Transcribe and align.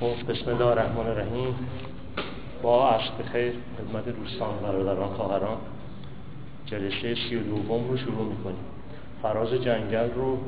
خب 0.00 0.32
بسم 0.32 0.50
الله 0.50 0.66
الرحمن 0.66 1.06
الرحیم. 1.06 1.54
با 2.62 2.90
عشق 2.90 3.12
خیر 3.32 3.52
خدمت 3.78 4.08
دوستان 4.08 4.58
برادران 4.62 5.08
خواهران 5.08 5.56
جلسه 6.66 7.14
سی 7.14 7.36
و 7.36 7.42
دوم 7.42 7.88
رو 7.88 7.96
شروع 7.96 8.24
می‌کنیم. 8.24 8.64
فراز 9.22 9.52
جنگل 9.52 10.10
رو 10.14 10.38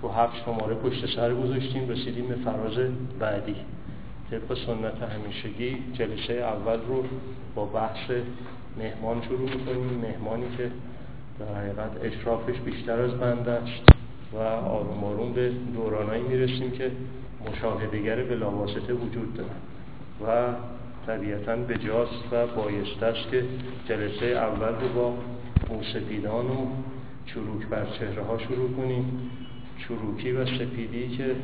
تو 0.00 0.08
هفت 0.08 0.44
شماره 0.44 0.74
پشت 0.74 1.16
سر 1.16 1.34
گذاشتیم 1.34 1.88
رسیدیم 1.88 2.28
به 2.28 2.34
فراز 2.34 2.78
بعدی. 3.18 3.56
طبق 4.30 4.58
سنت 4.66 5.10
همیشگی 5.12 5.78
جلسه 5.92 6.32
اول 6.32 6.78
رو 6.88 7.04
با 7.54 7.64
بحث 7.64 8.10
مهمان 8.78 9.22
شروع 9.22 9.40
می‌کنیم. 9.40 10.00
مهمانی 10.02 10.46
که 10.56 10.70
در 11.38 11.54
حقیقت 11.54 11.90
اشرافش 12.02 12.60
بیشتر 12.60 13.00
از 13.00 13.14
بنده 13.14 13.50
است 13.50 13.88
و 14.32 14.38
آروم 14.38 15.04
آروم 15.04 15.32
به 15.32 15.52
دورانایی 15.74 16.22
می‌رسیم 16.22 16.70
که 16.70 16.90
مشاهدگر 17.50 18.24
بلاواسطه 18.24 18.94
وجود 18.94 19.34
دارن 19.34 19.50
و 20.26 20.54
طبیعتا 21.06 21.56
بجاست 21.56 22.32
و 22.32 22.46
بایسته 22.46 23.06
است 23.06 23.30
که 23.30 23.44
جلسه 23.88 24.26
اول 24.26 24.74
رو 24.80 24.88
با 24.94 25.14
موسفیدان 25.70 26.46
و 26.46 26.66
چروک 27.26 27.66
بر 27.66 27.86
چهره 27.98 28.22
ها 28.22 28.38
شروع 28.38 28.72
کنیم. 28.76 29.30
چروکی 29.78 30.32
و 30.32 30.46
سپیدی 30.46 31.16
که 31.16 31.36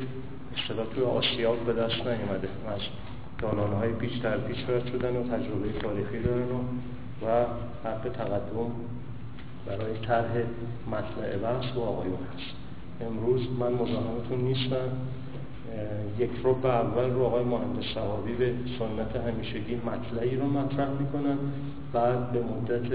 اصطلاح 0.56 0.86
توی 0.94 1.04
آسیاب 1.04 1.58
به 1.66 1.72
دست 1.72 2.06
نیامده. 2.06 2.48
از 2.68 2.80
دانانه 3.38 3.76
های 3.76 3.92
پیچ 3.92 4.22
در 4.22 4.38
پیچ 4.38 4.56
رد 4.68 4.86
شدن 4.86 5.16
و 5.16 5.22
تجربه 5.22 5.80
تاریخی 5.82 6.18
دارن 6.22 6.42
و, 6.42 6.58
و 7.26 7.44
حق 7.84 8.08
تقدم 8.08 8.70
برای 9.66 9.98
طرح 10.06 10.32
مطلع 10.90 11.36
بحث 11.36 11.72
با 11.72 11.82
آقایون 11.82 12.18
هست. 12.34 12.56
امروز 13.00 13.40
من 13.58 13.72
مزاحمتون 13.72 14.38
نیستم. 14.38 14.88
یک 16.18 16.30
رو 16.42 16.54
به 16.54 16.68
اول 16.68 17.10
رو 17.10 17.22
آقای 17.24 17.44
مهندس 17.44 17.84
صحابی 17.94 18.32
به 18.32 18.54
سنت 18.78 19.16
همیشگی 19.16 19.74
مطلعی 19.74 20.36
رو 20.36 20.46
مطرح 20.46 20.88
می‌کنن. 21.00 21.38
بعد 21.92 22.32
به 22.32 22.40
مدت 22.40 22.92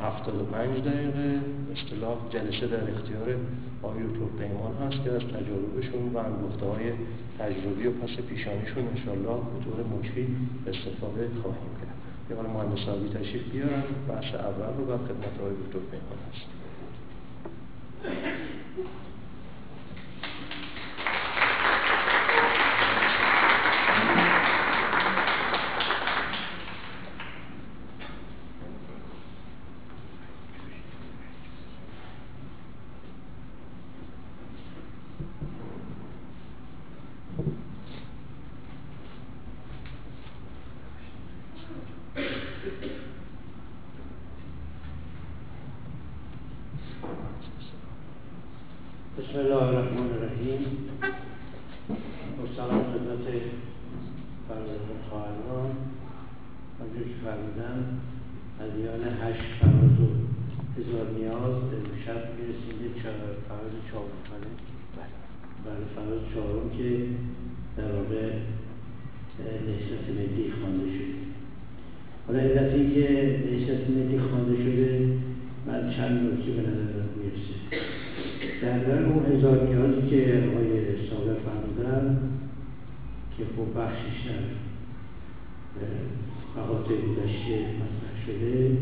75 0.00 0.84
دقیقه 0.84 1.40
اصطلاح 1.72 2.16
جلسه 2.30 2.66
در 2.66 2.90
اختیار 2.90 3.36
آقای 3.82 4.00
یوتیوب 4.00 4.36
پیمان 4.38 4.74
هست 4.82 5.04
که 5.04 5.12
از 5.12 5.20
تجاربشون 5.20 6.12
و 6.14 6.18
انگفته 6.18 6.66
های 6.66 6.92
تجربی 7.38 7.86
و 7.86 7.90
پس 7.90 8.16
پیشانیشون 8.28 8.88
انشالله 8.88 9.40
به 9.52 9.64
طور 9.64 9.98
مکفی 9.98 10.36
استفاده 10.66 11.30
خواهیم 11.42 11.72
کرد. 11.80 11.96
یه 12.30 12.36
مهندس 12.36 12.84
صحابی 12.84 13.08
تشریف 13.08 13.52
بیارن. 13.52 13.82
بحث 14.08 14.34
اول 14.34 14.76
رو 14.78 14.84
بعد 14.84 15.00
خدمت 15.00 15.40
آقای 15.40 15.52
یوتیوب 15.52 15.84
پیمان 15.90 16.18
هست 16.32 16.46
بسم 49.18 49.38
الله 49.38 49.62
الرحمن 49.62 50.10
الرحیم 50.12 50.60
با 52.38 52.44
سلام 52.56 52.82
خدمت 52.92 53.26
فرزندان 54.48 55.00
خواهران 55.08 55.70
همجور 56.80 57.02
که 57.08 57.14
فرمودن 57.24 57.98
ادیان 58.60 59.02
هشت 59.22 59.42
فراز 59.60 59.98
و 60.00 60.08
هزار 60.78 61.06
نیاز 61.18 61.62
شب 62.06 62.22
می‌رسیم 62.36 62.76
به 62.82 63.00
فراز 63.66 63.82
چهارم 63.90 64.08
بله. 64.96 65.06
بله. 65.66 65.84
فراز 65.94 66.20
چهارم 66.34 66.70
که 66.78 66.88
در 67.76 67.92
واقع 67.92 68.22
نهشت 69.66 70.10
ملی 70.16 70.52
خوانده 70.60 70.86
شده. 70.94 71.16
حالا 72.26 72.38
علت 72.38 72.74
اینکه 72.74 73.38
نهشت 73.50 73.90
ملی 73.90 74.18
خوانده 74.18 74.56
شده 74.56 75.08
من 75.66 75.90
چند 75.96 76.32
نکته 76.32 76.50
به 76.50 76.62
نظر 76.62 77.02
می‌رسه. 77.16 77.56
در 78.62 79.04
اون 79.04 79.36
هزار 79.36 79.68
نیازی 79.68 80.10
که 80.10 80.42
آقای 80.52 81.08
سابق 81.10 81.36
فرمودن 81.46 82.18
که 83.38 83.44
خب 83.44 83.80
بخشش 83.80 84.26
در 85.76 86.62
مقاطع 86.62 86.94
گذشته 86.94 87.58
مطرح 87.58 88.26
شده 88.26 88.76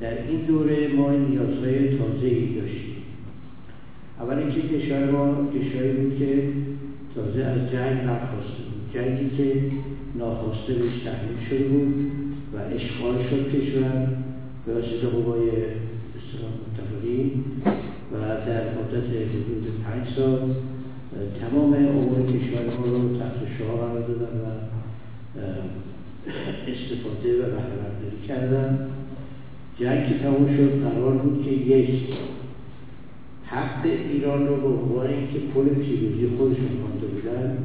در 0.00 0.22
این 0.28 0.40
دوره 0.40 0.88
ما 0.88 1.10
نیازهای 1.10 1.98
تازه 1.98 2.26
ای 2.26 2.60
داشتیم. 2.60 2.93
اول 4.20 4.38
اینکه 4.38 4.78
کشور 4.78 5.10
ما 5.10 5.48
کشوری 5.54 5.92
بود 5.92 6.18
که 6.18 6.48
تازه 7.14 7.44
از 7.44 7.70
جنگ 7.72 8.06
برخواسته 8.06 8.62
بود. 8.70 8.94
جنگی 8.94 9.36
که 9.36 9.60
ناخواسته 10.14 10.74
بهش 10.74 11.02
تحمیل 11.04 11.48
شده 11.50 11.68
بود 11.68 11.94
و 12.54 12.56
اشغال 12.74 13.16
شد 13.30 13.52
کشور 13.52 14.08
به 14.66 14.74
واسطه 14.74 15.06
قوای 15.06 15.48
اسلام 16.16 16.52
متفقین 16.64 17.44
و 18.12 18.18
در 18.46 18.64
مدت 18.78 19.08
حدود 19.34 19.66
پنج 19.84 20.14
سال 20.16 20.54
تمام 21.40 21.72
امور 21.74 22.32
کشور 22.32 22.76
ما 22.78 22.86
رو 22.86 23.18
تحت 23.18 23.58
شعار 23.58 23.76
قرار 23.76 24.00
دادن 24.08 24.40
و 24.40 24.46
استفاده 26.72 27.36
و 27.38 27.42
بهرهبرداری 27.42 28.20
کردن. 28.28 28.78
جنگ 29.80 30.08
که 30.08 30.18
تموم 30.18 30.56
شد 30.56 30.82
قرار 30.82 31.12
بود 31.12 31.44
که 31.44 31.50
یک 31.50 32.00
حق 33.46 33.86
ایران 33.86 34.46
رو 34.46 34.56
به 34.56 34.66
عنوان 34.66 35.06
اینکه 35.06 35.38
پل 35.54 35.68
پیروزی 35.68 36.36
خودشون 36.36 36.68
خوانده 36.82 37.06
بودن 37.06 37.58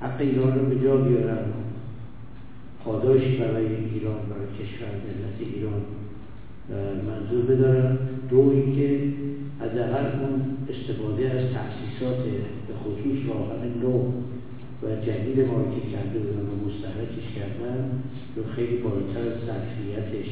حق 0.00 0.20
ایران 0.20 0.58
رو 0.58 0.66
به 0.66 0.84
جا 0.84 0.96
بیارن. 0.96 1.44
پاداش 2.84 3.22
برای 3.22 3.66
ایران 3.66 4.20
برای 4.30 4.46
کشور 4.60 4.88
ملت 4.88 5.54
ایران 5.54 5.82
منظور 7.06 7.42
بدارن. 7.42 7.98
دو 8.30 8.50
اینکه 8.50 9.12
حداقل 9.60 10.06
اون 10.20 10.56
استفاده 10.70 11.30
از 11.30 11.44
تأسیسات 11.54 12.24
به 12.68 12.74
خصوص 12.74 13.18
راهن 13.28 13.62
نو 13.82 14.12
و 14.82 14.86
جدید 15.06 15.40
ما 15.40 15.64
که 15.74 15.80
کرده 15.92 16.18
بودن 16.18 16.46
و 16.50 16.68
مستحرکش 16.68 17.26
کردن 17.36 17.90
رو 18.36 18.42
خیلی 18.56 18.76
بالاتر 18.76 19.20
از 19.20 19.38
ظرفیتش 19.46 20.28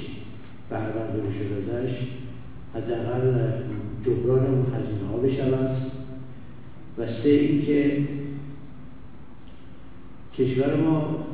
بربرداری 0.70 1.32
شدهش 1.38 1.96
حداقل 2.74 3.52
جبران 4.06 4.46
اون 4.46 4.66
هزینه 4.74 5.08
ها 5.10 5.16
بشود 5.16 5.76
و 6.98 7.06
سه 7.06 7.28
اینکه 7.28 8.02
کشور 10.38 10.76
ما 10.76 11.26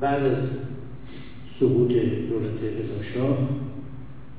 بعد 0.00 0.22
از 0.24 0.36
سقوط 1.60 1.88
دولت 1.88 2.62
رضا 2.62 3.02
شاه 3.14 3.38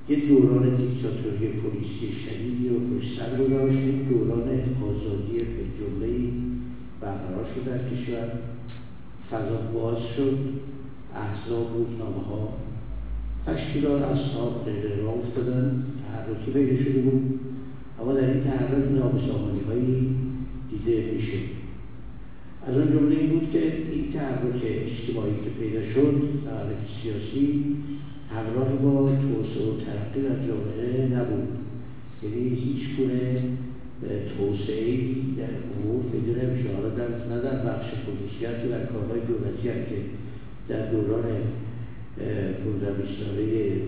یه 0.09 0.27
دوران 0.27 0.75
دیکتاتوری 0.75 1.47
پلیسی 1.47 2.13
شدیدی 2.25 2.69
رو 2.69 2.75
پشت 2.79 3.19
سر 3.19 3.37
گذاشت 3.37 4.09
دوران 4.09 4.49
آزادی 4.83 5.37
به 5.37 5.63
جمله 5.79 6.07
برقرار 7.01 7.45
شد 7.55 7.65
در 7.65 7.77
کشور. 7.77 8.31
فضا 9.31 9.57
باز 9.73 9.97
شد. 10.17 10.37
احزاب 11.15 11.67
روزنامه 11.73 12.23
ها 12.29 12.53
تشکیلات 13.45 14.01
اصحاب 14.01 14.65
غیر 14.65 14.95
راه 14.95 15.13
افتادن. 15.13 15.83
تحرکی 16.13 16.51
پیدا 16.51 16.83
شده 16.83 17.01
بود. 17.01 17.39
اما 18.01 18.13
در 18.13 18.29
این 18.29 18.43
تحرک 18.43 18.91
نابسامانی 18.91 19.59
هایی 19.67 20.15
دیده 20.69 21.11
میشه. 21.11 21.37
از 22.67 22.77
آن 22.77 22.91
جمله 22.91 23.15
این 23.15 23.29
بود 23.29 23.51
که 23.51 23.73
این 23.91 24.13
تحرک 24.13 24.61
اجتماعی 24.63 25.33
که 25.43 25.49
پیدا 25.59 25.93
شد 25.93 26.21
تحرک 26.45 26.77
سیاسی 27.01 27.75
همراه 28.35 28.69
با 28.75 29.09
توسعه 29.09 29.67
و 29.67 29.77
ترقی 29.85 30.21
در 30.21 30.47
جامعه 30.47 31.07
نبود. 31.15 31.47
یعنی 32.23 32.49
هیچ 32.49 32.97
گونه 32.97 33.43
توسعه 34.37 34.97
در 35.37 35.53
امور 35.75 36.03
پیدا 36.11 36.41
نمیشه 36.41 36.69
حالا 36.75 36.89
در 36.89 37.07
نه 37.07 37.41
در 37.41 37.57
بخش 37.65 37.87
خصوصیت 38.03 38.65
و 38.65 38.69
در 38.69 38.85
کارهای 38.85 39.19
دولتی 39.19 39.63
که 39.63 39.97
در 40.69 40.91
دوران 40.91 41.23
15 42.63 43.03
ساله 43.19 43.81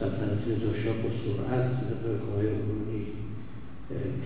سلطنت 0.00 0.42
رضا 0.48 0.82
شاه 0.84 0.96
با 0.96 1.08
سرعت 1.24 1.70
کارهای 2.02 2.46
عمومی 2.48 3.06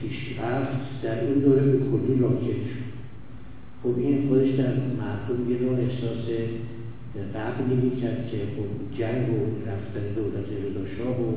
پیش 0.01 0.39
رفت 0.39 1.03
در 1.03 1.25
این 1.25 1.35
دوره 1.35 1.63
به 1.63 1.79
کلی 1.79 2.21
راکت 2.21 2.61
شد. 2.71 2.91
خب 3.83 3.99
این 3.99 4.29
خودش 4.29 4.51
در 4.51 4.75
مردم 4.75 5.51
یه 5.51 5.59
نوع 5.63 5.79
احساس 5.79 6.25
قبلی 7.35 7.75
می‌کرد 7.75 8.29
که 8.31 8.37
خب 8.37 8.99
جنگ 8.99 9.29
و 9.31 9.69
رفتن 9.71 10.15
دولت 10.15 10.49
رضا 10.65 10.97
شاه 10.97 11.17
و 11.21 11.35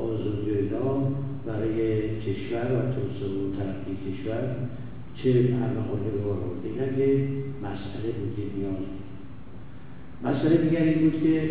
آزادی 0.00 0.50
اینا 0.50 1.12
برای 1.46 2.00
کشور 2.20 2.64
و 2.72 2.80
توسعه 2.94 3.28
و 3.28 3.56
ترقی 3.56 3.96
کشور 4.06 4.56
چه 5.16 5.30
ارمغانی 5.30 6.10
رو 6.14 6.30
آورده 6.30 6.68
این 6.68 6.82
اگه 6.82 7.28
مسئله 7.62 8.12
بود. 8.12 8.36
نیاز 8.56 8.74
مسئله 10.24 10.56
دیگر 10.56 10.82
این 10.82 11.10
بود 11.10 11.22
که 11.22 11.50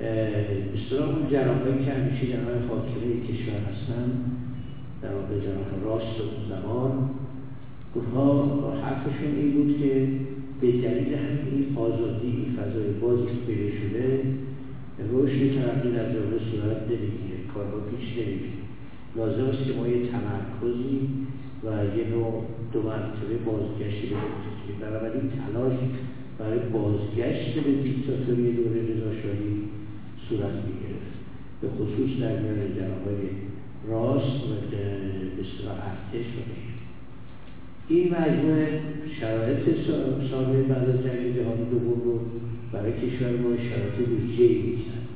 اصطلاح 0.00 1.08
اون 1.08 1.30
جناهایی 1.30 1.84
که 1.84 1.92
همیشه 1.92 2.26
جناه 2.26 2.68
خاکره 2.68 3.20
کشور 3.28 3.60
هستن 3.70 4.10
در 5.02 5.14
واقع 5.14 5.38
جناح 5.38 5.68
راست 5.84 6.20
اون 6.20 6.48
زمان 6.48 7.10
اونها 7.94 8.70
حرفشون 8.82 9.34
این 9.36 9.50
بود 9.52 9.78
که 9.80 10.08
به 10.60 10.72
دلیل 10.72 11.14
همین 11.14 11.76
آزادی 11.76 12.26
این 12.26 12.56
فضای 12.56 12.88
بازی 13.00 13.26
پیدا 13.46 13.70
شده 13.80 14.20
رشد 15.12 15.54
ترقی 15.54 15.90
در 15.90 16.12
جامعه 16.12 16.38
صورت 16.50 16.82
نمی‌گیره 16.82 17.38
کارها 17.54 17.80
پیش 17.80 18.12
نمیره 18.12 18.50
لازم 19.16 19.44
است 19.44 19.64
که 19.66 19.72
ما 19.72 19.88
یه 19.88 20.00
تمرکزی 20.06 21.08
و 21.64 21.68
یه 21.98 22.04
نوع 22.10 22.44
دو 22.72 22.82
مرتبه 22.82 23.36
بازگشتی 23.46 24.08
به 24.08 24.86
بنابراین 24.86 25.30
تلاش 25.30 25.78
برای 26.38 26.58
بازگشت 26.58 27.54
به 27.64 27.72
دیکتاتوری 27.82 28.52
دوره 28.52 28.80
رضاشاهی 28.82 29.79
صورت 30.30 30.54
می‌گرفت. 30.66 31.12
به 31.60 31.68
خصوص 31.68 32.20
در 32.20 32.38
میان 32.38 32.74
جناهای 32.76 33.22
راست 33.88 34.42
و 34.46 34.52
اصطلاح 35.40 35.78
ارتش 35.90 36.26
و 36.26 36.40
این 37.88 38.14
مجموعه 38.14 38.80
شرایط 39.20 39.58
سالهای 40.30 40.62
بعد 40.62 40.88
از 40.88 41.04
جنگ 41.04 41.36
جهانی 41.36 41.64
دوم 41.70 42.02
رو 42.04 42.20
برای 42.72 42.92
کشور 42.92 43.30
ما 43.30 43.56
شرایط 43.56 44.08
ویژه‌ای 44.08 44.62
می‌کرد. 44.62 45.06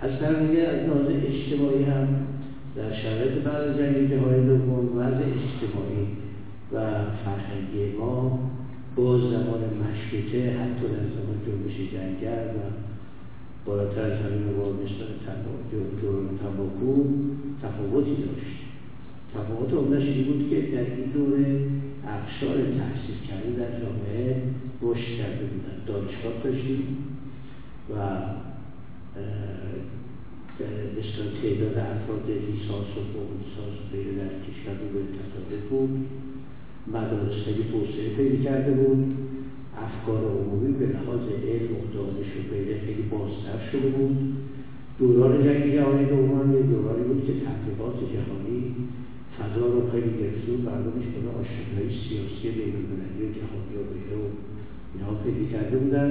از 0.00 0.10
طرف 0.20 0.36
از 0.36 0.88
ناز 0.88 1.06
اجتماعی 1.08 1.82
هم 1.84 2.08
در 2.76 2.92
شرایط 3.02 3.32
بعد 3.32 3.62
از 3.62 3.76
جنگ 3.76 4.10
جهانی 4.10 4.46
دوم 4.46 4.98
وضع 4.98 5.24
اجتماعی 5.36 6.06
و 6.72 7.04
فرهنگی 7.24 7.96
ما 7.98 8.50
با 8.96 9.18
زمان 9.18 9.60
مشروطه 9.82 10.50
حتی 10.50 10.86
در 10.86 11.06
زمان 11.14 11.38
جنبش 11.46 11.92
جنگل 11.92 12.48
و 12.56 12.89
بالاتر 13.70 14.00
از 14.00 14.18
همین 14.18 14.42
مثل 14.82 14.98
دوران 16.02 16.28
تنباکو 16.42 17.04
تفاوتی 17.62 18.10
داشت. 18.10 18.60
تفاوت 19.34 19.72
عمدهش 19.72 20.08
این 20.08 20.24
بود 20.24 20.50
که 20.50 20.60
در 20.60 20.80
این 20.80 21.10
دوره 21.14 21.60
اقشار 22.06 22.56
تحصیل 22.56 23.18
کرده 23.28 23.50
در 23.50 23.80
جامعه 23.80 24.42
رشد 24.82 25.18
کرده 25.18 25.44
بودن 25.50 25.76
دانشگاه 25.86 26.32
داشتیم 26.44 26.96
و 27.90 27.96
مثل 30.98 31.16
تعداد 31.42 31.78
افراد 31.78 32.26
لیسانس 32.26 32.90
و 32.96 33.02
فوق 33.12 33.28
لیسانس 33.40 33.76
و 33.80 33.96
غیره 33.96 34.12
در 34.12 34.32
کشور 34.46 34.74
رو 34.80 34.88
به 35.50 35.56
بود. 35.70 36.06
مدارس 36.86 37.44
خیلی 37.44 37.64
توسعه 37.72 38.16
پیدا 38.16 38.44
کرده 38.44 38.72
بود. 38.72 39.16
افکار 39.86 40.22
عمومی 40.40 40.72
به 40.72 40.86
لحاظ 40.86 41.24
علم 41.48 41.72
و 41.76 41.82
دانش 41.94 42.30
و 42.36 42.40
غیره 42.50 42.80
خیلی 42.84 43.02
بازتر 43.02 43.60
شده 43.72 43.88
بود. 43.88 44.16
دوران 44.98 45.44
جنگ 45.44 45.74
جهانی 45.74 46.04
دوم 46.04 46.54
یه 46.54 46.62
دورانی 46.62 47.04
بود 47.08 47.26
که 47.26 47.32
تبلیغات 47.32 47.96
جهانی 48.14 48.60
فضا 49.36 49.66
رو 49.74 49.90
خیلی 49.92 50.12
گرفته 50.20 50.48
و 50.52 50.56
مردمش 50.68 51.06
به 51.14 51.30
آشنایی 51.40 51.90
سیاسی 52.02 52.46
بینالمللی 52.56 53.22
و 53.26 53.30
جهانی 53.38 53.74
و 53.78 53.82
غیره 53.92 54.16
و 54.22 54.26
اینها 54.92 55.12
پیدا 55.24 55.44
کرده 55.52 55.76
بودن. 55.78 56.10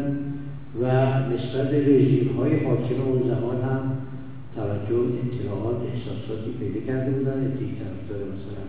و 0.82 0.86
نسبت 1.34 1.70
رژیم 1.74 2.30
های 2.38 2.66
حاکم 2.66 3.02
اون 3.02 3.22
زمان 3.32 3.62
هم 3.62 3.84
توجه 4.56 5.02
اطلاعات 5.26 5.80
احساساتی 5.92 6.52
پیدا 6.60 6.80
کرده 6.88 7.12
بودن. 7.12 7.40
ادهی 7.46 7.72
طرفدار 7.80 8.22
مثلا 8.34 8.64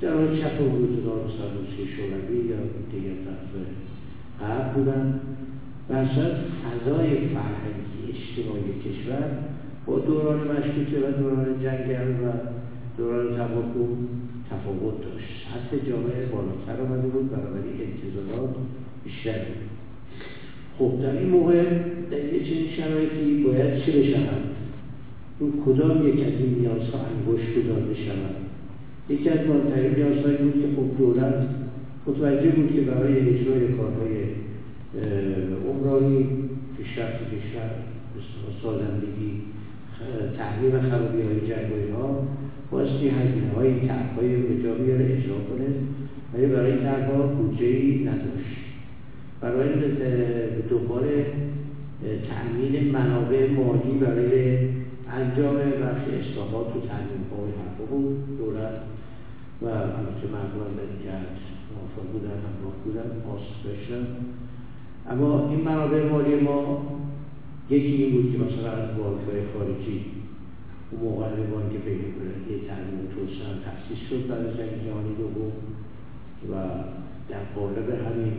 جناب 0.00 0.36
چپ 0.40 0.60
و 0.60 0.64
روزگار 0.76 1.18
مثلا 1.26 1.48
روسیه 1.58 1.86
شوروی 1.96 2.38
یا 2.50 2.56
دیگر 2.92 3.16
طرفدار 3.24 3.66
غرب 4.40 4.74
بودن. 4.74 5.20
و 5.90 6.04
فضای 6.04 7.10
فرهنگی 7.10 8.00
اجتماعی 8.08 8.72
کشور 8.84 9.24
با 9.86 9.98
دوران 9.98 10.40
مشروطه 10.40 11.08
و 11.08 11.12
دوران 11.12 11.46
جنگل 11.62 12.10
و 12.10 12.32
دوران 12.98 13.26
تباکو 13.26 13.86
تفاوت 14.50 15.02
داشت. 15.02 15.46
سطح 15.48 15.90
جامعه 15.90 16.26
بالاتر 16.26 16.82
آمده 16.82 17.08
بود 17.08 17.30
بنابراین 17.30 17.72
انتظارات 17.80 18.54
بیشتر 19.04 19.38
بود. 19.38 19.70
خب 20.78 21.02
در 21.02 21.18
این 21.18 21.28
موقع 21.28 21.64
در 22.10 22.24
یه 22.24 22.44
چنین 22.44 22.70
شرایطی 22.76 23.42
باید 23.44 23.84
چه 23.84 23.92
بشود؟ 24.00 24.42
رو 25.40 25.64
کدام 25.66 26.08
یک 26.08 26.26
از 26.26 26.32
این 26.32 26.54
نیازها 26.58 26.98
انگشت 26.98 27.48
گذارده 27.58 27.94
شود 27.94 28.36
یکی 29.08 29.28
از 29.28 29.38
مهمترین 29.46 29.94
نیازهایی 29.94 30.36
بود 30.36 30.52
که 30.52 30.68
خب 30.76 30.98
دولت 30.98 31.48
متوجه 32.10 32.50
بود 32.50 32.74
که 32.74 32.80
برای 32.80 33.18
اجرای 33.18 33.68
کارهای 33.68 34.24
عمرانی 35.68 36.26
پیشرفت 36.78 37.18
کشور 37.24 37.70
سازندگی 38.62 39.42
تحریم 40.38 40.80
خرابی 40.80 41.22
های 41.22 41.40
جنگ 41.40 41.92
ها 41.94 42.26
باستی 42.70 43.08
هزینه 43.08 43.52
های 43.56 43.88
طرح 43.88 44.14
های 44.16 44.36
به 44.36 44.62
جا 44.62 44.74
بیاره 44.74 45.04
اجرا 45.04 45.34
کنه. 45.34 45.66
ولی 46.34 46.46
برای 46.46 46.72
این 46.72 46.86
ها 46.86 47.22
بودجه 47.22 47.66
ای 47.66 48.04
نداشت 48.04 48.56
برای 49.40 49.68
به 49.68 50.62
دنبال 50.70 51.04
تأمین 52.30 52.90
منابع 52.90 53.50
مالی 53.50 53.98
برای 54.00 54.58
انجام 55.12 55.56
بخش 55.56 56.02
اصلاحات 56.20 56.66
و 56.66 56.80
تنظیم 56.80 57.24
های 57.30 57.86
بود 57.90 58.38
دولت 58.38 58.80
و 59.62 59.66
البته 59.66 60.26
مردم 60.32 61.04
کرد. 61.04 61.59
موافق 61.74 62.12
بودن 62.12 62.36
همراه 62.46 62.76
بودن 62.84 63.22
پاس 63.26 63.40
داشتن 63.64 64.06
اما 65.10 65.48
این 65.48 65.60
منابع 65.60 66.08
مالی 66.10 66.34
ما 66.34 66.86
یکی 67.70 67.86
این 67.86 68.12
بود 68.12 68.32
که 68.32 68.38
مثلا 68.38 68.70
از 68.70 68.96
بانکهای 68.98 69.42
خارجی 69.52 70.04
اون 70.90 71.00
موقع 71.02 71.26
بانک 71.26 71.72
بین 71.84 72.00
یه 72.50 72.68
تعلیم 72.68 73.08
توسعه 73.14 73.54
تأسیس 73.64 74.08
شد 74.10 74.28
بعد 74.28 74.46
از 74.46 74.56
جنگ 74.56 74.72
جهانی 74.86 75.14
دوم 75.14 75.52
و 76.50 76.54
در 77.28 77.44
قالب 77.54 77.90
همین 77.90 78.32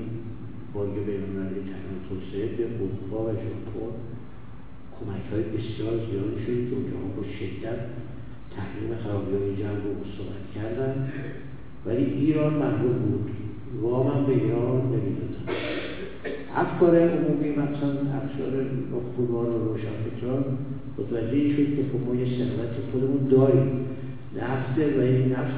بانک 0.74 0.94
بین 0.94 1.24
المللی 1.24 1.62
تعلیم 1.72 1.98
توسعه 2.10 2.48
به 2.48 2.66
اروپا 2.66 3.24
و 3.24 3.34
ژاپن 3.34 3.94
کمک 5.00 5.26
های 5.32 5.44
بسیار 5.44 5.94
زیادی 5.98 6.40
شد 6.46 6.70
که 6.70 6.76
اونجاها 6.76 7.08
با 7.18 7.24
شدت 7.24 7.82
تحریم 8.56 8.96
خرابی 9.04 9.36
های 9.36 9.56
جنگ 9.56 9.84
رو 9.84 9.94
صحبت 10.18 10.46
کردن. 10.56 11.12
ولی 11.86 12.04
ایران 12.04 12.54
محروم 12.54 12.94
بود. 12.94 13.32
وام 13.82 14.26
به 14.26 14.32
ایران 14.32 14.82
نمی‌دادن 14.82 15.46
افکار 16.56 17.00
عمومی 17.00 17.50
مثلا 17.50 17.92
افکار 17.92 18.66
نخبگان 18.94 19.50
و 19.54 19.58
روشنفکران 19.68 20.44
متوجه 20.98 21.50
شد 21.56 21.76
که 21.76 21.84
خب 21.92 22.08
ما 22.08 22.16
یه 22.16 22.26
ثروت 22.26 22.92
خودمون 22.92 23.28
داریم. 23.28 23.86
نفته 24.36 24.98
و 24.98 25.00
این 25.02 25.34
نفت 25.34 25.58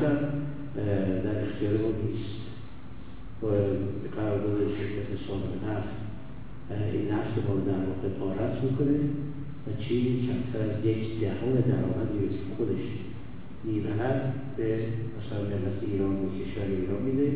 در 1.23 1.43
اختیار 1.43 1.73
ما 1.73 1.91
نیست. 2.03 2.39
با 3.41 3.49
قرارداد 4.15 4.59
شرکت 4.59 5.09
صاحب 5.27 5.43
نفت 5.67 5.93
این 6.93 7.11
نفت 7.11 7.37
ما 7.47 7.55
در 7.55 7.83
واقع 7.89 8.09
پارت 8.19 8.63
می‌کنه 8.63 8.99
و 9.67 9.83
چیزی 9.83 10.27
کمتر 10.27 10.69
از 10.69 10.85
یک 10.85 11.19
دهم 11.21 11.51
درآمدی 11.51 12.29
خودش. 12.57 13.12
می‌برد 13.63 14.33
به 14.57 14.77
مثلا 15.17 15.41
ملت 15.41 15.79
ایران 15.91 16.15
و 16.15 16.29
کشور 16.39 16.65
ایران 16.79 17.01
میده 17.01 17.31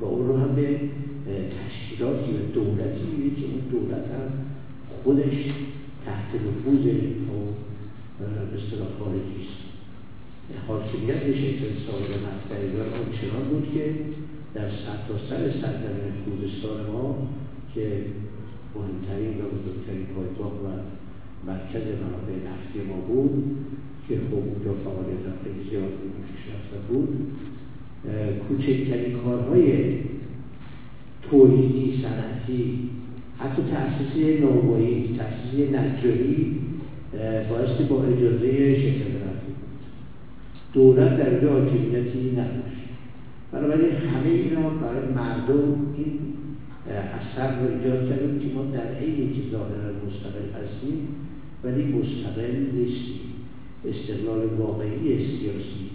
و 0.00 0.04
اون 0.04 0.28
رو 0.28 0.36
هم 0.36 0.54
به 0.54 0.80
تشکیلاتی 1.28 2.30
و 2.32 2.52
دولتی 2.52 3.06
میده 3.16 3.40
که 3.40 3.46
اون 3.46 3.60
دولت 3.70 4.04
هم 4.04 4.28
خودش 5.04 5.36
تحت 6.04 6.34
نفوذ 6.34 6.84
به 8.18 8.58
اصطلاح 8.58 8.88
خارجی 8.98 9.40
است. 9.46 9.66
حاکمیت 10.68 11.22
صاحب 11.86 12.10
نفت 12.10 12.48
در 12.50 12.60
ایران 12.60 12.88
آنچنان 12.92 13.44
بود 13.50 13.68
که 13.74 13.94
در 14.54 14.68
سرتاسر 14.70 15.50
سرزمین 15.60 16.12
خوزستان 16.24 16.86
ما 16.86 17.28
که 17.74 18.04
مهمترین 18.74 19.40
و 19.40 19.44
بزرگترین 19.44 20.06
پایگاه 20.06 20.52
و 20.52 20.66
مرکز 21.46 21.82
منابع 22.02 22.36
نفتی 22.48 22.80
ما 22.88 23.00
بود 23.00 23.56
که 24.08 24.14
خب 24.14 24.34
اونجا 24.34 24.72
فعالیت 24.84 25.26
خیلی 25.44 25.70
زیاد 25.70 25.90
بود 26.88 27.14
کوچکترین 28.48 29.18
کارهای 29.24 29.94
تولیدی 31.30 32.02
صنعتی 32.02 32.78
حتی 33.38 33.62
تأسیس 33.62 34.40
نوبایی 34.40 35.18
تأسیس 35.18 35.74
نجاری 35.74 36.56
بایستی 37.50 37.84
با 37.84 38.04
اجازه 38.04 38.74
شرکت 38.76 39.06
نفتی 39.06 39.52
بود. 39.58 39.80
دولت 40.72 41.18
در 41.18 41.30
اینجا 41.30 41.52
حاکمیتی 41.52 42.30
نداشت. 42.32 42.86
بنابراین 43.52 43.92
همه 43.92 44.28
اینا 44.28 44.70
برای 44.70 45.08
مردم 45.14 45.86
این 45.96 46.18
اثر 46.88 47.60
رو 47.60 47.74
ایجاد 47.74 48.08
کردیم 48.08 48.38
که 48.38 48.54
ما 48.54 48.64
در 48.64 48.94
عین 48.94 49.32
که 49.32 49.40
ظاهرا 49.50 49.92
مستقل 50.06 50.62
هستیم 50.62 51.08
ولی 51.64 51.84
مستقل 51.84 52.56
نیستیم. 52.74 53.35
استقلال 53.88 54.46
واقعی 54.58 55.26
سیاسی 55.26 55.90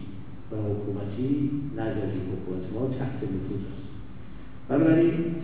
و 0.52 0.56
حکومتی 0.56 1.52
نداریم. 1.78 2.22
حکومت 2.34 2.74
ما 2.74 2.88
تحت 3.00 3.16
نفوذ 3.24 3.64
است. 3.72 3.92
بنابراین 4.70 5.36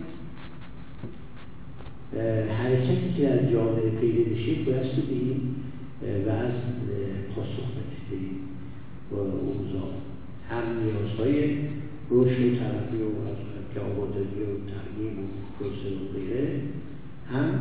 حرکتی 2.58 3.14
که 3.16 3.22
در 3.22 3.52
جامعه 3.52 3.90
پیدا 3.90 4.30
بشه 4.30 4.54
بایستی 4.54 5.00
به 5.00 5.14
این 5.14 5.54
وضع 6.26 6.68
پاسخ 7.34 7.68
بده 7.76 8.20
به 9.10 9.16
اوضاع 9.16 9.90
هم 10.50 10.64
نیازهای 10.82 11.56
رشد 12.10 12.40
و 12.40 12.56
ترقی 12.58 12.96
و 12.96 13.08
که 13.74 13.80
آبادانی 13.80 14.24
و 14.24 14.54
تعلیم 14.70 15.18
و 15.18 15.26
توسعه 15.58 15.92
و 15.92 16.12
غیره 16.14 16.60
هم 17.32 17.60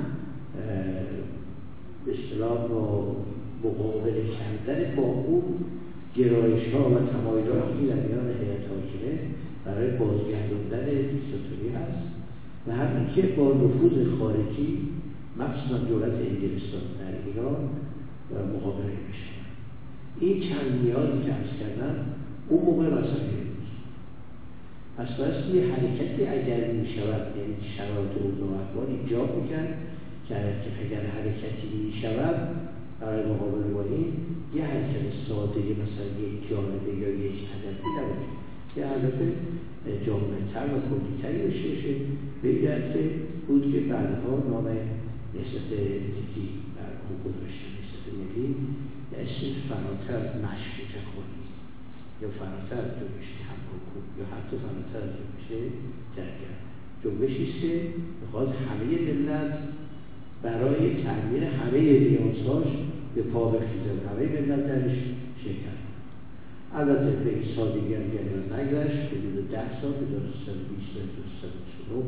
به 2.05 2.13
اصطلاح 2.13 2.67
با 2.67 3.15
مقابله 3.63 4.23
کردن 4.37 4.95
با 4.95 5.03
اون 5.03 5.43
گرایش 6.15 6.73
ها 6.73 6.89
و 6.89 6.93
تمایلاتی 6.93 7.87
در 7.87 7.95
میان 7.95 8.27
هیئت 8.27 8.65
حاکمه 8.69 9.19
برای 9.65 9.89
بازگرداندن 9.89 10.85
دیکتاتوری 10.85 11.69
هست. 11.75 12.07
و 12.67 12.71
همین 12.71 13.07
که 13.15 13.21
با 13.21 13.53
نفوذ 13.53 14.19
خارجی 14.19 14.79
مخصوصا 15.37 15.77
دولت 15.77 16.13
انگلستان 16.13 16.81
در 16.99 17.13
ایران 17.25 17.69
مقابله 18.55 18.97
میشه. 19.07 19.31
این 20.19 20.39
چند 20.39 20.81
نیازی 20.83 21.23
که 21.25 21.33
ارز 21.33 21.49
کردم 21.59 21.95
اون 22.49 22.65
موقع 22.65 22.85
مسئله 22.85 23.37
پس 24.97 25.07
باید 25.17 25.55
یه 25.55 25.73
حرکتی 25.73 26.25
اگر 26.25 26.71
می 26.71 26.87
شود 26.87 27.37
یعنی 27.37 27.55
شرایط 27.77 28.11
اوضاع 28.21 28.59
احوال 28.59 28.87
ایجاب 29.01 29.43
می‌کرد 29.43 29.77
که 30.27 30.35
اگر 30.35 31.01
حرکتی 31.01 31.67
می 31.85 31.93
شود 32.01 32.66
برای 32.99 33.25
مقابله 33.25 33.73
با 33.73 33.83
این 33.83 34.13
یه 34.55 34.65
حرکت 34.65 35.05
ساده 35.27 35.59
مثلا 35.59 36.07
یک 36.27 36.49
جانبه 36.49 36.93
یا 37.01 37.09
یک 37.09 37.39
هدفی 37.53 37.89
نباشه 37.97 38.31
که 38.75 38.85
هدف 38.85 39.19
جامعتر 40.05 40.65
و 40.73 40.77
کلیتری 40.89 41.43
داشته 41.43 41.69
باشه 41.69 41.93
به 42.41 42.51
بود 43.47 43.71
که 43.71 43.79
بعدها 43.79 44.35
نام 44.49 44.67
نسبت 45.35 45.69
دیگی 46.15 46.47
بر 46.75 46.91
گذاشتن 47.25 47.69
نسبت 47.77 48.05
ملی 48.19 48.55
اسم 49.13 49.53
فراتر 49.69 50.21
مشروطه 50.45 50.99
خواهی 51.09 51.43
یا 52.21 52.29
فراتر 52.39 52.81
از 52.85 52.91
جنبش 52.99 53.29
هم 53.47 53.59
یا 54.19 54.25
حتی 54.33 54.55
فراتر 54.63 55.07
از 55.07 55.13
جنبش 55.17 55.47
جنگل 56.15 56.53
جنبشی 57.03 57.59
که 57.61 57.81
می‌خواد 58.21 58.55
همه 58.69 58.85
ملت 58.85 59.59
برای 60.43 61.03
تعمیر 61.03 61.43
همه 61.43 61.79
نیازهاش 61.79 62.67
به 63.15 63.21
پا 63.21 63.49
بخیزه 63.49 63.91
و 63.93 64.09
همه 64.09 64.41
ملت 64.41 64.67
درش 64.67 64.97
شرکت 65.43 65.77
البته 66.75 67.11
به 67.23 67.29
این 67.29 67.55
سادگی 67.55 67.93
هم 67.93 68.01
جریان 68.01 68.59
نگذشت 68.59 69.07
حدود 69.07 69.51
ده 69.51 69.81
سال 69.81 69.91
به 69.91 70.05
1320 70.05 71.27
تا 71.89 72.03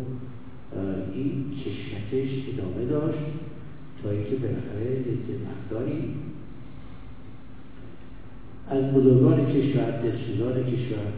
این 1.13 1.45
کشمکش 1.51 2.29
ادامه 2.53 2.85
داشت 2.85 3.25
تا 4.03 4.09
اینکه 4.09 4.35
بالاخره 4.35 4.91
یک 4.91 5.25
مقداری 5.49 6.15
از 8.69 8.93
بزرگان 8.93 9.45
کشور 9.45 9.91
دستوران 9.91 10.63
کشور 10.63 11.11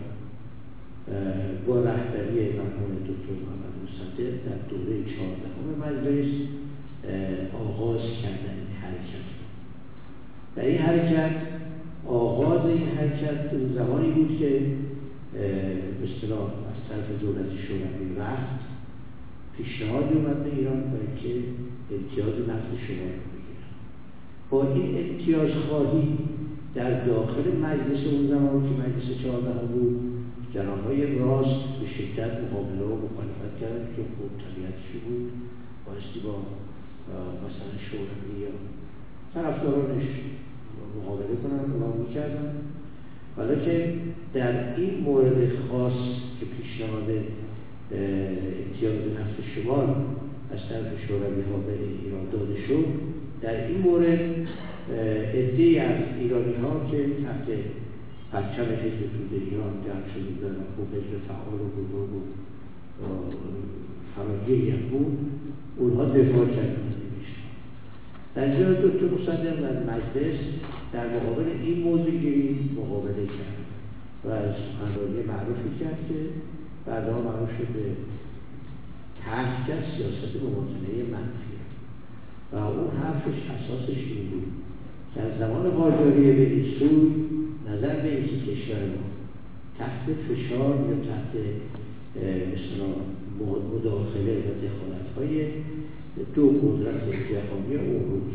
با 1.68 1.80
رهبری 1.80 2.50
مرحوم 2.50 2.94
دکتر 3.08 3.36
محمد 3.44 3.74
مصدق 3.84 4.32
در 4.46 4.60
دوره 4.70 5.04
چهاردهم 5.04 5.66
مجلس 5.82 6.32
آغاز 7.54 8.02
کردن 8.02 8.56
این 8.58 8.78
حرکت 8.82 9.28
و 10.58 10.60
این 10.60 10.78
حرکت 10.78 11.36
آغاز 12.08 12.66
این 12.66 12.88
حرکت 12.88 13.58
زمانی 13.76 14.12
بود 14.12 14.40
که 14.40 14.62
به 15.34 16.04
اصطلاح 16.04 16.42
از 16.44 16.90
طرف 16.90 17.22
دولت 17.22 17.46
شوروی 17.68 18.16
رفت 18.18 18.62
پیشنهادی 19.58 20.14
اومد 20.14 20.44
به 20.44 20.56
ایران 20.56 20.82
برای 20.82 21.22
که 21.24 21.44
امتیاز 21.96 22.50
نفت 22.50 22.70
شما 22.88 23.06
رو 23.14 23.22
بگیرن 23.32 23.72
با 24.50 24.74
این 24.74 24.98
امتیاز 24.98 25.52
خواهی 25.70 26.18
در 26.76 27.06
داخل 27.06 27.58
مجلس 27.62 28.08
اون 28.08 28.28
زمان 28.28 28.64
که 28.64 28.82
مجلس 28.82 29.24
چهارده 29.24 29.66
بود 29.66 30.12
جنابهای 30.54 31.20
راست 31.20 31.80
به 31.80 31.88
شدت 31.88 32.32
مقابله 32.44 32.84
و 32.84 32.96
مخالفت 32.96 33.60
کردن 33.62 33.88
که 33.96 34.02
خوب 34.18 34.32
طبیعتشی 34.44 34.98
بود؟ 35.08 35.32
بایستی 35.86 36.20
با 36.20 36.36
مثلا 37.46 37.72
شوروی 37.90 38.42
یا 38.44 38.54
طرفدارانش 39.34 40.04
مقابله 40.98 41.36
کنن 41.44 41.82
و 41.82 42.04
می‌کردن 42.08 42.54
حالا 43.36 43.56
که 43.56 43.94
در 44.34 44.76
این 44.76 45.00
مورد 45.00 45.50
خاص 45.70 45.94
که 46.40 46.46
پیشنهاد 46.46 47.10
امتیاز 47.92 48.96
نفت 48.96 49.38
شمال 49.56 49.88
از 50.52 50.60
طرف 50.70 51.08
شوروی 51.08 51.42
ها 51.42 51.58
به 51.58 51.74
ایران 52.04 52.30
داده 52.32 52.68
شد 52.68 52.86
در 53.42 53.68
این 53.68 53.78
مورد 53.78 54.20
ادهی 55.34 55.80
از 55.80 55.98
ایرانی 56.20 56.54
ها 56.54 56.92
که 56.92 56.98
تحت 56.98 57.48
پرچم 58.32 58.64
حزب 58.64 59.00
توده 59.00 59.46
ایران 59.52 59.74
جمع 59.86 60.14
شده 60.14 60.24
بودن 60.24 60.56
و 60.56 60.64
خوب 60.76 60.88
حزب 60.94 61.28
فعال 61.28 61.60
و 61.62 61.68
بزرگ 61.82 62.14
و 62.16 62.22
فراگیری 64.16 64.72
هم 64.72 64.80
بود 64.90 65.18
اونها 65.78 66.06
دفاع 66.06 66.46
کردن 66.46 67.01
در 68.36 68.44
اینجا 68.44 68.74
دکتر 68.74 69.06
مصدق 69.06 69.62
در 69.62 69.84
مجلس 69.84 70.40
در 70.94 71.08
مقابل 71.16 71.46
این 71.64 71.84
موضوع 71.84 72.12
گیری 72.12 72.70
مقابله 72.78 73.26
کرد 73.26 73.62
و 74.26 74.30
از 74.30 74.56
سخنرانی 74.56 75.24
معروفی 75.28 75.80
کرد 75.80 75.98
که 76.10 76.16
بعدها 76.86 77.22
معروف 77.22 77.50
شد 77.50 77.68
به 77.68 77.84
ترک 79.26 79.68
کرد 79.68 79.86
سیاست 79.98 80.36
موازنه 80.44 81.04
منفی. 81.12 81.52
و 82.54 82.56
اون 82.56 82.98
حرفش 83.04 83.38
اساسش 83.50 83.98
این 83.98 84.30
بود. 84.30 84.44
که 85.16 85.22
از 85.22 85.40
زمان 85.40 85.70
قاجاریه 85.70 86.34
به 86.34 86.42
این 86.42 86.66
سوی 86.80 87.12
نظر 87.68 87.96
به 87.96 88.16
اینکه 88.16 88.52
کشور 88.52 88.80
ما 88.80 89.12
تحت 89.80 90.06
فشار 90.30 90.76
یا 90.90 90.96
تحت 90.96 91.34
مداخله 93.74 94.38
و 94.38 94.52
دخالت 94.66 95.08
های 95.18 95.46
دو 96.36 96.48
قدرت 96.48 97.04
جهانی 97.04 97.76
اون 97.76 98.12
روز 98.12 98.32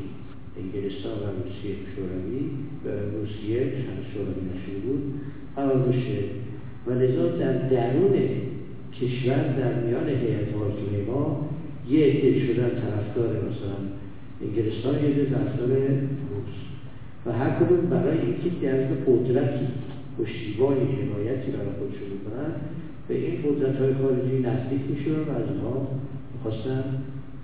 انگلستان 0.56 1.12
و 1.12 1.26
روسیه 1.42 1.76
شوروی 1.96 2.40
و 2.84 2.88
روسیه 3.18 3.60
چند 3.60 4.02
شوروی 4.14 4.42
نشده 4.50 4.78
بود 4.78 5.02
بشه 5.88 6.22
و 6.86 6.90
لذا 6.92 7.36
در 7.36 7.68
درون 7.68 8.12
کشور 9.00 9.42
در 9.58 9.74
میان 9.74 10.08
هیئت 10.08 10.54
حاکمه 10.54 11.04
ما 11.06 11.48
یه 11.88 12.06
عده 12.06 12.46
شدن 12.46 12.70
طرفدار 12.70 13.28
مثلا 13.28 13.78
انگلستان 14.42 14.94
یه 14.94 15.24
طرفدار 15.24 15.68
روس 15.68 16.54
و 17.26 17.32
هر 17.32 17.50
کدوم 17.50 17.90
برای 17.90 18.18
اینکه 18.20 18.50
درد 18.62 19.04
قدرتی 19.06 19.66
پشتیبانی 20.18 20.80
حمایتی 20.80 21.50
برای 21.50 21.72
خودشون 21.78 22.08
بکنن 22.18 22.52
به 23.08 23.14
این 23.14 23.34
قدرت 23.42 23.76
های 23.76 23.94
خارجی 23.94 24.38
نزدیک 24.38 24.80
میشون 24.90 25.14
و 25.14 25.30
از 25.30 25.48
اونها 25.50 25.88
می‌خواستن 26.34 26.84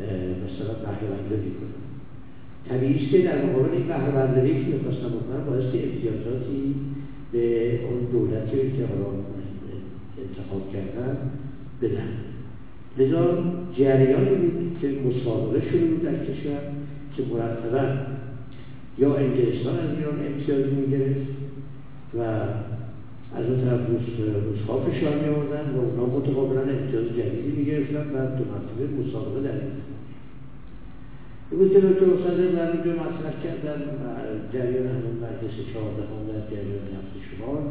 مثلا 0.00 0.75
بهره 0.75 1.08
برداری 1.08 1.50
کنن 1.50 1.82
طبیعی 2.68 3.11
که 3.11 3.22
در 3.22 3.44
مقابل 3.46 3.70
این 3.76 3.87
بهره 3.88 4.12
برداری 4.12 4.64
که 4.64 4.76
می‌خواستن 4.76 5.08
بکنن 5.08 5.44
باعث 5.44 5.64
امتیازاتی 5.64 6.75
به 7.32 7.78
اون 7.84 8.00
دولتی 8.12 8.72
که 8.76 8.87
حالا 8.87 9.11
انتخاب 10.18 10.72
کردن 10.72 11.16
بدن 11.82 12.08
لذا 12.99 13.38
جریانی 13.76 14.34
بود 14.34 14.76
که 14.80 14.88
مسابقه 14.88 15.70
شده 15.70 15.84
بود 15.87 16.02
در 16.02 16.16
کشور 16.16 16.62
که 17.16 17.22
مرتبا 17.22 17.88
یا 18.99 19.16
انگلستان 19.16 19.78
از 19.78 19.90
ایران 19.99 20.18
امتیاز 20.26 20.64
می‌گرفت 20.66 21.26
و 22.18 22.46
از 23.35 23.45
اون 23.47 23.61
طرف 23.65 23.81
روز 23.89 24.07
روزها 24.45 24.81
فشار 24.81 25.15
می 25.15 25.29
آوردن 25.35 25.75
و 25.75 25.81
اونا 25.81 26.07
متقابلا 26.07 26.61
امتیاز 26.61 27.05
جدیدی 27.05 27.53
می‌گرفتن 27.59 28.07
و 28.15 28.37
دو 28.37 28.45
مرتبه 28.53 29.03
مسابقه 29.03 29.41
در 29.43 29.53
این 29.53 29.73
بود 31.59 31.73
که 31.73 31.81
دکتر 31.81 32.07
مصدق 32.07 32.55
در 32.55 32.73
اینجا 32.73 32.93
مطرح 32.93 33.35
کردن 33.45 33.81
جریان 34.53 34.87
همون 34.87 35.17
مجلس 35.25 35.57
چهاردهم 35.73 36.21
در 36.29 36.41
جریان 36.51 36.85
نفت 36.95 37.12
شمال 37.29 37.62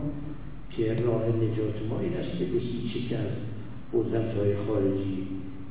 که 0.69 1.03
راه 1.05 1.23
نجات 1.27 1.77
ما 1.89 1.99
این 1.99 2.13
است 2.13 2.39
که 2.39 2.45
به 2.45 2.59
هیچی 2.59 3.09
که 3.09 3.17
از 3.17 3.33
قدرت 3.93 4.33
های 4.37 4.55
خارجی 4.67 5.27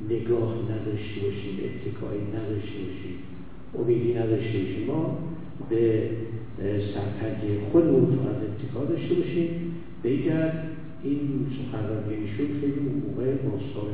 نگاه 0.09 0.53
نداشته 0.71 1.19
باشیم 1.25 1.55
اتکایی 1.65 2.21
نداشته 2.21 2.79
باشیم 2.87 3.17
امیدی 3.79 4.13
نداشته 4.13 4.59
باشیم. 4.59 4.85
ما 4.87 5.17
به 5.69 6.09
سرپنجه 6.61 7.59
خودمون 7.71 8.05
فقط 8.05 8.35
اتکا 8.35 8.85
داشته 8.85 9.13
باشیم 9.15 9.49
به 10.03 10.09
این 11.03 11.47
سخنرانی 11.57 12.27
شد 12.37 12.59
خیلی 12.61 12.79
موقع 12.79 13.31
باستان 13.31 13.93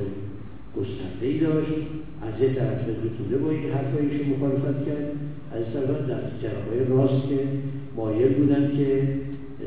گسترده 0.78 1.26
ای 1.28 1.40
داشت. 1.40 1.72
از 2.22 2.42
یه 2.42 2.54
طرف 2.54 2.80
طوله 3.18 3.38
با 3.38 3.50
این 3.50 3.72
حرفایشون 3.72 4.28
مخالفت 4.30 4.86
کرد 4.86 5.12
از 5.52 5.64
طرف 5.74 6.08
در 6.10 6.22
جنبه 6.42 6.90
راست 6.90 7.30
که 7.30 7.40
مایل 7.96 8.34
بودن 8.34 8.78
که 8.78 9.08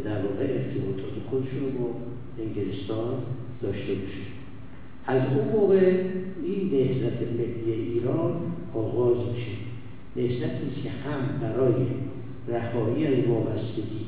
در 0.05 0.23
واقع 0.23 0.43
ارتباطات 0.43 1.15
خودشون 1.31 1.61
رو 1.61 1.71
با 1.79 1.91
انگلستان 2.43 3.15
داشته 3.63 3.95
باشه. 3.95 4.25
از 5.07 5.23
اون 5.37 5.61
موقع 5.61 5.93
این 6.45 6.71
نهزت 6.73 7.23
ملی 7.39 7.73
ایران 7.73 8.33
آغاز 8.75 9.17
میشه. 9.35 9.57
نهزتی 10.17 10.83
که 10.83 10.91
هم 10.91 11.41
برای 11.43 11.75
رهایی 12.51 13.07
از 13.07 13.27
وابستگی 13.29 14.07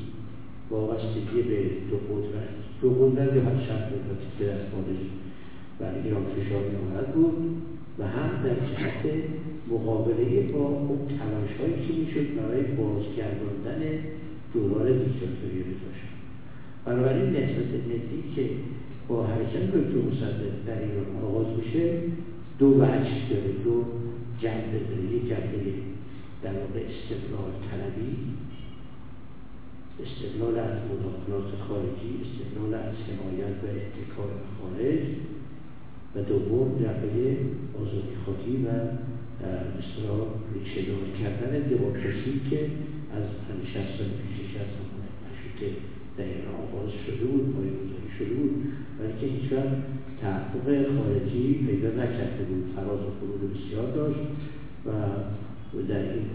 وابستگی 0.69 1.41
به 1.49 1.59
دو 1.89 1.97
قدرت. 1.97 2.49
دو 2.81 2.89
قدرت 2.89 3.35
یا 3.35 3.41
هر 3.41 3.57
چند 3.67 3.83
قدرتی 3.91 4.29
که 4.39 4.45
در 4.45 4.61
خارج 4.71 5.01
بر 5.79 5.93
ایران 6.03 6.23
فشار 6.23 6.63
میآورد 6.69 7.13
بود 7.13 7.37
و 7.99 8.03
هم 8.07 8.29
در 8.43 8.55
جهت 8.55 9.13
مقابله 9.67 10.41
با 10.41 10.59
اون 10.59 10.99
تلاش 11.07 11.51
هایی 11.59 11.87
که 11.87 11.93
می‌شد 11.93 12.27
برای 12.37 12.61
بازگرداندن 12.61 13.81
دوران 14.53 14.87
دیکتاتوری 14.87 15.59
رضا 15.59 15.93
بنابراین 16.85 17.29
نهضت 17.29 17.73
ملی 17.87 18.23
که 18.35 18.49
با 19.07 19.23
حرکت 19.23 19.71
دکتر 19.71 19.97
مصدق 20.11 20.53
در 20.67 20.79
ایران 20.81 21.05
آغاز 21.23 21.45
میشه 21.57 21.93
دو 22.59 22.67
وجه 22.67 23.13
داره 23.29 23.51
دو 23.63 23.83
جنبه 24.41 24.79
داره. 24.89 25.15
یک 25.15 25.29
جنبه 25.29 25.92
در 26.43 26.53
واقع 26.53 26.79
استقلال 26.93 27.51
طلبی 27.69 28.15
استقلال 30.03 30.55
از 30.59 30.77
مداخلات 30.91 31.49
خارجی 31.67 32.11
استقلال 32.23 32.73
از 32.73 32.95
حمایت 33.07 33.57
و 33.63 33.67
اتکار 33.79 34.31
خارج 34.57 35.03
و 36.15 36.21
دوم 36.21 36.69
جنبه 36.79 37.37
آزادی 37.81 38.15
خواهی 38.25 38.57
و 38.65 38.69
مثلا 39.77 40.17
ریشه 40.53 40.81
کردن 41.19 41.59
دموکراسی 41.59 42.41
که 42.49 42.59
از 43.17 43.25
همین 43.49 43.65
شست 43.73 43.97
سال 43.97 44.07
همون 44.87 45.03
مشروطه 45.23 45.75
در 46.17 46.23
ایران 46.23 46.55
آغاز 46.63 46.91
شده 47.05 47.25
بود 47.25 47.55
پایگذاری 47.55 48.09
شده 48.19 48.33
بود 48.33 48.63
ولی 48.99 49.13
که 49.19 49.53
تحقق 50.21 50.67
خارجی 50.97 51.53
پیدا 51.53 51.89
نکرده 51.89 52.43
بود 52.49 52.73
فراز 52.75 52.99
و 52.99 53.11
فرود 53.19 53.53
بسیار 53.53 53.91
داشت 53.91 54.19
و 54.85 54.89
در 55.81 55.99
این 55.99 56.25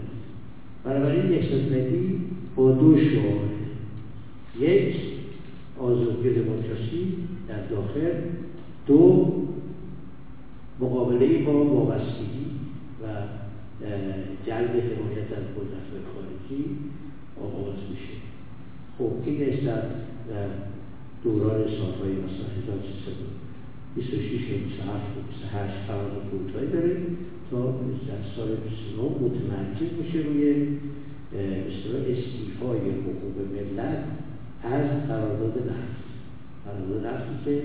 بنابراین 0.83 1.31
یک 1.31 1.51
ملی 1.71 2.21
با 2.55 2.71
دو 2.71 2.97
شعار. 2.97 3.49
یک 4.59 4.95
آزادی 5.79 6.29
دموکراسی 6.29 7.13
در 7.47 7.65
داخل. 7.67 8.11
دو 8.87 9.33
مقابله 10.79 11.43
با 11.43 11.63
وابستگی 11.63 12.45
و 13.03 13.05
جلب 14.45 14.69
حمایت 14.69 15.31
از 15.31 15.45
قدرت 15.55 15.87
خارجی 16.13 16.65
آغاز 17.41 17.75
میشه. 17.89 18.13
خب 18.97 19.11
این 19.25 19.41
نسبت 19.41 19.83
در 20.29 20.47
دوران 21.23 21.63
سالهای 21.63 22.11
مثلا 22.11 22.49
1326 22.61 24.51
و 24.51 24.57
27 24.57 24.89
و 24.89 25.21
28 25.31 25.73
فراز 25.87 26.11
و 26.11 26.29
فرودهایی 26.29 26.71
داره. 26.71 26.97
تا 27.51 27.65
در 28.07 28.23
سال 28.35 28.55
29 28.55 29.03
متمرکز 29.03 29.91
میشه 30.01 30.19
روی 30.27 30.67
اصطلاح 31.69 32.01
استیفای 32.01 32.79
حقوق 32.79 33.37
ملت 33.55 34.03
از 34.63 35.07
قرارداد 35.07 35.57
نفت. 35.57 35.99
قرارداد 36.65 37.05
نفتی 37.05 37.45
که 37.45 37.61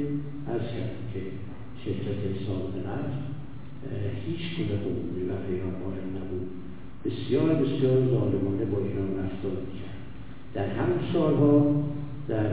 از 0.52 0.60
کرد 0.60 0.96
که 1.14 1.20
شرکت 1.84 2.20
حساب 2.34 2.72
نفت 2.86 3.24
هیچ 4.26 4.56
گونه 4.56 4.80
حقوقی 4.80 5.22
و 5.22 5.32
ایران 5.50 5.70
قائل 5.70 6.06
نبود. 6.16 6.48
بسیار 7.04 7.54
بسیار 7.54 7.96
ظالمانه 7.96 8.64
با 8.64 8.78
ایران 8.78 9.08
رفتار 9.18 9.52
کرد 9.52 9.94
در 10.54 10.66
همون 10.66 10.98
سالها 11.12 11.84
در 12.28 12.46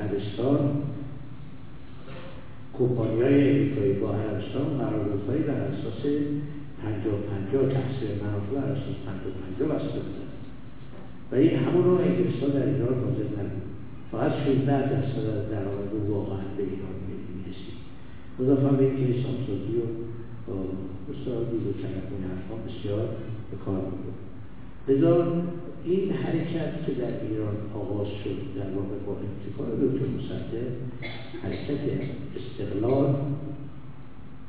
عربستان 0.00 0.82
کمپانی 2.78 3.22
های 3.22 3.50
امریکایی 3.50 3.92
با 3.92 4.14
عربستان 4.14 4.78
قراردادهایی 4.78 5.42
بر 5.42 5.54
اساس 5.54 6.02
پنجاه 6.82 7.18
پنجاه 7.30 7.64
تقسیم 7.76 8.14
منافع 8.22 8.52
بر 8.54 8.72
اساس 8.72 8.96
پنجاه 9.06 9.32
پنجاه 9.42 9.68
بسته 9.68 10.00
بودن 10.04 10.30
و 11.32 11.34
این 11.34 11.58
همون 11.64 11.84
رو 11.84 11.94
انگلستان 11.98 12.50
در 12.50 12.66
ایران 12.66 12.94
حاضر 13.04 13.28
نبود 13.38 13.66
فقط 14.12 14.32
16 14.44 14.90
درصد 14.92 15.26
از 15.36 15.50
درآمد 15.50 15.92
واقعا 16.08 16.44
به 16.56 16.62
ایران 16.62 16.96
می‌رسید 17.36 17.78
مضافه 18.38 18.76
به 18.76 18.84
اینکه 18.84 19.04
حسابسازی 19.12 19.76
و 19.78 20.52
بسیار 21.08 21.44
دید 21.50 21.66
و 21.66 21.72
این 22.10 22.24
حرفها 22.30 22.56
بسیار 22.66 23.08
به 23.50 23.56
کار 23.64 23.80
میبود 23.90 24.18
لذا 24.88 25.32
این 25.84 26.12
حرکت 26.12 26.86
که 26.86 26.92
در 26.92 27.14
ایران 27.28 27.56
آغاز 27.74 28.06
شد 28.24 28.38
در 28.56 28.70
واقع 28.76 28.96
با 29.06 29.12
ابتکار 29.12 29.68
دکتر 29.76 30.06
مصدق 30.06 30.70
حرکت 31.42 31.80
استقلال 32.36 33.14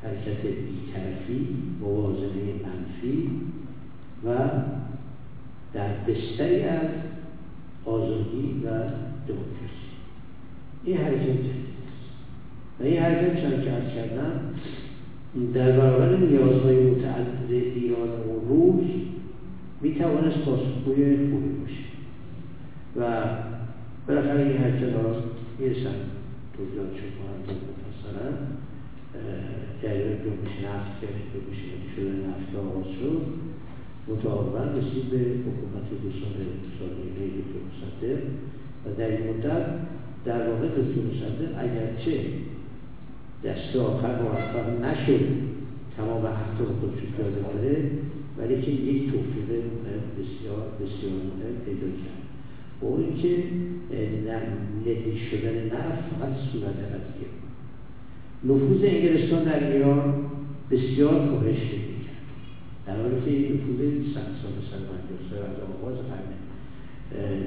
حرکت 0.04 0.42
بیطرفی 0.42 1.48
موازنه 1.82 2.54
منفی 2.64 3.30
و 4.26 4.50
در 5.74 5.94
بستری 6.08 6.64
از 6.64 6.88
آزادی 7.86 8.62
و 8.66 8.70
دموکراسی. 9.28 9.92
این 10.84 10.98
حرکت 10.98 11.46
و 12.80 12.84
این 12.84 12.98
حرکت 12.98 13.42
چند 13.42 13.64
که 13.64 13.72
از 13.72 13.94
کردم 13.96 14.40
در 15.54 15.72
برابر 15.72 16.18
نیازهای 16.18 16.90
متعدد 16.92 17.52
ایران 17.52 18.10
و 18.10 18.50
روز 18.50 18.86
می 19.82 19.96
توانست 19.96 20.38
پاسخگوی 20.38 21.30
خوبی 21.30 21.50
باشه. 21.50 21.84
و 22.96 23.26
بالاخره 24.08 24.40
این 24.40 24.58
حرکت 24.58 24.94
ها 24.94 25.16
می‌رسن 25.60 25.96
توضیحات 26.58 26.88
شما 26.88 27.28
هم 27.28 27.40
مفصلا 27.42 28.61
جریان 29.82 30.18
جنبش 30.24 30.56
نفت 30.66 31.02
که 31.02 31.08
جنبش 31.34 31.60
شده 31.96 32.28
نفت 32.28 32.56
آغاز 32.56 32.86
شد. 33.00 33.22
متعاقبا 34.08 34.64
رسید 34.64 35.10
به 35.10 35.18
حکومت 35.18 35.88
دو 36.04 36.12
سال 36.12 36.36
سالیانه 36.80 37.26
دکتر 37.38 37.62
مصدق. 37.70 38.22
و 38.86 38.94
در 38.98 39.08
این 39.08 39.30
مدت 39.30 39.66
در 40.26 40.50
واقع 40.50 40.68
دکتر 40.68 41.02
مصدق 41.12 41.60
اگرچه 41.60 42.20
دست 43.44 43.76
آخر 43.76 44.22
موفق 44.22 44.86
نشد 44.86 45.26
تمام 45.98 46.26
اهداف 46.26 46.68
خودش 46.80 47.00
پیاده 47.18 47.42
کنه 47.42 47.92
ولی 48.38 48.62
که 48.62 48.72
یک 48.72 49.12
توفیق 49.12 49.48
بسیار 50.18 50.64
بسیار 50.80 51.14
مهم 51.14 51.56
پیدا 51.66 51.88
کرد. 51.88 52.22
و 52.82 52.86
اون 52.86 53.04
اینکه 53.04 53.44
نهی 54.86 55.20
شدن 55.32 55.66
نفت 55.66 56.04
فقط 56.20 56.34
صورت 56.52 56.76
قضیه 56.76 57.41
نفوذ 58.44 58.84
انگلستان 58.84 59.44
در 59.44 59.72
ایران 59.72 60.14
بسیار 60.72 61.28
کاهش 61.30 61.60
پیدا 61.72 61.98
کرد 62.06 62.26
در 62.86 63.02
حالی 63.02 63.22
که 63.26 63.32
این 63.32 63.54
نفوذ 63.54 63.80
صد 64.14 64.30
سال 64.42 64.56
صد 64.70 64.84
سال 65.30 65.40
از 65.40 65.58
آغاز 65.74 65.98
قرن 66.10 66.32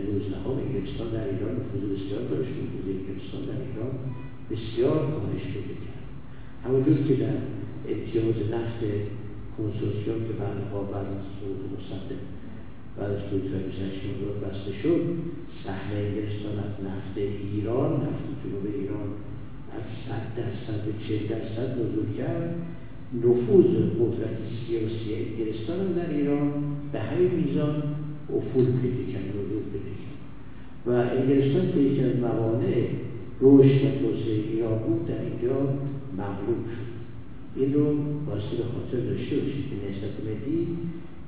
نوزدهم 0.06 0.56
انگلستان 0.64 1.08
در 1.16 1.24
ایران 1.32 1.52
نفوذ 1.60 1.82
بسیار 1.94 2.22
داشت 2.30 2.50
نفوذ 2.62 2.86
انگلستان 2.96 3.42
در 3.50 3.60
ایران 3.66 3.92
بسیار 4.50 4.98
کاهش 5.12 5.44
پیدا 5.54 5.74
کرد 5.84 6.04
همونجور 6.64 6.98
که 7.08 7.14
در 7.24 7.38
امتیاز 7.92 8.36
نفت 8.54 8.80
کنسورسیوم 9.56 10.20
که 10.26 10.34
بعدها 10.42 10.78
بعد 10.92 11.06
از 11.16 11.24
صعود 11.34 11.60
مصدق 11.74 12.20
بعد 12.96 13.10
از 13.16 13.22
تویترهای 13.30 13.64
بیزنشون 13.68 14.14
رو 14.20 14.28
بسته 14.44 14.72
شد 14.82 15.02
سهم 15.64 15.90
انگلستان 16.04 16.56
از 16.66 16.74
نفت 16.88 17.16
ایران 17.52 17.92
نفت 18.04 18.24
جنوب 18.42 18.64
ایران 18.80 19.08
از 19.76 19.86
صد 20.04 20.24
درصد 20.36 20.84
به 20.84 20.92
چه 21.08 21.14
درصد 21.28 21.70
نزول 21.72 22.16
کرد. 22.18 22.54
نفوذ 23.14 23.64
قدرت 24.00 24.36
سیاسی 24.66 25.14
انگلستان 25.14 25.92
در 25.92 26.10
ایران 26.10 26.52
به 26.92 27.00
همین 27.00 27.30
میزان 27.30 27.82
افول 28.36 28.64
پیدا 28.64 29.12
کرد 29.12 29.28
نزول 29.28 29.62
پیدا 29.72 29.94
کرد. 30.02 30.14
و 30.86 30.90
انگلستان 30.90 31.72
که 31.72 31.80
یکی 31.80 32.00
از 32.00 32.16
موانع 32.16 32.74
رشد 33.40 33.84
و 33.84 33.90
توسعه 34.00 34.34
ایران 34.52 34.78
بود 34.78 35.06
در 35.08 35.20
اینجا 35.20 35.60
مغلوب 36.18 36.64
شد. 36.74 36.94
این 37.56 37.74
رو 37.74 37.94
باستی 38.26 38.56
به 38.56 38.62
خاطر 38.62 39.00
داشته 39.10 39.36
باشید 39.36 39.64
که 39.70 39.76
نسبت 39.88 40.14
ملی 40.26 40.68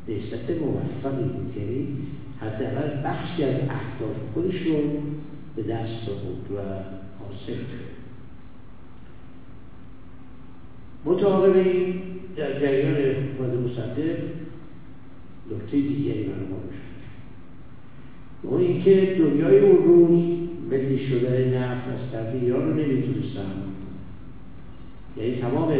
نسبت 0.08 0.50
موفقی 0.60 1.22
بود. 1.22 1.56
یعنی 1.56 1.86
حداقل 2.40 3.02
بخشی 3.04 3.44
از 3.44 3.54
اهداف 3.54 4.16
خودش 4.34 4.66
رو 4.66 4.76
به 5.56 5.62
دست 5.62 6.06
بود 6.06 6.56
و 6.56 6.60
حاصل 7.18 7.52
کرد. 7.52 7.95
متعاقب 11.06 11.56
این 11.56 11.94
در 12.36 12.60
جریان 12.60 12.94
حکومت 12.94 13.70
مصدق 13.70 14.18
نکته 15.50 15.76
دیگری 15.76 16.22
برای 16.22 16.46
اون 18.42 18.60
اینکه 18.60 19.16
دنیای 19.18 19.58
اون 19.58 19.84
روز 19.84 20.38
ملی 20.70 21.06
شدن 21.06 21.54
نفت 21.54 21.88
از 21.88 22.12
طرف 22.12 22.34
ایران 22.34 22.68
رو 22.68 22.74
نمی‌تونستن. 22.74 23.52
یعنی 25.16 25.36
تمام 25.36 25.72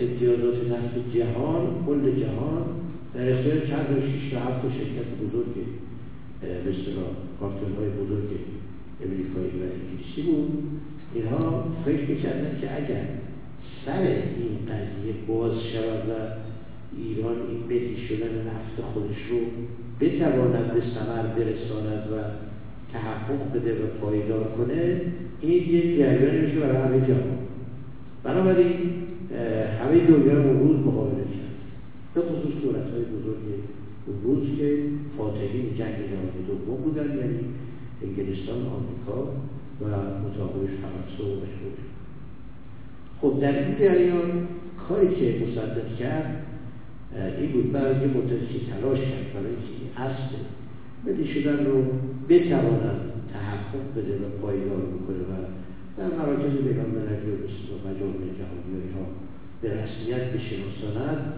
امتیازات 0.00 0.54
نفت 0.54 1.16
جهان 1.16 1.66
کل 1.86 2.20
جهان 2.20 2.64
در 3.14 3.32
اختیار 3.32 3.58
چند 3.58 3.98
و 3.98 4.00
شیش 4.00 4.34
و 4.34 4.38
هفت 4.38 4.62
شرکت 4.78 5.08
بزرگ 5.22 5.54
به 6.40 6.70
اصطلاح 6.70 7.78
های 7.78 7.88
بزرگ 7.88 8.28
امریکایی 9.04 9.60
و 9.60 9.62
انگلیسی 9.72 10.22
بود. 10.22 10.62
اینها 11.14 11.64
فکر 11.84 12.10
می‌کردن 12.10 12.58
که 12.60 12.76
اگر 12.76 13.04
سر 13.86 14.02
این 14.02 14.58
قضیه 14.68 15.14
باز 15.28 15.52
شود 15.72 16.08
و 16.08 16.12
ایران 16.96 17.36
این 17.48 17.62
بدی 17.68 18.06
شدن 18.08 18.46
نفت 18.46 18.92
خودش 18.92 19.16
رو 19.30 19.38
بتواند 20.00 20.74
به 20.74 20.80
ثمر 20.80 21.22
برساند 21.22 22.12
و 22.12 22.16
تحقق 22.92 23.52
بده 23.54 23.72
و 23.72 23.86
پایدار 24.00 24.44
کنه 24.44 25.00
این 25.40 25.52
یک 25.52 25.98
جریان 25.98 26.44
میشه 26.44 26.60
برای 26.60 26.76
همه 26.76 27.00
جهان 27.00 27.38
بنابراین 28.24 28.72
همه 29.80 30.06
دنیا 30.06 30.42
رو 30.42 30.58
روز 30.58 30.86
مقابله 30.86 31.24
کرد. 31.24 31.54
به 32.14 32.20
خصوص 32.20 32.62
دولت 32.62 32.90
های 32.90 33.02
بزرگ 33.02 33.44
روز 34.22 34.58
که 34.58 34.78
فاتحین 35.18 35.74
جنگ 35.78 35.94
جهانی 35.94 36.46
دوم 36.48 36.76
بودن 36.76 37.18
یعنی 37.18 37.38
انگلستان 38.02 38.56
آمریکا 38.56 39.22
و 39.80 39.84
متعاقبش 40.24 40.70
فرانسه 40.82 41.22
و 41.22 41.36
مشهور. 41.36 41.76
خب 43.24 43.40
در 43.40 43.58
این 43.58 43.78
جریان 43.78 44.48
کاری 44.88 45.08
که 45.08 45.44
مصدق 45.44 45.96
کرد 45.98 46.46
این 47.38 47.52
بود 47.52 47.72
برای 47.72 47.94
یه 47.94 48.06
مدتی 48.06 48.60
تلاش 48.70 48.98
کرد 48.98 49.32
برای 49.34 49.46
اینکه 49.46 49.72
این 49.80 50.06
اصل 50.06 50.34
بدی 51.06 51.26
شدن 51.34 51.66
رو 51.66 51.84
بتواند 52.28 53.00
تحقق 53.32 53.86
بده 53.96 54.14
و 54.16 54.28
پایدار 54.42 54.76
بکنه 54.76 55.22
و 55.30 55.34
در 55.98 56.16
مراکز 56.16 56.52
بیران 56.52 56.90
مللی 56.90 57.30
و 57.30 57.88
مجامع 57.88 58.24
جهانی 58.38 58.70
و 58.74 58.80
اینها 58.84 59.06
به 59.62 59.68
رسمیت 59.68 60.24
بشناساند. 60.32 61.32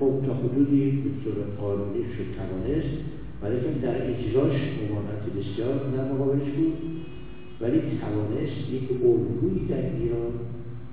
خب 0.00 0.26
تا 0.26 0.34
حدودی 0.34 0.90
به 0.90 1.10
طور 1.24 1.34
قانونی 1.60 2.04
شد 2.04 2.28
توانست 2.36 2.96
ولی 3.42 3.60
که 3.60 3.86
در 3.86 4.10
اجراش 4.10 4.56
ممانعت 4.80 5.24
بسیار 5.38 5.74
در 5.96 6.12
مقابلش 6.12 6.50
بود. 6.50 6.99
ولی 7.60 7.80
توانست 8.00 8.70
یک 8.72 8.90
الگویی 8.90 9.66
در 9.68 9.94
ایران 9.96 10.32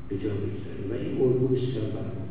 به 0.10 0.16
جا 0.18 0.30
بگذاره 0.30 0.84
و 0.90 0.94
این 0.94 1.22
الگو 1.22 1.48
بسیار 1.48 1.86
برای 1.86 2.28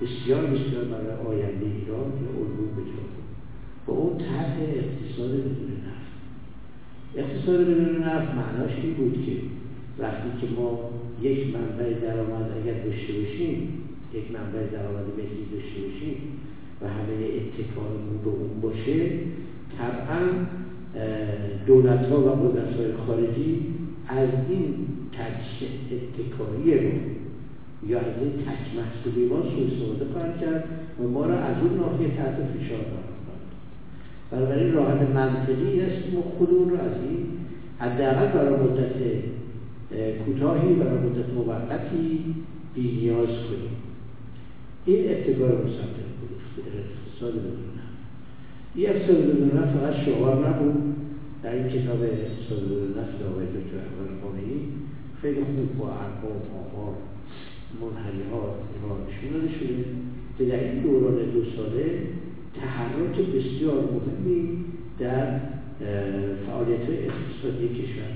بسیار 0.00 0.46
بسیار 0.46 0.84
برای 0.84 1.16
آینده 1.26 1.66
ایران 1.66 2.10
که 2.18 2.26
الگو 2.38 2.66
به 2.76 2.82
جا 2.82 3.02
با 3.86 3.94
اون 3.94 4.18
طرح 4.18 4.56
اقتصاد 4.60 5.30
بدون 5.30 5.72
نفت. 5.86 6.12
اقتصاد 7.16 7.60
بدون 7.60 7.96
نفت 7.96 8.34
معناش 8.34 8.72
این 8.82 8.94
بود 8.94 9.26
که 9.26 9.32
وقتی 9.98 10.28
که 10.40 10.46
ما 10.60 10.90
یک 11.22 11.54
منبع 11.54 12.00
درآمد 12.00 12.50
اگر 12.62 12.84
داشته 12.84 13.12
باشیم 13.12 13.68
یک 14.14 14.24
منبع 14.32 14.66
درآمد 14.72 15.04
ملی 15.16 15.46
داشته 15.52 15.80
باشیم 15.80 16.16
و 16.82 16.88
همه 16.88 17.14
اتکارمون 17.36 18.18
به 18.24 18.30
اون 18.30 18.60
باشه 18.60 19.10
طبعا 19.78 20.20
دولت 21.66 22.06
ها 22.06 22.20
و 22.20 22.30
قدرت 22.30 22.76
های 22.76 22.92
خارجی 23.06 23.66
از 24.08 24.28
این 24.48 24.74
تجه 25.12 25.68
اتکایی 25.92 26.78
رو 26.78 26.90
یا 27.88 27.98
از 27.98 28.14
این 28.22 28.32
تک 28.32 28.64
محصولی 28.76 29.26
ما 29.26 29.42
سوء 29.42 29.66
استفاده 29.66 30.12
خواهد 30.12 30.40
کرد 30.40 30.64
و 31.00 31.08
ما 31.08 31.26
را 31.26 31.38
از 31.38 31.56
اون 31.62 31.76
ناحیه 31.76 32.08
تحت 32.08 32.34
فشار 32.34 32.78
خواهد 32.78 33.18
بنابراین 34.30 34.72
راه 34.74 34.94
منطقی 35.14 35.80
است 35.80 36.04
که 36.04 36.10
ما 36.16 36.22
خودمون 36.38 36.70
رو 36.70 36.76
از 36.76 36.92
این 37.10 37.26
حداقل 37.78 38.26
برای 38.26 38.60
مدت 38.60 38.94
کوتاهی 40.24 40.74
برای 40.74 40.98
مدت 40.98 41.28
موقتی 41.34 42.34
نیاز 42.76 43.28
کنیم. 43.28 43.76
این 44.86 45.10
ابتکار 45.10 45.48
مصدق 45.48 46.08
بود 46.20 46.64
اقتصاد 46.66 47.32
بدون 47.32 47.77
این 48.78 48.88
اقتصاد 48.90 49.16
بدون 49.16 49.48
فقط 49.50 49.94
شعار 50.04 50.48
نبود. 50.48 50.94
در 51.42 51.54
این 51.54 51.68
کتاب 51.68 52.00
بدون 52.04 52.88
نفت 52.98 53.22
آقای 53.30 53.46
دکتر 53.46 53.78
احمد 53.78 54.20
خامنه‌ای 54.22 54.60
خیلی 55.22 55.40
خوب 55.40 55.78
با 55.78 55.86
ارقام 55.86 56.38
آمار 56.60 56.94
منحنی 57.80 58.22
ها 58.30 58.54
اینها 58.72 58.96
نشون 59.04 59.40
داده 59.40 59.52
شده. 59.58 59.84
که 60.38 60.44
در 60.44 60.64
این 60.64 60.82
دوران 60.82 61.14
دو 61.14 61.44
ساله 61.56 62.02
تحرک 62.54 63.16
بسیار 63.18 63.74
مهمی 63.74 64.64
در 64.98 65.40
فعالیت 66.46 66.80
اقتصادی 66.80 67.68
کشور 67.68 68.12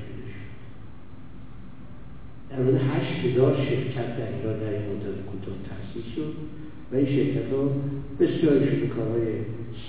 در 2.50 2.62
مورد 2.62 2.74
هشت 2.74 3.24
هزار 3.24 3.56
شرکت 3.56 4.18
در 4.18 4.36
ایران 4.36 4.60
در 4.60 4.70
این 4.70 4.82
مدت 4.82 5.26
کوتاه 5.26 5.54
تأسیس 5.68 6.14
شد 6.16 6.34
و 6.92 6.96
این 6.96 7.06
شرکت 7.06 7.52
ها 7.52 7.70
بسیارشون 8.20 8.88
کارهای 8.88 9.32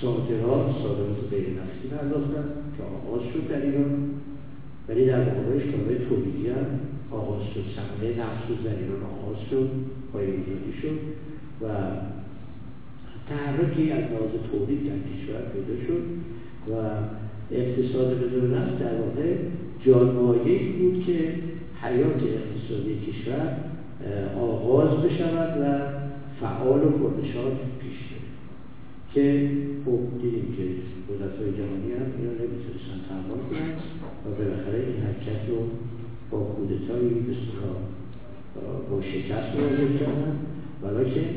صادرات 0.02 0.67
صادرات 0.84 1.19
غیر 1.32 1.48
نفتی 1.50 1.88
پرداختن 1.91 2.46
که 2.78 2.84
آغاز 2.84 3.22
شد 3.34 3.48
در 3.50 3.62
ایران. 3.62 3.91
ولی 4.89 5.06
در 5.06 5.19
مقابلش 5.19 5.63
کارهای 5.72 5.98
تولیدی 6.10 6.50
هم 6.50 6.65
آغاز 7.12 7.41
شد 7.54 7.63
صنایع 7.76 8.12
نفتسوز 8.19 8.63
در 8.63 8.78
ایران 8.82 9.02
آغاز 9.13 9.38
شد 9.50 9.69
پایه‌گذاری 10.13 10.74
شد 10.82 11.00
و 11.62 11.67
تحرکی 13.30 13.91
از 13.91 14.04
لحاظ 14.04 14.32
تولید 14.52 14.80
در 14.88 15.00
کشور 15.10 15.41
پیدا 15.54 15.76
شد 15.88 16.04
و 16.72 16.74
اقتصاد 17.52 18.19
بدون 18.19 18.56
نفت 18.56 18.80
در 18.80 18.96
واقع 18.96 19.36
جانمایه 19.86 20.72
بود 20.78 21.04
که 21.06 21.34
حیات 21.82 22.22
اقتصادی 22.24 22.96
کشور 23.08 23.58
آغاز 24.38 25.02
بشود 25.02 25.58
و 25.62 25.88
فعال 26.39 26.84
و 26.84 26.89
پرنشاط 26.89 27.54
پیش 27.80 28.12
که 29.13 29.49
خب 29.86 29.99
دیدیم 30.21 30.54
که 30.58 30.63
قدرت 31.10 31.36
های 31.39 31.52
جهانی 31.52 31.91
هم 31.97 32.10
اینا 32.17 32.32
نمی‌تونستن 32.32 32.97
تحمل 33.10 33.41
کنند 33.49 33.78
و 34.26 34.30
بالاخره 34.38 34.80
این 34.88 35.04
حرکت 35.06 35.49
رو 35.49 35.58
با 36.32 36.39
کودتایی 36.39 37.10
بسیار 37.10 37.76
با 38.91 39.02
شکست 39.02 39.56
مواجه 39.56 39.99
کردن 39.99 40.36
ولیکن 40.84 41.30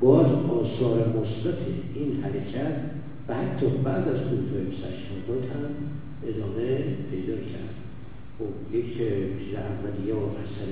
باز 0.00 0.26
آثار 0.26 0.98
مثبت 1.08 1.58
این 1.94 2.22
حرکت 2.22 2.76
و 3.28 3.34
حتی 3.34 3.66
بعد 3.84 4.08
از 4.08 4.20
کودتای 4.20 4.64
28 4.70 4.96
هم 5.54 5.70
ادامه 6.28 6.76
پیدا 7.10 7.36
کرد. 7.36 7.74
خب 8.38 8.76
یک 8.76 8.86
چیز 8.94 9.54
اولیه 9.54 10.14
و 10.14 10.24
اثر 10.24 10.70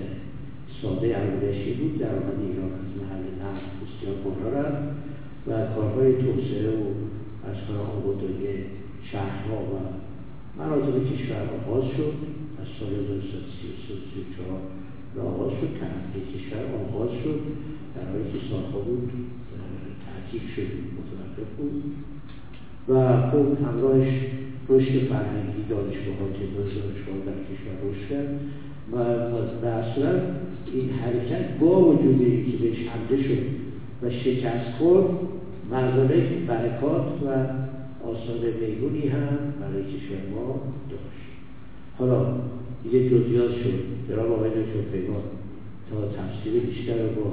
ساده 0.83 1.07
اولشی 1.07 1.75
بود. 1.75 1.99
در 1.99 2.11
آمد 2.11 2.39
ایران 2.43 2.73
از 2.81 2.91
محل 3.01 3.25
نفت 3.43 3.71
بسیار 3.81 4.15
بالا 4.25 4.61
رفت. 4.61 5.10
و 5.47 5.51
کارهای 5.75 6.13
توسعه 6.13 6.71
و 6.71 6.85
از 7.49 7.57
کنم 7.69 7.81
آبادانی 7.81 8.49
شهرها 9.13 9.59
و 9.73 9.75
مناطق 10.59 11.13
کشور 11.13 11.43
آغاز 11.59 11.85
شد. 11.97 12.15
از 12.61 12.67
سال 12.81 12.89
1934 12.89 14.61
به 15.15 15.21
آغاز 15.21 15.53
شد. 15.61 15.69
تنقیه 15.81 16.25
کشور 16.35 16.65
آغاز 16.85 17.11
شد. 17.25 17.41
در 17.95 18.05
حالی 18.13 18.25
که 18.33 18.39
سالها 18.51 18.79
بود 18.79 19.13
تعطیل 20.07 20.43
شد 20.57 20.71
متوقف 20.97 21.51
بود. 21.59 21.83
و 22.89 22.93
خب 23.31 23.65
همراهش 23.65 24.13
رشد 24.69 25.09
فرهنگی 25.09 25.63
دانشگاه 25.69 26.17
ها 26.21 26.29
که 26.37 26.45
دانشگاه 26.57 27.17
در 27.27 27.41
کشور 27.49 27.77
رشد 27.85 28.09
کرد. 28.11 28.41
و 28.93 28.97
در 29.63 29.95
صورت 29.95 30.23
این 30.73 30.91
حرکت 30.91 31.59
با 31.59 31.81
وجود 31.81 32.21
اینکه 32.21 32.57
بهش 32.57 32.79
حمله 32.89 33.23
شد 33.23 33.60
و 34.03 34.11
شکست 34.11 34.71
خورد 34.79 35.11
مردمه 35.71 36.47
برکات 36.47 37.07
و 37.23 37.29
آثار 38.09 38.53
میگونی 38.61 39.09
هم 39.09 39.29
برای 39.61 39.83
کشور 39.83 40.19
ما 40.35 40.61
داشت. 40.91 41.31
حالا 41.99 42.35
دیگه 42.83 43.11
جزیات 43.11 43.51
شد. 43.51 43.81
جناب 44.09 44.33
آقای 44.33 44.51
دکتر 44.51 44.81
پیمان 44.93 45.23
تا 45.91 45.97
تفسیر 46.09 46.61
بیشتر 46.63 47.07
با 47.07 47.31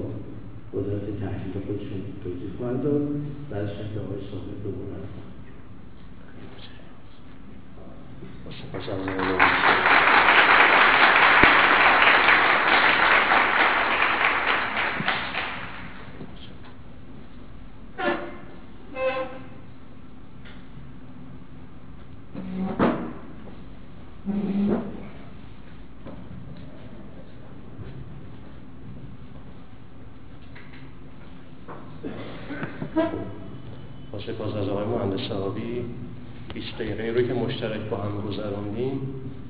قدرت 0.73 1.19
تحلیل 1.19 1.53
خودشون 1.67 2.01
توضیح 2.23 2.49
خواهند 2.57 2.83
داد. 2.83 3.01
بعدش 3.49 3.69
هم 3.69 4.03
آقای 4.05 4.19
صاحب 4.31 4.63
دوباره 4.63 5.07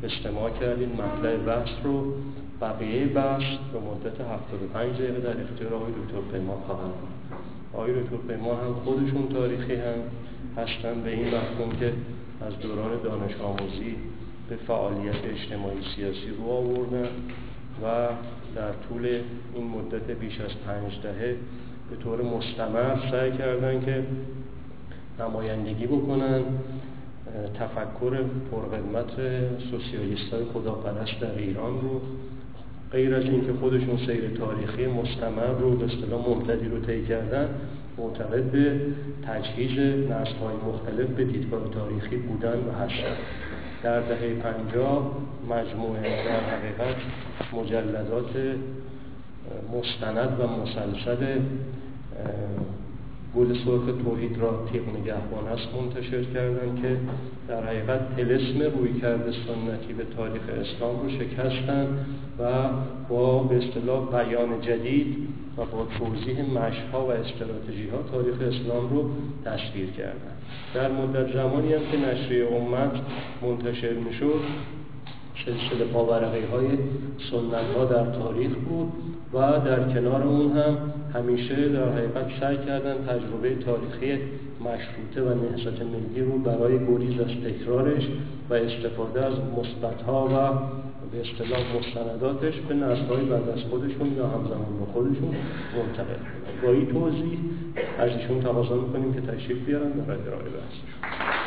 استماع 0.03 0.49
کردیم 0.59 0.89
مطلع 0.89 1.37
بحث 1.37 1.69
رو 1.83 2.13
بقیه 2.61 3.05
بحث 3.05 3.43
به 3.73 3.79
مدت 3.79 4.21
75 4.21 4.93
دقیقه 4.93 5.19
در 5.19 5.41
اختیار 5.41 5.73
آقای 5.73 5.91
دکتر 5.91 6.31
پیمان 6.31 6.57
خواهند 6.67 6.93
آقای 7.73 7.91
دکتر 7.93 8.17
پیمان 8.27 8.57
هم 8.57 8.73
خودشون 8.73 9.27
تاریخی 9.33 9.75
هم 9.75 9.99
هستن 10.57 11.01
به 11.01 11.09
این 11.09 11.27
مفهوم 11.27 11.69
که 11.79 11.93
از 12.41 12.59
دوران 12.59 13.01
دانش 13.03 13.35
آموزی 13.41 13.95
به 14.49 14.55
فعالیت 14.55 15.25
اجتماعی 15.25 15.77
سیاسی 15.95 16.29
رو 16.37 16.51
آوردن 16.51 17.09
و 17.83 18.07
در 18.55 18.71
طول 18.89 19.05
این 19.55 19.67
مدت 19.67 20.11
بیش 20.11 20.41
از 20.41 20.51
پنج 20.65 21.01
دهه 21.03 21.35
به 21.89 21.95
طور 22.03 22.21
مستمر 22.21 23.11
سعی 23.11 23.31
کردن 23.31 23.85
که 23.85 24.03
نمایندگی 25.19 25.87
بکنن 25.87 26.41
تفکر 27.59 28.23
پرقدمت 28.51 29.11
سوسیالیست 29.71 30.33
های 30.33 30.43
خداپرست 30.53 31.19
در 31.21 31.37
ایران 31.37 31.81
رو 31.81 32.01
غیر 32.91 33.15
از 33.15 33.23
اینکه 33.23 33.53
خودشون 33.53 33.97
سیر 33.97 34.37
تاریخی 34.37 34.87
مستمر 34.87 35.59
رو 35.59 35.75
به 35.75 35.85
اصطلاح 35.85 36.29
ممتدی 36.29 36.69
رو 36.69 36.79
طی 36.79 37.05
کردن 37.05 37.49
معتقد 37.97 38.43
به 38.43 38.79
تجهیز 39.27 39.79
نسل 40.05 40.35
های 40.35 40.55
مختلف 40.67 41.07
به 41.09 41.23
دیدگاه 41.23 41.69
تاریخی 41.69 42.17
بودن 42.17 42.57
و 42.57 42.71
هستن. 42.71 43.15
در 43.83 43.99
دهه 43.99 44.33
پنجاه 44.33 45.17
مجموعه 45.49 46.25
در 46.25 46.39
حقیقت 46.39 46.95
مجلدات 47.53 48.57
مستند 49.73 50.39
و 50.39 50.47
مسلسل 50.47 51.39
گل 53.35 53.53
سرخ 53.65 53.85
توحید 54.03 54.37
را 54.39 54.67
تیغ 54.71 54.83
نگهبان 55.01 55.47
است 55.47 55.67
منتشر 55.75 56.23
کردن 56.23 56.81
که 56.81 56.97
در 57.47 57.63
حقیقت 57.63 58.15
تلسم 58.15 58.59
روی 58.79 58.99
کرده 59.01 59.31
سنتی 59.31 59.93
به 59.93 60.03
تاریخ 60.17 60.41
اسلام 60.41 60.99
رو 61.01 61.09
شکستن 61.09 62.05
و 62.39 62.69
با 63.09 63.43
به 63.43 63.57
اصطلاح 63.57 64.11
بیان 64.11 64.61
جدید 64.61 65.17
و 65.57 65.65
با 65.65 65.87
توضیح 65.99 66.41
مشها 66.41 67.05
و 67.05 67.11
استراتژی 67.11 67.89
ها 67.89 67.97
تاریخ 68.11 68.35
اسلام 68.41 68.89
رو 68.89 69.09
تصویر 69.45 69.89
کردن. 69.89 70.33
در 70.73 70.91
مدت 70.91 71.33
زمانی 71.33 71.73
هم 71.73 71.81
که 71.91 71.97
نشریه 71.97 72.47
امت 72.47 72.91
منتشر 73.41 73.93
می‌شد 73.93 74.39
سلسله 75.45 75.85
پاورقی 75.93 76.41
های 76.41 76.67
سنت 77.31 77.75
ها 77.77 77.85
در 77.85 78.05
تاریخ 78.05 78.51
بود 78.69 78.91
و 79.33 79.37
در 79.39 79.93
کنار 79.93 80.23
اون 80.23 80.51
هم 80.51 80.77
همیشه 81.13 81.69
در 81.69 81.89
حقیقت 81.89 82.27
سعی 82.39 82.57
کردن 82.57 82.95
تجربه 83.07 83.55
تاریخی 83.55 84.21
مشروطه 84.59 85.21
و 85.21 85.33
نهضت 85.33 85.81
ملی 85.81 86.21
رو 86.21 86.37
برای 86.37 86.87
گریز 86.87 87.19
از 87.19 87.27
تکرارش 87.27 88.03
و 88.49 88.53
استفاده 88.53 89.25
از 89.25 89.33
مثبتها 89.33 90.25
و 90.25 90.57
به 91.11 91.21
اصطلاح 91.21 91.77
مستنداتش 91.77 92.53
به 92.69 92.75
نسلهای 92.75 93.25
بعد 93.25 93.49
از 93.49 93.59
خودشون 93.69 94.13
یا 94.17 94.27
همزمان 94.27 94.79
با 94.79 94.85
خودشون 94.93 95.35
منتقل 95.77 96.19
با 96.63 96.69
این 96.71 96.85
توضیح 96.85 97.39
از 97.97 98.09
ایشون 98.09 98.41
تقاضا 98.41 98.75
می‌کنیم 98.75 99.13
که 99.13 99.21
تشریف 99.21 99.65
بیارن 99.65 99.89
برای 99.89 100.19
ارائه 100.27 100.43
بحثشون 100.43 101.46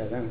کردم 0.00 0.24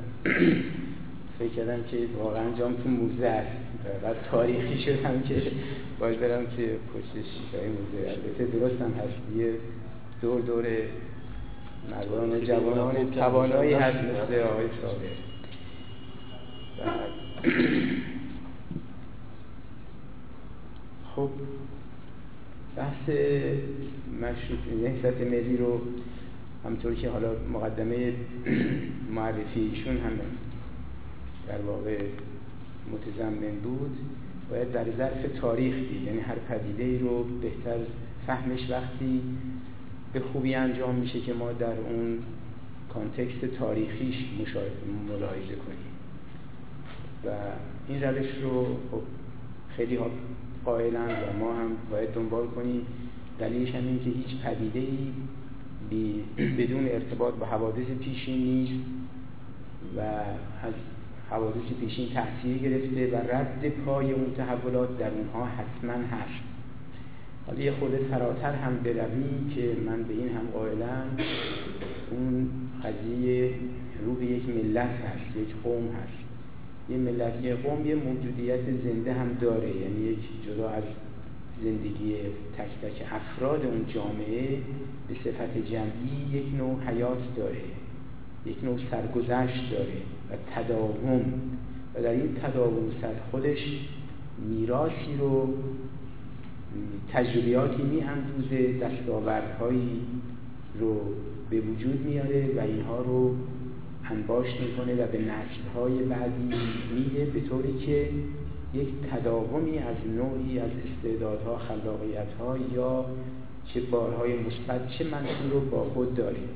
فکر 1.40 1.50
کردم 1.50 1.84
که 1.84 1.98
واقعا 2.18 2.52
جام 2.60 2.74
تو 2.74 2.90
موزه 2.90 3.28
است 3.28 3.58
و 4.04 4.14
تاریخی 4.32 4.84
شدم 4.84 5.22
که 5.22 5.42
باید 6.00 6.20
برم 6.20 6.46
توی 6.46 6.66
پشت 6.66 7.14
شیشای 7.14 7.70
موزه 7.70 8.10
البته 8.10 8.46
درست 8.46 8.82
هم 8.82 8.92
هست. 8.92 9.38
یه 9.38 9.54
دور 10.22 10.42
دور 10.42 10.66
مردان 11.92 12.46
جوانان 12.46 13.12
توانایی 13.12 13.74
هست 13.74 13.98
مثل 13.98 14.40
آقای 14.40 14.68
صابر 14.82 15.10
خب 21.16 21.30
بحث 22.78 23.10
مشروط 24.22 24.60
نهضت 24.84 25.22
ملی 25.22 25.58
رو 25.58 25.82
همطور 26.66 26.96
که 26.96 27.10
حالا 27.10 27.32
مقدمه 27.54 28.14
معرفی 29.16 29.60
ایشون 29.60 29.98
هم 29.98 30.12
در 31.48 31.62
واقع 31.62 31.98
متضمن 32.92 33.56
بود 33.64 33.98
باید 34.50 34.72
در 34.72 34.86
ظرف 34.98 35.40
تاریخ 35.42 35.76
دید. 35.76 36.04
یعنی 36.04 36.20
هر 36.20 36.36
پدیده 36.36 36.84
ای 36.84 36.98
رو 36.98 37.24
بهتر 37.24 37.78
فهمش 38.28 38.70
وقتی 38.70 39.22
به 40.14 40.20
خوبی 40.20 40.56
انجام 40.56 40.96
میشه 40.96 41.22
که 41.22 41.34
ما 41.34 41.52
در 41.52 41.78
اون 41.78 42.20
کانتکست 42.94 43.46
تاریخیش 43.46 44.16
ملاحظه 45.10 45.56
کنیم. 45.56 45.90
و 47.26 47.30
این 47.88 48.04
روش 48.04 48.28
رو 48.44 48.64
خب 48.92 49.02
خیلی 49.78 49.96
ها 49.96 50.06
قائلند 50.66 51.10
و 51.10 51.40
ما 51.40 51.54
هم 51.54 51.72
باید 51.92 52.14
دنبال 52.14 52.48
کنیم. 52.48 52.82
دلیلش 53.40 53.76
هم 53.76 53.88
این 53.88 54.00
که 54.00 54.10
هیچ 54.10 54.42
پدیده 54.44 54.80
ای 54.80 56.24
بدون 56.58 56.88
ارتباط 56.88 57.34
با 57.34 57.46
حوادث 57.46 57.88
پیشین 58.02 58.38
نیست 58.38 58.86
و 59.98 60.00
از 60.64 60.74
حوادث 61.30 61.74
پیشین 61.80 62.10
تحصیل 62.14 62.58
گرفته 62.58 63.08
و 63.08 63.16
رد 63.16 63.70
پای 63.86 64.12
اون 64.12 64.34
تحولات 64.38 64.98
در 64.98 65.12
اونها 65.12 65.46
حتما 65.46 65.94
هست. 65.94 66.49
حالا 67.50 67.62
یه 67.62 67.72
خود 67.72 67.92
فراتر 68.12 68.54
هم 68.54 68.78
برویم 68.78 69.52
که 69.56 69.76
من 69.86 70.04
به 70.04 70.14
این 70.14 70.30
هم 70.30 70.48
قائلم. 70.54 71.18
اون 72.12 72.50
قضیه 72.84 73.52
رو 74.06 74.14
به 74.14 74.26
یک 74.26 74.50
ملت 74.50 74.90
هست 74.90 75.38
یک 75.38 75.56
قوم 75.64 75.84
هست. 75.84 76.24
یه 76.90 76.98
ملت 76.98 77.44
یه 77.44 77.56
قوم 77.56 77.86
یه 77.86 77.96
موجودیت 77.96 78.60
زنده 78.84 79.14
هم 79.14 79.38
داره. 79.42 79.70
یعنی 79.70 80.02
یک 80.02 80.20
جدا 80.48 80.70
از 80.70 80.84
زندگی 81.64 82.16
تک 82.58 82.90
تک 82.90 83.06
افراد 83.12 83.66
اون 83.66 83.86
جامعه 83.88 84.58
به 85.08 85.16
صفت 85.24 85.58
جمعی 85.72 86.30
یک 86.34 86.56
نوع 86.58 86.80
حیات 86.88 87.36
داره. 87.36 87.62
یک 88.46 88.64
نوع 88.64 88.78
سرگذشت 88.92 89.72
داره 89.72 89.98
و 90.32 90.36
تداوم. 90.56 91.34
و 91.96 92.02
در 92.04 92.12
این 92.12 92.36
تداوم 92.44 92.92
سر 93.02 93.14
خودش 93.32 93.80
میراسی 94.50 95.18
رو 95.20 95.54
تجربیاتی 97.14 97.84
می 97.84 98.02
اندوزه 98.02 98.80
دستاوردهایی 98.80 100.02
رو 100.80 101.02
به 101.50 101.60
وجود 101.60 102.06
میاره 102.06 102.50
و 102.58 102.60
اینها 102.60 103.02
رو 103.02 103.36
انباشت 104.12 104.62
می‌کنه 104.62 104.94
و 104.94 105.08
به 105.08 105.18
نسلهای 105.18 106.04
بعدی 106.04 106.54
میده 106.96 107.26
به 107.26 107.40
طوری 107.40 107.74
که 107.86 108.10
یک 108.74 108.88
تداومی 109.12 109.78
از 109.78 109.96
نوعی 110.16 110.60
از 110.60 110.72
استعدادها 110.86 111.58
خلاقیتها 111.58 112.58
یا 112.76 113.06
چه 113.66 113.82
بارهای 113.82 114.34
مثبت 114.34 114.90
چه 114.90 115.04
منفی 115.04 115.50
رو 115.52 115.60
با 115.60 115.84
خود 115.84 116.16
داریم. 116.16 116.50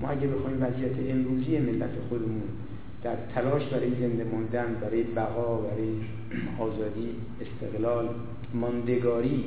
ما 0.00 0.08
اگه 0.08 0.26
بخوایم 0.26 0.62
وضعیت 0.62 1.10
امروزی 1.10 1.58
ملت 1.58 1.90
خودمون 2.08 2.42
در 3.02 3.16
تلاش 3.34 3.62
برای 3.64 3.90
زنده 3.90 4.24
ماندن 4.24 4.74
برای 4.80 5.02
بقا 5.02 5.56
برای 5.56 5.88
آزادی 6.58 7.10
استقلال 7.40 8.08
ماندگاری 8.54 9.44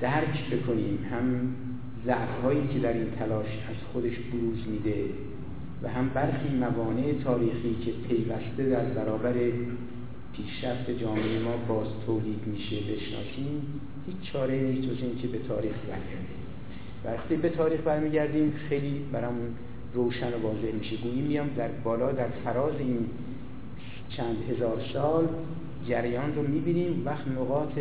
درک 0.00 0.50
بکنیم 0.50 0.98
هم 1.10 1.54
ضعفهایی 2.06 2.68
که 2.72 2.78
در 2.78 2.92
این 2.92 3.10
تلاش 3.18 3.46
از 3.46 3.76
خودش 3.92 4.18
بروز 4.18 4.58
میده 4.68 5.04
و 5.82 5.88
هم 5.88 6.08
برخی 6.08 6.48
موانع 6.48 7.12
تاریخی 7.24 7.76
که 7.84 7.92
پیوسته 8.08 8.70
در 8.70 8.84
برابر 8.84 9.34
پیشرفت 10.32 10.90
جامعه 10.90 11.38
ما 11.38 11.56
باز 11.68 11.86
تولید 12.06 12.46
میشه 12.46 12.76
بشناسیم 12.76 13.80
هیچ 14.06 14.32
چاره 14.32 14.60
نیست 14.60 14.88
جز 14.88 15.02
اینکه 15.02 15.28
به 15.28 15.38
تاریخ 15.38 15.74
برگردیم 15.88 16.38
وقتی 17.04 17.36
به 17.36 17.48
تاریخ 17.48 17.80
برمیگردیم 17.80 18.52
خیلی 18.68 19.00
برامون 19.12 19.48
روشن 19.94 20.28
و 20.28 20.42
واضح 20.42 20.72
میشه. 20.78 20.96
گویی 20.96 21.20
میام 21.20 21.48
در 21.56 21.68
بالا 21.68 22.12
در 22.12 22.28
فراز 22.44 22.74
این 22.78 23.06
چند 24.08 24.36
هزار 24.50 24.80
سال 24.92 25.28
جریان 25.88 26.34
رو 26.34 26.42
می‌بینیم. 26.42 27.02
وقت 27.06 27.28
نقاط 27.28 27.72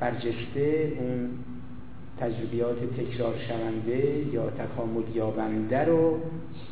برجسته 0.00 0.92
اون 0.98 1.30
تجربیات 2.20 2.76
تکرار 2.96 3.34
شونده 3.48 4.24
یا 4.32 4.50
تکامل 4.50 5.02
یابنده 5.14 5.84
رو 5.84 6.20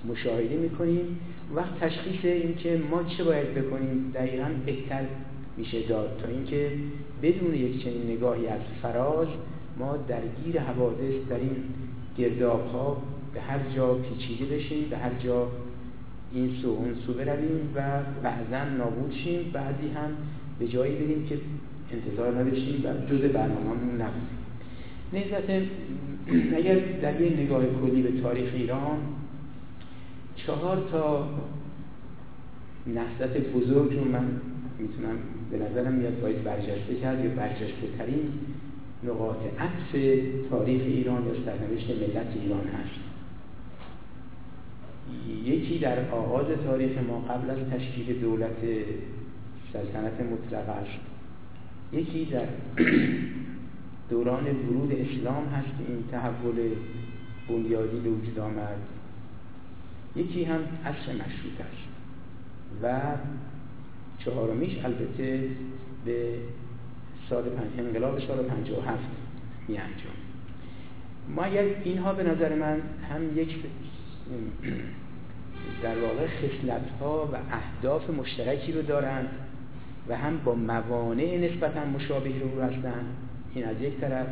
مشاهده 0.08 0.56
می‌کنیم 0.56 1.18
وقت 1.54 1.80
تشخیص 1.80 2.24
این 2.24 2.54
که 2.56 2.80
ما 2.90 3.02
چه 3.04 3.24
باید 3.24 3.54
بکنیم 3.54 4.10
دقیقا 4.14 4.48
بهتر 4.66 5.04
میشه 5.56 5.82
داد. 5.88 6.20
تا 6.22 6.28
اینکه 6.28 6.70
بدون 7.22 7.54
یک 7.54 7.84
چنین 7.84 8.10
نگاهی 8.10 8.46
از 8.46 8.60
فراز 8.82 9.28
ما 9.78 9.96
درگیر 9.96 10.60
حوادث 10.60 11.28
در 11.28 11.36
این 11.36 11.56
گرداب 12.18 12.66
ها 12.66 13.02
به 13.34 13.40
هر 13.40 13.58
جا 13.76 13.94
پیچیده 13.94 14.56
بشیم 14.56 14.88
به 14.90 14.96
هر 14.96 15.14
جا 15.14 15.48
این 16.36 16.50
سو 16.62 16.68
اون 16.68 16.94
سو 17.06 17.12
برویم 17.12 17.72
و 17.74 17.80
بعضا 18.22 18.64
نابود 18.78 19.12
شیم. 19.24 19.50
بعضی 19.52 19.88
هم 19.94 20.10
به 20.58 20.68
جایی 20.68 20.94
بریم 20.94 21.26
که 21.26 21.38
انتظار 21.92 22.40
نداشتیم 22.40 22.84
و 22.84 23.10
جز 23.10 23.20
برنامه‌مون 23.20 24.00
نبود 24.00 24.28
نهزت 25.12 25.50
اگر 26.58 26.78
در 27.02 27.20
یه 27.20 27.40
نگاه 27.40 27.62
کلی 27.66 28.02
به 28.02 28.20
تاریخ 28.20 28.50
ایران 28.54 28.98
چهار 30.36 30.88
تا 30.92 31.28
نهضت 32.86 33.38
بزرگ 33.38 33.92
رو 33.98 34.04
من 34.04 34.26
می‌تونم 34.78 35.16
به 35.50 35.58
نظرم 35.58 35.92
میاد 35.92 36.20
باید 36.20 36.44
برجسته 36.44 36.94
کرد 37.02 37.24
یا 37.24 37.30
برجسته 37.30 37.86
ترین 37.98 38.32
نقاط 39.04 39.36
عطف 39.58 40.16
تاریخ 40.50 40.82
ایران 40.82 41.22
یا 41.26 41.34
سرنوشت 41.44 41.90
ملت 41.90 42.26
ایران 42.42 42.66
هست. 42.66 43.15
یکی 45.66 45.78
در 45.78 46.10
آغاز 46.10 46.46
تاریخ 46.66 46.98
ما 46.98 47.18
قبل 47.18 47.50
از 47.50 47.58
تشکیل 47.72 48.20
دولت 48.20 48.56
سلطنت 49.72 50.20
مطلقه 50.20 50.72
یکی 51.92 52.24
در 52.24 52.46
دوران 54.10 54.44
ورود 54.44 54.92
اسلام 54.92 55.46
هست 55.46 55.74
این 55.88 56.04
تحول 56.12 56.56
بنیادی 57.48 58.00
به 58.00 58.10
وجود 58.10 58.38
آمد. 58.38 58.78
یکی 60.16 60.44
هم 60.44 60.60
عصر 60.84 61.12
مشروط 61.12 61.60
است 61.60 61.88
و 62.82 63.00
چهارمیش 64.18 64.84
البته 64.84 65.48
به 66.04 66.34
سال 67.30 67.44
پنج 67.44 67.86
انقلاب 67.86 68.20
سال 68.20 68.42
57 68.42 68.98
می 69.68 69.78
انجام 69.78 70.16
ما 71.28 71.42
اگر 71.42 71.64
اینها 71.84 72.12
به 72.12 72.22
نظر 72.22 72.54
من 72.54 72.80
هم 73.10 73.38
یک 73.38 73.56
در 75.82 75.98
واقع 75.98 76.26
خصلت 76.26 76.90
ها 77.00 77.28
و 77.32 77.36
اهداف 77.52 78.10
مشترکی 78.10 78.72
رو 78.72 78.82
دارند 78.82 79.28
و 80.08 80.16
هم 80.16 80.38
با 80.44 80.54
موانع 80.54 81.36
نسبتا 81.36 81.84
مشابه 81.84 82.30
رو 82.40 82.62
هستند 82.62 83.16
این 83.54 83.64
از 83.64 83.80
یک 83.80 84.00
طرف. 84.00 84.26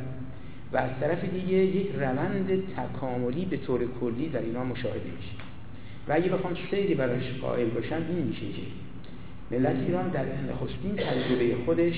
و 0.73 0.77
از 0.77 0.90
طرف 1.01 1.25
دیگه 1.25 1.55
یک 1.55 1.92
روند 1.94 2.62
تکاملی 2.77 3.44
به 3.44 3.57
طور 3.57 3.81
کلی 4.01 4.29
در 4.29 4.40
اینا 4.40 4.64
مشاهده 4.64 5.11
میشه. 5.16 5.33
و 6.09 6.12
اگه 6.12 6.29
بخوام 6.29 6.55
سیری 6.70 6.94
براش 6.94 7.33
قائل 7.40 7.68
باشم 7.68 8.03
این 8.09 8.18
میشه 8.18 8.40
که 8.40 8.62
ملت 9.51 9.77
ایران 9.87 10.09
در 10.09 10.25
نخستین 10.25 10.97
تجربه 10.97 11.57
خودش 11.64 11.94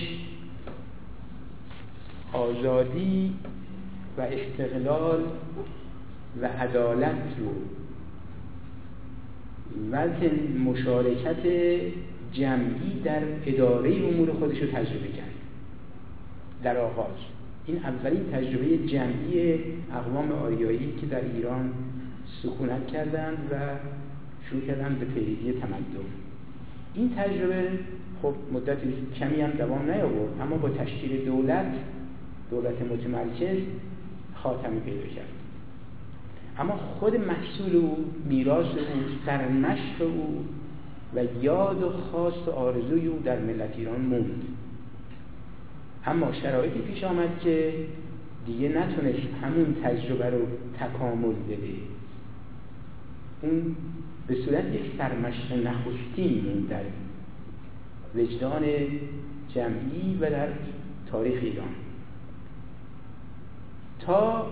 آزادی 2.33 3.35
و 4.19 4.21
استقلال 4.21 5.25
و 6.43 6.47
عدالت 6.47 7.23
رو 7.39 7.53
و 9.93 10.07
مشارکت 10.65 11.47
جمعی 12.33 13.01
در 13.05 13.23
اداره 13.47 13.97
امور 13.97 14.31
خودش 14.31 14.59
رو 14.59 14.67
تجربه 14.67 15.09
کرد. 15.09 15.35
در 16.63 16.77
آغاز. 16.77 17.17
این 17.67 17.77
اولین 17.77 18.25
تجربه 18.33 18.79
جمعی 18.87 19.59
اقوام 19.93 20.33
آریایی 20.33 20.93
که 21.01 21.07
در 21.07 21.21
ایران 21.35 21.73
سکونت 22.43 22.87
کردند 22.87 23.39
و 23.53 23.55
شروع 24.51 24.67
کردن 24.67 24.95
به 24.95 25.07
پیروی 25.07 25.53
تمدن. 25.53 26.07
این 26.95 27.11
تجربه 27.17 27.69
خب 28.23 28.35
مدت 28.53 28.79
کمی 29.19 29.41
هم 29.41 29.51
دوام 29.51 29.91
نیاورد 29.91 30.41
اما 30.41 30.57
با 30.57 30.69
تشکیل 30.69 31.25
دولت 31.25 31.75
دولت 32.51 32.83
متمرکز 32.83 33.59
خاتمی 34.35 34.81
پیدا 34.81 35.07
کرد. 35.07 35.36
اما 36.59 36.77
خود 36.77 37.17
محصول 37.17 37.77
او 37.77 38.13
میراث 38.25 38.67
او 38.67 39.03
سرمشق 39.27 40.01
او 40.01 40.45
و 41.15 41.25
یاد 41.43 41.83
و 41.83 41.91
خواست 41.91 42.49
و 42.49 42.51
آرزوی 42.51 43.07
او 43.07 43.19
در 43.25 43.39
ملت 43.39 43.71
ایران 43.77 44.01
موند. 44.01 44.43
اما 46.07 46.33
شرایطی 46.33 46.79
پیش 46.79 47.05
آمد 47.05 47.41
که 47.41 47.75
دیگه 48.47 48.69
نتونست 48.69 49.35
همون 49.43 49.77
تجربه 49.85 50.31
رو 50.31 50.39
تکامل 50.81 51.35
بده. 51.49 51.75
اون 53.43 53.77
به 54.27 54.35
صورت 54.35 54.65
یک 54.75 54.83
سرمشق 54.99 55.53
نخستین 55.53 56.45
موند 56.45 56.69
در 56.69 56.85
وجدان 58.15 58.63
جمعی 59.55 60.19
و 60.21 60.31
در 60.31 60.49
تاریخ 61.11 61.39
ایران. 61.43 61.69
تا 64.01 64.47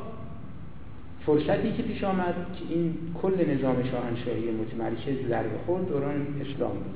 فرصتی 1.27 1.73
که 1.73 1.83
پیش 1.83 2.05
آمد 2.05 2.35
که 2.35 2.75
این 2.75 2.95
کل 3.23 3.51
نظام 3.51 3.83
شاهنشاهی 3.83 4.51
متمرکز 4.51 5.29
ضربه 5.29 5.59
خورد 5.67 5.89
دوران 5.89 6.27
اسلام 6.41 6.73
بود. 6.73 6.95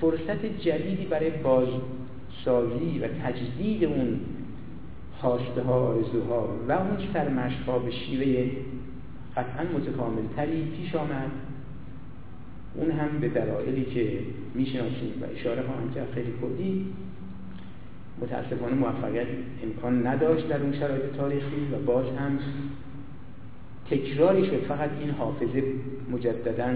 فرصت 0.00 0.46
جدیدی 0.46 1.06
برای 1.06 1.30
بازسازی 1.30 2.98
و 2.98 3.08
تجدید 3.08 3.84
اون 3.84 4.20
خواسته 5.20 5.62
ها 5.62 5.74
آرزوها 5.74 6.48
و 6.68 6.72
اون 6.72 6.96
سرمشق 7.12 7.64
ها 7.66 7.78
به 7.78 7.90
شیوه 7.90 8.50
قطعا 9.36 9.78
متکامل 9.78 10.22
تری 10.36 10.62
پیش 10.62 10.94
آمد. 10.94 11.30
اون 12.74 12.90
هم 12.90 13.18
به 13.20 13.28
دلایلی 13.28 13.84
که 13.84 14.18
می‌شناسیم 14.54 15.22
و 15.22 15.24
اشاره 15.38 15.62
خواهم 15.62 15.94
کرد 15.94 16.12
خیلی 16.14 16.32
کلی. 16.40 16.86
متاسفانه 18.20 18.74
موفقیت 18.74 19.26
امکان 19.62 20.06
نداشت 20.06 20.48
در 20.48 20.62
اون 20.62 20.72
شرایط 20.72 21.02
تاریخی 21.16 21.68
و 21.72 21.78
باز 21.86 22.06
هم 22.06 22.38
تکراری 23.90 24.46
شد. 24.46 24.60
فقط 24.68 24.90
این 25.00 25.10
حافظه 25.10 25.62
مجددا 26.12 26.74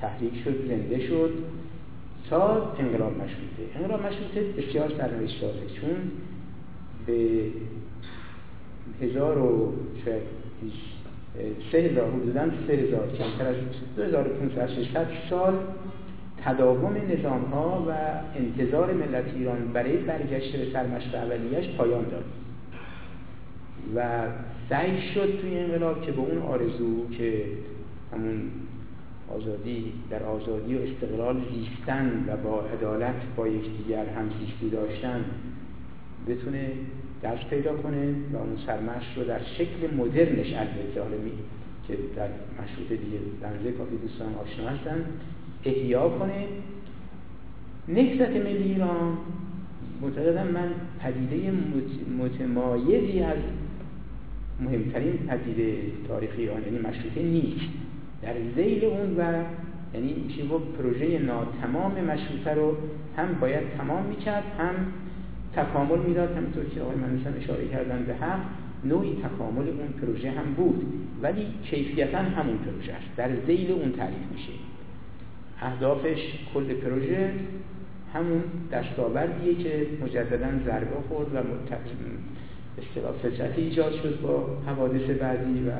تحریک 0.00 0.44
شد 0.44 0.68
زنده 0.68 1.06
شد 1.06 1.30
تا 2.30 2.74
انقلاب 2.78 3.12
مشروطه. 3.12 3.76
انقلاب 3.76 4.00
مشروطه 4.06 4.62
بسیار 4.62 4.92
سرنوشت 4.98 5.40
داره 5.40 5.66
چون 5.80 5.96
به 7.06 7.40
هزار 9.02 9.38
و 9.38 9.72
سه 11.72 11.78
هزار 11.78 12.10
حدودا 12.10 12.44
سه 12.66 12.72
هزار 12.72 13.08
کمتر 13.18 13.46
از 13.46 13.56
دو 13.96 14.02
هزار 14.02 14.30
سال 15.30 15.54
تداوم 16.44 16.96
نظام 17.18 17.44
ها 17.44 17.86
و 17.88 17.92
انتظار 18.38 18.92
ملت 18.92 19.24
ایران 19.36 19.72
برای 19.72 19.96
برگشت 19.96 20.56
به 20.56 20.72
سرمشق 20.72 21.14
اولیش 21.14 21.76
پایان 21.76 22.04
داد. 22.04 22.24
و 23.96 24.26
سعی 24.68 25.00
شد 25.14 25.40
توی 25.40 25.58
انقلاب 25.58 26.06
که 26.06 26.12
به 26.12 26.18
اون 26.18 26.38
آرزو 26.38 27.08
که 27.10 27.44
همون 28.12 28.50
آزادی 29.36 29.92
در 30.10 30.22
آزادی 30.22 30.74
و 30.74 30.78
استقلال 30.78 31.36
زیستن 31.54 32.24
و 32.28 32.36
با 32.36 32.62
عدالت 32.62 33.14
با 33.36 33.48
یکدیگر 33.48 34.06
هم 34.06 34.30
زیستی 34.40 34.70
داشتن 34.70 35.24
بتونه 36.28 36.70
دست 37.22 37.50
پیدا 37.50 37.76
کنه 37.76 38.14
و 38.32 38.36
اون 38.36 38.56
سرمش 38.66 39.04
رو 39.16 39.24
در 39.24 39.40
شکل 39.58 39.94
مدرنش 39.96 40.52
البته 40.52 41.02
حالا 41.02 41.16
که 41.88 41.98
در 42.16 42.28
مشروط 42.62 42.88
دیگه 42.88 43.18
بنزه 43.42 43.72
کافی 43.72 43.96
دوستان 43.96 44.34
آشنا 44.34 44.68
هستن 44.68 45.04
احیا 45.64 46.08
کنه. 46.08 46.44
نکست 47.88 48.30
ملی 48.30 48.62
ایران 48.62 49.18
معتقدم 50.02 50.46
من 50.46 50.70
پدیده 51.00 51.52
متمایزی 52.18 53.20
از 53.20 53.38
مهمترین 54.60 55.12
پدیده 55.12 55.76
تاریخی 56.08 56.42
ایران 56.42 56.62
یعنی 56.62 56.78
مشروطه 56.78 57.22
نیست 57.22 57.70
در 58.22 58.34
زیل 58.56 58.84
اون 58.84 59.16
و 59.16 59.44
یعنی 59.94 60.12
میشه 60.12 60.46
گفت 60.46 60.64
پروژه 60.78 61.18
ناتمام 61.18 61.92
مشروطه 61.92 62.54
رو 62.54 62.76
هم 63.16 63.34
باید 63.40 63.62
تمام 63.78 64.06
می‌کرد 64.06 64.44
هم 64.58 64.74
تکامل 65.56 65.98
می‌داد. 65.98 66.36
همینطور 66.36 66.64
که 66.64 66.80
آقای 66.80 66.96
منوشن 66.96 67.34
اشاره 67.42 67.68
کردن 67.68 68.04
به 68.04 68.14
هم 68.14 68.40
نوعی 68.84 69.16
تکامل 69.22 69.68
اون 69.68 69.88
پروژه 70.00 70.30
هم 70.30 70.54
بود. 70.56 70.86
ولی 71.22 71.46
کیفیتا 71.64 72.18
همون 72.18 72.58
پروژه 72.58 72.92
است. 72.92 73.16
در 73.16 73.28
زیل 73.46 73.72
اون 73.72 73.92
تعریف 73.92 74.32
میشه. 74.32 74.52
اهدافش 75.62 76.18
کل 76.54 76.74
پروژه 76.74 77.30
همون 78.14 78.42
دستاوردیه 78.72 79.54
که 79.54 79.86
مجددا 80.02 80.48
ضربه 80.66 80.96
خورد 81.08 81.34
و 81.34 81.38
اصطلاح 82.78 83.12
فطرتی 83.12 83.62
ایجاد 83.62 83.92
شد 83.92 84.20
با 84.20 84.46
حوادث 84.66 85.10
بعدی 85.10 85.64
و 85.68 85.72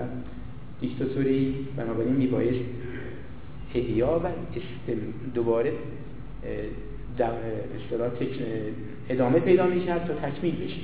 دیکتاتوری. 0.81 1.55
بنابراین 1.77 2.13
میبایست 2.13 2.65
احیا 3.75 4.21
و 4.25 4.29
دوباره 5.35 5.73
اصطلاح 7.19 8.11
ادامه 9.09 9.41
پیدا 9.41 9.67
می‌کرد 9.67 10.07
تا 10.07 10.15
تکمیل 10.15 10.65
بشه. 10.65 10.81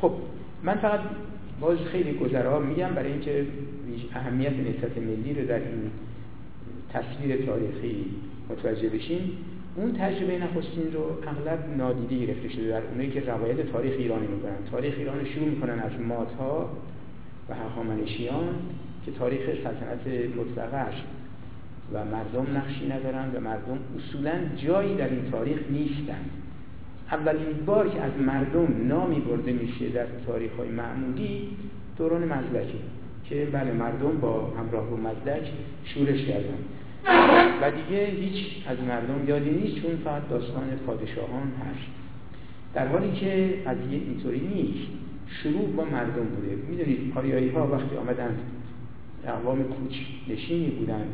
خب 0.00 0.12
من 0.62 0.74
فقط 0.74 1.00
باز 1.60 1.78
خیلی 1.78 2.12
گذرا 2.12 2.60
میگم 2.60 2.88
برای 2.88 3.12
اینکه 3.12 3.46
اهمیت 4.14 4.52
نسبت 4.52 4.98
ملی 4.98 5.34
رو 5.34 5.46
در 5.46 5.58
این 5.58 5.90
تصویر 6.92 7.46
تاریخی 7.46 8.04
متوجه 8.50 8.88
بشیم. 8.88 9.30
اون 9.76 9.92
تجربه 9.92 10.38
نخستین 10.38 10.92
رو 10.92 11.02
اغلب 11.02 11.76
نادیده 11.76 12.26
گرفته 12.26 12.48
شده 12.48 12.68
در 12.68 12.82
اونایی 12.90 13.10
که 13.10 13.20
روایت 13.20 13.72
تاریخ 13.72 13.92
ایرانی 13.98 14.26
می‌کنن 14.26 14.56
تاریخ 14.70 14.94
ایران 14.98 15.18
رو 15.20 15.26
شروع 15.26 15.48
می‌کنن 15.48 15.78
از 15.78 16.00
ماتها 16.08 16.70
و 17.48 17.54
هخامنشیان 17.54 18.54
که 19.06 19.12
تاریخ 19.12 19.40
سلطنت 19.40 20.36
مطلقه 20.36 20.86
و 21.92 22.04
مردم 22.04 22.56
نقشی 22.56 22.88
ندارن 22.88 23.30
و 23.34 23.40
مردم 23.40 23.78
اصولا 23.98 24.32
جایی 24.56 24.96
در 24.96 25.08
این 25.08 25.30
تاریخ 25.30 25.58
نیستن. 25.70 26.24
اولین 27.10 27.64
بار 27.66 27.88
که 27.88 28.00
از 28.00 28.12
مردم 28.26 28.86
نامی 28.88 29.20
برده 29.20 29.52
میشه 29.52 29.88
در 29.88 30.06
تاریخ 30.26 30.52
های 30.52 30.68
معمولی 30.68 31.48
دوران 31.98 32.24
مزدکه 32.24 32.78
که 33.24 33.48
بله 33.52 33.72
مردم 33.72 34.18
با 34.20 34.52
همراه 34.58 34.90
با 34.90 34.96
مزدک 34.96 35.50
شورش 35.84 36.24
کردن. 36.24 36.58
و 37.62 37.70
دیگه 37.70 38.06
هیچ 38.06 38.66
از 38.66 38.78
مردم 38.80 39.28
یادی 39.28 39.50
نیست 39.50 39.82
چون 39.82 39.96
فقط 40.04 40.28
داستان 40.30 40.70
پادشاهان 40.86 41.52
هست. 41.60 41.88
در 42.74 42.86
حالی 42.86 43.12
که 43.12 43.54
قضیه 43.66 43.98
اینطوری 43.98 44.40
نیست. 44.54 44.88
شروع 45.42 45.68
با 45.76 45.84
مردم 45.84 46.24
بوده. 46.24 46.56
می‌دونید 46.68 47.12
آریایی 47.16 47.48
ها 47.48 47.66
وقتی 47.66 47.96
آمدن 47.96 48.38
اقوام 49.26 49.62
کوچ 49.62 49.96
نشینی 50.28 50.70
بودن 50.70 51.04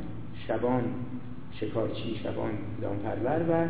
شبان 0.49 0.83
شکارچی 1.53 2.21
شبان 2.23 2.51
دامپرور 2.83 3.43
و 3.51 3.69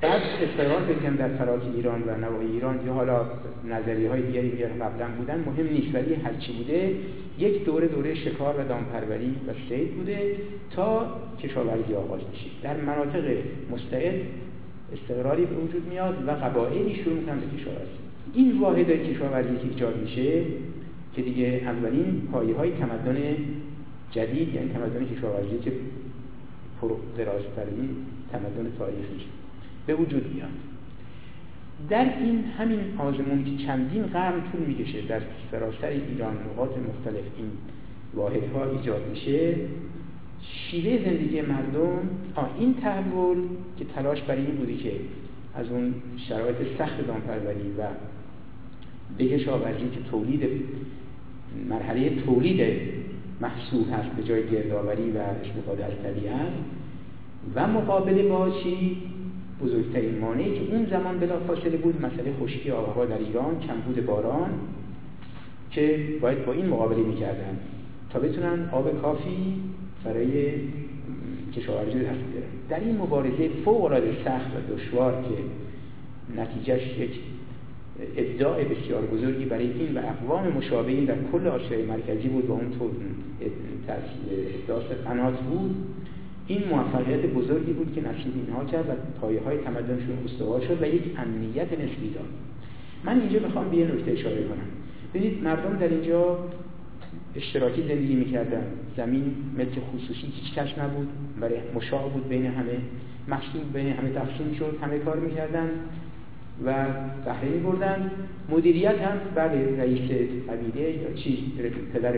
بعد 0.00 0.22
استقرار 0.42 0.80
بگم 0.80 1.16
در 1.16 1.28
فراک 1.28 1.62
ایران 1.76 2.02
و 2.02 2.16
نوای 2.16 2.46
ایران 2.46 2.86
یا 2.86 2.92
حالا 2.92 3.26
نظریه 3.64 4.10
های 4.10 4.22
دیگری 4.22 4.50
که 4.50 4.66
قبلا 4.66 5.06
بودن 5.18 5.44
مهم 5.46 5.66
نیست 5.72 5.94
ولی 5.94 6.14
هرچی 6.14 6.52
بوده 6.52 6.94
یک 7.38 7.64
دوره 7.64 7.88
دوره 7.88 8.14
شکار 8.14 8.54
و 8.60 8.68
دامپروری 8.68 9.36
و 9.48 9.52
سید 9.68 9.94
بوده 9.94 10.36
تا 10.70 11.06
کشاورزی 11.42 11.94
آغاز 11.94 12.20
میشه 12.32 12.46
در 12.62 12.76
مناطق 12.76 13.24
مستعد 13.70 14.14
استقراری 14.92 15.44
به 15.44 15.54
وجود 15.54 15.88
میاد 15.88 16.28
و 16.28 16.30
قبایلی 16.30 16.94
شروع 16.94 17.14
می‌کنن 17.14 17.40
به 17.40 17.56
کشاورزی. 17.56 17.98
این 18.34 18.60
واحد 18.60 18.90
کشاورزی 18.90 19.56
که 19.56 19.68
ایجاد 19.68 19.96
میشه 19.96 20.42
که 21.16 21.22
دیگه 21.22 21.62
اولین 21.64 22.28
پایه 22.32 22.56
های 22.56 22.70
تمدن 22.70 23.16
جدید 24.10 24.54
یعنی 24.54 24.70
تمدن 24.72 25.06
کشاورزی 25.16 25.58
که 25.64 25.72
درازترین 27.16 27.96
تمدن 28.32 28.72
تاریخی 28.78 29.20
به 29.90 29.96
وجود 29.96 30.34
میاد. 30.34 30.48
در 31.88 32.18
این 32.18 32.44
همین 32.44 32.80
آزمون 32.98 33.44
که 33.44 33.64
چندین 33.66 34.02
قرن 34.02 34.40
طول 34.52 34.60
می‌کشه 34.66 35.02
در 35.02 35.20
سراسر 35.50 35.86
ایران 35.86 36.34
نقاط 36.52 36.70
مختلف 36.70 37.24
این 37.36 37.50
واحدها 38.14 38.70
ایجاد 38.70 39.08
میشه 39.10 39.54
شیوه 40.42 41.04
زندگی 41.04 41.40
مردم 41.40 41.98
این 42.58 42.74
تحول 42.74 43.36
که 43.78 43.84
تلاش 43.84 44.22
برای 44.22 44.46
این 44.46 44.54
بودی 44.54 44.76
که 44.76 44.92
از 45.54 45.70
اون 45.70 45.94
شرایط 46.28 46.56
سخت 46.78 47.06
دامپروری 47.06 47.70
و 47.78 47.82
به 49.18 49.24
کشاورزی 49.24 49.88
که 49.90 50.00
تولید 50.10 50.42
مرحله 51.68 52.10
تولید 52.10 52.80
محصول 53.40 53.84
هست 53.84 54.08
به 54.16 54.22
جای 54.22 54.50
گردآوری 54.50 55.10
و 55.10 55.18
استفاده 55.18 55.84
از 55.84 55.92
طبیعت 56.02 56.52
و 57.54 57.66
مقابله 57.66 58.22
با 58.22 58.50
چی؟ 58.50 58.96
بزرگترین 59.62 60.18
مانعی 60.18 60.54
که 60.54 60.74
اون 60.74 60.86
زمان 60.90 61.18
بلا 61.18 61.40
فاصله 61.40 61.76
بود 61.76 62.02
مسئله 62.02 62.32
خشکی 62.40 62.70
آبها 62.70 63.04
در 63.04 63.18
ایران 63.18 63.60
کمبود 63.60 64.06
باران 64.06 64.50
که 65.70 66.08
باید 66.20 66.46
با 66.46 66.52
این 66.52 66.66
مقابله 66.66 67.02
می‌کردن 67.02 67.58
تا 68.10 68.18
بتونن 68.18 68.68
آب 68.72 69.02
کافی 69.02 69.54
برای 70.04 70.52
کشاورزی 71.56 71.98
دست 71.98 72.04
بیارن. 72.04 72.48
در 72.68 72.80
این 72.80 72.96
مبارزه 72.96 73.48
فوق 73.64 73.84
العاده 73.84 74.12
سخت 74.24 74.50
و 74.56 74.76
دشوار 74.76 75.12
که 75.12 75.36
نتیجهش 76.42 76.98
یک 76.98 77.10
ابداع 78.16 78.64
بسیار 78.64 79.02
بزرگی 79.02 79.44
برای 79.44 79.70
این 79.72 79.94
و 79.94 79.98
اقوام 79.98 80.48
مشابهی 80.48 81.06
در 81.06 81.16
کل 81.32 81.46
آسیای 81.46 81.82
مرکزی 81.82 82.28
بود 82.28 82.46
و 82.46 82.52
اون 82.52 82.70
تو 82.78 82.90
احداث 84.30 84.84
قنات 85.04 85.40
بود. 85.40 85.74
این 86.50 86.62
موفقیت 86.68 87.26
بزرگی 87.26 87.72
بود 87.72 87.94
که 87.94 88.00
نصیب 88.00 88.32
اینها 88.46 88.64
کرد 88.64 88.88
و 88.88 88.92
پایه 89.20 89.40
های 89.40 89.58
تمدنشون 89.58 90.18
استوار 90.24 90.60
شد 90.60 90.82
و 90.82 90.86
یک 90.86 91.02
امنیت 91.18 91.72
نسبی 91.72 92.10
داد. 92.14 92.28
من 93.04 93.20
اینجا 93.20 93.38
می‌خوام 93.46 93.70
به 93.70 93.76
یه 93.76 93.86
نکته 93.86 94.12
اشاره 94.12 94.42
کنم. 94.42 94.68
ببینید 95.14 95.42
مردم 95.42 95.76
در 95.76 95.88
اینجا 95.88 96.38
اشتراکی 97.36 97.82
زندگی 97.82 98.14
می‌کردن. 98.14 98.62
زمین 98.96 99.34
ملک 99.58 99.68
خصوصی 99.68 100.26
هیچ 100.26 100.54
کس 100.54 100.78
نبود 100.78 101.08
برای 101.40 101.56
مشاع 101.74 102.08
بود 102.08 102.28
بین 102.28 102.46
همه. 102.46 102.78
محصول 103.28 103.62
بین 103.74 103.92
همه 103.92 104.10
تقسیم 104.10 104.54
شد 104.58 104.78
همه 104.82 104.98
کار 104.98 105.16
می‌کردن 105.16 105.70
و 106.64 106.86
بهره 107.24 107.48
میبردن. 107.48 108.10
مدیریت 108.48 108.98
هم 109.00 109.18
بله 109.34 109.78
رئیس 109.78 110.10
قبیله 110.48 110.90
یا 110.90 111.12
چی 111.14 111.52
پدر 111.92 112.14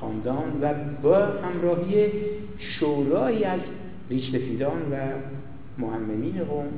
خاندان 0.00 0.58
و 0.62 0.74
با 1.02 1.16
همراهی 1.16 2.06
شورایی 2.58 3.44
از 3.44 3.60
ریشسفیدان 4.10 4.82
و 4.92 4.96
محممین 5.78 6.44
قوم 6.44 6.68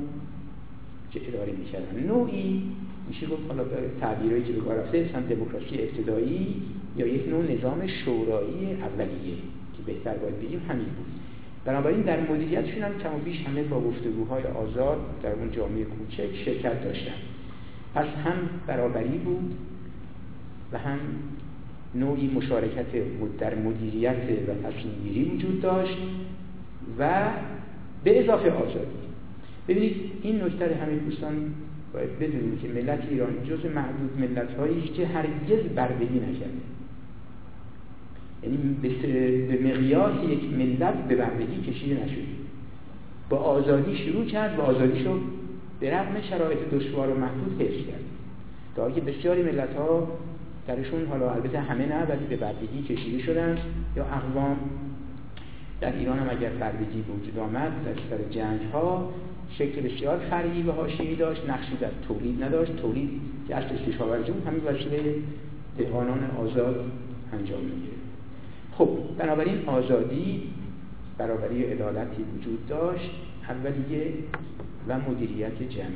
که 1.11 1.21
اداره 1.27 1.51
می‌کردن. 1.51 2.03
نوعی 2.07 2.63
میشه 3.07 3.27
گفت 3.27 3.41
حالا 3.47 3.63
به 3.63 3.75
تعبیرهایی 4.01 4.43
که 4.43 4.53
به 4.53 4.61
کار 4.61 4.75
رفته 4.75 5.03
دموکراسی 5.03 5.79
ابتدایی 5.79 6.61
یا 6.97 7.07
یک 7.07 7.29
نوع 7.29 7.51
نظام 7.51 7.87
شورایی 7.87 8.73
اولیه 8.73 9.35
که 9.77 9.83
بهتر 9.85 10.13
باید 10.13 10.39
بگیم 10.39 10.61
همین 10.69 10.85
بود. 10.85 11.05
بنابراین 11.65 12.01
در 12.01 12.31
مدیریتشون 12.31 12.83
هم 12.83 12.97
کم 13.03 13.15
و 13.15 13.17
بیش 13.17 13.41
همه 13.41 13.63
با 13.63 13.81
گفتگوهای 13.81 14.43
آزاد 14.43 14.97
در 15.23 15.31
اون 15.31 15.51
جامعه 15.51 15.83
کوچک 15.83 16.35
شرکت 16.45 16.83
داشتن. 16.83 17.13
پس 17.95 18.05
هم 18.05 18.49
برابری 18.67 19.17
بود 19.17 19.55
و 20.71 20.77
هم 20.77 20.99
نوعی 21.99 22.27
مشارکت 22.27 22.85
در 23.39 23.55
مدیریت 23.55 24.15
و 24.47 24.67
تصمیم 24.67 25.33
وجود 25.35 25.61
داشت 25.61 25.97
و 26.99 27.29
به 28.03 28.23
اضافه 28.23 28.51
آزادی. 28.51 28.97
ببینید 29.67 29.95
این 30.23 30.43
نکته 30.43 30.75
همه 30.75 30.95
دوستان 30.95 31.33
باید 31.93 32.19
بدونیم 32.19 32.59
که 32.61 32.67
ملت 32.67 32.99
ایران 33.09 33.29
جز 33.49 33.65
معدود 33.65 34.19
ملت 34.19 34.53
هایی 34.53 34.81
که 34.81 35.07
هرگز 35.07 35.63
بردگی 35.75 36.19
نکرده. 36.19 36.67
یعنی 38.43 38.57
به 39.47 39.69
مقیاس 39.69 40.13
یک 40.29 40.43
ملت 40.43 41.07
به 41.07 41.15
بردگی 41.15 41.71
کشیده 41.71 42.03
نشده. 42.03 42.21
با 43.29 43.37
آزادی 43.37 43.97
شروع 43.97 44.25
کرد 44.25 44.59
و 44.59 44.61
آزادی 44.61 45.03
شد 45.03 45.19
به 45.79 45.97
رغم 45.97 46.21
شرایط 46.21 46.59
دشوار 46.59 47.09
و 47.09 47.19
محدود 47.19 47.61
حفظ 47.61 47.87
کرد. 47.87 48.03
تا 48.75 48.91
که 48.91 49.01
بسیاری 49.01 49.43
ملت 49.43 49.75
ها 49.75 50.07
درشون 50.67 51.05
حالا 51.05 51.31
البته 51.31 51.59
همه 51.59 51.85
نه 51.85 52.03
ولی 52.03 52.25
به 52.29 52.35
بردگی 52.35 52.81
کشیده 52.81 53.23
شدن. 53.23 53.57
یا 53.95 54.05
اقوام 54.05 54.57
در 55.81 55.95
ایران 55.95 56.19
هم 56.19 56.29
اگر 56.29 56.49
بردگی 56.49 57.01
وجود 57.01 57.39
آمد 57.39 57.71
در 57.85 57.93
سر 58.09 58.23
جنگ 58.31 58.59
ها 58.73 59.13
شکل 59.49 59.81
بسیار 59.81 60.17
فرعی 60.17 60.63
و 60.63 60.71
حاشیه‌ای 60.71 61.15
داشت 61.15 61.49
نقشی 61.49 61.75
در 61.81 61.89
تولید 62.07 62.43
نداشت. 62.43 62.75
تولید 62.75 63.09
که 63.47 63.55
اصلش 63.55 63.81
کشاورزی 63.81 64.31
بود 64.31 64.47
همین 64.47 64.63
وسیله 64.63 65.15
دهقانان 65.77 66.31
آزاد 66.39 66.91
انجام 67.33 67.61
می‌گیره. 67.61 67.97
خب 68.71 68.89
بنابراین 69.17 69.65
آزادی 69.65 70.43
برابری 71.17 71.63
عدالتی 71.63 72.23
وجود 72.37 72.67
داشت 72.67 73.11
اولیه 73.49 74.13
و 74.87 74.99
مدیریت 74.99 75.63
جمعی 75.69 75.87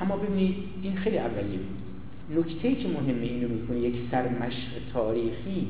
اما 0.00 0.16
ببینید 0.16 0.56
این 0.82 0.96
خیلی 0.96 1.18
اولیه. 1.18 1.58
بود 1.58 1.85
نکته 2.30 2.74
که 2.74 2.88
مهمه 2.88 3.22
اینو 3.22 3.48
می‌کنه 3.48 3.78
یک 3.78 3.94
سرمشق 4.10 4.68
تاریخی 4.92 5.66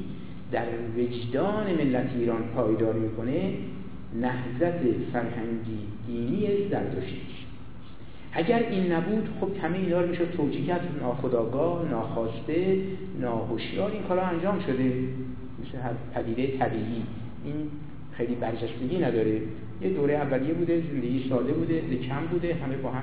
در 0.52 0.66
وجدان 0.96 1.66
ملت 1.74 2.10
ایران 2.18 2.42
پایدار 2.54 2.94
می‌کنه 2.94 3.52
نهضت 4.20 4.80
فرهنگی 5.12 5.78
دینی 6.06 6.68
زردشتی 6.70 7.20
اگر 8.32 8.58
این 8.58 8.92
نبود 8.92 9.28
خب 9.40 9.48
همه 9.62 9.78
اینا 9.78 10.00
رو 10.00 10.08
می‌شد 10.08 10.30
توجیه 10.36 10.64
کرد 10.64 10.88
ناخداگاه 11.00 11.88
ناخواسته 11.90 12.78
ناهوشیار 13.20 13.90
این 13.90 14.02
کارا 14.02 14.22
انجام 14.22 14.60
شده. 14.60 14.92
مثل 15.60 15.78
هر 15.78 15.92
پدیده 16.14 16.58
طبیعی. 16.58 17.02
این 17.44 17.54
خیلی 18.12 18.34
برجستگی 18.34 18.98
نداره. 18.98 19.40
یه 19.82 19.90
دوره 19.90 20.14
اولیه 20.14 20.54
بوده 20.54 20.82
زندگی 20.92 21.28
ساده 21.28 21.52
بوده 21.52 21.80
کم 21.80 22.26
بوده 22.30 22.54
همه 22.54 22.76
با 22.76 22.90
هم 22.90 23.02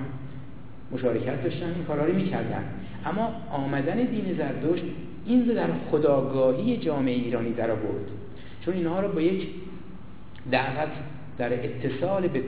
مشارکت 0.91 1.43
داشتن 1.43 1.65
این 1.65 1.83
کارا 1.83 2.05
رو 2.05 2.15
می‌کردن. 2.15 2.63
اما 3.05 3.31
آمدن 3.51 3.95
دین 3.95 4.35
زردشت 4.37 4.83
این 5.25 5.47
رو 5.47 5.55
در 5.55 5.67
خداگاهی 5.91 6.77
جامعه 6.77 7.13
ایرانی 7.13 7.53
در 7.53 7.71
آورد. 7.71 8.07
چون 8.65 8.73
اینها 8.73 8.99
رو 8.99 9.07
با 9.07 9.21
یک 9.21 9.47
دعوت 10.51 10.91
در 11.37 11.53
اتصال 11.53 12.27
به 12.27 12.43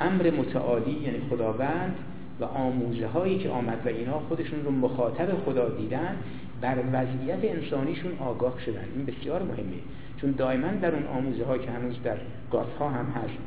امر 0.00 0.30
متعالی 0.30 0.90
یعنی 0.90 1.18
خداوند 1.30 1.94
و 2.40 2.44
آموزه 2.44 3.06
هایی 3.06 3.38
که 3.38 3.50
آمد 3.50 3.78
و 3.84 3.88
اینها 3.88 4.22
خودشون 4.28 4.64
رو 4.64 4.70
مخاطب 4.70 5.34
خدا 5.44 5.68
دیدن 5.68 6.16
بر 6.60 6.76
وضعیت 6.92 7.56
انسانیشون 7.56 8.12
آگاه 8.20 8.54
شدن. 8.66 8.84
این 8.96 9.06
بسیار 9.06 9.42
مهمه. 9.42 9.76
چون 10.20 10.30
دائما 10.30 10.68
در 10.82 10.94
اون 10.94 11.06
آموزه 11.06 11.44
ها 11.44 11.58
که 11.58 11.70
هنوز 11.70 12.02
در 12.04 12.16
گات 12.50 12.72
ها 12.78 12.88
هم 12.88 13.06
هست 13.06 13.38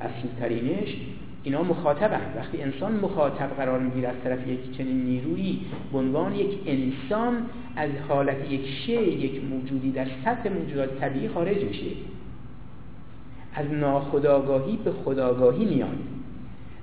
اصلی 0.00 0.30
ترینش 0.40 0.96
اینا 1.42 1.62
مخاطبن. 1.62 2.20
وقتی 2.36 2.62
انسان 2.62 2.92
مخاطب 2.92 3.56
قرار 3.56 3.78
می‌گیره 3.78 4.08
از 4.08 4.16
طرف 4.24 4.48
یک 4.48 4.76
چنین 4.76 5.04
نیرویی 5.04 5.60
به 5.92 5.98
عنوان 5.98 6.34
یک 6.34 6.58
انسان 6.66 7.34
از 7.76 7.90
حالت 8.08 8.50
یک 8.50 8.66
شی 8.66 8.92
یک 8.92 9.44
موجودی 9.44 9.90
در 9.90 10.06
سطح 10.24 10.48
موجودات 10.48 11.00
طبیعی 11.00 11.28
خارج 11.28 11.64
میشه. 11.64 11.86
از 13.54 13.72
ناخداگاهی 13.72 14.78
به 14.84 14.92
خداگاهی 14.92 15.64
میاد. 15.64 15.98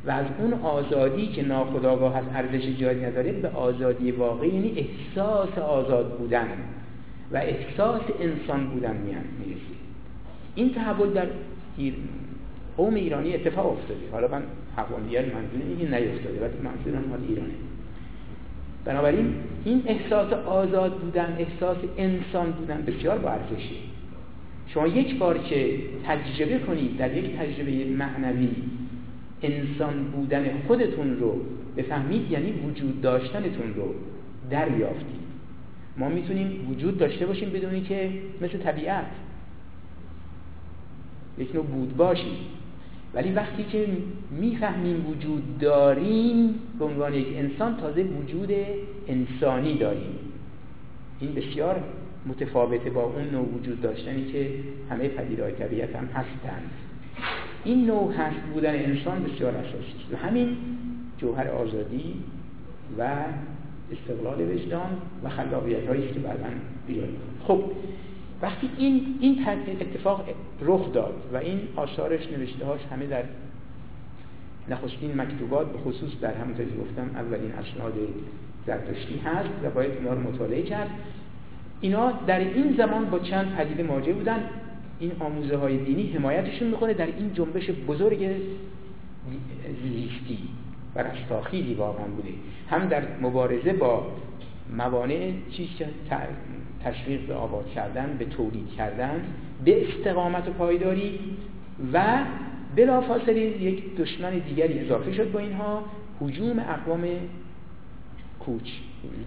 و 0.05 0.11
از 0.11 0.25
اون 0.39 0.53
آزادی 0.53 1.27
که 1.27 1.43
ناخداگاه 1.43 2.17
از 2.17 2.23
ارزش 2.33 2.79
جایی 2.79 3.05
نداره 3.05 3.31
به 3.31 3.49
آزادی 3.49 4.11
واقعی 4.11 4.49
یعنی 4.49 4.73
احساس 4.77 5.57
آزاد 5.57 6.17
بودن 6.17 6.47
و 7.31 7.37
احساس 7.37 8.01
انسان 8.19 8.67
بودن 8.67 8.95
می‌رسه. 8.95 9.75
این 10.55 10.73
تحول 10.73 11.09
در 11.09 11.27
قوم 12.77 12.93
ایرانی 12.93 13.33
اتفاق 13.33 13.71
افتاده. 13.71 14.11
حالا 14.11 14.27
من 14.27 14.43
حقانیت 14.77 15.25
منظور 15.25 15.61
اینه 15.79 15.99
نیفتاده 15.99 16.41
ولی 16.41 16.53
منظورم 16.63 17.09
مال 17.09 17.19
ایرانه. 17.29 17.53
بنابراین 18.85 19.33
این 19.65 19.83
احساس 19.85 20.33
آزاد 20.33 20.99
بودن 20.99 21.35
احساس 21.39 21.77
انسان 21.97 22.51
بودن 22.51 22.81
بسیار 22.81 23.17
با 23.17 23.29
ارزشه 23.29 23.75
شما 24.67 24.87
یک 24.87 25.17
بار 25.17 25.37
که 25.37 25.79
تجربه 26.05 26.59
کنید 26.59 26.97
در 26.97 27.17
یک 27.17 27.37
تجربه 27.37 27.85
معنوی 27.85 28.49
انسان 29.41 30.03
بودن 30.03 30.45
خودتون 30.67 31.19
رو 31.19 31.41
بفهمید 31.77 32.31
یعنی 32.31 32.51
وجود 32.51 33.01
داشتنتون 33.01 33.73
رو 33.75 33.93
دریافتید. 34.49 35.25
ما 35.97 36.09
می‌تونیم 36.09 36.71
وجود 36.71 36.97
داشته 36.97 37.25
باشیم 37.25 37.49
بدونی 37.49 37.81
که 37.81 38.09
مثل 38.41 38.57
طبیعت. 38.57 39.05
یک 41.37 41.55
نوع 41.55 41.65
بود 41.65 41.97
باشیم 41.97 42.37
ولی 43.15 43.31
وقتی 43.31 43.63
که 43.63 43.87
می‌فهمیم 44.31 45.05
وجود 45.09 45.57
داریم 45.59 46.59
به 46.79 46.85
عنوان 46.85 47.13
یک 47.13 47.27
انسان 47.35 47.77
تازه 47.77 48.03
وجود 48.03 48.49
انسانی 49.07 49.77
داریم. 49.77 50.15
این 51.19 51.33
بسیار 51.33 51.83
متفاوته 52.25 52.89
با 52.89 53.03
اون 53.03 53.29
نوع 53.31 53.45
وجود 53.45 53.81
داشتنی 53.81 54.25
که 54.25 54.49
همه 54.89 55.07
پدیدهای 55.07 55.51
طبیعت 55.51 55.95
هم 55.95 56.05
هستند. 56.05 56.69
این 57.63 57.85
نوع 57.85 58.13
هست 58.13 58.39
بودن 58.53 58.75
انسان 58.75 59.23
بسیار 59.23 59.55
اساسی 59.55 59.77
است. 59.77 60.13
و 60.13 60.27
همین 60.27 60.57
جوهر 61.17 61.47
آزادی 61.47 62.13
و 62.99 63.07
استقلال 63.91 64.41
وجدان 64.41 64.89
و 65.23 65.29
خلاقیت 65.29 65.87
هایی 65.87 66.07
که 66.07 66.19
بعدا 66.19 66.47
بیاریم 66.87 67.17
خب 67.47 67.63
وقتی 68.45 68.69
این 68.77 69.17
این 69.19 69.45
اتفاق 69.81 70.25
رخ 70.61 70.93
داد 70.93 71.13
و 71.33 71.37
این 71.37 71.59
آثارش 71.75 72.27
نوشته 72.27 72.65
هاش 72.65 72.79
همه 72.91 73.05
در 73.05 73.23
نخستین 74.69 75.21
مکتوبات 75.21 75.71
به 75.71 75.77
خصوص 75.77 76.09
در 76.21 76.33
همونطور 76.33 76.65
که 76.65 76.75
گفتم 76.81 77.09
اولین 77.15 77.51
اسناد 77.51 77.93
زرتشتی 78.67 79.17
هست 79.17 79.49
و 79.63 79.69
باید 79.69 79.91
اینا 79.91 80.13
رو 80.13 80.19
مطالعه 80.19 80.61
کرد. 80.61 80.89
اینا 81.81 82.11
در 82.11 82.39
این 82.39 82.75
زمان 82.77 83.05
با 83.05 83.19
چند 83.19 83.55
پدیده 83.55 83.83
مواجه 83.83 84.13
بودن. 84.13 84.43
این 84.99 85.11
آموزه 85.19 85.57
های 85.57 85.77
دینی 85.77 86.11
حمایتشون 86.11 86.67
می‌کنه 86.67 86.93
در 86.93 87.05
این 87.05 87.33
جنبش 87.33 87.69
بزرگ 87.69 88.19
زیستی 89.83 90.39
و 90.95 90.99
رستاخیزی 90.99 91.73
واقعا 91.73 92.05
بوده. 92.05 92.29
هم 92.69 92.87
در 92.87 93.03
مبارزه 93.21 93.73
با 93.73 94.07
موانع 94.77 95.33
چیز 95.51 95.67
تشویق 96.85 97.21
به 97.27 97.33
آباد 97.33 97.69
کردن 97.75 98.15
به 98.19 98.25
تولید 98.25 98.69
کردن 98.77 99.21
به 99.65 99.87
استقامت 99.87 100.47
و 100.47 100.51
پایداری 100.51 101.19
و 101.93 102.03
بلافاصله 102.75 103.39
یک 103.39 103.95
دشمن 103.95 104.39
دیگری 104.39 104.79
اضافه 104.79 105.13
شد 105.13 105.31
با 105.31 105.39
اینها. 105.39 105.83
حجوم 106.21 106.59
اقوام 106.59 107.05
کوچ 108.39 108.69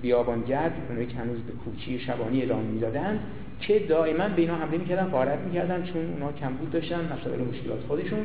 بیابانگرد 0.03 0.73
اونایی 0.89 1.07
که 1.07 1.17
هنوز 1.17 1.39
به 1.39 1.53
کوچی 1.53 1.99
شبانی 1.99 2.43
ادامه 2.43 2.63
می‌دادن 2.63 3.21
که 3.61 3.79
دائما 3.79 4.29
به 4.29 4.43
اینا 4.43 4.55
حمله 4.55 4.79
می‌کردن 4.79 5.09
غارت 5.09 5.39
می‌کردن 5.39 5.85
چون 5.85 6.13
اونا 6.13 6.33
کمبود 6.33 6.71
داشتن 6.71 7.13
مسائل 7.13 7.41
مشکلات 7.41 7.81
خودشون. 7.89 8.19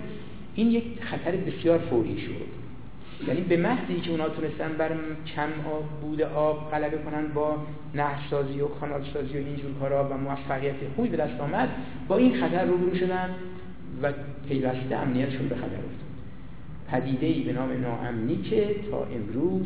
این 0.55 0.71
یک 0.71 0.83
خطر 1.01 1.31
بسیار 1.31 1.77
فوری 1.77 2.21
شد. 2.21 2.62
یعنی 3.27 3.41
به 3.41 3.57
محضی 3.57 3.99
که 4.01 4.11
اونا 4.11 4.29
تونستن 4.29 4.73
بر 4.77 4.91
کم 5.35 5.49
آب 5.71 5.83
بود 6.01 6.21
آب 6.21 6.71
غلبه 6.71 6.97
کنن 6.97 7.27
با 7.27 7.57
نهرسازی 7.95 8.61
و 8.61 8.67
کانالسازی 8.67 9.33
و 9.33 9.37
اینجور 9.37 9.73
کارا 9.79 10.09
و 10.09 10.17
موفقیت 10.17 10.75
خوبی 10.95 11.09
به 11.09 11.17
دست 11.17 11.39
آمد 11.39 11.69
با 12.07 12.17
این 12.17 12.41
خطر 12.41 12.65
روبرو 12.65 12.95
شدن 12.95 13.29
و 14.03 14.13
پیوسته 14.47 14.95
امنیتشون 14.95 15.47
به 15.47 15.55
خطر 15.55 15.65
افتاد. 15.65 16.03
پدیده 16.91 17.25
ای 17.25 17.43
به 17.43 17.53
نام 17.53 17.69
ناامنی 17.81 18.37
که 18.37 18.75
تا 18.91 19.05
امروز 19.05 19.65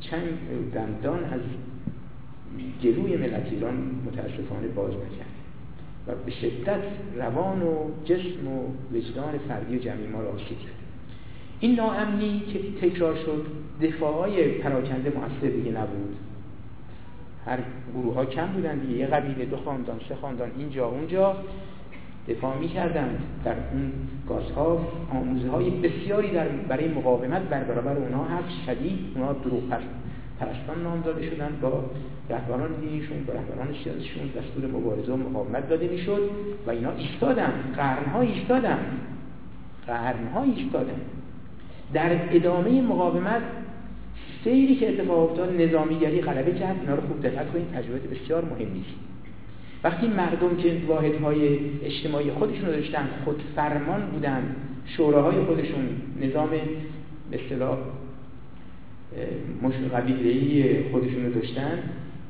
چند 0.00 0.38
دندان 0.74 1.24
از 1.24 1.40
گلوی 2.82 3.16
ملت 3.16 3.46
ایران 3.50 3.74
متاسفانه 4.06 4.68
باز 4.68 4.90
نکرد 4.90 5.34
و 6.06 6.12
به 6.26 6.30
شدت 6.30 6.82
روان 7.16 7.62
و 7.62 7.90
جسم 8.04 8.48
و 8.48 8.66
وجدان 8.92 9.38
فردی 9.48 9.76
و 9.76 9.78
جمعی 9.78 10.06
ما 10.06 10.20
را 10.20 10.28
آسیب 10.28 10.58
این 11.64 11.74
ناامنی 11.74 12.42
که 12.52 12.88
تکرار 12.88 13.14
شد 13.14 13.46
دفاعهای 13.82 14.48
پراکنده 14.48 15.12
موثر 15.16 15.56
دیگه 15.56 15.70
نبود. 15.70 16.16
هر 17.46 17.58
گروه 17.94 18.14
ها 18.14 18.24
کم 18.24 18.46
بودن 18.46 18.78
دیگه. 18.78 18.98
یه 18.98 19.06
قبیله 19.06 19.44
دو 19.44 19.56
خاندان 19.56 20.00
سه 20.08 20.14
خاندان 20.14 20.50
اینجا 20.58 20.86
اونجا 20.86 21.36
دفاع 22.28 22.58
می‌کردن 22.58 23.18
در 23.44 23.52
اون 23.72 23.92
گازها 24.28 24.86
آموزه 25.10 25.48
های 25.48 25.70
بسیاری 25.70 26.30
در 26.30 26.48
برای 26.48 26.88
مقاومت 26.88 27.42
بر 27.42 27.64
برابر 27.64 27.96
اونها 27.96 28.24
هست 28.24 28.64
شدید. 28.66 28.98
اونها 29.14 29.32
دروغ 29.32 29.62
پرستان 30.40 30.82
نام 30.82 31.00
داده 31.00 31.30
شدن 31.30 31.58
با 31.62 31.84
رهبران 32.30 32.70
دینیشون 32.80 33.24
با 33.24 33.32
رهبران 33.32 33.74
سیاسیشون 33.84 34.26
دستور 34.26 34.70
مبارزه 34.70 35.12
و 35.12 35.16
مقاومت 35.16 35.68
داده 35.68 35.88
می‌شد 35.88 36.30
و 36.66 36.70
اینا 36.70 36.90
ایستادن. 36.90 37.52
قرنها 37.76 38.20
ایستادن. 38.20 38.78
قرنها 39.86 40.42
ایستادن. 40.42 41.00
در 41.94 42.36
ادامه 42.36 42.82
مقاومت 42.82 43.42
سیری 44.44 44.76
که 44.76 44.88
اتفاق 44.88 45.30
افتاد 45.30 45.60
نظامیگری 45.60 46.20
غلبه 46.20 46.52
کرد. 46.52 46.76
اینا 46.80 46.94
رو 46.94 47.00
خوب 47.00 47.22
دقت 47.22 47.52
کنید 47.52 47.70
تجربه 47.74 47.98
بسیار 47.98 48.44
مهمی 48.44 48.80
است 48.80 49.04
وقتی 49.84 50.08
مردم 50.08 50.56
که 50.56 50.76
واحدهای 50.86 51.58
اجتماعی 51.84 52.30
خودشون 52.30 52.66
رو 52.66 52.72
داشتن 52.72 53.08
خود 53.24 53.42
فرمان 53.56 54.00
بودن 54.00 54.56
شوراهای 54.86 55.44
خودشون 55.44 55.88
نظام 56.22 56.50
به 57.30 57.44
اصطلاح 57.44 57.78
قبیله‌ای 59.94 60.80
خودشون 60.92 61.24
رو 61.26 61.32
داشتن 61.32 61.78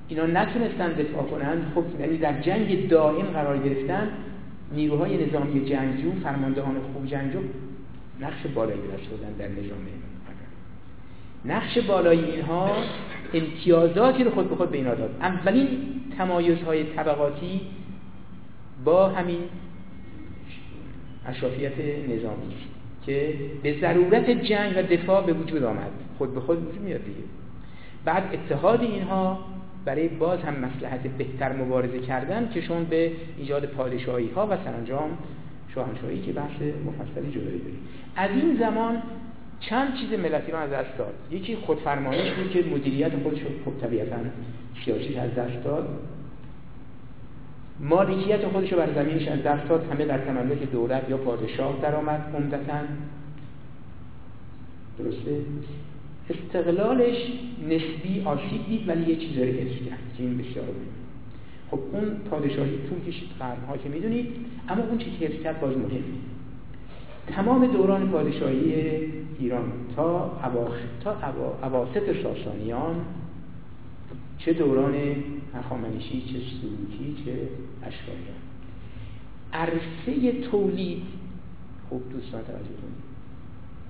اینا 0.09 0.27
نتونستن 0.27 0.93
دفاع 0.93 1.23
کنن. 1.23 1.63
خب 1.75 1.85
یعنی 2.01 2.17
در 2.17 2.41
جنگ 2.41 2.89
دائم 2.89 3.27
قرار 3.27 3.59
گرفتن 3.59 4.09
نیروهای 4.75 5.27
نظامی 5.27 5.65
جنگجو 5.65 6.13
فرماندهان 6.23 6.75
خوب 6.93 7.07
جنگجو 7.07 7.39
نقش 8.21 8.47
بالایی 8.55 8.81
داشت 8.93 9.09
بودن 9.09 9.33
در 9.33 9.49
نظام 9.49 9.79
نقش 11.45 11.79
بالایی 11.79 12.25
اینها 12.25 12.77
امتیازاتی 13.35 14.25
رو 14.25 14.31
خود 14.31 14.49
به 14.49 14.57
خود 14.57 14.71
به 14.71 14.77
اینا 14.77 14.95
داد. 14.95 15.17
اولین 15.21 15.69
تمایزهای 16.19 16.85
طبقاتی 16.85 17.61
با 18.85 19.09
همین 19.09 19.41
اشرافیت 21.27 21.79
نظامی 22.09 22.55
که 23.07 23.35
به 23.63 23.81
ضرورت 23.81 24.31
جنگ 24.31 24.73
و 24.77 24.83
دفاع 24.83 25.27
به 25.27 25.33
وجود 25.33 25.63
آمد. 25.63 25.91
خود 26.19 26.35
به 26.35 26.41
خود 26.41 26.67
وجود 26.69 26.83
میاد 26.83 27.05
دیگه. 27.05 27.21
بعد 28.05 28.23
اتحاد 28.33 28.81
اینها 28.81 29.39
برای 29.85 30.09
باز 30.09 30.41
هم 30.41 30.55
مسلحت 30.55 31.01
بهتر 31.01 31.53
مبارزه 31.53 31.99
کردن 31.99 32.51
که 32.55 32.61
شون 32.61 32.85
به 32.85 33.13
ایجاد 33.39 33.67
پادشاهی 33.67 34.31
ها 34.31 34.47
و 34.51 34.57
سرانجام 34.65 35.11
شاهنشاهی 35.75 36.23
که 36.23 36.33
بحث 36.33 36.61
مفصلی 36.61 37.31
جدایی 37.31 37.59
داریم. 37.59 37.79
از 38.17 38.31
این 38.31 38.57
زمان 38.59 39.03
چند 39.61 39.95
چیز 39.95 40.19
ملت 40.19 40.43
ایران 40.47 40.63
از 40.63 40.71
دست 40.71 40.99
داد. 40.99 41.15
یکی 41.31 41.57
خودفرمانیش 41.57 42.33
بود 42.33 42.51
که 42.51 42.65
مدیریت 42.65 43.23
خودش 43.23 43.39
خب 43.65 43.87
طبیعتا 43.87 44.17
سیاسی 44.85 45.17
از 45.17 45.35
دست 45.35 45.65
داد. 45.65 45.89
مالکیت 47.81 48.49
خودش 48.49 48.73
رو 48.73 48.79
بر 48.79 48.95
زمینش 48.95 49.29
از 49.29 49.43
دست 49.43 49.69
داد. 49.69 49.93
همه 49.93 50.05
در 50.05 50.19
تملک 50.19 50.71
دولت 50.73 51.11
یا 51.11 51.17
پادشاه 51.17 51.79
درآمد 51.83 52.35
عمدتا. 52.37 52.81
درسته؟ 54.99 55.41
استقلالش 56.31 57.17
نسبی 57.63 58.23
آسیب 58.25 58.67
دید 58.69 58.89
ولی 58.89 59.11
یه 59.11 59.17
چیز 59.17 59.39
رو 59.39 59.45
حفظ 59.45 59.89
کرد 59.89 59.99
که 60.17 60.23
این 60.23 60.39
بسیار 60.39 60.65
مهمه. 60.65 61.04
خب 61.71 61.79
اون 61.93 62.05
پادشاهی 62.31 62.79
طول 62.89 63.01
کشید 63.13 63.29
قرنها 63.39 63.77
که 63.77 63.89
می‌دونید 63.89 64.27
اما 64.69 64.83
اون 64.83 64.99
چیزی 64.99 65.17
که 65.17 65.29
کرد 65.29 65.61
باز 65.61 65.77
مهمه 65.77 66.01
تمام 67.27 67.67
دوران 67.67 68.09
پادشاهی 68.09 68.75
ایران 69.39 69.73
تا 69.97 70.41
تا 71.05 71.17
اواسط 71.63 72.23
ساسانیان 72.23 72.97
چه 74.39 74.53
دوران 74.53 74.95
هخامنشی 75.55 76.21
چه 76.21 76.33
سلوکی 76.33 77.25
چه 77.25 77.33
اشکاریان 77.83 78.45
عرصه 79.53 80.41
تولید 80.51 81.03
خوب 81.89 82.03
دوستان 82.13 82.41
توجه 82.43 82.59
کنید 82.59 83.05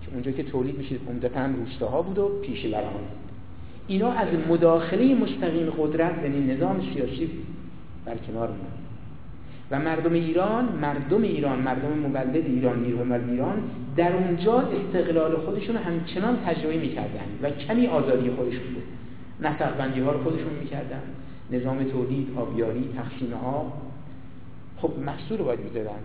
که 0.03 0.13
اونجا 0.13 0.31
که 0.31 0.43
تولید 0.43 0.79
میشه 0.79 0.97
عمدتا 1.09 1.47
روستاها 1.47 2.03
بود 2.03 2.19
و 2.19 2.29
پیش 2.43 2.67
بران 2.67 2.93
اینا 3.89 4.13
از 4.13 4.29
مداخله 4.49 5.15
مستقیم 5.15 5.71
قدرت 5.71 6.23
یعنی 6.23 6.55
نظام 6.55 6.81
سیاسی 6.95 7.31
برکنار 8.07 8.49
موند 8.49 8.85
و 9.71 9.79
مردم 9.79 10.13
ایران 10.13 10.65
مردم 10.65 11.23
ایران 11.23 11.59
مردم 11.59 11.99
مولد 11.99 12.37
ایران 12.37 12.79
مولد 12.79 13.31
ایران 13.31 13.63
در 13.97 14.13
اونجا 14.13 14.61
استقلال 14.61 15.37
خودشون 15.37 15.77
همچنان 15.77 16.39
تجربه 16.47 16.77
می‌کردن 16.77 17.27
و 17.43 17.51
کمی 17.51 17.87
آزادی 17.87 18.31
خودشون 18.31 18.75
بود. 18.75 18.83
نسق 19.41 19.81
ها 19.81 20.13
رو 20.13 20.23
خودشون 20.23 20.53
می‌کردن. 20.61 21.01
نظام 21.53 21.85
تولید 21.85 22.29
آبیاری 22.37 22.91
تقسیم 22.97 23.33
ها 23.33 23.73
خب 24.77 24.91
محصول 25.07 25.39
باید 25.39 25.61
می‌دادن. 25.61 26.01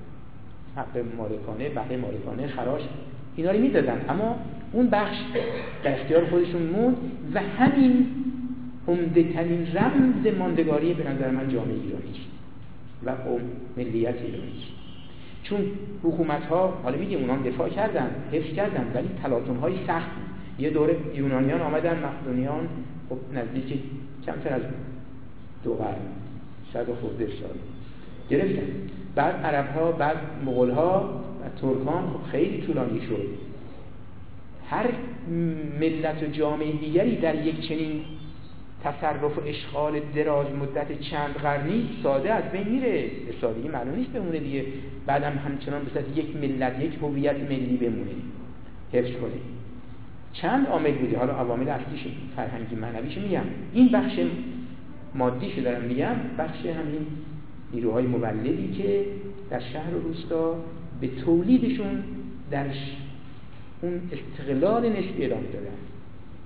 حق 0.76 1.04
مالکانه 1.18 1.70
بهره 1.70 1.98
مالکانه 1.98 2.48
خراش 2.48 2.82
اینا 3.36 3.52
رو 3.52 3.60
می‌دادن. 3.60 4.06
اما 4.10 4.36
اون 4.72 4.90
بخش 4.90 5.18
در 5.84 6.02
اختیار 6.02 6.26
خودشون 6.26 6.62
موند 6.62 6.98
و 7.34 7.42
همین 7.42 8.08
عمده 8.90 9.24
ترین 9.24 9.68
رمز 9.76 10.38
ماندگاری 10.40 10.94
به 10.94 11.10
نظر 11.10 11.32
من 11.32 11.50
جامعه 11.50 11.74
ایرانی 11.74 12.14
و 13.06 13.12
ملیت 13.78 14.16
ایرانی 14.16 14.64
چون 15.44 15.60
حکومت 16.04 16.46
ها 16.46 16.80
حالا 16.84 16.98
میگه 16.98 17.18
اونها 17.18 17.38
دفاع 17.38 17.70
کردن 17.70 18.10
حفظ 18.32 18.56
کردن 18.56 18.92
ولی 18.94 19.10
تلاطم 19.24 19.56
های 19.56 19.74
سخت 19.88 20.10
یه 20.60 20.70
دوره 20.70 20.98
یونانیان 21.16 21.62
آمدن 21.62 22.00
مقدونیان 22.04 22.68
خب 23.10 23.18
نزدیک 23.34 23.80
کمتر 24.26 24.54
از 24.54 24.62
دو 25.64 25.74
قرن 25.74 25.96
و 26.76 26.96
خورده 27.02 27.28
سال 27.28 27.58
گرفتن. 28.30 28.68
بعد 29.16 29.36
عرب 29.36 29.76
ها 29.76 29.92
بعد 29.92 30.18
مغول 30.46 30.70
ها 30.70 31.22
و 31.42 31.62
ترکان 31.62 32.04
خب 32.04 32.32
خیلی 32.32 32.62
طولانی 32.62 33.02
شد. 33.02 33.28
هر 34.70 34.86
ملت 35.80 36.24
و 36.24 36.26
جامعه 36.26 36.72
دیگری 36.72 37.16
در 37.16 37.46
یک 37.46 37.68
چنین 37.68 38.02
تصرف 38.84 39.38
و 39.38 39.42
اشغال 39.46 40.00
دراز 40.16 40.48
مدت 40.52 41.00
چند 41.00 41.34
قرنی 41.34 41.90
ساده 42.04 42.34
از 42.34 42.44
بین 42.52 42.68
میره. 42.68 43.12
سادگی 43.42 43.68
معلوم 43.68 43.96
نیست 43.96 44.12
بمونه 44.12 44.40
دیگه. 44.40 44.66
بعدم 45.06 45.38
همچنان 45.38 45.82
به 45.84 46.20
یک 46.20 46.36
ملت 46.36 46.80
یک 46.80 46.94
هویت 47.02 47.36
ملی 47.36 47.78
بمونه. 47.78 48.12
حفظ 48.94 49.12
کنه. 49.12 49.32
چند 50.34 50.68
عامل 50.68 50.92
بوده؟ 50.92 51.18
حالا 51.18 51.34
عوامل 51.34 51.70
اصلیش 51.70 52.08
فرهنگی 52.36 52.76
معنویش 52.76 53.18
میگم. 53.18 53.44
این 53.74 53.92
بخش 53.92 54.20
مادیش 55.16 55.60
دارم 55.60 55.82
میگم. 55.82 56.16
بخش 56.38 56.66
همین 56.66 57.08
نیروهای 57.74 58.06
مولدی 58.06 58.74
که 58.78 59.06
در 59.50 59.60
شهر 59.60 59.96
و 59.96 60.00
روستا 60.00 60.56
به 61.02 61.08
تولیدشون 61.08 62.04
در 62.52 62.66
اون 63.82 64.02
استقلال 64.12 64.90
نسبی 64.90 65.26
ادامه 65.26 65.48
دادن 65.54 65.78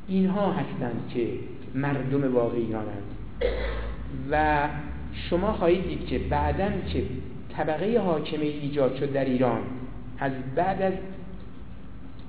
اینها 0.07 0.51
هستند 0.51 1.11
که 1.13 1.27
مردم 1.76 2.36
واقعی 2.36 2.61
ایرانند. 2.61 3.03
و 4.32 4.67
شما 5.13 5.53
خواهید 5.53 5.88
دید 5.88 6.05
که 6.05 6.19
بعدا 6.19 6.69
که 6.93 7.03
طبقه 7.57 7.99
حاکمه 7.99 8.45
ایجاد 8.45 8.95
شد 8.95 9.13
در 9.13 9.26
ایران 9.26 9.61
از 10.19 10.32
بعد 10.55 10.82
از 10.82 10.93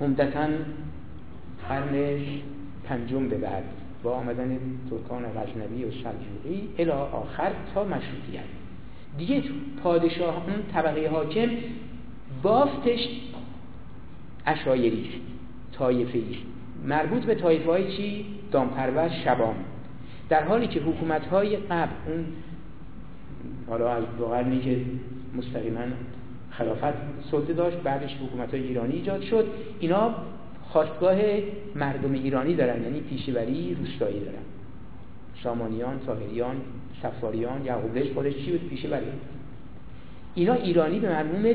عمدتا 0.01 0.49
قرن 1.69 2.17
پنجم 2.85 3.29
به 3.29 3.39
بعد 3.39 3.65
با 4.03 4.13
آمدن 4.13 4.59
ترکان 4.91 5.23
غزنوی 5.23 5.85
و 5.85 5.91
سلجوقی 5.91 6.69
الی 6.79 6.91
آخر 6.91 7.53
تا 7.75 7.85
مشروطیت. 7.85 8.45
دیگه 9.19 9.43
پادشاه 9.83 10.35
اون 10.35 10.63
طبقه 10.73 11.09
حاکم 11.09 11.49
بافتش 12.43 13.09
اشایری 14.47 15.09
است 15.09 15.21
طایفه 15.79 16.19
است 16.19 16.54
مربوط 16.85 17.25
به 17.25 17.35
طایفه 17.35 17.71
های 17.71 17.97
چی؟ 17.97 18.27
دامپرور 18.53 19.09
شبان 19.25 19.55
در 20.29 20.45
حالی 20.45 20.67
که 20.67 20.81
حکومت 20.81 21.27
های 21.27 21.57
قبل 21.57 21.93
اون 22.07 22.25
حالا 23.69 23.93
از 23.93 24.05
دو 24.19 24.27
قرنی 24.27 24.61
که 24.61 24.81
مستقیما 25.37 25.81
خلافت 26.51 26.95
سلطه 27.31 27.53
داشت 27.53 27.77
بعدش 27.77 28.17
حکومت 28.17 28.51
های 28.51 28.63
ایرانی 28.63 28.93
ایجاد 28.93 29.23
شد 29.23 29.47
اینا 29.81 30.15
خواستگاه 30.63 31.17
مردم 31.75 32.13
ایرانی 32.13 32.55
دارن 32.55 32.83
یعنی 32.83 33.01
پیشوری 33.01 33.77
روستایی 33.81 34.21
دارن. 34.21 34.43
سامانیان، 35.43 36.01
ساهریان، 36.07 36.57
سفاریان، 37.03 37.65
یعقوبلش 37.65 38.11
خودش 38.11 38.35
چی 38.35 38.51
بود؟ 38.51 38.69
پیشوری. 38.69 39.07
اینا 40.35 40.55
ایرانی 40.55 40.99
به 40.99 41.09
مرموم 41.09 41.47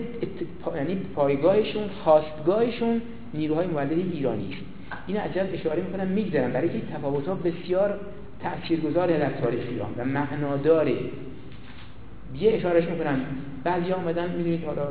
یعنی 0.75 0.95
پایگاهشون 1.15 1.87
خواستگاهشون 2.03 3.01
نیروهای 3.33 3.67
مولد 3.67 3.91
ایرانی 3.91 4.57
این 5.07 5.17
عجب 5.17 5.47
اشاره 5.53 5.83
می‌کنم 5.83 6.07
میگذرم 6.07 6.51
برای 6.51 6.69
که 6.69 6.81
تفاوت 6.93 7.27
ها 7.27 7.35
بسیار 7.35 7.99
تاثیرگذار 8.43 9.07
در 9.07 9.29
تاریخ 9.29 9.61
ایران 9.69 9.89
و 9.97 10.05
معناداره. 10.05 10.95
یه 12.39 12.53
اشارهش 12.53 12.83
می‌کنم. 12.83 13.19
بعضی 13.63 13.91
آمدن 13.91 14.29
می‌دونید 14.31 14.63
حالا 14.63 14.87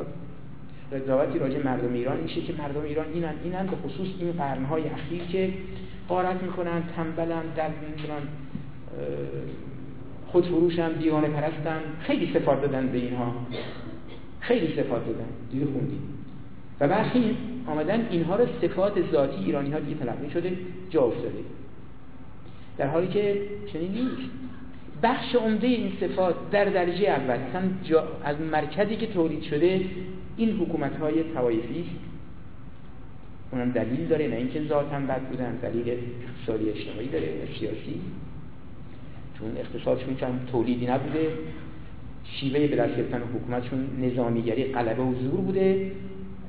قضاوتی 0.93 1.39
راجع 1.39 1.65
مردم 1.65 1.93
ایران 1.93 2.17
میشه 2.17 2.41
که 2.41 2.53
مردم 2.53 2.81
ایران 2.81 3.05
اینن 3.13 3.33
اینن 3.43 3.65
به 3.65 3.75
خصوص 3.75 4.07
این 4.19 4.31
قرنهای 4.31 4.83
اخیر 4.89 5.23
که 5.23 5.53
قارت 6.07 6.43
می‌کنن 6.43 6.83
تنبلن 6.95 7.43
در 7.55 7.67
نمی‌دونن 7.67 8.27
خودفروشن 10.27 10.91
دیوانه 10.91 11.27
پرستن 11.27 11.81
خیلی 11.99 12.33
صفات 12.33 12.61
دادن 12.61 12.87
به 12.87 12.97
اینها. 12.97 13.33
خیلی 14.39 14.67
صفات 14.67 15.05
دادن. 15.05 15.29
دیگه 15.51 15.65
خوندیم 15.65 16.01
و 16.79 16.87
برخی 16.87 17.37
آمدن 17.69 18.07
اینها 18.11 18.35
رو 18.35 18.45
صفات 18.61 19.11
ذاتی 19.11 19.43
ایرانی 19.43 19.71
ها 19.71 19.79
دیگه 19.79 19.95
تلقی 19.95 20.29
شده 20.29 20.57
جا 20.89 21.01
افتاده. 21.01 21.43
در 22.77 22.87
حالی 22.87 23.07
که 23.07 23.41
چنین 23.73 23.91
نیست. 23.91 24.31
بخش 25.03 25.35
عمده 25.35 25.67
این 25.67 25.91
صفات 25.99 26.35
در 26.51 26.65
درجه 26.65 27.07
اول 27.07 27.37
جا 27.83 28.07
از 28.23 28.41
مرکزی 28.41 28.95
که 28.95 29.07
تولید 29.07 29.43
شده 29.43 29.81
این 30.37 30.49
حکومت 30.57 30.97
های 30.97 31.23
توایفی 31.33 31.79
است. 31.79 32.09
اونم 33.51 33.71
دلیل 33.71 34.07
داره 34.07 34.27
نه 34.27 34.35
اینکه 34.35 34.63
ذاتا 34.63 34.99
بد 34.99 35.21
بودن 35.21 35.55
دلیل 35.55 35.97
اقتصادی 36.27 36.69
اجتماعی 36.69 37.07
داره 37.07 37.33
سیاسی. 37.59 38.01
چون 39.39 39.57
اقتصادشون 39.57 40.15
چون 40.15 40.39
تولیدی 40.51 40.87
نبوده. 40.87 41.31
شیوه 42.23 42.67
به 42.67 42.75
دست 42.75 42.95
گرفتن 42.97 43.21
حکومتشون 43.35 43.87
نظامیگری 44.01 44.63
غلبه 44.63 45.03
و 45.03 45.13
زور 45.13 45.41
بوده. 45.41 45.91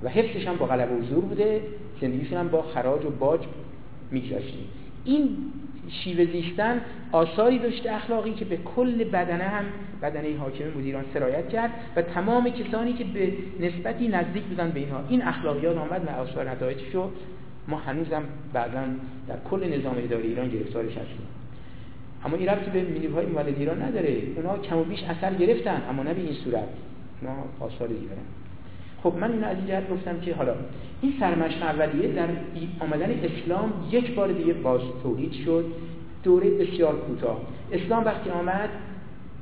و 0.03 0.09
حفظش 0.09 0.47
هم 0.47 0.57
با 0.57 0.67
غلبه 0.67 0.95
و 0.95 1.03
زور 1.03 1.25
بوده 1.25 1.63
زندگیشون 2.01 2.39
هم 2.39 2.49
با 2.49 2.63
خراج 2.63 3.05
و 3.05 3.11
باج 3.11 3.41
میگذاشتیم 4.11 4.65
این 5.05 5.37
شیوه 5.91 6.25
زیستن 6.25 6.81
آثاری 7.13 7.59
داشته 7.59 7.93
اخلاقی 7.93 8.33
که 8.33 8.45
به 8.45 8.57
کل 8.57 9.05
بدنه 9.05 9.45
هم 9.45 9.65
بدنه 10.03 10.39
حاکم 10.39 10.65
مدیران 10.79 11.05
سرایت 11.15 11.49
کرد 11.49 11.71
و 11.97 12.03
تمام 12.03 12.51
کسانی 12.51 12.93
که 12.93 13.05
به 13.05 13.33
نسبتی 13.61 14.09
نزدیک 14.09 14.43
بودن 14.43 14.71
به 14.71 14.81
اینها. 14.81 15.05
این 15.09 15.23
اخلاقیات 15.23 15.77
آمد 15.77 16.05
و 16.07 16.11
آثار 16.21 16.51
نتایجش 16.51 16.95
رو 16.95 17.11
ما 17.69 17.77
هنوزم 17.77 18.23
بعدا 18.53 18.81
در 19.29 19.37
کل 19.51 19.79
نظام 19.79 19.95
اداری 19.99 20.29
ایران 20.29 20.49
گرفتارش 20.49 20.93
هستیم. 20.93 21.27
اما 22.25 22.37
این 22.37 22.49
ربطی 22.49 22.71
به 22.71 22.83
نیروهای 22.83 23.27
مولد 23.27 23.59
ایران 23.59 23.83
نداره. 23.83 24.17
اونا 24.37 24.59
کم 24.59 24.79
و 24.79 24.85
بیش 24.85 25.03
اثر 25.03 25.35
گرفتن 25.35 25.83
اما 25.91 26.03
نه 26.03 26.15
به 26.15 26.21
این 26.21 26.35
صورت. 26.35 26.69
ما 27.23 27.67
آثار 27.67 27.89
دیگرن 27.89 28.40
خب 29.03 29.15
من 29.21 29.33
این 29.33 29.45
از 29.45 29.57
جهت 29.69 29.91
گفتم 29.91 30.21
که 30.21 30.35
حالا 30.35 30.55
این 31.03 31.13
سرمشق 31.21 31.63
اولیه 31.63 32.13
در 32.13 32.29
آمدن 32.81 33.11
اسلام 33.11 33.73
یک 33.91 34.15
بار 34.15 34.33
دیگه 34.33 34.53
باز 34.53 34.81
تولید 35.03 35.33
شد 35.33 35.65
دوره 36.23 36.51
بسیار 36.51 36.97
کوتاه. 36.97 37.41
اسلام 37.73 38.05
وقتی 38.05 38.31
آمد 38.31 38.69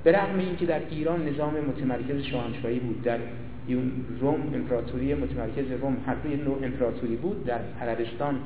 به 0.04 0.12
رغم 0.12 0.38
اینکه 0.38 0.66
در 0.66 0.80
ایران 0.90 1.28
نظام 1.28 1.52
متمرکز 1.68 2.22
شاهنشاهی 2.22 2.78
بود 2.78 3.02
در 3.02 3.18
روم 4.20 4.54
امپراتوری 4.54 5.14
متمرکز 5.14 5.72
روم 5.82 5.96
هر 6.06 6.14
دوی 6.14 6.36
نوع 6.36 6.58
امپراتوری 6.62 7.16
بود 7.16 7.44
در 7.44 7.60
عربستان 7.80 8.38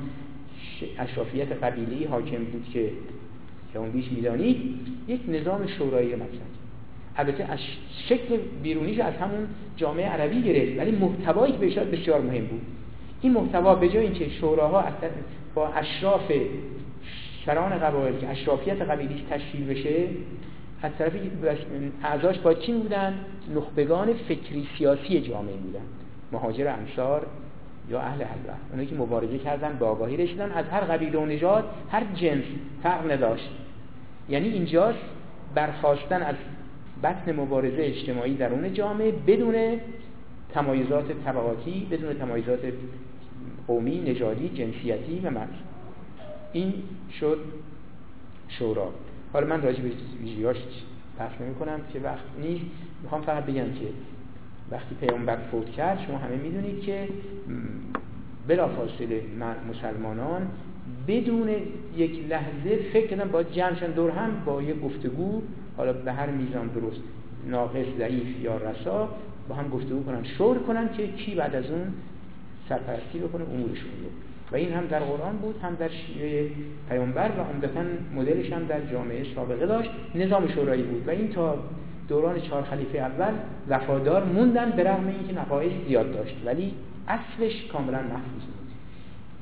اشرافیت 0.99 1.51
قبیلی 1.51 2.03
حاکم 2.05 2.43
بود 2.43 2.65
که 2.73 3.79
اون 3.79 3.91
بیش 3.91 4.11
می‌دانید 4.11 4.57
یک 5.07 5.21
نظام 5.27 5.67
شورایی 5.67 6.15
مطرح 6.15 6.62
البته 7.17 7.43
از 7.43 7.59
شکل 8.09 8.37
بیرونیش 8.63 8.99
از 8.99 9.13
همون 9.13 9.47
جامعه 9.77 10.09
عربی 10.09 10.41
گرفت 10.41 10.79
ولی 10.79 10.91
محتوایی 10.91 11.53
که 11.53 11.59
بهش 11.59 11.77
بسیار 11.77 12.21
مهم 12.21 12.45
بود. 12.45 12.61
این 13.21 13.33
محتوا 13.33 13.75
به 13.75 13.89
جای 13.89 14.03
اینکه 14.03 14.29
شوراها 14.29 14.83
با 15.55 15.67
اشراف 15.67 16.31
سران 17.45 17.79
قبایل 17.79 18.17
که 18.17 18.29
اشرافیت 18.29 18.81
قبیلیش 18.81 19.21
تشکیل 19.29 19.65
بشه 19.65 20.07
از 20.81 20.91
طرفی 20.97 21.31
اعضاش 22.03 22.39
با 22.39 22.53
چین 22.53 22.79
بودن 22.79 23.13
نخبگان 23.55 24.13
فکری 24.13 24.67
سیاسی 24.77 25.21
جامعه 25.21 25.55
بودن 25.55 25.85
مهاجر 26.31 26.67
انصار 26.67 27.25
یا 27.89 27.99
اهل 27.99 28.23
حلوه. 28.23 28.55
اونایی 28.69 28.89
که 28.89 28.95
مبارزه 28.95 29.37
کردن 29.37 29.77
به 29.79 29.85
آگاهی 29.85 30.17
رسیدن 30.17 30.51
از 30.51 30.65
هر 30.65 30.81
قبیله 30.81 31.19
و 31.19 31.25
نژاد 31.25 31.63
هر 31.91 32.03
جنس 32.15 32.43
فرق 32.83 33.11
نداشت. 33.11 33.49
یعنی 34.29 34.49
اینجاست 34.49 34.99
برخواستن 35.55 36.21
از 36.21 36.35
بطن 37.03 37.35
مبارزه 37.35 37.77
اجتماعی 37.79 38.35
درون 38.35 38.73
جامعه 38.73 39.11
بدون 39.27 39.55
تمایزات 40.53 41.05
طبقاتی 41.25 41.87
بدون 41.91 42.13
تمایزات 42.13 42.59
قومی، 43.67 43.99
نژادی، 43.99 44.49
جنسیتی 44.49 45.19
و 45.23 45.29
مرز. 45.29 45.49
این 46.53 46.73
شد 47.19 47.37
شورا. 48.47 48.91
حالا 49.33 49.47
من 49.47 49.61
راجع 49.61 49.81
به 49.81 49.91
ویژگیاش 50.21 50.57
بحث 51.19 51.41
نمی 51.41 51.55
کنم 51.55 51.79
که 51.93 51.99
وقت 51.99 52.23
نیست. 52.41 52.65
می‌خوام 53.03 53.21
فقط 53.21 53.45
بگم 53.45 53.63
که 53.63 53.87
وقتی 54.71 54.95
پیامبر 54.95 55.37
فوت 55.51 55.69
کرد 55.69 55.99
شما 56.07 56.17
همه 56.17 56.35
می‌دونید 56.35 56.81
که 56.81 57.07
بلافاصله 58.47 59.21
مسلمانان 59.69 60.47
بدون 61.07 61.49
یک 61.97 62.19
لحظه 62.29 62.75
فکر 62.93 63.07
کردن 63.07 63.31
با 63.31 63.43
جمعشن 63.43 63.91
دور 63.91 64.11
هم 64.11 64.31
با 64.45 64.61
یک 64.61 64.81
گفتگو 64.81 65.41
حالا 65.77 65.93
به 65.93 66.11
هر 66.11 66.29
میزان 66.29 66.67
درست 66.67 67.01
ناقص 67.47 67.85
ضعیف 67.97 68.43
یا 68.43 68.57
رسا 68.57 69.09
با 69.49 69.55
هم 69.55 69.69
گفتگو 69.69 70.03
کنن 70.03 70.23
شور 70.23 70.59
کنن 70.59 70.89
که 70.97 71.07
کی 71.07 71.35
بعد 71.35 71.55
از 71.55 71.71
اون 71.71 71.93
سرپرستی 72.69 73.19
بکنه 73.19 73.43
امورشون 73.43 73.91
رو. 74.03 74.09
و 74.51 74.55
این 74.55 74.73
هم 74.73 74.85
در 74.85 74.99
قرآن 74.99 75.37
بود 75.37 75.55
هم 75.61 75.75
در 75.75 75.89
شیعه 75.89 76.49
پیامبر 76.89 77.31
و 77.37 77.41
عمدتا 77.41 77.83
مدلش 78.15 78.53
هم 78.53 78.65
در 78.65 78.81
جامعه 78.91 79.25
سابقه 79.35 79.65
داشت. 79.65 79.89
نظام 80.15 80.47
شورایی 80.47 80.83
بود. 80.83 81.07
و 81.07 81.11
این 81.11 81.29
تا 81.29 81.57
دوران 82.07 82.41
چهار 82.41 82.63
خلیفه 82.63 82.97
اول 82.97 83.33
وفادار 83.69 84.23
موندن 84.23 84.69
به 84.69 84.83
رغم 84.83 85.07
اینکه 85.07 85.41
نقایص 85.41 85.71
زیاد 85.87 86.13
داشت. 86.13 86.35
ولی 86.45 86.73
اصلش 87.07 87.65
کاملا 87.71 88.01
محفوظ 88.01 88.43
بود. 88.45 88.67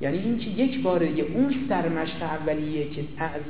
یعنی 0.02 0.18
اینکه 0.18 0.50
یک 0.50 0.84
بار 0.84 1.00
دیگه 1.00 1.24
اون 1.24 1.54
سرمشق 1.70 2.24
اولیه 2.24 2.90
که 2.90 3.02
از 3.18 3.42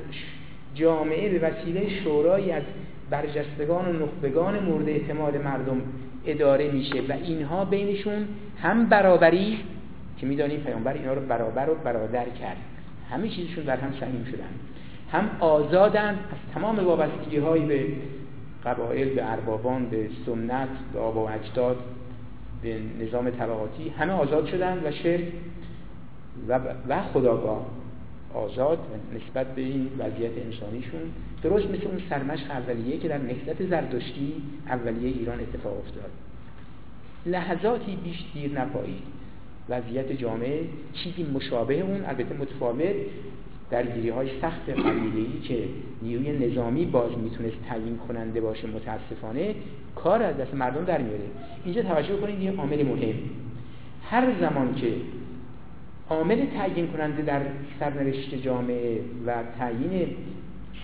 جامعه 0.76 1.40
به 1.40 1.48
وسیله 1.48 1.90
شورایی 2.04 2.52
از 2.52 2.64
برجستگان 3.10 3.96
و 3.96 4.06
نخبگان 4.06 4.60
مورد 4.60 4.90
اعتماد 4.90 5.38
مردم 5.38 5.82
اداره 6.26 6.72
میشه 6.72 7.02
و 7.10 7.12
اینها 7.12 7.66
بینشون 7.66 8.28
هم 8.62 8.90
برابری 8.90 9.58
که 10.18 10.26
می‌دانیم 10.26 10.60
پیامبر 10.60 10.94
اینا 10.94 11.14
رو 11.14 11.22
برابر 11.22 11.70
و 11.70 11.76
برادر 11.76 12.26
کرد. 12.26 12.58
همه 13.12 13.30
چیزشون 13.30 13.64
در 13.64 13.78
هم 13.78 13.94
سهیم 14.00 14.26
شدن 14.32 14.50
هم 15.12 15.30
آزادن 15.40 16.10
از 16.10 16.54
تمام 16.54 16.80
وابستگی 16.80 17.38
هایی 17.38 17.66
به 17.66 17.86
قبایل 18.66 19.16
به 19.16 19.32
اربابان 19.32 19.86
به 19.86 20.10
سنت 20.26 20.70
به 20.94 21.00
آب 21.00 21.18
و 21.18 21.20
اجداد 21.20 21.78
به 22.62 22.80
نظام 23.00 23.30
طبقاتی 23.30 23.90
همه 23.90 24.14
آزاد 24.14 24.48
شدن 24.48 24.82
و 24.86 24.92
شرک 24.92 25.24
و, 26.48 26.60
و 26.90 27.02
خداگاه. 27.14 27.66
آزاد 28.34 28.80
نسبت 29.16 29.56
به 29.56 29.62
این 29.62 29.90
وضعیت 30.00 30.32
انسانیشون. 30.46 31.02
درست 31.44 31.66
مثل 31.66 31.88
اون 31.88 32.02
سرمشق 32.10 32.52
اولیه 32.52 32.98
که 32.98 33.08
در 33.08 33.18
نهضت 33.18 33.68
زردشتی 33.70 34.34
اولیه 34.68 35.18
ایران 35.18 35.40
اتفاق 35.40 35.78
افتاد. 35.78 36.12
لحظاتی 37.26 37.96
بیش 38.04 38.24
دیر 38.34 38.62
نپایید 38.62 39.04
وضعیت 39.70 40.12
جامعه 40.12 40.64
چیزی 40.94 41.24
مشابه 41.24 41.80
اون 41.80 42.06
البته 42.06 42.36
متفاوت. 42.36 42.96
درگیری 43.72 44.10
های 44.10 44.30
سخت 44.42 44.70
قبیله‌ای 44.70 45.40
که 45.44 45.64
نیروی 46.02 46.48
نظامی 46.48 46.86
باز 46.86 47.12
می‌تونست 47.18 47.56
تعیین 47.70 47.98
کننده 47.98 48.42
باشه 48.42 48.68
متاسفانه 48.68 49.56
کار 49.96 50.24
از 50.24 50.38
دست 50.38 50.54
مردم 50.54 50.86
در 50.86 51.02
میاره 51.02 51.24
اینجا 51.66 51.82
توجه 51.82 52.18
کنید 52.18 52.42
یه 52.42 52.52
عامل 52.52 52.84
مهم. 52.84 53.16
هر 54.04 54.40
زمان 54.40 54.76
که 54.76 54.88
عامل 56.12 56.46
تعیین 56.46 56.88
کننده 56.88 57.22
در 57.22 57.42
سرنوشت 57.80 58.36
جامعه 58.36 59.00
و 59.26 59.34
تعیین 59.60 60.08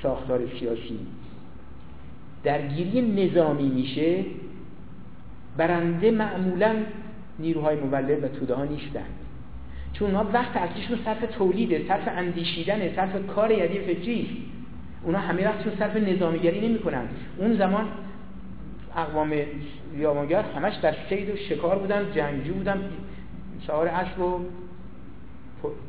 ساختار 0.04 0.40
سیاسی 0.60 1.00
درگیری 2.44 3.02
نظامی 3.02 3.70
میشه 3.70 4.26
برنده 5.58 6.12
معمولا 6.12 6.76
نیروهای 7.40 7.76
مولد 7.76 8.24
و 8.24 8.28
توده 8.28 8.56
ها 8.56 8.66
نیستن 8.66 9.06
چون 9.94 10.16
اونا 10.16 10.30
وقت 10.34 10.58
اصلیشون 10.58 11.00
صرف 11.06 11.38
تولیده 11.38 11.86
صرف 11.88 12.08
اندیشیدن 12.08 12.96
صرف 12.96 13.28
کار 13.28 13.52
یدی 13.52 13.80
فکری 13.80 14.44
اونا 15.04 15.20
همه 15.20 15.48
وقتشون 15.48 15.74
صرف 15.80 15.96
نظامیگری 15.96 16.68
نمی 16.68 16.80
کنن. 16.80 17.04
اون 17.38 17.58
زمان 17.58 17.86
اقوام 18.96 19.34
یابانگر 19.98 20.42
همش 20.42 20.76
در 20.76 20.96
سید 21.10 21.30
و 21.30 21.36
شکار 21.36 21.80
بودن 21.80 22.06
جنگجو 22.16 22.54
بودن 22.54 22.82
سوار 23.68 23.88
اسب 23.88 24.20
و 24.20 24.40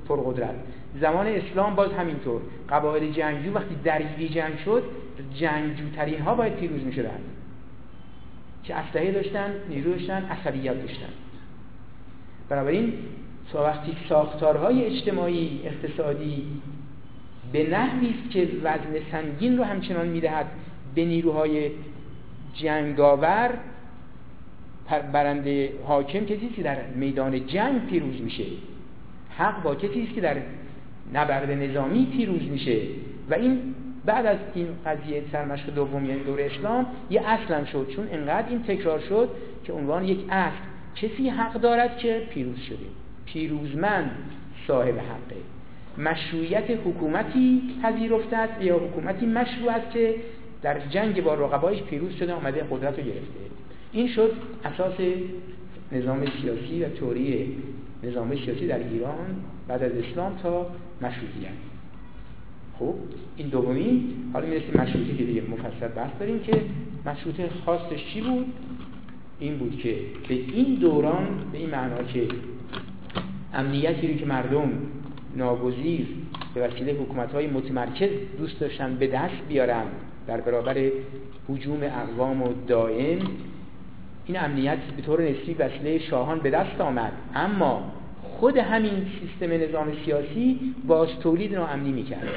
پرقدرت 0.09 0.55
زمان 1.01 1.27
اسلام 1.27 1.75
باز 1.75 1.93
همینطور. 1.93 2.41
قبایل 2.71 3.13
جنگجو 3.13 3.53
وقتی 3.53 3.75
درگیری 3.85 4.29
جنگ 4.29 4.59
شد 4.65 4.83
جنگجوترین 5.35 6.21
ها 6.21 6.35
باید 6.35 6.55
پیروز 6.55 6.83
می 6.83 6.93
شدن 6.93 7.21
که 8.65 8.75
اسلحه 8.75 9.13
داشتن 9.13 9.51
نیرو 9.69 9.91
داشتن 9.91 10.25
عصبیت 10.25 10.81
داشتن. 10.81 11.13
بنابراین 12.49 12.93
وقتی 13.55 13.97
ساختارهای 14.09 14.85
اجتماعی 14.85 15.61
اقتصادی 15.65 16.47
به 17.53 17.71
نحوی 17.71 18.11
است 18.11 18.31
که 18.31 18.49
وزن 18.63 19.11
سنگین 19.13 19.59
رو 19.59 19.65
همچنان 19.65 20.09
می‌دهد 20.09 20.47
به 20.95 21.05
نیروهای 21.05 21.71
جنگاور 22.55 23.51
برنده 25.13 25.73
حاکم 25.87 26.25
کسی 26.25 26.49
که 26.57 26.63
در 26.63 26.87
میدان 26.87 27.47
جنگ 27.47 27.87
پیروز 27.87 28.21
میشه. 28.21 28.45
حق 29.39 29.63
با 29.63 29.75
کسی 29.75 30.03
است 30.03 30.15
که 30.15 30.21
در 30.21 30.37
نبرد 31.15 31.51
نظامی 31.51 32.07
پیروز 32.17 32.43
میشه؟ 32.43 32.79
و 33.31 33.35
این 33.35 33.75
بعد 34.05 34.27
از 34.27 34.39
این 34.55 34.69
قضیه 34.87 35.23
سرمشق 35.33 35.75
دوم 35.75 36.05
یعنی 36.07 36.25
دور 36.25 36.41
اسلام 36.41 36.87
یه 37.11 37.29
اصلا 37.29 37.65
شد. 37.65 37.89
چون 37.97 38.09
انقدر 38.13 38.49
این 38.49 38.63
تکرار 38.63 38.99
شد 38.99 39.29
که 39.65 39.73
عنوان 39.73 40.05
یک 40.05 40.19
اصل. 40.31 40.57
کسی 40.97 41.29
حق 41.29 41.53
دارد 41.53 41.99
که 41.99 42.23
پیروز 42.31 42.59
شده. 42.59 42.87
پیروزمند 43.27 44.11
صاحب 44.67 44.99
حقه. 44.99 45.37
مشروعیت 45.99 46.71
حکومتی 46.71 47.63
پذیرفته 47.83 48.37
است 48.37 48.63
یا 48.63 48.77
حکومتی 48.77 49.27
مشروع 49.27 49.71
است 49.71 49.91
که 49.91 50.15
در 50.63 50.81
جنگ 50.81 51.25
با 51.25 51.35
رقبایش 51.35 51.83
پیروز 51.83 52.13
شده 52.15 52.33
آمده 52.33 52.65
قدرت 52.71 52.99
رو 52.99 53.05
گرفته. 53.05 53.41
این 53.93 54.09
شد 54.09 54.33
اساس 54.65 54.95
نظام 55.93 56.25
سیاسی 56.43 56.85
و 56.85 56.89
توری 56.89 57.57
نظام 58.03 58.37
سیاسی 58.37 58.67
در 58.67 58.79
ایران 58.79 59.37
بعد 59.69 59.83
از 59.83 59.93
اسلام 59.93 60.37
تا 60.43 60.67
مشروطیت. 61.03 61.51
خب 62.79 62.95
این 63.37 63.49
دومی 63.49 64.15
حالا 64.33 64.47
می‌رسیم 64.47 64.81
مشروطه 64.81 65.17
که 65.17 65.25
دیگه 65.25 65.43
مفصل 65.51 65.89
بحث 65.89 66.11
داریم 66.21 66.39
که 66.39 66.61
مشروطه 67.07 67.51
خاصش 67.67 68.05
چی 68.15 68.21
بود؟ 68.21 68.47
این 69.41 69.59
بود 69.59 69.79
که 69.79 69.97
به 70.29 70.35
این 70.35 70.75
دوران 70.75 71.27
به 71.53 71.59
این 71.59 71.71
معنا 71.71 72.03
که 72.03 72.29
امنیتی 73.55 74.13
رو 74.13 74.19
که 74.19 74.27
مردم 74.27 74.71
ناگزیر 75.37 76.07
به 76.55 76.69
وسیله 76.69 76.93
حکومت 76.93 77.33
های 77.33 77.47
متمرکز 77.47 78.11
دوست 78.39 78.61
داشتن 78.61 78.95
به 78.95 79.07
دست 79.07 79.35
بیارن 79.49 79.85
در 80.27 80.41
برابر 80.41 80.91
حجوم 81.49 81.83
اقوام 81.83 82.43
و 82.43 82.49
دائم 82.67 83.19
این 84.29 84.41
امنیت 84.41 84.79
به 84.97 85.03
طور 85.03 85.23
نسبی 85.23 85.55
وسیله 85.55 85.99
شاهان 85.99 86.39
به 86.39 86.51
دست 86.51 86.81
آمد. 86.81 87.13
اما 87.35 87.93
خود 88.23 88.57
همین 88.57 89.07
سیستم 89.21 89.53
نظام 89.53 89.93
سیاسی 90.05 90.75
باز 90.87 91.09
تولید 91.23 91.55
ناامنی 91.55 91.93
می‌کرد. 91.93 92.29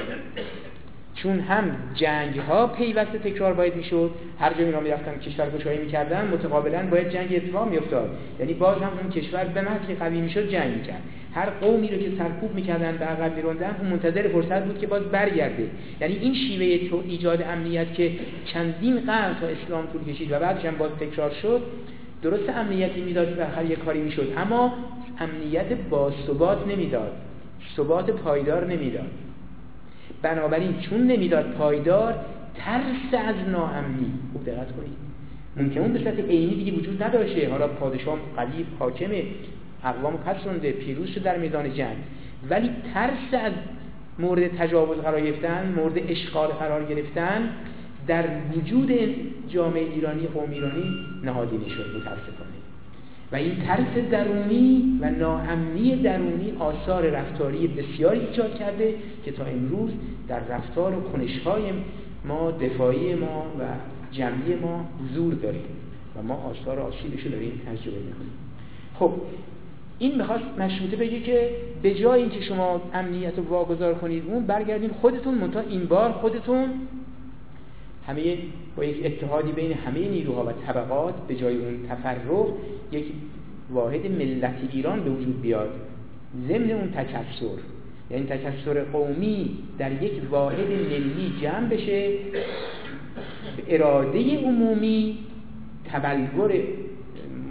چون 1.14 1.40
هم 1.40 1.64
جنگ 1.94 2.38
ها 2.38 2.66
پیوسته 2.66 3.18
تکرار 3.18 3.52
باید 3.52 3.76
می‌شد. 3.76 4.10
هر 4.38 4.52
جا 4.52 4.64
اینا 4.64 4.80
می‌رفتن 4.80 5.18
کشور 5.18 5.50
گشایی 5.50 5.78
می‌کردن 5.78 6.28
متقابلا 6.28 6.86
باید 6.86 7.08
جنگ 7.10 7.34
اتفاق 7.36 7.70
میافتاد. 7.70 8.10
یعنی 8.40 8.54
باز 8.54 8.76
هم 8.76 8.90
اون 9.02 9.10
کشور 9.10 9.44
به 9.44 9.60
محض 9.60 9.98
قوی 9.98 10.20
می‌شد 10.20 10.48
جنگ 10.48 10.74
می‌کرد. 10.74 11.02
هر 11.34 11.50
قومی 11.50 11.88
رو 11.88 11.98
که 11.98 12.10
سرکوب 12.18 12.54
می‌کردن 12.54 12.96
به 12.96 13.04
عقب 13.04 13.36
میروندن 13.36 13.76
اون 13.80 13.90
منتظر 13.90 14.28
فرصت 14.28 14.64
بود 14.64 14.78
که 14.78 14.86
باز 14.86 15.02
برگرده. 15.02 15.70
یعنی 16.00 16.16
این 16.16 16.34
شیوه 16.34 16.88
تو 16.88 17.02
ایجاد 17.06 17.42
امنیت 17.42 17.94
که 17.94 18.12
چندین 18.44 19.00
قرن 19.00 19.34
تا 19.40 19.46
اسلام 19.46 19.86
طول 19.86 20.14
کشید 20.14 20.32
و 20.32 20.38
بعدش 20.38 20.64
هم 20.64 20.76
باز 20.76 20.90
تکرار 21.00 21.30
شد 21.30 21.62
درست 22.22 22.48
امنیتی 22.48 23.00
می‌داد 23.00 23.38
و 23.38 23.46
هر 23.46 23.64
یک 23.64 23.78
کاری 23.78 24.00
می‌شد. 24.00 24.32
اما 24.36 24.72
امنیت 25.20 25.72
با 25.90 26.12
ثبات 26.26 26.66
نمی‌داد. 26.68 27.12
ثبات 27.76 28.10
پایدار 28.10 28.66
نمی‌داد. 28.66 29.10
بنابراین 30.22 30.80
چون 30.80 31.06
نمی‌داد 31.06 31.50
پایدار 31.50 32.14
ترس 32.54 33.24
از 33.28 33.34
ناامنی. 33.52 34.12
خوب 34.32 34.44
دقت 34.46 34.72
کنید. 34.72 35.02
ممکن 35.56 35.80
اون 35.80 35.92
به 35.92 35.98
صورت 35.98 36.18
عینی 36.18 36.54
دیگه 36.54 36.72
وجود 36.72 37.02
نداشته. 37.02 37.50
حالا 37.50 37.68
پادشاه 37.68 38.18
قلیب 38.36 38.66
حاکم 38.78 39.10
اقوام 39.84 40.16
پس 40.16 40.46
رونده 40.46 40.72
پیروز 40.72 41.08
شد 41.08 41.22
در 41.22 41.38
میدان 41.38 41.74
جنگ. 41.74 41.96
ولی 42.50 42.70
ترس 42.94 43.44
از 43.44 43.52
مورد 44.18 44.56
تجاوز 44.56 44.98
قرار 44.98 45.20
گرفتن 45.20 45.72
مورد 45.76 45.98
اشغال 46.08 46.48
قرار 46.48 46.84
گرفتن 46.84 47.50
در 48.06 48.24
وجود 48.56 48.92
جامعه 49.48 49.82
ایرانی 49.82 50.26
قوم 50.26 50.50
ایرانی 50.50 50.84
نهادینه 51.24 51.68
شد. 51.68 51.86
متاسفانه. 51.96 52.61
و 53.32 53.36
این 53.36 53.56
ترس 53.56 54.10
درونی 54.10 54.98
و 55.00 55.10
ناامنی 55.10 55.96
درونی 55.96 56.52
آثار 56.58 57.02
رفتاری 57.02 57.66
بسیاری 57.66 58.20
ایجاد 58.20 58.54
کرده 58.54 58.94
که 59.24 59.32
تا 59.32 59.44
امروز 59.44 59.90
در 60.28 60.40
رفتار 60.40 60.98
و 60.98 61.00
کنشهای 61.00 61.64
ما 62.24 62.50
دفاعی 62.50 63.14
ما 63.14 63.46
و 63.60 63.62
جمعی 64.12 64.54
ما 64.62 64.88
حضور 65.00 65.34
داریم 65.34 65.64
و 66.16 66.22
ما 66.22 66.34
آثار 66.34 66.80
آسیبش 66.80 67.22
رو 67.24 67.30
داریم 67.30 67.60
تجربه 67.66 67.98
می‌کنیم. 67.98 68.32
خب 68.98 69.12
این 69.98 70.18
می‌خواست 70.18 70.44
مشروطه 70.58 70.96
بگه 70.96 71.20
که 71.20 71.50
به 71.82 71.94
جای 71.94 72.20
اینکه 72.20 72.40
شما 72.40 72.82
امنیت 72.94 73.38
رو 73.38 73.44
واگذار 73.44 73.94
کنید 73.94 74.22
اون 74.26 74.46
برگردین 74.46 74.90
خودتون 74.90 75.34
منتها 75.34 75.60
این 75.60 75.84
بار 75.84 76.12
خودتون 76.12 76.68
همه 78.06 78.38
با 78.76 78.84
یک 78.84 79.06
اتحادی 79.06 79.52
بین 79.52 79.72
همه 79.72 80.08
نیروها 80.08 80.44
و 80.44 80.52
طبقات 80.66 81.14
به 81.28 81.34
جای 81.34 81.56
اون 81.56 81.86
تفرق 81.88 82.46
یک 82.92 83.04
واحد 83.70 84.06
ملت 84.06 84.54
ایران 84.72 85.04
به 85.04 85.10
وجود 85.10 85.42
بیاد. 85.42 85.70
ضمن 86.48 86.70
اون 86.70 86.90
تکسر 86.90 87.58
یعنی 88.10 88.26
تکسر 88.26 88.84
قومی 88.84 89.58
در 89.78 90.02
یک 90.02 90.12
واحد 90.30 90.68
ملی 90.68 91.32
جمع 91.42 91.68
بشه. 91.68 92.18
اراده 93.68 94.38
عمومی 94.38 95.18
تبلور 95.92 96.52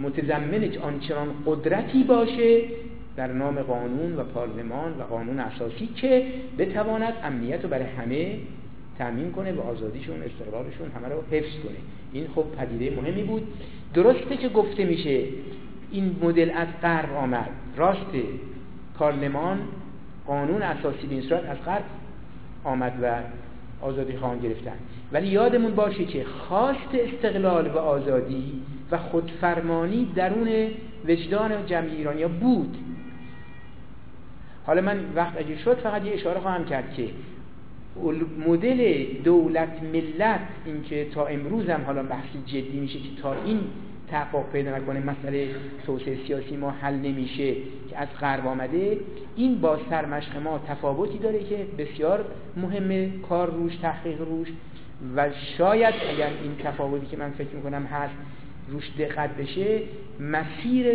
متضمن 0.02 0.70
آنچنان 0.82 1.28
قدرتی 1.46 2.02
باشه 2.02 2.60
در 3.16 3.32
نام 3.32 3.62
قانون 3.62 4.16
و 4.16 4.24
پارلمان 4.24 4.92
و 4.92 5.02
قانون 5.02 5.40
اساسی 5.40 5.88
که 5.96 6.26
بتواند 6.58 7.14
امنیت 7.24 7.62
رو 7.62 7.68
برای 7.68 7.84
همه 7.84 8.36
تأمین 8.98 9.32
کنه 9.32 9.52
و 9.52 9.60
آزادیشون 9.60 10.22
استقلالشون 10.22 10.90
همه 10.90 11.08
رو 11.08 11.22
حفظ 11.30 11.52
کنه. 11.64 11.76
این 12.12 12.26
خب 12.34 12.44
پدیده 12.58 12.96
مهمی 12.96 13.22
بود. 13.22 13.42
درسته 13.94 14.36
که 14.36 14.48
گفته 14.48 14.84
میشه 14.84 15.24
این 15.90 16.16
مدل 16.22 16.50
از 16.50 16.68
غرب 16.82 17.14
آمد. 17.14 17.50
راسته. 17.76 18.22
پارلمان 18.98 19.58
قانون 20.26 20.62
اساسی 20.62 21.06
به 21.06 21.14
این 21.14 21.22
صورت 21.22 21.48
از 21.48 21.56
غرب 21.66 21.84
آمد 22.64 22.92
و 23.02 23.20
آزادی 23.84 24.16
خواهان 24.16 24.38
گرفتن. 24.38 24.76
ولی 25.12 25.28
یادمون 25.28 25.74
باشه 25.74 26.04
که 26.04 26.24
خواست 26.24 26.94
استقلال 26.94 27.66
و 27.66 27.78
آزادی 27.78 28.62
و 28.90 28.98
خودفرمانی 28.98 30.12
درون 30.14 30.48
وجدان 31.08 31.66
جمعی 31.66 31.96
ایرانیا 31.96 32.28
بود. 32.28 32.76
حالا 34.66 34.82
من 34.82 35.00
وقت 35.14 35.38
اگه 35.38 35.58
شد 35.58 35.74
فقط 35.74 36.04
یه 36.04 36.12
اشاره 36.12 36.40
خواهم 36.40 36.64
کرد 36.64 36.94
که 36.94 37.08
مدل 38.46 39.04
دولت 39.24 39.82
ملت 39.92 40.40
اینکه 40.64 41.06
تا 41.14 41.26
امروز 41.26 41.68
هم 41.68 41.82
حالا 41.82 42.02
بحث 42.02 42.28
جدی 42.46 42.80
میشه 42.80 42.98
که 42.98 43.22
تا 43.22 43.34
این 43.44 43.60
تحقق 44.08 44.52
پیدا 44.52 44.76
نکنه 44.78 45.00
مسئله 45.00 45.48
توسعه 45.86 46.18
سیاسی 46.26 46.56
ما 46.56 46.70
حل 46.70 46.94
نمیشه 46.94 47.54
که 47.90 47.98
از 47.98 48.08
غرب 48.20 48.46
آمده 48.46 48.98
این 49.36 49.60
با 49.60 49.78
سرمشق 49.90 50.36
ما 50.36 50.60
تفاوتی 50.68 51.18
داره 51.18 51.44
که 51.44 51.66
بسیار 51.78 52.24
مهمه 52.56 53.10
کار 53.28 53.50
روش 53.50 53.76
تحقیق 53.76 54.20
روش 54.20 54.48
و 55.16 55.30
شاید 55.58 55.94
اگر 56.10 56.30
این 56.42 56.56
تفاوتی 56.64 57.06
که 57.06 57.16
من 57.16 57.30
فکر 57.30 57.54
می‌کنم 57.54 57.82
هست 57.82 58.14
روش 58.68 58.90
دقت 58.98 59.36
بشه 59.36 59.80
مسیر 60.20 60.86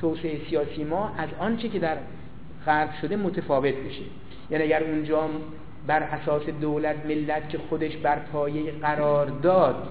توسعه 0.00 0.40
سیاسی 0.50 0.84
ما 0.84 1.12
از 1.18 1.28
آنچه 1.38 1.68
که 1.68 1.78
در 1.78 1.96
غرب 2.66 2.90
شده 3.00 3.16
متفاوت 3.16 3.74
بشه. 3.74 4.02
یعنی 4.50 4.64
اگر 4.64 4.84
اونجا 4.84 5.28
بر 5.90 6.02
اساس 6.02 6.42
دولت 6.60 6.96
ملت 7.06 7.48
که 7.48 7.58
خودش 7.58 7.96
بر 7.96 8.18
پایه 8.18 8.72
قرار 8.72 9.26
داد. 9.26 9.88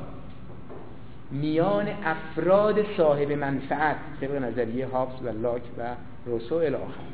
میان 1.31 1.87
افراد 2.05 2.85
صاحب 2.97 3.31
منفعت 3.31 3.95
طبق 4.21 4.43
نظریه 4.43 4.87
هابس 4.87 5.21
و 5.23 5.41
لاک 5.41 5.61
و 5.77 5.81
روسو 6.25 6.55
الاخر 6.55 7.09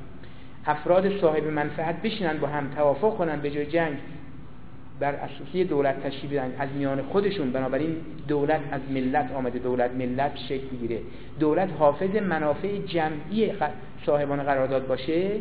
افراد 0.65 1.19
صاحب 1.21 1.43
منفعت 1.43 2.01
بشینن 2.01 2.37
با 2.37 2.47
هم 2.47 2.69
توافق 2.75 3.17
کنن 3.17 3.41
به 3.41 3.51
جای 3.51 3.65
جنگ. 3.65 3.97
بر 4.99 5.15
اساسی 5.15 5.63
دولت 5.63 6.03
تشکیل 6.03 6.29
بدن. 6.29 6.55
از 6.59 6.69
میان 6.77 7.01
خودشون. 7.01 7.51
بنابراین 7.51 7.95
دولت 8.27 8.61
از 8.71 8.81
ملت 8.89 9.31
آمده. 9.31 9.59
دولت 9.59 9.91
ملت 9.91 10.37
شکل 10.49 10.67
بگیره 10.67 10.99
دولت 11.39 11.69
حافظ 11.79 12.15
منافع 12.15 12.77
جمعی 12.77 13.51
صاحبان 14.05 14.43
قرارداد 14.43 14.87
باشه 14.87 15.31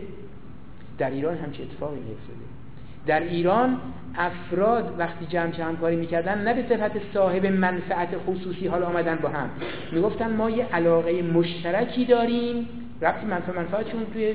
در 0.98 1.10
ایران 1.10 1.36
همچه 1.36 1.62
اتفاقی 1.62 1.96
نیفتاده 1.96 2.43
در 3.06 3.20
ایران 3.20 3.76
افراد 4.16 4.94
وقتی 4.98 5.26
جمع 5.26 5.60
همکاری 5.60 5.96
می‌کردن 5.96 6.44
نه 6.48 6.54
به 6.54 6.64
صفت 6.68 6.92
صاحب 7.14 7.46
منفعت 7.46 8.08
خصوصی 8.26 8.66
حال 8.66 8.82
آمدن 8.82 9.16
با 9.16 9.28
هم. 9.28 9.50
می‌گفتن 9.92 10.30
ما 10.36 10.50
یه 10.50 10.66
علاقه 10.72 11.22
مشترکی 11.22 12.04
داریم. 12.04 12.68
رفت 13.00 13.24
منفع 13.24 13.52
منفعتشون 13.52 14.06
توی 14.12 14.34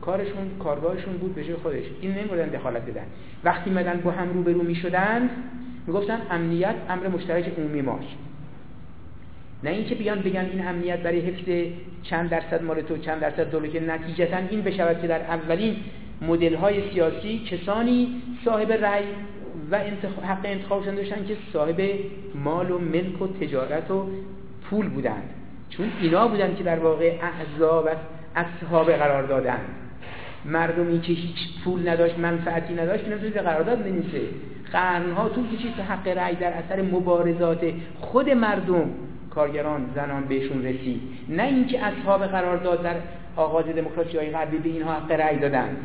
کارشون 0.00 0.50
کارگاهشون 0.58 1.16
بود 1.16 1.34
به 1.34 1.44
جای 1.44 1.54
خودش. 1.54 1.84
این 2.00 2.10
نمیبردن 2.10 2.48
دخالت 2.48 2.82
بدن. 2.82 3.04
وقتی 3.44 3.70
مدن 3.70 4.00
با 4.04 4.10
هم 4.10 4.32
روبرو 4.32 4.62
می‌شدن 4.62 5.30
می‌گفتن 5.86 6.18
امنیت 6.30 6.74
امر 6.88 7.08
مشترک 7.08 7.52
عمومی 7.58 7.82
ماست. 7.82 8.16
نه 9.64 9.70
اینکه 9.70 9.94
بیان 9.94 10.20
بگن 10.20 10.46
این 10.52 10.66
امنیت 10.66 10.98
برای 10.98 11.20
حفظ 11.20 11.72
چند 12.02 12.30
درصد 12.30 12.62
مال 12.62 12.80
تو 12.80 12.96
چند 12.96 13.20
درصد 13.20 13.50
دولت 13.50 13.82
نتیجتا 13.82 14.36
این 14.50 14.62
بشود 14.62 15.00
که 15.00 15.06
در 15.06 15.20
اولین 15.20 15.76
مدل 16.22 16.54
های 16.54 16.90
سیاسی 16.90 17.38
کسانی 17.38 18.22
صاحب 18.44 18.72
رأی 18.72 19.04
و 19.70 19.78
حق 20.26 20.40
انتخابشان 20.44 20.94
داشتن 20.94 21.26
که 21.26 21.36
صاحب 21.52 21.82
مال 22.34 22.70
و 22.70 22.78
ملک 22.78 23.22
و 23.22 23.26
تجارت 23.26 23.90
و 23.90 24.06
پول 24.70 24.88
بودند. 24.88 25.30
چون 25.70 25.86
اینا 26.00 26.28
بودند 26.28 26.56
که 26.56 26.64
در 26.64 26.78
واقع 26.78 27.18
اعضا 27.22 27.82
و 27.82 27.88
اصحاب 28.36 28.92
قرار 28.92 29.22
دادند. 29.22 29.66
مردمی 30.44 31.00
که 31.00 31.12
هیچ 31.12 31.62
پول 31.64 31.88
نداشت 31.88 32.18
منفعتی 32.18 32.74
نداشت 32.74 33.08
نمی‌تونید 33.08 33.38
قرارداد 33.38 33.78
بنویسه 33.78 34.20
قرنها 34.72 35.28
طول 35.28 35.56
کشید 35.56 35.76
تا 35.76 35.82
حق 35.82 36.08
رأی 36.08 36.34
در 36.34 36.52
اثر 36.52 36.82
مبارزات 36.82 37.64
خود 38.00 38.30
مردم 38.30 38.90
کارگران 39.30 39.90
زنان 39.94 40.24
بهشون 40.24 40.64
رسید. 40.64 41.00
نه 41.28 41.42
اینکه 41.42 41.84
اصحاب 41.84 42.26
قرارداد 42.26 42.82
در 42.82 42.94
آغاز 43.36 43.64
دموکراسی 43.64 44.16
های 44.16 44.30
غربی 44.30 44.58
به 44.58 44.68
اینها 44.68 44.92
حق 44.92 45.12
رأی 45.12 45.38
دادن. 45.38 45.76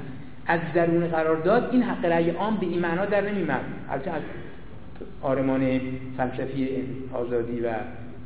از 0.48 0.60
درون 0.74 1.08
قرارداد 1.08 1.70
این 1.72 1.84
حق 1.84 2.06
رأی 2.06 2.30
عام 2.30 2.58
به 2.58 2.66
این 2.66 2.80
معنا 2.80 3.06
در 3.06 3.32
نمیمد 3.32 3.62
البته 3.89 4.12
از 4.12 4.22
آرمان 5.22 5.80
فلسفی 6.18 6.70
آزادی 7.14 7.60
و 7.60 7.74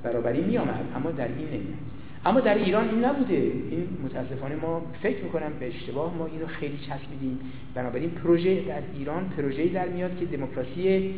برابری 0.04 0.42
می 0.42 0.58
آمد 0.58 0.86
اما 0.96 1.12
در 1.12 1.28
این 1.28 1.48
نمیاد 1.48 1.90
اما 2.26 2.40
در 2.40 2.56
ایران 2.56 2.90
این 2.90 3.06
نبوده. 3.06 3.36
این 3.36 3.88
متاسفانه 4.06 4.56
ما 4.56 4.82
فکر 5.04 5.24
می‌کنم 5.24 5.52
به 5.60 5.68
اشتباه 5.68 6.14
ما 6.18 6.26
اینو 6.26 6.48
خیلی 6.48 6.78
چسبیدیم. 6.78 7.40
بنابراین 7.76 8.10
پروژه 8.10 8.62
در 8.62 8.82
ایران 8.98 9.30
پروژه 9.38 9.68
در 9.68 9.88
میاد 9.88 10.12
که 10.20 10.26
دموکراسی 10.26 11.16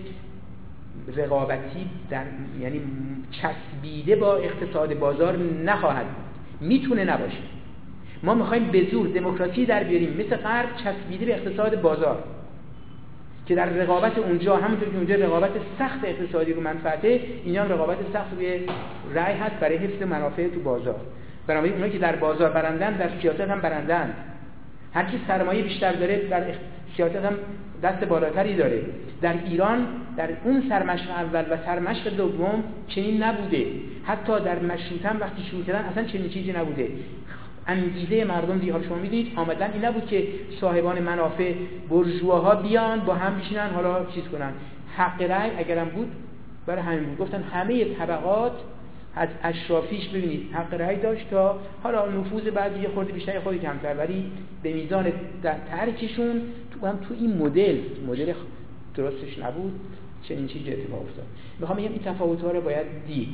رقابتی 1.15 1.89
در 2.09 2.23
یعنی 2.61 2.81
چسبیده 3.31 4.15
با 4.15 4.35
اقتصاد 4.35 4.99
بازار 4.99 5.37
نخواهد 5.65 6.05
بود. 6.05 6.67
می‌تونه 6.69 7.03
نباشه. 7.03 7.37
ما 8.23 8.33
می‌خوایم 8.33 8.71
به 8.71 8.87
زور 8.91 9.07
دموکراسی 9.07 9.65
در 9.65 9.83
بیاریم. 9.83 10.13
مثل 10.19 10.35
غرب 10.35 10.69
چسبیده 10.83 11.25
به 11.25 11.33
اقتصاد 11.35 11.81
بازار 11.81 12.23
که 13.45 13.55
در 13.55 13.65
رقابت 13.65 14.17
اونجا 14.17 14.57
همونطور 14.57 14.89
که 14.89 14.97
اونجا 14.97 15.15
رقابت 15.15 15.51
سخت 15.79 15.99
اقتصادی 16.03 16.53
رو 16.53 16.61
منفعته 16.61 17.19
اینجا 17.45 17.63
رقابت 17.63 17.97
سخت 18.13 18.33
روی 18.35 18.59
رأی 19.13 19.33
هست 19.37 19.55
برای 19.55 19.77
حفظ 19.77 20.01
منافع 20.03 20.47
تو 20.47 20.59
بازار. 20.59 20.99
بنابراین 21.47 21.73
اونایی 21.73 21.91
که 21.91 21.99
در 21.99 22.15
بازار 22.15 22.49
برندن 22.49 22.97
در 22.97 23.09
سیاست 23.21 23.41
هم 23.41 23.61
برندن. 23.61 24.13
هر 24.93 25.03
کی 25.03 25.19
سرمایه 25.27 25.63
بیشتر 25.63 25.93
داره 25.93 26.27
در 26.29 26.43
سیاست 26.97 27.15
هم 27.15 27.33
دست 27.83 28.03
بالاتری 28.03 28.55
داره. 28.55 28.81
در 29.21 29.33
ایران 29.45 29.87
در 30.17 30.29
اون 30.43 30.63
سرمشق 30.69 31.11
اول 31.11 31.43
و 31.51 31.57
سرمشق 31.65 32.15
دوم 32.15 32.63
چنین 32.87 33.23
نبوده. 33.23 33.65
حتی 34.03 34.39
در 34.39 34.59
مشروط 34.59 35.05
هم 35.05 35.19
وقتی 35.19 35.43
شروع 35.51 35.63
کردن 35.63 35.85
اصلا 35.85 36.03
چنین 36.03 36.29
چیزی 36.29 36.51
نبوده. 36.51 36.87
انگیزه 37.67 38.23
مردم 38.23 38.57
دیگه 38.57 38.73
حال 38.73 38.83
شما 38.83 38.95
می‌دونید. 38.95 39.27
آمدن 39.35 39.71
این 39.73 39.85
نبود 39.85 40.05
که 40.05 40.27
صاحبان 40.61 40.99
منافع 40.99 41.53
برجواها 41.89 42.55
بیان 42.55 42.99
با 42.99 43.13
هم 43.13 43.39
بشینن 43.39 43.69
حالا 43.69 44.05
چیز 44.05 44.23
کنن. 44.23 44.51
حق 44.95 45.21
رأی 45.21 45.51
اگرم 45.57 45.89
بود 45.89 46.11
برای 46.65 46.81
همین 46.81 47.03
بود. 47.03 47.17
گفتن 47.17 47.43
همه 47.43 47.85
طبقات 47.85 48.51
از 49.15 49.29
اشرافیش 49.43 50.07
ببینید 50.07 50.53
حق 50.53 50.73
رأی 50.73 50.97
داشت 50.97 51.29
تا 51.29 51.59
حالا 51.83 52.11
نفوذ 52.11 52.43
بعضی 52.43 52.79
یه 52.79 52.89
خورده 52.89 53.13
بیشتر 53.13 53.39
خودی 53.39 53.59
کمتر 53.59 53.95
ولی 53.97 54.31
به 54.63 54.73
میزان 54.73 55.11
در 55.43 55.55
ترکشون 55.71 56.41
تو 56.71 56.87
هم 56.87 56.97
تو 56.97 57.13
این 57.19 57.37
مدل 57.37 57.77
مدل 58.07 58.33
درستش 58.95 59.39
نبود 59.39 59.79
چنین 60.23 60.47
چیزی 60.47 60.71
اتفاق 60.71 61.01
افتاد. 61.01 61.25
می‌خوام 61.59 61.77
بگم 61.77 61.91
این 61.91 62.01
تفاوت‌ها 62.05 62.51
رو 62.51 62.61
باید 62.61 62.85
دید. 63.07 63.27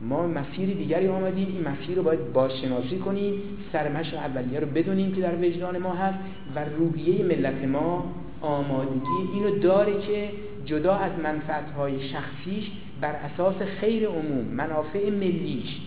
ما 0.00 0.26
مسیر 0.26 0.74
دیگری 0.74 1.08
آمدیم. 1.08 1.48
این 1.48 1.68
مسیر 1.68 1.96
رو 1.96 2.02
باید 2.02 2.32
باشناسی 2.32 2.98
کنیم. 2.98 3.34
سرمش 3.72 4.14
اولیه 4.14 4.60
رو 4.60 4.66
بدونیم 4.66 5.14
که 5.14 5.20
در 5.20 5.34
وجدان 5.34 5.78
ما 5.78 5.94
هست 5.94 6.18
و 6.54 6.64
روحیه 6.78 7.24
ملت 7.24 7.64
ما 7.64 8.14
آمادگی 8.40 9.34
اینو 9.34 9.58
داره 9.58 9.92
که 10.00 10.30
جدا 10.64 10.94
از 10.94 11.12
منفعتهای 11.22 12.08
شخصیش 12.08 12.70
بر 13.00 13.12
اساس 13.12 13.62
خیر 13.80 14.08
عموم 14.08 14.44
منافع 14.44 15.10
ملیش 15.10 15.80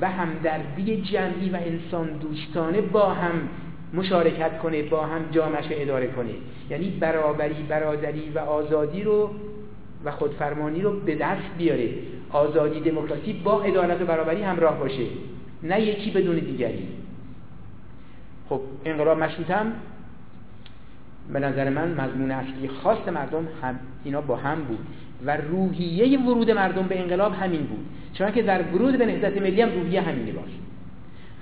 و 0.00 0.10
همدردی 0.10 1.02
جمعی 1.02 1.50
و 1.50 1.56
انسان 1.56 2.06
دوستانه 2.06 2.80
با 2.80 3.08
هم 3.08 3.48
مشارکت 3.94 4.58
کنه 4.58 4.82
با 4.82 5.06
هم 5.06 5.20
جامعش 5.30 5.64
اداره 5.70 6.06
کنه. 6.06 6.30
یعنی 6.70 6.90
برابری 6.90 7.62
برادری 7.68 8.30
و 8.34 8.38
آزادی 8.38 9.02
رو 9.02 9.30
و 10.04 10.10
خودفرمانی 10.10 10.80
رو 10.80 11.00
به 11.00 11.14
دست 11.14 11.56
بیاره. 11.58 11.88
آزادی 12.30 12.80
دموکراسی 12.80 13.32
با 13.32 13.62
عدالت 13.62 14.00
و 14.00 14.04
برابری 14.04 14.42
همراه 14.42 14.78
باشه. 14.78 15.04
نه 15.62 15.80
یکی 15.80 16.10
بدون 16.10 16.36
دیگری. 16.36 16.88
خب 18.48 18.60
انقلاب 18.84 19.18
مشروط 19.18 19.50
هم 19.50 19.72
به 21.32 21.38
نظر 21.40 21.70
من 21.70 22.00
مضمون 22.00 22.30
اصلی 22.30 22.68
خاص 22.68 23.08
مردم 23.08 23.48
هم 23.62 23.78
اینا 24.04 24.20
با 24.20 24.36
هم 24.36 24.60
بود. 24.60 24.86
و 25.26 25.36
روحیه 25.36 26.20
ورود 26.20 26.50
مردم 26.50 26.82
به 26.82 27.00
انقلاب 27.00 27.34
همین 27.34 27.62
بود. 27.62 27.86
چون 28.14 28.32
که 28.32 28.42
در 28.42 28.62
ورود 28.62 28.98
به 28.98 29.06
نهضت 29.06 29.42
ملی 29.42 29.62
هم 29.62 29.72
روحیه 29.72 30.00
همینه 30.00 30.32
باشه 30.32 30.60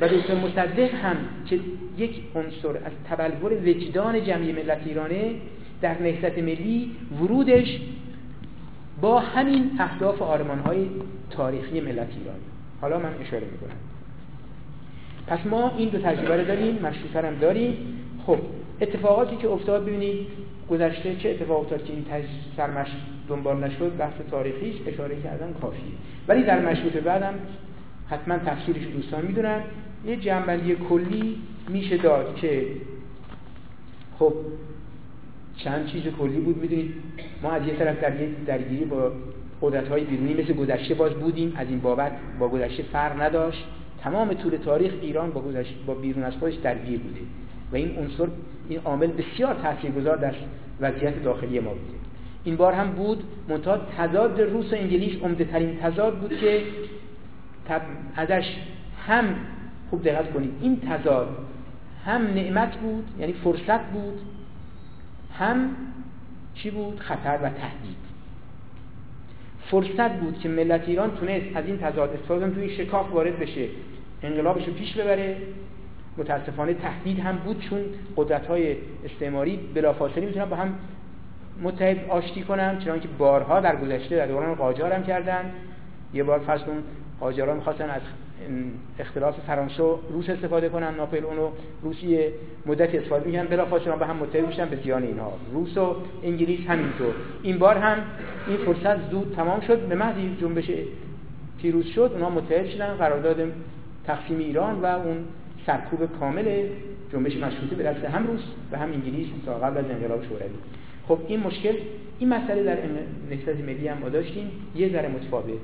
و 0.01 0.09
دکتر 0.09 0.35
مصدق 0.35 0.95
هم 0.95 1.17
که 1.47 1.61
یک 1.99 2.21
عنصر 2.35 2.69
از 2.69 2.93
تبلور 3.11 3.53
وجدان 3.53 4.25
جمعی 4.25 4.53
ملت 4.53 4.81
ایرانه 4.87 5.35
در 5.81 6.03
نهضت 6.03 6.39
ملی 6.39 6.91
ورودش 7.23 7.81
با 9.01 9.21
همین 9.21 9.71
اهداف 9.79 10.23
آرمان 10.23 10.59
های 10.59 10.87
تاریخی 11.31 11.81
ملت 11.81 12.09
ایران. 12.19 12.37
حالا 12.81 12.99
من 12.99 13.15
اشاره 13.21 13.47
می‌کنم. 13.53 13.77
پس 15.27 15.47
ما 15.47 15.73
این 15.77 15.89
دو 15.89 15.99
تجربه 15.99 16.37
رو 16.37 16.45
داریم 16.45 16.75
مشروطه 16.75 17.29
هم 17.29 17.35
داریم 17.35 17.77
خب 18.27 18.39
اتفاقاتی 18.81 19.37
که 19.37 19.49
افتاد 19.49 19.83
ببینید 19.87 20.27
گذشته 20.71 21.17
چه 21.17 21.31
اتفاق 21.31 21.61
افتاد 21.61 21.85
که 21.85 21.93
این 21.93 22.05
سرمش 22.57 22.89
دنبال 23.29 23.65
نشد؟ 23.65 23.97
بحث 23.97 24.13
تاریخیش 24.31 24.77
اشاره 24.87 25.23
کردن 25.23 25.53
کافیه. 25.61 25.83
ولی 26.29 26.43
در 26.43 26.61
مشروطه 26.71 27.01
بعدم 27.01 27.35
حتما 28.11 28.39
تفسیرش 28.39 28.87
دوستان 28.87 29.27
می‌دونن. 29.27 29.61
یه 30.07 30.17
جنبندی 30.17 30.75
کلی 30.75 31.37
میشه 31.69 31.97
داد 31.97 32.37
که 32.37 32.67
خب 34.19 34.35
چند 35.59 35.87
چیز 35.87 36.03
کلی 36.03 36.41
بود 36.41 36.57
می‌دونید 36.57 36.95
ما 37.43 37.53
از 37.53 37.67
یه 37.67 37.75
طرف 37.75 38.01
در 38.01 38.21
یه 38.21 38.29
درگیری 38.47 38.85
با 38.85 39.13
قدرت 39.63 39.89
های 39.89 40.05
بیرونی 40.05 40.35
مثل 40.35 40.53
گذشته 40.53 40.95
باز 40.95 41.13
بودیم 41.13 41.53
از 41.57 41.69
این 41.69 41.81
بابت 41.81 42.13
با 42.39 42.49
گذشته 42.49 42.83
فرق 42.83 43.23
نداشت. 43.23 43.65
تمام 44.03 44.35
طول 44.35 44.57
تاریخ 44.57 44.93
ایران 45.03 45.31
با, 45.31 45.41
گذشته 45.41 45.75
با 45.87 45.95
بیرون 45.95 46.25
از 46.25 46.33
خودش 46.37 46.55
درگیر 46.55 46.99
بوده 46.99 47.21
و 47.73 47.77
این 47.77 47.99
عنصر 47.99 48.29
این 48.69 48.81
عامل 48.85 49.07
بسیار 49.07 49.55
تاثیرگذار 49.55 50.17
در 50.17 50.35
وضعیت 50.81 51.23
داخلی 51.23 51.61
ما 51.61 51.71
بوده. 51.71 51.99
این 52.45 52.57
بار 52.57 52.73
هم 52.73 52.91
بود 52.91 53.25
منتها 53.49 53.79
تضاد 53.99 54.41
روس 54.41 54.73
و 54.73 54.77
انگلیس 54.77 55.23
عمده 55.23 55.45
ترین 55.45 55.77
تضاد 55.77 56.19
بود 56.19 56.37
که 56.37 56.63
ازش 58.17 58.57
هم 59.07 59.25
خوب 59.91 60.05
دقت 60.05 60.33
کنید 60.33 60.51
این 60.61 60.81
تضاد 60.81 61.29
هم 62.05 62.23
نعمت 62.23 62.77
بود 62.77 63.05
یعنی 63.21 63.33
فرصت 63.33 63.85
بود 63.85 64.21
هم 65.39 65.71
چی 66.55 66.71
بود؟ 66.71 67.01
خطر 67.01 67.39
و 67.43 67.49
تهدید. 67.49 67.97
فرصت 69.71 70.21
بود 70.21 70.39
که 70.39 70.49
ملت 70.49 70.89
ایران 70.89 71.11
تونست 71.11 71.57
از 71.57 71.67
این 71.67 71.79
تضاد 71.79 72.11
استفاده 72.11 72.51
توی 72.51 72.77
شکاف 72.77 73.13
وارد 73.13 73.39
بشه 73.39 73.69
انقلابش 74.23 74.69
رو 74.69 74.73
پیش 74.73 74.95
ببره. 74.95 75.37
متاسفانه 76.17 76.75
تهدید 76.75 77.19
هم 77.19 77.37
بود 77.37 77.61
چون 77.61 77.81
قدرت 78.17 78.47
های 78.47 78.77
استعماری 79.05 79.57
بلافاصله 79.75 80.27
می‌تونن 80.27 80.45
با 80.45 80.57
هم 80.57 80.75
متحد 81.63 82.09
آشتی 82.09 82.43
کنن 82.43 82.79
چنانکه 82.79 83.09
بارها 83.09 83.61
در 83.61 83.77
گذشته 83.77 84.17
در 84.17 84.27
دوران 84.27 84.55
قاجار 84.55 84.93
هم 84.93 85.03
کردن. 85.03 85.53
یه 86.15 86.25
بار 86.25 86.39
فرض 86.39 86.63
کن 86.63 86.83
قاجاران 87.21 87.57
می‌خواستن 87.57 87.91
از 87.91 88.03
اختلاف 88.99 89.41
فرانسه 89.47 89.83
روس 90.13 90.31
استفاده 90.31 90.69
کنن 90.69 90.95
ناپل 90.95 91.25
اونو 91.25 91.49
روسیه 91.83 92.33
مدت 92.67 92.95
استفاده 92.95 93.27
می‌کنن 93.27 93.45
بلا 93.45 93.65
فاصله 93.65 93.97
به 93.97 94.07
هم 94.07 94.17
متحد 94.17 94.47
میشن 94.47 94.69
به 94.69 94.77
زیان 94.85 95.03
اینها. 95.03 95.33
روس 95.53 95.77
و 95.77 95.97
انگلیس 96.23 96.67
همینطور. 96.67 97.15
این 97.43 97.59
بار 97.59 97.77
هم 97.77 97.99
این 98.49 98.57
فرصت 98.57 99.11
زود 99.11 99.33
تمام 99.37 99.61
شد. 99.61 99.79
به 99.89 99.95
محضی 99.95 100.37
جنبش 100.41 100.71
پیروز 101.63 101.87
شد 101.87 102.11
اونها 102.13 102.31
متحد 102.31 102.67
شدن 102.67 102.95
قرارداد 102.95 103.53
تقسیم 104.07 104.39
ایران 104.39 104.81
و 104.81 104.87
اون 104.87 105.25
سرکوب 105.67 106.19
کامل 106.21 106.67
جنبش 107.13 107.37
مشروطه 107.37 107.77
به 107.77 107.83
دست 107.83 108.05
هم 108.05 108.27
روس 108.27 108.41
و 108.73 108.79
هم 108.79 108.93
انگلیس 108.93 109.27
تا 109.47 109.55
قبل 109.55 109.79
از 109.79 109.85
انقلاب 109.91 110.25
شوروی. 110.25 110.49
خب 111.09 111.19
این 111.29 111.41
مشکل 111.41 111.75
این 112.19 112.29
مسئله 112.29 112.63
در 112.63 112.79
نهضت 113.31 113.61
ملی 113.61 113.89
هم 113.89 113.99
ما 113.99 114.09
داشتیم. 114.09 114.51
یه 114.77 114.89
ذره 114.93 115.09
متفاوت. 115.09 115.61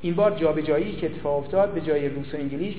این 0.00 0.14
بار 0.14 0.38
جابجایی 0.38 0.96
که 0.96 1.06
اتفاق 1.06 1.38
افتاد 1.38 1.74
به 1.74 1.80
جای 1.80 2.08
روس 2.08 2.34
و 2.34 2.36
انگلیس 2.36 2.74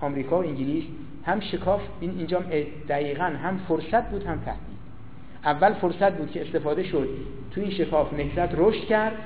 آمریکا 0.00 0.38
و 0.38 0.44
انگلیس 0.46 0.84
هم 1.24 1.40
شکاف 1.40 1.80
این 2.00 2.10
اینجا 2.18 2.44
دقیقا 2.88 3.24
هم 3.24 3.58
فرصت 3.68 4.10
بود 4.10 4.26
هم 4.26 4.38
تهدید. 4.38 4.76
اول 5.44 5.72
فرصت 5.72 6.12
بود 6.18 6.30
که 6.30 6.46
استفاده 6.46 6.84
شد 6.84 7.08
تو 7.50 7.60
این 7.60 7.70
شکاف 7.70 8.12
نهضت 8.12 8.54
رشد 8.54 8.84
کرد 8.86 9.16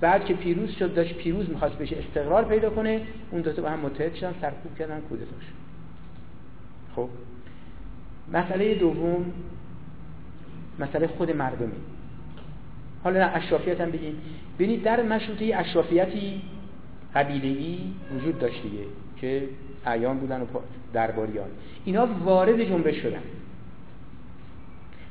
بعد 0.00 0.24
که 0.24 0.34
پیروز 0.34 0.70
شد 0.70 0.94
داشت 0.94 1.14
پیروز 1.16 1.50
می‌خواست 1.50 1.78
بشه 1.78 1.96
استقرار 1.96 2.44
پیدا 2.44 2.70
کنه 2.70 3.00
اون 3.30 3.40
دو 3.40 3.52
تا 3.52 3.62
با 3.62 3.68
هم 3.68 3.80
متحد 3.80 4.14
شدن 4.14 4.34
سرکوب 4.40 4.78
کردن 4.78 5.00
کودتاش 5.00 5.44
خب 6.96 7.08
مسئله 8.32 8.74
دوم 8.74 9.32
مسئله 10.78 11.06
خود 11.06 11.30
مردمی 11.30 11.72
حالا 13.04 13.26
اشرافیت 13.26 13.80
هم 13.80 13.90
بگیم. 13.90 14.16
ببینید 14.58 14.82
در 14.82 15.02
مشروطه 15.02 15.56
اشرافیتی 15.56 16.42
قبیله‌ای 17.14 17.78
وجود 18.16 18.38
داشت 18.38 18.62
که 19.20 19.42
اعیان 19.86 20.18
بودن 20.18 20.40
و 20.40 20.44
درباریان. 20.92 21.48
اینا 21.84 22.08
وارد 22.24 22.64
جنبش 22.64 22.96
شدن. 22.96 23.22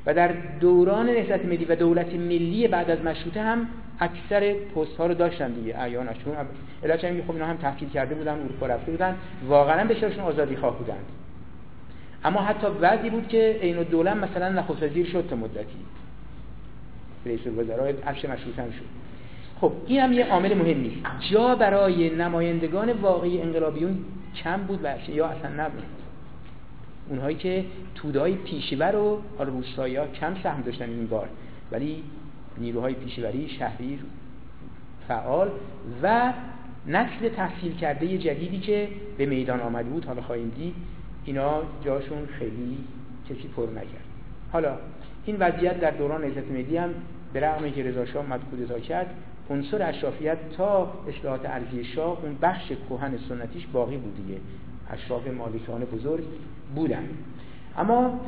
و 0.06 0.14
در 0.14 0.34
دوران 0.60 1.06
نهضت 1.06 1.44
ملی 1.44 1.64
و 1.64 1.76
دولت 1.76 2.14
ملی 2.14 2.68
بعد 2.68 2.90
از 2.90 3.00
مشروطه 3.00 3.42
هم 3.42 3.68
اکثر 4.00 4.54
پست 4.54 4.96
ها 4.96 5.06
رو 5.06 5.14
داشتن 5.14 5.52
دیگه. 5.52 5.78
اعیان 5.78 6.08
اشون 6.08 6.34
علاوه 6.84 7.22
خب 7.26 7.32
اینا 7.32 7.46
هم 7.46 7.56
تحصیل 7.56 7.88
کرده 7.88 8.14
بودن 8.14 8.32
اروپا 8.32 8.66
رفته 8.66 8.90
بودن. 8.90 9.16
واقعا 9.48 9.84
بسیارشون 9.88 10.24
آزادی 10.24 10.56
خواه 10.56 10.78
بودند 10.78 11.04
اما 12.24 12.40
حتی 12.40 12.66
بعضی 12.80 13.10
بود 13.10 13.28
که 13.28 13.58
عین 13.62 13.78
الدوله 13.78 14.14
مثلا 14.14 14.48
نخست 14.48 14.82
وزیر 14.82 15.06
شد 15.06 15.26
تا 15.30 15.36
مدتی. 15.36 15.78
رئیس 17.26 17.40
الوزراء 17.46 17.92
عرش 18.06 18.24
مشروطه 18.24 18.62
هم 18.62 18.70
شد. 18.70 18.84
خب 19.60 19.72
این 19.86 20.00
هم 20.00 20.12
یه 20.12 20.26
عامل 20.26 20.54
مهم 20.54 20.80
نیست. 20.80 21.06
جا 21.30 21.54
برای 21.54 22.10
نمایندگان 22.10 22.92
واقعی 22.92 23.42
انقلابیون 23.42 23.98
کم 24.44 24.62
بود 24.62 24.80
و 24.82 24.88
یا 25.10 25.26
اصلا 25.26 25.64
نبود. 25.64 25.82
اونهایی 27.08 27.36
که 27.36 27.64
تودهای 27.94 28.34
پیشور 28.34 28.96
و 28.96 29.22
روستایی 29.38 29.96
ها 29.96 30.06
کم 30.06 30.34
سهم 30.42 30.60
داشتن 30.60 30.84
این 30.84 31.06
بار 31.06 31.28
ولی 31.72 32.02
نیروهای 32.58 32.94
پیشوری 32.94 33.48
شهری 33.48 33.98
فعال 35.08 35.50
و 36.02 36.32
نسل 36.86 37.28
تحصیل 37.28 37.76
کرده 37.76 38.18
جدیدی 38.18 38.58
که 38.58 38.88
به 39.18 39.26
میدان 39.26 39.60
آمده 39.60 39.88
بود 39.88 40.04
حالا 40.04 40.22
خواهیم 40.22 40.52
دید 40.56 40.74
اینا 41.24 41.62
جاشون 41.84 42.26
خیلی 42.38 42.78
کسی 43.30 43.48
پر 43.56 43.66
نکرد. 43.70 44.04
حالا 44.52 44.78
این 45.26 45.36
وضعیت 45.36 45.80
در 45.80 45.90
دوران 45.90 46.24
نهضت 46.24 46.50
ملی 46.50 46.76
هم 46.76 46.90
به 47.34 47.40
رغم 47.40 47.70
که 47.70 47.82
رضا 47.82 48.06
شاه 48.06 48.26
مدکود 48.26 48.82
کرد 48.82 49.14
عنصر 49.50 49.88
اشرافیت 49.88 50.38
تا 50.56 50.92
اصلاحات 51.08 51.40
ارضی 51.44 51.84
شاه 51.84 52.18
اون 52.22 52.36
بخش 52.42 52.72
کهن 52.90 53.16
سنتیش 53.28 53.66
باقی 53.66 53.96
بود 53.96 54.26
دیگه. 54.26 54.40
اشراف 54.90 55.26
مالکان 55.26 55.84
بزرگ 55.84 56.24
بودن. 56.74 57.08
اما 57.78 58.20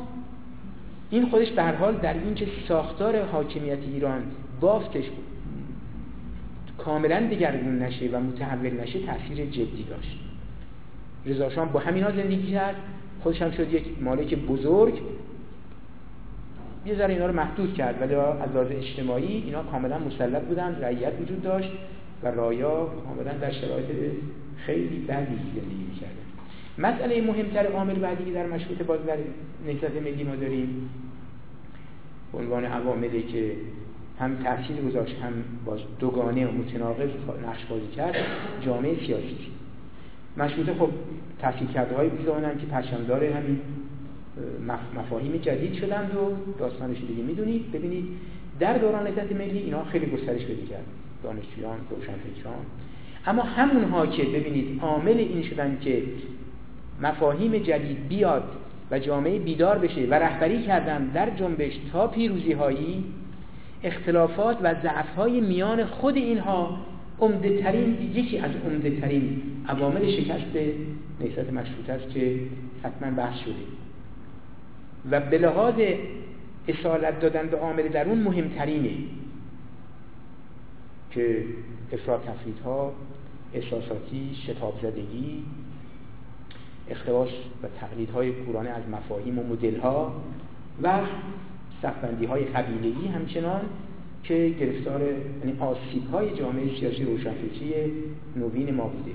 این 1.09 1.29
خودش 1.29 1.51
به 1.51 1.63
هر 1.63 1.75
حال 1.75 1.97
در 1.97 2.13
اینکه 2.13 2.47
ساختار 2.67 3.23
حاکمیت 3.23 3.79
ایران 3.79 4.21
بافتش 4.61 5.05
کاملا 6.77 7.27
دگرگون 7.27 7.79
نشه 7.79 8.09
و 8.09 8.19
متحول 8.19 8.81
نشه 8.81 8.99
تاثیر 8.99 9.45
جدی 9.45 9.85
داشت. 9.89 10.19
رضا 11.25 11.49
شاه 11.49 11.71
با 11.71 11.79
همینا 11.79 12.11
زندگی 12.11 12.51
کرد. 12.51 12.75
خودش 13.23 13.41
هم 13.41 13.51
شد 13.51 13.73
یک 13.73 13.85
مالک 14.01 14.35
بزرگ. 14.35 15.01
یه 16.87 16.95
ذره 16.95 17.13
اینا 17.13 17.25
رو 17.25 17.33
محدود 17.33 17.73
کرد 17.73 18.01
ولی 18.01 18.15
از 18.15 18.49
لحاظ 18.55 18.67
اجتماعی 18.71 19.43
اینا 19.45 19.63
کاملا 19.63 19.99
مسلط 19.99 20.41
بودن 20.41 20.77
رعیت 20.81 21.13
وجود 21.21 21.43
داشت 21.43 21.71
و 22.23 22.27
رایا 22.27 22.85
کاملا 22.85 23.33
در 23.41 23.51
شرایط 23.51 23.87
خیلی 24.57 24.99
بدی 24.99 25.05
زندگی 25.07 25.85
می‌کردن. 25.89 26.27
مسئله 26.77 27.21
مهمتر 27.21 27.67
عامل 27.67 27.93
بعدی 27.93 28.25
که 28.25 28.31
در 28.31 28.45
مشروط 28.45 28.81
باز 28.81 28.99
در 29.05 29.17
نهضت 29.67 30.01
ملی 30.01 30.23
ما 30.23 30.35
داریم 30.35 30.89
عنوان 32.33 32.65
عواملی 32.65 33.23
که 33.23 33.51
هم 34.19 34.35
تاثیر 34.43 34.75
گذاشت 34.75 35.15
هم 35.23 35.33
باز 35.65 35.79
دوگانه 35.99 36.47
و 36.47 36.51
متناقض 36.51 37.09
نقش 37.47 37.65
بازی 37.65 37.87
کرد 37.87 38.15
جامعه 38.65 38.95
سیاسی. 38.95 39.37
مشروطه 40.37 40.73
خب 40.73 40.89
تحصیل 41.39 41.67
کرده 41.67 41.95
های 41.95 42.09
که 42.09 42.65
پرچمدار 42.71 43.23
همین 43.23 43.59
مفاهیم 44.95 45.37
جدید 45.37 45.73
شدند 45.73 46.15
و 46.15 46.35
داستانش 46.59 46.97
دیگه 47.07 47.23
می‌دونید. 47.23 47.71
ببینید 47.71 48.05
در 48.59 48.77
دوران 48.77 49.03
نهضت 49.03 49.31
ملی 49.31 49.57
اینا 49.57 49.83
خیلی 49.83 50.05
گسترش 50.05 50.45
پیدا 50.45 50.65
کرد. 50.69 50.85
دانشجویان 51.23 51.77
روشنفکران 51.89 52.65
اما 53.27 53.41
همونها 53.41 54.07
که 54.07 54.23
ببینید 54.23 54.79
عامل 54.81 55.17
این 55.17 55.43
شدن 55.43 55.77
که 55.81 56.03
مفاهیم 57.01 57.57
جدید 57.57 58.07
بیاد 58.07 58.43
و 58.91 58.99
جامعه 58.99 59.39
بیدار 59.39 59.77
بشه 59.77 60.05
و 60.05 60.13
رهبری 60.13 60.63
کردن 60.63 61.05
در 61.05 61.29
جنبش 61.29 61.73
تا 61.91 62.07
پیروزی 62.07 62.51
هایی 62.51 63.03
اختلافات 63.83 64.57
و 64.63 64.73
ضعف 64.73 65.15
های 65.15 65.41
میان 65.41 65.85
خود 65.85 66.15
اینها 66.15 66.77
عمده 67.19 67.61
ترین 67.61 68.11
یکی 68.13 68.37
از 68.37 68.51
عمده 68.65 69.01
ترین 69.01 69.41
عوامل 69.67 70.11
شکست 70.11 70.57
نهضت 71.21 71.53
مشروطه 71.53 71.93
است 71.93 72.09
که 72.09 72.39
حتما 72.83 73.11
بحث 73.11 73.39
شده. 73.39 73.86
و 75.11 75.19
به 75.19 75.37
لحاظ 75.37 75.75
اصالت 76.67 77.19
دادن 77.19 77.47
به 77.47 77.57
عامل 77.57 77.87
درون 77.87 78.17
مهمترینه 78.17 78.91
که 81.11 81.43
افراد 81.93 82.23
تفرید 82.23 82.59
ها 82.65 82.93
احساساتی 83.53 84.35
شتاب 84.47 84.79
زدگی 84.81 85.43
اختباس 86.89 87.29
و 87.63 87.67
تقلید 87.79 88.09
های 88.09 88.31
کورانه 88.31 88.69
از 88.69 88.83
مفاهیم 88.91 89.39
و 89.39 89.43
مدل 89.43 89.79
ها 89.79 90.21
و 90.83 90.99
صفبندی 91.81 92.25
های 92.25 92.45
قبیلگی 92.45 93.07
همچنان 93.07 93.61
که 94.23 94.55
گرفتار 94.59 95.01
یعنی 95.01 95.59
آسیب 95.59 96.09
های 96.11 96.35
جامعه 96.35 96.79
سیاسی 96.79 97.03
روشنفکری 97.03 97.93
نوین 98.35 98.75
ما 98.75 98.83
بوده. 98.83 99.11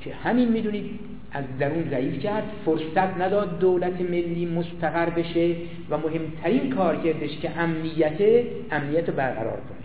که 0.00 0.14
همین 0.14 0.48
می‌دونید 0.48 1.00
از 1.32 1.44
درون 1.58 1.90
ضعیف 1.90 2.22
کرد 2.22 2.44
فرصت 2.64 3.20
نداد 3.20 3.58
دولت 3.58 4.00
ملی 4.00 4.46
مستقر 4.46 5.10
بشه 5.10 5.56
و 5.90 5.98
مهمترین 5.98 6.74
کار 6.74 6.96
کردش 6.96 7.38
که 7.38 7.58
امنیت 7.58 8.44
امنیت 8.70 9.10
برقرار 9.10 9.60
کنه. 9.60 9.80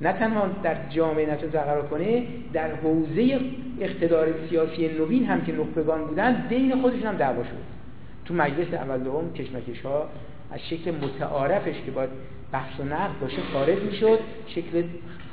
نه 0.00 0.12
تنها 0.12 0.48
در 0.62 0.76
جامعه 0.90 1.32
نتون 1.32 1.50
برقرار 1.50 1.86
کنه 1.86 2.22
در 2.52 2.74
حوزه 2.74 3.40
اقتدار 3.80 4.28
سیاسی 4.50 4.88
نوین 4.88 5.24
هم 5.24 5.40
که 5.40 5.52
نخبگان 5.52 6.04
بودن 6.04 6.46
بین 6.48 6.82
خودشون 6.82 7.02
هم 7.02 7.16
دعوا 7.16 7.42
شد. 7.42 7.76
تو 8.24 8.34
مجلس 8.34 8.74
اول 8.74 8.98
دوم 8.98 9.32
کشمکش 9.32 9.80
ها 9.80 10.08
از 10.52 10.60
شکل 10.70 10.90
متعارفش 10.90 11.74
که 11.86 11.90
باید 11.90 12.10
بحث 12.52 12.80
و 12.80 12.84
نقد 12.84 13.20
باشه 13.20 13.42
خارج 13.52 13.78
می‌شد 13.78 14.18
شکل 14.46 14.82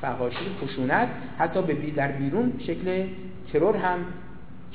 فحاشی 0.02 0.46
خشونت 0.62 1.08
حتی 1.38 1.62
به 1.62 1.74
در 1.74 2.12
بیرون 2.12 2.54
شکل 2.60 3.06
ترور 3.54 3.76
هم 3.76 4.00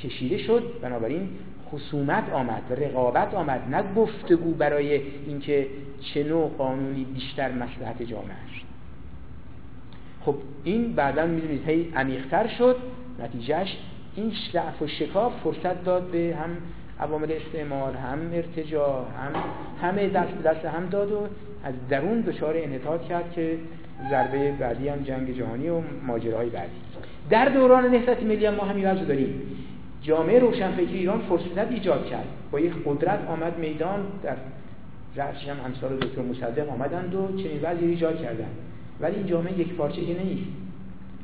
کشیده 0.03 0.37
شد. 0.37 0.63
بنابراین 0.81 1.29
خصومت 1.71 2.33
آمد 2.33 2.61
رقابت 2.77 3.33
آمد 3.33 3.61
نه 3.71 3.83
گفتگو 3.95 4.53
برای 4.53 5.01
اینکه 5.27 5.67
چه 6.01 6.23
نوع 6.23 6.51
قانونی 6.57 7.03
بیشتر 7.03 7.51
مسلحت 7.51 8.03
جامعه 8.03 8.31
است. 8.31 8.65
خب 10.21 10.35
این 10.63 10.93
بعدا 10.93 11.25
می‌دونید 11.25 11.69
هی 11.69 11.93
عمیقتر 11.95 12.47
شد. 12.47 12.75
نتیجهش 13.19 13.77
این 14.15 14.31
ضعف 14.53 14.81
و 14.81 14.87
شکاف 14.87 15.33
فرصت 15.43 15.83
داد 15.83 16.03
به 16.03 16.37
هم 16.43 16.57
عوامل 16.99 17.31
استعمار 17.31 17.93
هم 17.93 18.19
ارتجاع 18.33 19.05
هم 19.17 19.43
همه 19.81 20.09
دست 20.09 20.29
به 20.29 20.49
دست 20.49 20.65
هم 20.65 20.85
داد 20.85 21.11
و 21.11 21.27
از 21.63 21.73
درون 21.89 22.21
دچار 22.21 22.53
انحطاط 22.57 23.01
کرد 23.01 23.31
که 23.31 23.57
ضربه 24.09 24.51
بعدی 24.51 24.87
هم 24.87 25.03
جنگ 25.03 25.37
جهانی 25.37 25.69
و 25.69 25.81
ماجراهای 26.07 26.49
بعدی. 26.49 26.71
در 27.29 27.45
دوران 27.45 27.85
نهضت 27.85 28.23
ملی 28.23 28.49
ما 28.49 28.63
همین 28.63 28.91
وضع 28.91 29.05
داریم. 29.05 29.41
جامعه 30.01 30.39
روشنفکری 30.39 30.97
ایران 30.97 31.21
فرصت 31.21 31.71
ایجاد 31.71 32.05
کرد. 32.05 32.27
با 32.51 32.59
یک 32.59 32.73
قدرت 32.85 33.19
آمد 33.27 33.59
میدان 33.59 33.99
در 34.23 34.35
رأسش 35.15 35.47
هم 35.47 35.57
امثال 35.65 35.97
دکتر 35.97 36.21
مصدق 36.21 36.69
آمدند 36.69 37.15
و 37.15 37.27
چنین 37.27 37.59
وضعی 37.61 37.87
ایجاد 37.87 38.21
کردند. 38.21 38.55
ولی 38.99 39.15
این 39.15 39.25
جامعه 39.25 39.59
یک 39.59 39.73
پارچه 39.73 40.05
که 40.05 40.23
نیست. 40.23 40.47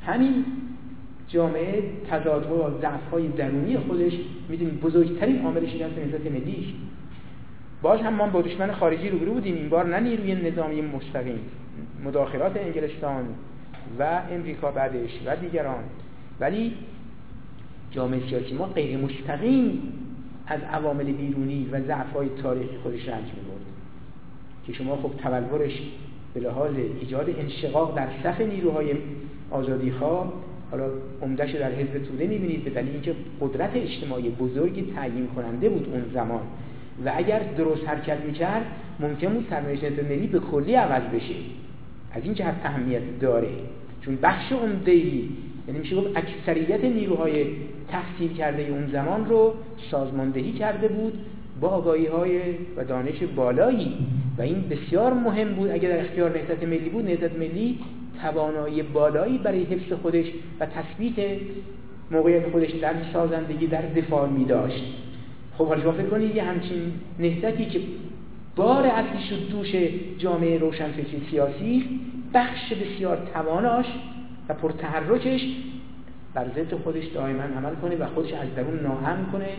همین 0.05 0.45
جامعه 1.27 1.83
تضادها 2.09 2.55
و 2.55 2.81
ضعف‌های 2.81 3.27
درونی 3.27 3.77
خودش 3.77 4.13
می‌دونید 4.49 4.79
بزرگترین 4.79 5.45
عاملش 5.45 5.73
این 5.73 5.83
است 5.83 5.97
نهضت 5.97 6.31
ملی 6.31 6.75
باز 7.81 7.99
هم 7.99 8.13
ما 8.13 8.27
با 8.27 8.41
دشمن 8.41 8.71
خارجی 8.71 9.09
روبرو 9.09 9.33
بودیم. 9.33 9.55
این 9.55 9.69
بار 9.69 9.85
نه 9.85 9.99
نیروی 9.99 10.51
نظامی 10.51 10.81
مستقیم 10.81 11.39
مداخلات 12.05 12.57
انگلستان 12.57 13.25
و 13.99 14.21
امریکا 14.31 14.71
بعدش 14.71 15.09
و 15.25 15.35
دیگران. 15.35 15.83
ولی 16.39 16.73
جامعه 17.95 18.29
سیاسی 18.29 18.53
ما 18.53 18.65
غیر 18.65 18.97
مستقیم 18.97 19.81
از 20.47 20.61
عوامل 20.61 21.03
بیرونی 21.03 21.69
و 21.71 21.81
ضعف‌های 21.81 22.27
تاریخی 22.43 22.77
خودش 22.83 23.09
رنج 23.09 23.25
می‌برد. 23.25 23.65
که 24.67 24.73
شما 24.73 24.95
خب 24.95 25.11
تبلورش 25.17 25.81
به 26.33 26.39
لحاظ 26.39 26.73
ایجاد 27.01 27.29
انشقاق 27.39 27.95
در 27.95 28.07
صف 28.23 28.41
نیروهای 28.41 28.93
آزادیخواه 29.51 30.33
حالا 30.71 30.89
عمدهش 31.21 31.55
در 31.55 31.71
حزب 31.71 32.03
توده 32.03 32.27
می‌بینید 32.27 32.63
به 32.63 32.69
دلیل 32.69 32.91
اینکه 32.91 33.15
قدرت 33.41 33.71
اجتماعی 33.75 34.29
بزرگی 34.29 34.91
تعیین 34.95 35.27
کننده 35.27 35.69
بود 35.69 35.89
اون 35.93 36.03
زمان. 36.13 36.41
و 37.05 37.11
اگر 37.15 37.39
درست 37.39 37.87
حرکت 37.87 38.17
می‌کرد 38.25 38.65
ممکن 38.99 39.33
بود 39.33 39.47
سرنوشت 39.49 40.03
ملی 40.09 40.27
به 40.27 40.39
کلی 40.39 40.75
عوض 40.75 41.03
بشه. 41.03 41.35
از 42.11 42.23
این 42.23 42.33
جهت 42.33 42.55
اهمیت 42.63 43.19
داره. 43.19 43.49
چون 44.01 44.17
بخش 44.21 44.51
عمده‌ای 44.51 45.29
یعنی 45.67 45.79
میشه 45.79 45.95
گفت 45.95 46.09
اکثریت 46.15 46.83
نیروهای 46.83 47.45
تحصیل 47.87 48.33
کرده 48.33 48.67
اون 48.69 48.87
زمان 48.91 49.25
رو 49.25 49.53
سازماندهی 49.91 50.51
کرده 50.51 50.87
بود 50.87 51.13
با 51.61 51.67
آگاهی 51.67 52.05
های 52.05 52.41
و 52.77 52.83
دانش 52.83 53.23
بالایی. 53.35 53.93
و 54.37 54.41
این 54.41 54.61
بسیار 54.69 55.13
مهم 55.13 55.53
بود. 55.53 55.69
اگر 55.69 55.89
در 55.89 55.99
اختیار 55.99 56.37
نهضت 56.37 56.63
ملی 56.63 56.89
بود 56.89 57.05
نهضت 57.05 57.35
ملی 57.35 57.79
توانایی 58.21 58.81
بالایی 58.83 59.37
برای 59.37 59.63
حفظ 59.63 59.93
خودش 59.93 60.25
و 60.59 60.65
تثبیت 60.65 61.39
موقعیت 62.11 62.49
خودش 62.49 62.71
در 62.71 62.93
سازندگی 63.13 63.67
در 63.67 63.81
دفاع 63.81 64.29
می 64.29 64.45
داشت. 64.45 64.83
خب 65.57 65.67
حالا 65.67 65.91
فکر 65.91 66.07
کنید 66.07 66.35
یه 66.35 66.43
همچین 66.43 66.81
نهضتی 67.19 67.65
که 67.65 67.79
بار 68.55 68.85
اصلی 68.85 69.21
شد 69.29 69.49
دوش 69.51 69.75
جامعه 70.17 70.57
روشنفکری 70.57 71.21
سیاسی 71.31 71.99
بخش 72.33 72.73
بسیار 72.73 73.17
تواناش 73.33 73.85
و 74.49 74.53
پرتحرکش 74.53 75.41
بر 76.33 76.45
ضد 76.55 76.73
خودش 76.73 77.05
دائما 77.05 77.43
عمل 77.43 77.75
کنه 77.75 77.95
و 77.95 78.05
خودش 78.05 78.33
از 78.33 78.55
درون 78.55 78.79
ناامن 78.79 79.25
کنه 79.31 79.49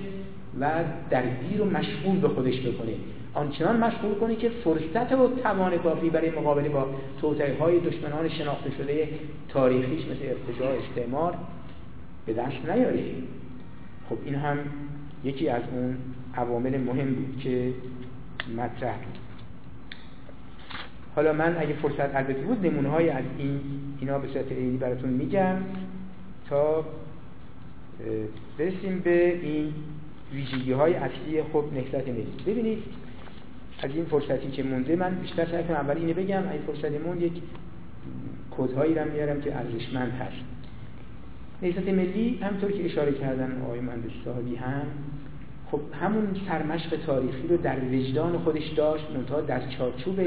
و 0.61 0.84
درگیر 1.11 1.62
و 1.62 1.64
مشغول 1.64 2.18
به 2.18 2.28
خودش 2.28 2.61
بکنه. 2.61 2.93
آنچنان 3.34 3.76
مشغول 3.76 4.14
کنه 4.14 4.37
که 4.37 4.49
فرصت 4.49 5.12
و 5.12 5.28
توان 5.43 5.78
کافی 5.78 6.11
برای 6.11 6.30
مقابله 6.30 6.68
با 6.68 6.87
توطئه 7.20 7.59
های 7.59 7.80
دشمنان 7.80 8.28
شناخته 8.28 8.70
شده 8.70 9.09
تاریخیش 9.49 10.05
مثل 10.05 10.20
ارتجاع 10.22 10.76
استعمار 10.76 11.34
به 12.26 12.32
دست 12.32 12.70
نیاره. 12.70 13.05
خب 14.11 14.16
این 14.24 14.34
هم 14.34 14.59
یکی 15.24 15.49
از 15.49 15.62
اون 15.72 15.97
عوامل 16.34 16.78
مهم 16.78 17.14
بود 17.14 17.41
که 17.43 17.72
مطرح 18.57 18.97
بود. 18.97 19.25
حالا 21.16 21.32
من 21.32 21.56
اگه 21.58 21.74
فرصت 21.74 22.16
البته 22.16 22.40
بود 22.40 22.66
نمونه 22.66 22.88
های 22.88 23.10
از 23.10 23.24
این 23.38 23.60
اینا 24.00 24.18
به 24.18 24.28
صورت 24.28 24.52
عینی 24.52 24.76
براتون 24.76 25.10
میگم 25.10 25.56
تا 26.48 26.84
برسیم 28.58 29.00
به 29.04 29.38
این 29.42 29.72
ویژگی 30.32 30.72
های 30.72 30.94
اصلی 30.94 31.42
خب 31.52 31.64
نهضت 31.74 32.08
ملی 32.08 32.26
ببینید 32.46 32.82
از 33.82 33.90
این 33.94 34.04
فرصتی 34.04 34.50
که 34.50 34.62
مونده 34.62 34.96
من 34.96 35.14
بیشتر 35.14 35.46
سعی 35.46 35.64
کنم 35.64 35.76
اول 35.76 35.96
اینو 35.96 36.14
بگم. 36.14 36.48
این 36.48 36.62
فرصتی 36.66 36.98
موند 36.98 37.22
یک 37.22 37.32
کدهایی 38.50 38.95
رو 38.95 39.12
میارم 39.12 39.41
که 39.41 39.57
ارزشمند 39.57 40.12
هست. 40.12 40.36
نهضت 41.62 41.88
ملی 41.88 42.38
همطور 42.42 42.72
که 42.72 42.84
اشاره 42.84 43.12
کردن 43.12 43.62
آقای 43.64 43.80
مهندس 43.80 44.11
صاحبی 44.24 44.57
هم 44.57 44.86
خب 45.71 45.80
همون 46.01 46.26
سرمشق 46.49 46.97
تاریخی 47.07 47.49
رو 47.49 47.57
در 47.57 47.76
وجدان 47.93 48.38
خودش 48.38 48.68
داشت 48.68 49.05
منتها 49.14 49.41
در 49.41 49.68
چارچوب 49.68 50.21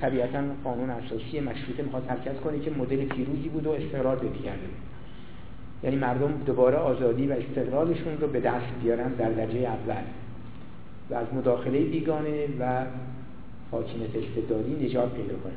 طبیعتا 0.00 0.42
قانون 0.64 0.90
اساسی 0.90 1.40
مشروطه 1.40 1.82
می‌خواد 1.82 2.06
حرکت 2.08 2.40
کنه 2.40 2.58
که 2.58 2.70
مدل 2.70 3.04
پیروزی 3.04 3.48
بود 3.48 3.66
و 3.66 3.70
استقرار 3.70 4.18
پیدا 4.18 4.44
کرده 4.44 4.66
یعنی 5.82 5.96
مردم 5.96 6.32
دوباره 6.46 6.76
آزادی 6.76 7.26
و 7.26 7.32
استقلالشون 7.32 8.18
رو 8.20 8.28
به 8.28 8.40
دست 8.40 8.66
بیارن 8.82 9.08
در 9.08 9.30
درجه 9.30 9.58
اول. 9.58 10.02
و 11.10 11.14
از 11.14 11.26
مداخله 11.34 11.84
بیگانه 11.84 12.46
و 12.60 12.84
حاکمیت 13.70 14.16
استبدادی 14.16 14.86
نجات 14.86 15.14
پیدا 15.14 15.34
کنن 15.34 15.52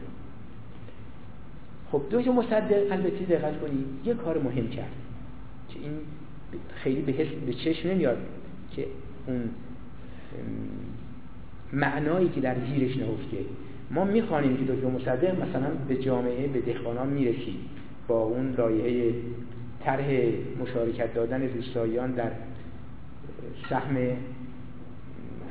خب 1.91 2.02
دو 2.10 2.34
مصدق 2.34 2.91
البته 2.91 3.26
دقت 3.26 3.60
کنید 3.62 3.86
یه 4.06 4.14
کار 4.14 4.38
مهم 4.38 4.70
کرد 4.70 4.91
که 5.70 5.80
این 5.80 5.91
خیلی 6.76 7.02
به 7.02 7.12
حس 7.12 7.28
به 7.45 7.54
چشم 7.54 7.90
نمیاد 7.90 8.18
که 8.76 8.86
اون 9.28 9.49
معنایی 11.74 12.30
که 12.30 12.41
در 12.41 12.56
زیرش 12.66 12.98
نهفته. 12.98 13.38
ما 13.91 14.04
می‌خوانیم 14.04 14.58
که 14.58 14.74
دکتر 14.74 14.88
مصدق 14.88 15.41
مثلا 15.41 15.70
به 15.88 15.95
جامعه 15.95 16.48
به 16.48 16.62
دهقانان 16.62 17.10
می‌رسید 17.10 17.60
با 18.08 18.24
اون 18.24 18.56
لایحه 18.58 19.14
طرح 19.84 20.06
مشارکت 20.62 21.14
دادن 21.14 21.41
روستاییان 21.41 22.12
در 22.12 22.32
سهم 23.70 23.98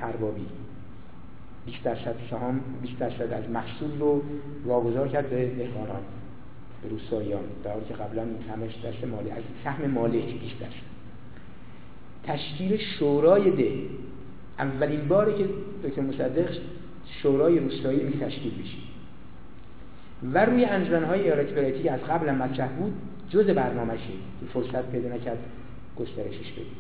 اربابی. 0.03 0.47
20 1.66 1.82
درصد 1.82 2.15
سهام 2.31 2.61
20 2.82 2.98
درصد 2.98 3.32
از 3.32 3.51
محصول 3.51 3.98
رو 3.98 4.23
واگذار 4.66 5.09
کرد 5.09 5.31
به 5.31 5.47
دهقانان 5.47 6.03
به 6.82 6.89
روستاییان 6.89 7.43
در 7.65 7.73
حالی 7.73 7.85
که 7.89 7.94
قبلا 7.94 8.23
همش 8.23 8.78
دست 8.85 9.05
مالی 9.05 9.31
از 9.31 9.43
سهم 9.65 9.90
مالک 9.90 10.40
20 10.40 10.59
درصد 10.61 10.95
تشکیل 12.27 12.77
شورای 12.77 13.51
ده. 13.51 13.73
اولین 14.59 15.09
باری 15.09 15.32
که 15.32 15.48
دکتر 15.85 16.03
مصدق 16.03 16.57
شورای 17.23 17.59
روستایی 17.59 18.03
می 18.03 18.12
تشکیل 18.12 18.53
بشه. 18.53 18.77
و 20.32 20.44
روی 20.44 20.65
انجمنهای 20.65 21.20
ایالتی 21.20 21.53
ولایتی 21.53 21.82
که 21.82 21.93
از 21.93 22.01
قبل 22.01 22.31
مطرح 22.31 22.69
بود 22.69 22.93
جز 23.31 23.47
برنامهشه 23.47 24.12
که 24.40 24.47
فرصت 24.53 24.90
پیدا 24.90 25.09
نکرد 25.09 25.39
گسترشش 25.97 26.53
بدیم. 26.53 26.77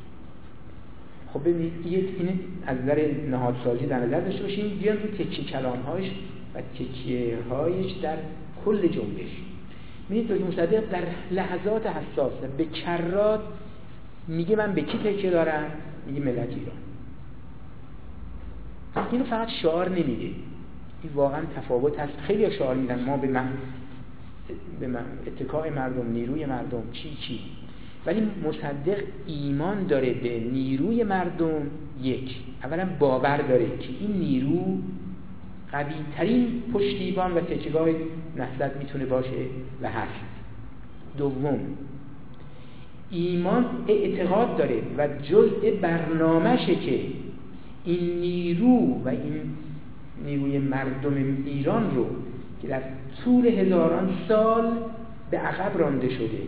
خب 1.32 1.40
ببینید 1.40 1.72
این 1.84 2.40
از 2.66 2.78
نظر 2.78 3.10
نهادسازی 3.30 3.86
در 3.86 3.98
نظر 3.98 4.20
داشته 4.20 4.42
باشیم 4.42 4.78
بیان 4.78 4.96
رو 4.96 5.08
تکی 5.08 5.44
کلامهاش 5.44 6.10
و 6.54 6.60
تکیه 6.78 7.38
هایش 7.50 7.92
در 7.92 8.16
کل 8.64 8.88
جنبش. 8.88 9.30
می‌دید 10.08 10.28
دکتر 10.28 10.44
مصدق 10.44 10.90
در 10.90 11.02
لحظات 11.30 11.86
حساس 11.86 12.32
به 12.58 12.64
کرات 12.64 13.40
میگه 14.28 14.56
من 14.56 14.72
به 14.72 14.82
کی 14.82 14.98
تکیه 14.98 15.30
دارم؟ 15.30 15.64
میگه 16.06 16.20
ملت 16.20 16.48
ایران. 16.48 16.76
اینو 19.12 19.24
فقط 19.24 19.48
شعار 19.48 19.88
نمیده. 19.88 20.30
این 21.02 21.12
واقعا 21.14 21.40
تفاوت 21.56 21.98
هست. 21.98 22.12
خیلی 22.18 22.50
شعار 22.58 22.74
میدن 22.74 23.04
ما 23.04 23.16
به 23.16 23.28
من 23.28 23.48
به 24.80 24.86
من 24.86 25.04
اتکاع 25.26 25.70
مردم 25.70 26.10
نیروی 26.12 26.46
مردم 26.46 26.82
چی 26.92 27.16
چی. 27.20 27.40
ولی 28.06 28.30
مصدق 28.48 29.02
ایمان 29.26 29.86
داره 29.86 30.14
به 30.14 30.40
نیروی 30.40 31.04
مردم 31.04 31.70
یک. 32.02 32.36
اولا 32.64 32.88
باور 32.98 33.36
داره 33.36 33.66
که 33.78 33.88
این 34.00 34.12
نیرو 34.12 34.78
قوی 35.72 35.94
ترین 36.16 36.62
پشتیبان 36.72 37.34
و 37.34 37.40
تکیگاه 37.40 37.88
نهضت 38.36 38.76
می‌تونه 38.76 39.04
باشه 39.04 39.46
و 39.82 39.90
هست. 39.90 40.24
دوم 41.18 41.60
ایمان 43.10 43.64
اعتقاد 43.88 44.56
داره 44.56 44.82
و 44.98 45.08
جزء 45.22 45.70
برنامهشه 45.80 46.74
که 46.74 47.00
این 47.84 48.20
نیرو 48.20 49.02
و 49.04 49.08
این 49.08 49.40
نیروی 50.24 50.58
مردم 50.58 51.14
ایران 51.46 51.96
رو 51.96 52.06
که 52.62 52.68
در 52.68 52.82
طول 53.24 53.46
هزاران 53.46 54.08
سال 54.28 54.72
به 55.30 55.38
عقب 55.38 55.78
رانده 55.78 56.08
شده 56.08 56.38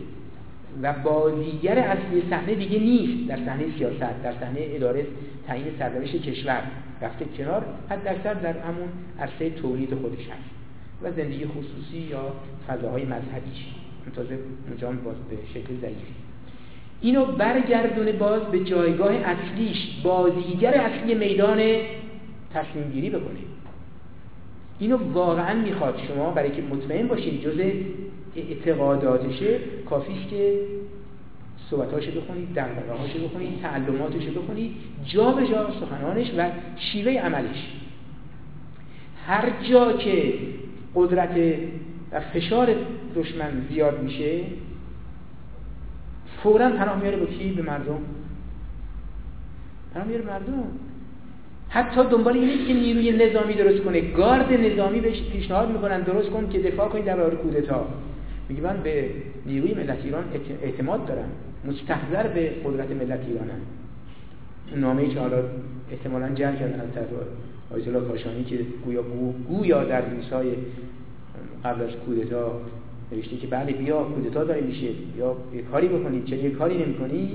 و 0.81 0.93
بازیگر 0.93 1.79
اصلی 1.79 2.23
صحنه 2.29 2.55
دیگه 2.55 2.79
نیست 2.79 3.29
در 3.29 3.37
صحنه 3.45 3.65
سیاست 3.77 4.23
در 4.23 4.33
صحنه 4.39 4.59
اداره 4.59 5.05
تعیین 5.47 5.67
سرنوشت 5.79 6.21
کشور. 6.21 6.63
رفته 7.01 7.25
کنار 7.37 7.65
حد 7.89 8.03
درصد 8.03 8.41
در 8.41 8.57
همون 8.59 8.89
عرصه 9.19 9.49
تولید 9.49 9.95
خودش 9.95 10.19
هست 10.19 10.49
و 11.03 11.11
زندگی 11.11 11.45
خصوصی 11.45 11.97
یا 11.97 12.33
فضاهای 12.67 13.03
مذهبیش 13.03 13.65
تازه 14.15 14.39
اونجا 14.67 14.91
باز 14.91 15.15
به 15.29 15.37
شکل 15.53 15.73
ضعیفی. 15.81 16.28
اینو 17.01 17.25
برگردونه 17.25 18.11
باز 18.11 18.41
به 18.41 18.59
جایگاه 18.59 19.11
اصلیش 19.11 19.77
بازیگر 20.03 20.73
اصلی 20.73 21.15
میدان 21.15 21.57
تصمیم 22.53 22.91
گیری 22.93 23.09
بکنه. 23.09 23.39
اینو 24.79 24.97
واقعا 25.13 25.61
می‌خواد. 25.61 25.99
شما 26.07 26.31
برای 26.31 26.51
که 26.51 26.61
مطمئن 26.61 27.07
باشید 27.07 27.41
جز 27.41 27.59
اعتقاداتشه 28.35 29.59
کافیست 29.89 30.29
که 30.29 30.53
صحبتاشو 31.69 32.11
بخونید 32.11 32.53
دقدقهاشو 32.55 33.27
بخونید 33.27 33.61
تعلماتشو 33.61 34.41
بخونید 34.41 34.71
جا 35.05 35.31
به 35.31 35.47
جا 35.47 35.67
سخنانش 35.79 36.31
و 36.37 36.49
شیوه 36.75 37.11
عملش. 37.11 37.67
هر 39.27 39.49
جا 39.69 39.93
که 39.93 40.33
قدرت 40.95 41.37
و 42.11 42.19
فشار 42.19 42.75
دشمن 43.15 43.65
زیاد 43.69 44.03
میشه 44.03 44.41
فورا 46.43 46.69
پناه 46.69 47.01
میاره 47.01 47.17
با 47.17 47.25
کی؟ 47.25 47.49
به 47.51 47.61
مردم. 47.61 47.99
پناه 49.93 50.07
میاره 50.07 50.25
مردم. 50.25 50.63
حتی 51.69 52.01
دنبال 52.11 52.33
این 52.33 52.49
نیست 52.49 52.67
که 52.67 52.73
نیروی 52.73 53.11
نظامی 53.11 53.53
درست 53.53 53.83
کنه. 53.83 54.01
گارد 54.01 54.53
نظامی 54.53 54.99
بهش 54.99 55.21
پیشنهاد 55.21 55.71
می‌کنن 55.71 56.01
درست 56.01 56.29
کن 56.29 56.49
که 56.49 56.59
دفاع 56.59 56.89
کنید 56.89 57.05
در 57.05 57.15
برابر 57.15 57.35
کودتا. 57.35 57.87
میگه 58.49 58.61
من 58.61 58.77
به 58.83 59.09
نیروی 59.45 59.73
ملت 59.73 59.97
ایران 60.03 60.23
اعتماد 60.61 61.05
دارم. 61.05 61.29
مستحضر 61.65 62.27
به 62.27 62.51
قدرت 62.65 62.91
ملت 62.91 63.19
ایرانم. 63.27 63.61
نامه 64.75 65.01
ای 65.01 65.09
که 65.09 65.19
حالا 65.19 65.43
احتمالا 65.91 66.29
جر 66.29 66.55
کردن 66.55 66.81
از 66.81 66.93
طرف 66.95 67.07
آیت 67.73 67.87
الله 67.87 68.07
کاشانی 68.07 68.43
که 68.43 68.59
گویا 68.85 69.03
گویا 69.47 69.83
در 69.83 70.01
روزهای 70.01 70.51
قبل 71.65 71.81
از 71.81 71.89
کودتا 72.05 72.61
نوشته 73.11 73.37
که 73.37 73.47
بله 73.47 73.73
بیا 73.73 74.03
کودتا 74.03 74.43
داره 74.43 74.61
میشه 74.61 74.87
یا 75.17 75.35
یه 75.55 75.61
کاری 75.61 75.87
بکنید. 75.87 76.25
چه 76.25 76.37
یه 76.37 76.49
کاری 76.49 76.77
نمی‌کنی 76.77 77.29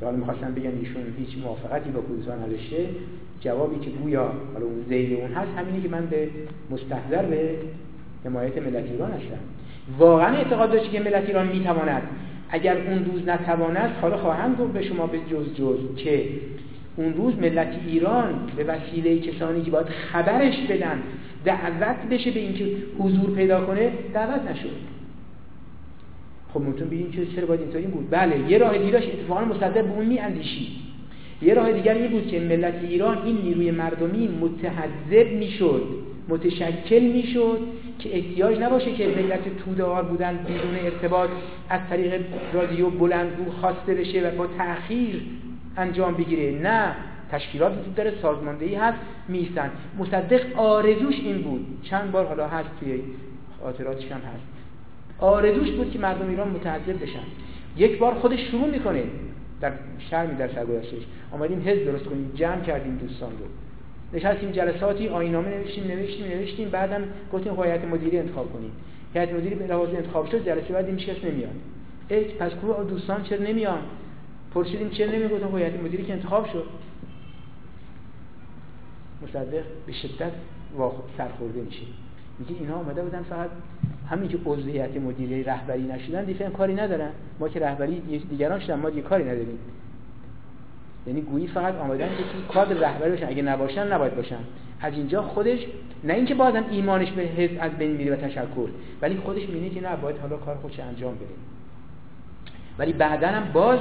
که 0.00 0.04
حالا 0.04 0.16
می‌خواستن 0.16 0.54
بگن 0.54 0.72
ایشون 0.80 1.02
هیچ 1.18 1.38
موافقتی 1.44 1.90
با 1.90 2.00
کودتا 2.00 2.34
نداشته 2.34 2.86
جوابی 3.40 3.78
که 3.84 3.90
گویا 3.90 4.32
حالا 4.54 4.66
اون 4.66 4.84
زیل 4.88 5.16
اون 5.20 5.32
هست 5.32 5.50
همینه 5.58 5.82
که 5.82 5.88
من 5.88 6.06
به 6.06 6.28
مستحضر 6.70 7.22
به 7.22 7.50
حمایت 8.24 8.58
ملت 8.58 8.90
ایران 8.90 9.10
هستم. 9.10 9.38
واقعا 9.98 10.36
اعتقاد 10.36 10.72
داشتی 10.72 10.88
که 10.88 11.00
ملت 11.00 11.26
ایران 11.26 11.46
می‌تواند؟ 11.48 12.02
اگر 12.50 12.76
اون 12.76 13.04
روز 13.04 13.28
نتواند 13.28 13.90
حالا 14.00 14.16
خواهم 14.16 14.54
گفت 14.54 14.72
به 14.72 14.82
شما 14.82 15.06
به 15.06 15.18
جز 15.18 15.54
جز 15.54 15.96
که 15.96 16.24
اون 16.96 17.14
روز 17.14 17.34
ملت 17.38 17.74
ایران 17.86 18.34
به 18.56 18.64
وسیله 18.64 19.18
کسانی 19.18 19.62
که 19.62 19.70
باید 19.70 19.86
خبرش 19.86 20.54
بدن 20.70 21.02
دعوت 21.44 21.96
بشه 22.10 22.30
به 22.30 22.40
اینکه 22.40 22.66
حضور 22.98 23.30
پیدا 23.30 23.64
کنه 23.66 23.92
دعوت 24.14 24.50
نشد. 24.50 24.93
خب 26.54 26.60
ممکن 26.60 26.84
بگیم 26.84 27.10
که 27.10 27.26
چرا 27.26 27.46
باید 27.46 27.60
اینطوری 27.60 27.86
بود؟ 27.86 28.10
بله 28.10 28.50
یه 28.50 28.58
راه 28.58 28.78
دیگه 28.78 28.96
اتفاقا 28.96 29.44
مصدق 29.44 29.84
به 29.84 29.90
اون 29.90 30.06
میاندیشید 30.06 30.68
یه 31.42 31.54
راه 31.54 31.72
دیگر 31.72 31.94
این 31.94 32.10
بود 32.10 32.26
که 32.26 32.40
ملت 32.40 32.74
ایران 32.82 33.18
این 33.24 33.36
نیروی 33.36 33.70
مردمی 33.70 34.28
متحذب 34.28 35.32
می‌شد 35.32 35.82
متشکل 36.28 37.00
می‌شد 37.00 37.58
که 37.98 38.16
احتیاج 38.16 38.58
نباشه 38.58 38.92
که 38.92 39.06
ملت 39.06 39.56
تودار 39.64 40.02
بودن 40.02 40.36
بدون 40.36 40.84
ارتباط 40.84 41.30
از 41.68 41.80
طریق 41.90 42.20
رادیو 42.52 42.90
بلندگو 42.90 43.50
خواسته 43.60 43.94
بشه 43.94 44.28
و 44.28 44.36
با 44.36 44.46
تأخیر 44.46 45.22
انجام 45.76 46.14
بگیره. 46.14 46.58
نه 46.62 46.94
تشکیلات 47.30 47.72
وجود 47.72 47.94
داره 47.94 48.12
سازماندهی 48.22 48.74
هست 48.74 48.98
میستن 49.28 49.70
مصدق 49.98 50.58
آرزوش 50.58 51.14
این 51.20 51.42
بود. 51.42 51.66
چند 51.82 52.12
بار 52.12 52.26
حالا 52.26 52.48
هست 52.48 52.68
توی 52.80 53.00
خاطراتش 53.60 54.04
هم 54.04 54.20
هست. 54.20 54.53
آرزوش 55.18 55.70
بود 55.70 55.90
که 55.90 55.98
مردم 55.98 56.28
ایران 56.28 56.48
متعذب 56.48 57.02
بشن. 57.02 57.24
یک 57.76 57.98
بار 57.98 58.14
خودش 58.14 58.40
شروع 58.50 58.70
می‌کنه. 58.70 59.04
در 59.60 59.72
شرمی 60.10 60.34
در 60.34 60.48
سرگذشتش 60.48 61.02
آمدیم 61.32 61.62
حزب 61.66 61.84
درست 61.84 62.04
کنیم 62.04 62.32
جمع 62.34 62.60
کردیم 62.60 62.96
دوستان 62.96 63.30
رو. 63.30 63.46
نشستیم 64.18 64.50
جلساتی 64.50 65.08
آینامه 65.08 65.48
نوشتیم 65.48 65.84
نوشتیم 65.84 66.26
نوشتیم. 66.26 66.68
بعدم 66.68 67.02
گفتیم 67.32 67.62
هیئت 67.62 67.84
مدیره 67.84 68.18
انتخاب 68.18 68.52
کنیم. 68.52 68.70
هیئت 69.14 69.32
مدیره 69.32 69.56
به 69.56 69.66
لحاظ 69.66 69.88
انتخاب 69.88 70.30
شد 70.30 70.46
جلسه 70.46 70.72
بعد 70.72 70.88
هیچ 70.88 71.06
کس 71.08 71.24
نمیاد. 71.24 71.50
ای 72.08 72.24
پس 72.24 72.52
کو 72.52 72.84
دوستان 72.84 73.22
چرا 73.22 73.42
نمیان؟ 73.42 73.78
پرسیدیم 74.54 74.90
چرا 74.90 75.12
نمیاد 75.12 75.30
گفتم 75.30 75.58
هیئت 75.58 75.82
مدیره 75.82 76.04
که 76.04 76.12
انتخاب 76.12 76.46
شد. 76.52 76.64
مصدق 79.22 79.64
به 79.86 79.92
شدت 79.92 80.32
سرخورده 81.16 81.60
میشه. 81.60 81.82
میگه 82.38 82.60
اینا 82.60 82.74
آمده 82.74 83.02
بودن 83.02 83.22
فقط 83.22 83.50
همین 84.10 84.28
که 84.28 84.38
عضو 84.46 84.70
هیئت 84.70 84.96
مدیره 84.96 85.52
رهبری 85.52 85.82
نشدن. 85.82 86.24
دیگه 86.24 86.50
کاری 86.50 86.74
ندارن. 86.74 87.10
ما 87.40 87.48
که 87.48 87.60
رهبری 87.60 88.00
دیگران 88.30 88.60
شدن 88.60 88.74
ما 88.74 88.90
دیگه 88.90 89.02
کاری 89.02 89.24
نداریم. 89.24 89.58
یعنی 91.06 91.20
گویی 91.20 91.46
فقط 91.46 91.74
آمدن 91.74 92.08
که 92.08 92.52
کادر 92.52 92.74
رهبری 92.74 93.10
باشن. 93.10 93.28
اگه 93.28 93.42
نباشن 93.42 93.92
نباید 93.92 94.16
باشن. 94.16 94.38
از 94.80 94.92
اینجا 94.92 95.22
خودش 95.22 95.58
نه 96.04 96.14
اینکه 96.14 96.34
بازم 96.34 96.64
ایمانش 96.70 97.10
به 97.10 97.22
حزب 97.22 97.56
از 97.60 97.72
بین 97.72 97.90
میره 97.90 98.12
و 98.12 98.16
تشکر 98.16 98.68
ولی 99.02 99.16
خودش 99.16 99.48
می‌بینه 99.48 99.70
که 99.70 99.80
نه 99.80 99.96
باید 99.96 100.18
حالا 100.18 100.36
کار 100.36 100.56
خودش 100.56 100.80
انجام 100.80 101.14
بده. 101.14 101.24
ولی 102.78 102.92
بعدا 102.92 103.28
هم 103.28 103.52
باز 103.52 103.78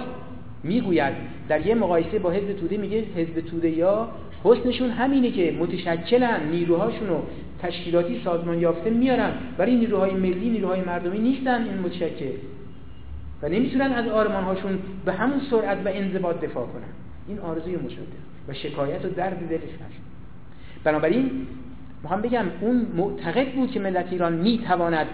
می‌گوید 0.63 1.13
در 1.49 1.67
یه 1.67 1.75
مقایسه 1.75 2.19
با 2.19 2.31
حزب 2.31 2.53
توده 2.53 2.77
میگه 2.77 3.03
حزب 3.15 3.41
توده 3.41 3.69
یا 3.69 4.07
حسنشون 4.43 4.89
همینه 4.89 5.31
که 5.31 5.55
متشکلن 5.59 6.49
نیروهاشون 6.51 7.07
رو 7.07 7.23
تشکیلاتی 7.63 8.21
سازمان 8.23 8.59
یافته 8.59 8.89
میارن. 8.89 9.31
ولی 9.57 9.75
نیروهای 9.75 10.13
ملی 10.13 10.49
نیروهای 10.49 10.81
مردمی 10.81 11.19
نیستن 11.19 11.63
این 11.63 11.79
متشکل. 11.79 12.31
و 13.41 13.49
نمی‌تونن 13.49 13.91
از 13.91 14.07
آرمانهاشون 14.07 14.79
به 15.05 15.13
همون 15.13 15.41
سرعت 15.51 15.77
و 15.85 15.89
انضباط 15.93 16.41
دفاع 16.41 16.65
کنن. 16.65 16.83
این 17.27 17.39
آرزوی 17.39 17.75
مشده 17.75 18.01
و 18.47 18.53
شکایت 18.53 19.05
و 19.05 19.09
درد 19.09 19.49
دلش 19.49 19.61
هست 19.61 20.01
بنابراین 20.83 21.47
می‌خوام 22.03 22.21
بگم 22.21 22.45
اون 22.61 22.87
معتقد 22.97 23.51
بود 23.51 23.71
که 23.71 23.79
ملت 23.79 24.11
ایران 24.11 24.33
می‌تواند 24.33 25.07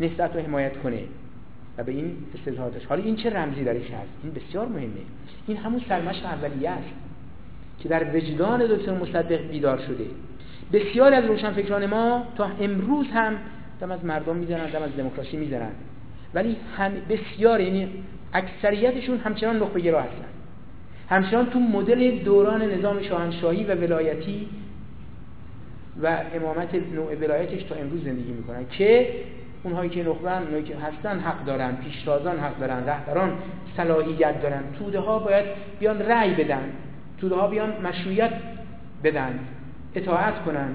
نسبت 0.00 0.36
و 0.36 0.38
حمایت 0.38 0.76
کنه 0.76 1.02
و 1.78 1.84
به 1.84 1.92
این 1.92 2.16
استظهار 2.34 2.70
داشت. 2.70 2.86
حالا 2.86 3.02
این 3.02 3.16
چه 3.16 3.30
رمزی 3.30 3.64
درش 3.64 3.90
هست 3.90 4.10
این 4.22 4.32
بسیار 4.32 4.68
مهمه. 4.68 4.88
این 5.46 5.56
همون 5.56 5.80
سرمشق 5.88 6.24
اولیه 6.24 6.70
است 6.70 6.88
که 7.80 7.88
در 7.88 8.16
وجدان 8.16 8.66
دکتر 8.66 8.98
مصدق 8.98 9.50
بیدار 9.50 9.78
شده. 9.78 10.04
بسیار 10.72 11.14
از 11.14 11.24
روشنفکران 11.24 11.86
ما 11.86 12.26
تا 12.36 12.50
امروز 12.60 13.06
هم 13.14 13.36
دم 13.80 13.90
از 13.90 14.04
مردم 14.04 14.36
می‌زنن 14.36 14.66
دم 14.66 14.82
از 14.82 14.96
دموکراسی 14.96 15.36
می‌زنن. 15.36 15.70
ولی 16.34 16.56
هم 16.76 16.92
بسیار 17.08 17.60
یعنی 17.60 17.88
اکثریتشون 18.32 19.18
همچنان 19.18 19.56
نخبه 19.56 19.80
گرا 19.80 20.00
هستن. 20.00 20.24
همچنان 21.10 21.46
تو 21.46 21.60
مدل 21.60 22.18
دوران 22.18 22.62
نظام 22.62 23.02
شاهنشاهی 23.02 23.64
و 23.64 23.74
ولایتی 23.74 24.48
و 26.02 26.18
امامت 26.34 26.74
نوع 26.94 27.14
ولایتش 27.14 27.62
تا 27.62 27.74
امروز 27.74 28.04
زندگی 28.04 28.32
می‌کنن 28.32 28.66
که 28.70 29.08
اونهایی 29.62 29.90
که 29.90 30.08
نخبه 30.08 30.38
اونهایی 30.38 30.64
که 30.64 30.76
هستن 30.76 31.18
حق 31.18 31.44
دارن 31.44 31.76
پیشتازان 31.76 32.38
حق 32.38 32.58
دارن 32.58 32.86
رهبران 32.86 33.32
صلاحیت 33.76 34.42
دارن. 34.42 34.62
توده 34.78 35.00
ها 35.00 35.18
باید 35.18 35.44
بیان 35.80 35.98
رأی 35.98 36.34
بدن. 36.34 36.72
توده 37.20 37.34
ها 37.34 37.48
بیان 37.48 37.72
مشروعیت 37.82 38.32
بدن. 39.04 39.38
اطاعت 39.96 40.44
کنن. 40.44 40.68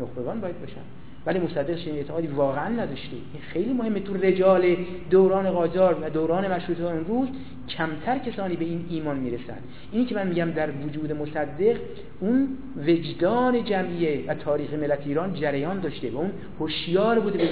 نخبگان 0.00 0.40
باید 0.40 0.60
باشن. 0.60 0.80
ولی 1.26 1.38
مصدق 1.38 1.74
چنین 1.74 1.96
اعتقادی 1.96 2.26
واقعا 2.26 2.68
نداشته. 2.68 3.16
این 3.32 3.42
خیلی 3.52 3.72
مهمه. 3.72 4.00
تو 4.00 4.14
رجال 4.14 4.76
دوران 5.10 5.50
قاجار 5.50 5.96
و 6.02 6.10
دوران 6.10 6.52
مشروطه 6.52 6.84
امروز 6.84 7.28
کمتر 7.68 8.18
کسانی 8.18 8.56
به 8.56 8.64
این 8.64 8.86
ایمان 8.90 9.16
می‌رسن. 9.16 9.58
اینی 9.92 10.04
که 10.04 10.14
من 10.14 10.26
میگم 10.26 10.50
در 10.50 10.70
وجود 10.70 11.12
مصدق 11.12 11.76
اون 12.20 12.48
وجدان 12.86 13.64
جمعیه 13.64 14.24
و 14.28 14.34
تاریخ 14.34 14.72
ملت 14.72 15.06
ایران 15.06 15.34
جریان 15.34 15.80
داشته 15.80 16.10
و 16.10 16.16
اون 16.16 16.30
هوشیار 16.60 17.20
بوده 17.20 17.38
به 17.38 17.48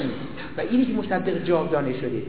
و 0.59 0.61
اینی 0.71 0.85
که 0.85 0.93
مصدق 0.93 1.45
جاودانه 1.45 2.01
شده. 2.01 2.23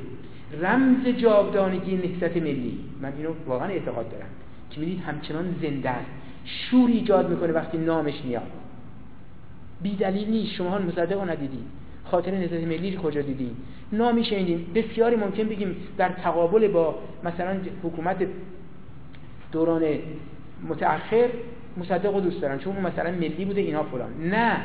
رمز 0.61 1.07
جاودانگی 1.07 1.95
نهضت 1.95 2.37
ملی. 2.37 2.79
من 3.01 3.13
اینو 3.17 3.29
واقعا 3.47 3.67
اعتقاد 3.67 4.11
دارم. 4.11 4.29
که 4.71 4.79
می‌دید 4.79 4.99
همچنان 4.99 5.55
زنده 5.61 5.89
است. 5.89 6.11
شور 6.45 6.89
ایجاد 6.89 7.29
می‌کنه 7.29 7.53
وقتی 7.53 7.77
نامش 7.77 8.21
میاد. 8.25 8.51
بی 9.81 9.95
دلیل 9.95 10.29
نیست. 10.29 10.53
شما 10.53 10.77
مصدق 10.77 11.29
ندیدید 11.29 11.65
خاطر 12.03 12.31
نهضت 12.31 12.53
ملی 12.53 12.95
رو 12.95 13.01
کجا 13.01 13.21
دیدیم 13.21 13.57
نامی 13.91 14.23
شنیدیم 14.23 14.65
بسیاری 14.75 15.15
ممکن 15.15 15.43
بگیم 15.43 15.75
در 15.97 16.09
تقابل 16.09 16.67
با 16.67 16.95
مثلا 17.23 17.55
حکومت 17.83 18.17
دوران 19.51 19.83
متأخر 20.69 21.29
مصدق 21.77 22.13
رو 22.13 22.21
دوست 22.21 22.41
دارن. 22.41 22.57
چون 22.57 22.75
مثلا 22.75 23.11
ملی 23.11 23.45
بوده 23.45 23.61
اینا 23.61 23.83
فلان. 23.83 24.09
نه. 24.23 24.57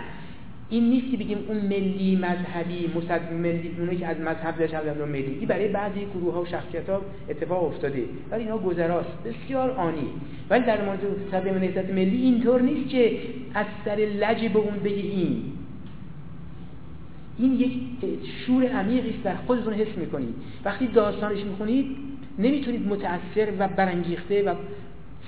این 0.75 0.91
نیست 0.91 1.11
که 1.11 1.17
بگیم 1.17 1.39
اون 1.49 1.57
ملی 1.57 2.17
مذهبی 2.17 2.91
مصدق 2.97 3.33
ملی 3.33 3.75
اونایی 3.79 3.99
که 3.99 4.07
از 4.07 4.21
مذهب 4.21 4.59
داشتن 4.59 5.05
ملی. 5.05 5.37
این 5.39 5.49
برای 5.49 5.69
بعضی 5.69 6.01
گروه 6.15 6.35
ها 6.35 6.43
و 6.43 6.47
شخصیت 6.47 6.89
ها 6.89 7.01
اتفاق 7.29 7.65
افتاده. 7.65 8.05
ولی 8.31 8.43
اینا 8.43 8.59
گذراست. 8.59 9.19
بسیار 9.25 9.71
آنی 9.71 10.07
ولی 10.51 10.65
در 10.65 10.85
مورد 10.85 11.01
صدر 11.31 11.59
نهضت 11.59 11.91
ملی 11.91 12.23
اینطور 12.23 12.63
نیست 12.63 12.91
که 12.91 13.19
از 13.55 13.67
سر 13.85 13.97
لج 13.97 14.49
به 14.53 14.59
اون 14.59 14.79
بگی 14.85 15.09
این. 15.09 15.43
این 17.39 17.53
یک 17.61 17.73
شور 18.47 18.67
عمیقی 18.67 19.11
است 19.11 19.23
در 19.23 19.37
خودتون 19.37 19.75
حس 19.75 19.99
می‌کنید. 19.99 20.35
وقتی 20.65 20.87
داستانش 20.87 21.45
می‌خونید 21.45 21.97
نمی‌تونید 22.39 22.87
متاثر 22.87 23.53
و 23.59 23.69
برانگیخته 23.69 24.43
و 24.43 24.55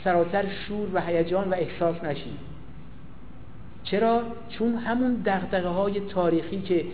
سراسر 0.05 0.45
شور 0.69 0.89
و 0.95 1.01
هیجان 1.01 1.51
و 1.51 1.55
احساس 1.55 2.05
نشید 2.05 2.56
چرا؟ 3.91 4.23
چون 4.49 4.75
همون 4.75 5.15
دقدقه 5.15 5.69
های 5.69 6.01
تاریخی 6.01 6.61
که 6.61 6.85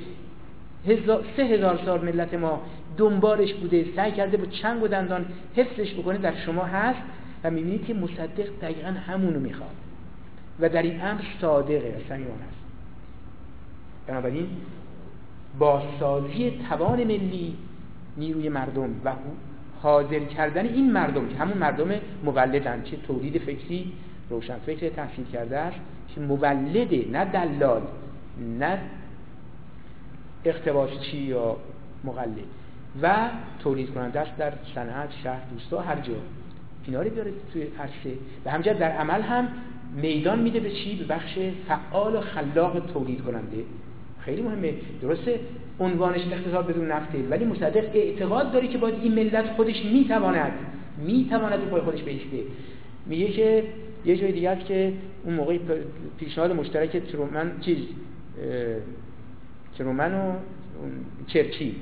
سه 1.36 1.42
هزار 1.42 1.80
سال 1.84 2.04
ملت 2.04 2.34
ما 2.34 2.60
دنبالش 2.96 3.54
بوده 3.54 3.86
سعی 3.96 4.12
کرده 4.12 4.36
با 4.36 4.46
چنگ 4.46 4.82
و 4.82 4.88
دندان 4.88 5.24
حفظش 5.56 5.94
بکنه 5.94 6.18
در 6.18 6.36
شما 6.46 6.64
هست 6.64 6.98
و 7.44 7.50
می‌بینید 7.50 7.86
که 7.86 7.94
مصدق 7.94 8.48
دقیقا 8.62 8.88
همونو 8.88 9.40
می‌خواد 9.40 9.74
و 10.60 10.68
در 10.68 10.82
این 10.82 11.02
امر 11.02 11.20
صادقه 11.40 11.94
و 11.98 12.08
صمیمان 12.08 12.38
هست 12.38 12.62
بنابراین 14.06 14.46
بازسازی 15.58 16.60
توان 16.68 17.04
ملی 17.04 17.56
نیروی 18.16 18.48
مردم 18.48 18.90
و 19.04 19.12
حاضر 19.82 20.18
کردن 20.18 20.66
این 20.66 20.92
مردم 20.92 21.28
که 21.28 21.36
همون 21.36 21.58
مردم 21.58 21.88
مولدن 22.24 22.82
چه 22.82 22.96
تولید 22.96 23.38
فکری 23.38 23.92
روشن 24.32 24.58
فکر 24.66 24.88
تحصیل 24.88 25.24
کرده 25.32 25.72
که 26.14 26.20
مولده 26.20 27.06
نه 27.12 27.24
دلال 27.24 27.82
نه 28.58 28.78
چی 31.00 31.16
یا 31.16 31.56
مقلد 32.04 32.38
و 33.02 33.28
تولید 33.62 33.94
کننده 33.94 34.20
است 34.20 34.36
در 34.36 34.52
صنعت 34.74 35.08
شهر 35.22 35.40
دوستا 35.52 35.80
هر 35.80 35.96
جا 35.96 36.14
اینا 36.86 37.02
رو 37.02 37.10
بیاره 37.10 37.32
توی 37.52 37.62
عرصه 37.62 38.18
و 38.44 38.50
همجرد 38.50 38.78
در 38.78 38.90
عمل 38.90 39.22
هم 39.22 39.48
میدان 39.96 40.38
میده 40.38 40.60
به 40.60 40.70
چی؟ 40.70 40.96
به 40.96 41.04
بخش 41.04 41.38
فعال 41.68 42.16
و 42.16 42.20
خلاق 42.20 42.92
تولید 42.92 43.22
کننده 43.24 43.64
خیلی 44.20 44.42
مهمه. 44.42 44.74
درسته؟ 45.02 45.40
عنوانش 45.80 46.20
اقتصاد 46.32 46.66
بدون 46.66 46.92
نفته. 46.92 47.18
ولی 47.30 47.44
مصدق 47.44 47.84
اعتقاد 47.94 48.52
داره 48.52 48.68
که 48.68 48.78
باید 48.78 48.94
این 49.02 49.14
ملت 49.14 49.46
خودش 49.46 49.84
می‌تواند 49.84 50.52
می‌تواند 50.98 51.60
پای 51.60 51.80
خودش 51.80 52.02
بیسته 52.02 52.42
میگه 53.06 53.28
که 53.28 53.64
یه 54.04 54.16
جای 54.16 54.32
دیگه 54.32 54.50
است 54.50 54.66
که 54.66 54.92
اون 55.24 55.34
موقعی 55.34 55.60
پیشنهاد 56.18 56.52
مشترک 56.52 56.96
ترومن 56.96 57.52
چیز 57.60 57.78
ترومن 59.78 60.14
و 60.14 60.32
چرچی 61.26 61.76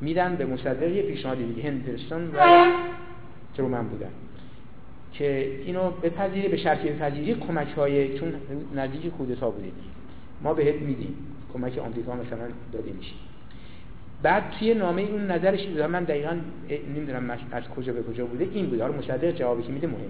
میدن 0.00 0.36
به 0.36 0.46
مصدق 0.46 0.82
یه 0.82 1.02
پیشنهاد 1.02 1.38
دیگه 1.38 1.62
هندرستان 1.62 2.30
و 2.34 2.66
ترومن 3.56 3.88
بودن. 3.88 4.10
که 5.12 5.52
اینو 5.64 5.90
بپذیره 5.90 6.48
به 6.48 6.56
شرطی 6.56 6.88
بپذیری 6.88 7.34
کمک 7.34 7.68
های 7.68 8.18
چون 8.18 8.34
نزدیک 8.74 9.06
کودتا 9.06 9.50
بوده 9.50 9.68
ما 10.42 10.54
بهت 10.54 10.74
میدیم 10.74 11.14
کمک 11.52 11.78
آمریکا 11.78 12.14
مثلا 12.14 12.48
داده 12.72 12.92
میشه. 12.92 13.12
بعد 14.22 14.50
توی 14.58 14.74
نامه 14.74 15.02
اون 15.02 15.30
نظرش 15.30 15.68
من 15.68 16.04
دقیقا 16.04 16.36
نمی‌دونم 16.96 17.30
از 17.52 17.62
کجا 17.76 17.92
به 17.92 18.02
کجا 18.02 18.26
بوده 18.26 18.48
این 18.52 18.66
بوده. 18.66 18.82
حالا 18.82 18.98
مصدق 18.98 19.30
جوابی 19.30 19.62
که 19.62 19.72
میده 19.72 19.86
مهمه 19.86 20.08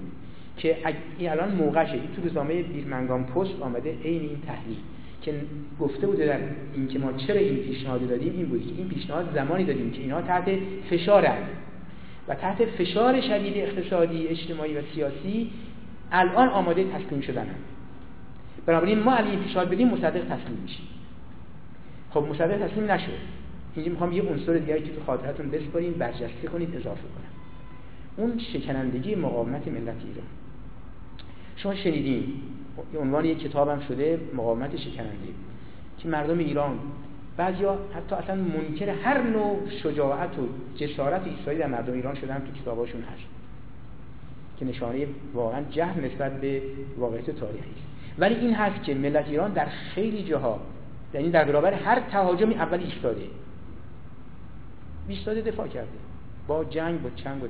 که 0.58 0.76
این 1.18 1.30
الان 1.30 1.54
موقعشه. 1.54 1.92
این 1.92 2.08
تو 2.16 2.22
روزنامه 2.22 2.62
بیرمنگام 2.62 3.24
پست 3.24 3.62
آمده 3.62 3.96
عین 4.04 4.22
این 4.22 4.42
تحلیل 4.46 4.76
که 5.22 5.34
گفته 5.80 6.06
بوده 6.06 6.26
در 6.26 6.38
این 6.74 6.88
که 6.88 6.98
ما 6.98 7.12
چرا 7.12 7.36
این 7.36 7.56
پیشنهاد 7.56 8.08
دادیم 8.08 8.32
این 8.36 8.46
بود 8.46 8.66
که 8.66 8.72
این 8.78 8.88
پیشنهاد 8.88 9.34
زمانی 9.34 9.64
دادیم 9.64 9.90
که 9.90 10.00
اینا 10.00 10.22
تحت 10.22 10.50
فشارن 10.90 11.38
و 12.28 12.34
تحت 12.34 12.64
فشار 12.64 13.20
شدید 13.20 13.52
اقتصادی 13.56 14.26
اجتماعی 14.26 14.76
و 14.76 14.82
سیاسی 14.94 15.50
الان 16.12 16.48
آماده 16.48 16.84
تسلیم 16.84 17.20
شدن 17.20 17.42
هم. 17.42 17.54
بنابراین 18.66 18.98
ما 18.98 19.14
علی 19.14 19.36
پیشنهاد 19.36 19.70
بدیم 19.70 19.88
مصدق 19.88 20.24
تسلیم 20.24 20.58
میشیم. 20.62 20.86
خب 22.10 22.26
مصدق 22.30 22.66
تسلیم 22.66 22.90
نشد. 22.90 23.08
اینجا 23.76 23.90
می‌خوام 23.90 24.12
یه 24.12 24.22
عنصر 24.22 24.58
دیگه 24.58 24.80
که 24.80 24.92
تو 24.92 25.00
خاطرتون 25.06 25.50
بسپاریم 25.50 25.92
برجسته 25.92 26.48
کنید 26.52 26.76
اضافه 26.76 27.00
کنم. 27.02 27.28
اون 28.16 28.38
شکنندگی 28.38 29.14
مقاومت 29.14 29.68
ملت 29.68 29.78
ایران. 29.78 30.26
شما 31.58 31.74
شنیدین 31.74 32.32
عنوان 33.00 33.24
یک 33.24 33.38
کتابم 33.38 33.80
شده 33.80 34.20
مقاومت 34.34 34.76
شکننده 34.76 35.28
که 35.98 36.08
مردم 36.08 36.38
ایران 36.38 36.78
بعضیا 37.36 37.78
حتی 37.94 38.14
اصلا 38.14 38.34
منکر 38.34 38.88
هر 38.88 39.22
نوع 39.22 39.68
شجاعت 39.82 40.38
و 40.38 40.48
جسارت 40.76 41.26
ایستایی 41.26 41.58
در 41.58 41.66
مردم 41.66 41.92
ایران 41.92 42.14
شدن 42.14 42.38
تو 42.38 42.62
کتاباشون 42.62 43.00
هست 43.00 43.22
که 44.58 44.64
نشانه 44.64 45.06
واقعا 45.34 45.62
جهل 45.70 46.04
نسبت 46.04 46.40
به 46.40 46.62
واقعیت 46.98 47.30
تاریخی 47.30 47.70
ولی 48.18 48.34
این 48.34 48.54
هست 48.54 48.84
که 48.84 48.94
ملت 48.94 49.28
ایران 49.28 49.52
در 49.52 49.66
خیلی 49.66 50.22
جاها 50.22 50.60
یعنی 51.14 51.30
در 51.30 51.44
برابر 51.44 51.74
هر 51.74 52.00
تهاجمی 52.00 52.54
اول 52.54 52.80
ایستاده 52.80 53.22
ایستاده 55.08 55.40
دفاع 55.40 55.68
کرده 55.68 55.88
با 56.48 56.64
جنگ 56.64 57.02
با 57.02 57.10
چنگ 57.16 57.42
و 57.42 57.46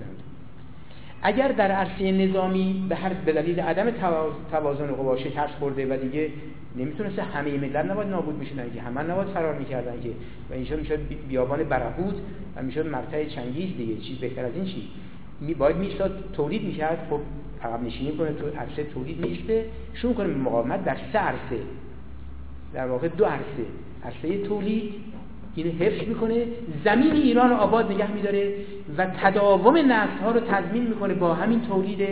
اگر 1.23 1.49
در 1.49 1.71
عرصه 1.71 2.13
نظامی 2.13 2.87
به 2.89 2.97
هر 2.97 3.13
به 3.15 3.33
دلیل 3.33 3.61
عدم 3.61 3.91
توازن 4.51 4.87
قوا 4.87 5.17
شکست 5.17 5.55
خورده 5.59 5.95
و 5.95 5.97
دیگه 5.97 6.31
نمی‌تونسته 6.77 7.23
همه 7.23 7.59
ملت 7.59 7.85
نباید 7.85 8.09
نابود 8.09 8.39
می‌شدن 8.39 8.71
که 8.75 8.81
همه 8.81 9.03
نباید 9.03 9.29
فرار 9.29 9.59
می‌کردن 9.59 10.01
که 10.03 10.11
و 10.51 10.55
این 10.55 10.65
شد 10.65 10.79
می‌شد 10.79 10.99
بیابان 11.29 11.65
برهود 11.65 12.15
و 12.57 12.63
می‌شد 12.63 12.87
مرتع 12.87 13.25
چنگیز 13.25 13.77
دیگه. 13.77 13.97
چیز 13.97 14.19
بهتر 14.19 14.45
از 14.45 14.53
این 14.55 14.65
چی؟ 14.65 14.89
می 15.41 15.55
باید 15.55 15.77
میستاد 15.77 16.25
تولید 16.33 16.63
می‌کرد. 16.63 17.07
خب 17.11 17.21
عقب 17.63 17.83
نشینی 17.83 18.17
کنه 18.17 18.33
تو 18.33 18.47
عرصه 18.47 18.85
تولید 18.85 19.27
میسته 19.27 19.65
شروع 19.95 20.15
کنه 20.15 20.27
مقاومت 20.27 20.85
در 20.85 20.97
سه 21.13 21.19
عرصه. 21.19 21.63
در 22.75 22.87
واقع 22.87 23.09
دو 23.09 23.25
عرصه. 23.25 23.65
عرصه 24.05 24.39
تولید 24.39 24.93
اینو 25.59 25.85
حفظ 25.85 26.09
می‌کنه 26.09 26.45
زمین 26.85 27.13
ایران 27.13 27.53
آباد 27.53 27.93
نگه 27.93 28.13
میداره 28.13 28.53
و 28.99 29.07
تداوم 29.07 29.77
نسل 29.77 30.19
ها 30.23 30.31
رو 30.31 30.41
تضمین 30.41 30.87
می‌کنه 30.87 31.15
با 31.15 31.35
همین 31.35 31.61
تولید 31.61 32.09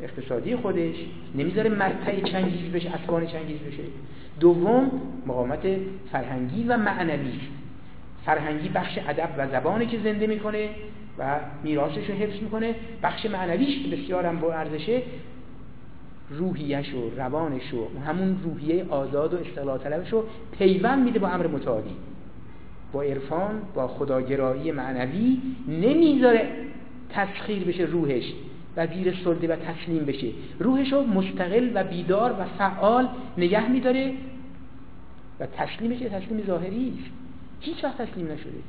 اقتصادی 0.00 0.56
خودش. 0.56 0.94
نمی‌ذاره 1.34 1.70
مرتع 1.70 2.20
چنگیز 2.20 2.72
بشه 2.72 2.90
اسبان 2.90 3.26
چنگیز 3.26 3.58
بشه. 3.58 3.82
دوم 4.40 4.90
مقاومت 5.26 5.66
فرهنگی 6.12 6.64
و 6.64 6.76
معنوی. 6.76 7.40
فرهنگی 8.26 8.68
بخش 8.68 8.98
ادب 9.08 9.28
و 9.38 9.48
زبانی 9.48 9.86
که 9.86 9.98
زنده 10.04 10.26
می‌کنه 10.26 10.68
و 11.18 11.36
میراثش 11.64 12.10
رو 12.10 12.14
حفظ 12.14 12.42
می‌کنه. 12.42 12.74
بخش 13.02 13.26
معنویش 13.26 13.82
که 13.82 13.96
بسیار 13.96 14.26
هم 14.26 14.36
با 14.36 14.54
ارزشه. 14.54 15.02
روحیش 16.30 16.94
و 16.94 17.10
روانش 17.16 17.74
و 17.74 18.00
همون 18.06 18.40
روحیه 18.44 18.86
آزاد 18.88 19.34
و 19.34 19.36
استقلال 19.36 19.78
طلبش 19.78 20.12
رو 20.12 20.24
پیوند 20.58 21.04
میده 21.04 21.18
با 21.18 21.28
امر 21.28 21.46
متعالی. 21.46 21.96
با 22.92 23.02
عرفان 23.02 23.62
با 23.74 23.88
خداگرایی 23.88 24.72
معنوی 24.72 25.40
نمی‌ذاره 25.68 26.48
تسخیر 27.10 27.64
بشه 27.64 27.82
روحش 27.82 28.32
و 28.76 28.86
زیر 28.86 29.14
سلده 29.24 29.48
و 29.48 29.56
تسلیم 29.56 30.04
بشه. 30.04 30.28
روحش 30.58 30.92
رو 30.92 31.02
مستقل 31.02 31.70
و 31.74 31.84
بیدار 31.84 32.32
و 32.32 32.44
فعال 32.58 33.08
نگه 33.38 33.68
میداره 33.68 34.12
و 35.40 35.46
تسلیمش 35.46 35.98
تسلیم 35.98 36.46
ظاهری 36.46 36.98
هیچ 37.60 37.84
وقت 37.84 38.02
تسلیم 38.02 38.26
نشده. 38.26 38.62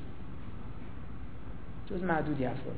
جز 1.89 2.03
معدودی 2.03 2.45
افراد 2.45 2.75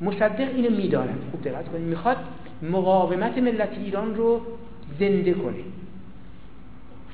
مصدق 0.00 0.48
اینو 0.54 0.76
می‌داند. 0.76 1.18
خوب 1.30 1.44
دقت 1.44 1.68
کنید. 1.68 1.86
می‌خواد 1.86 2.16
مقاومت 2.62 3.38
ملت 3.38 3.70
ایران 3.78 4.14
رو 4.14 4.40
زنده 5.00 5.32
کنه. 5.32 5.58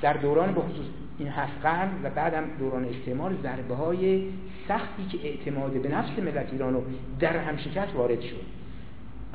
در 0.01 0.13
دوران 0.13 0.53
بخصوص 0.53 0.85
این 1.19 1.27
هفت 1.27 1.61
قرن 1.63 1.89
و 2.03 2.09
بعد 2.09 2.33
هم 2.33 2.43
دوران 2.59 2.85
استعمار 2.85 3.35
ضربه 3.43 3.75
های 3.75 4.23
سختی 4.67 5.05
که 5.11 5.27
اعتماد 5.27 5.71
به 5.71 5.89
نفس 5.89 6.19
ملت 6.19 6.47
ایران 6.51 6.73
رو 6.73 6.83
در 7.19 7.37
هم 7.37 7.57
شکست 7.57 7.95
وارد 7.95 8.21
شد. 8.21 8.45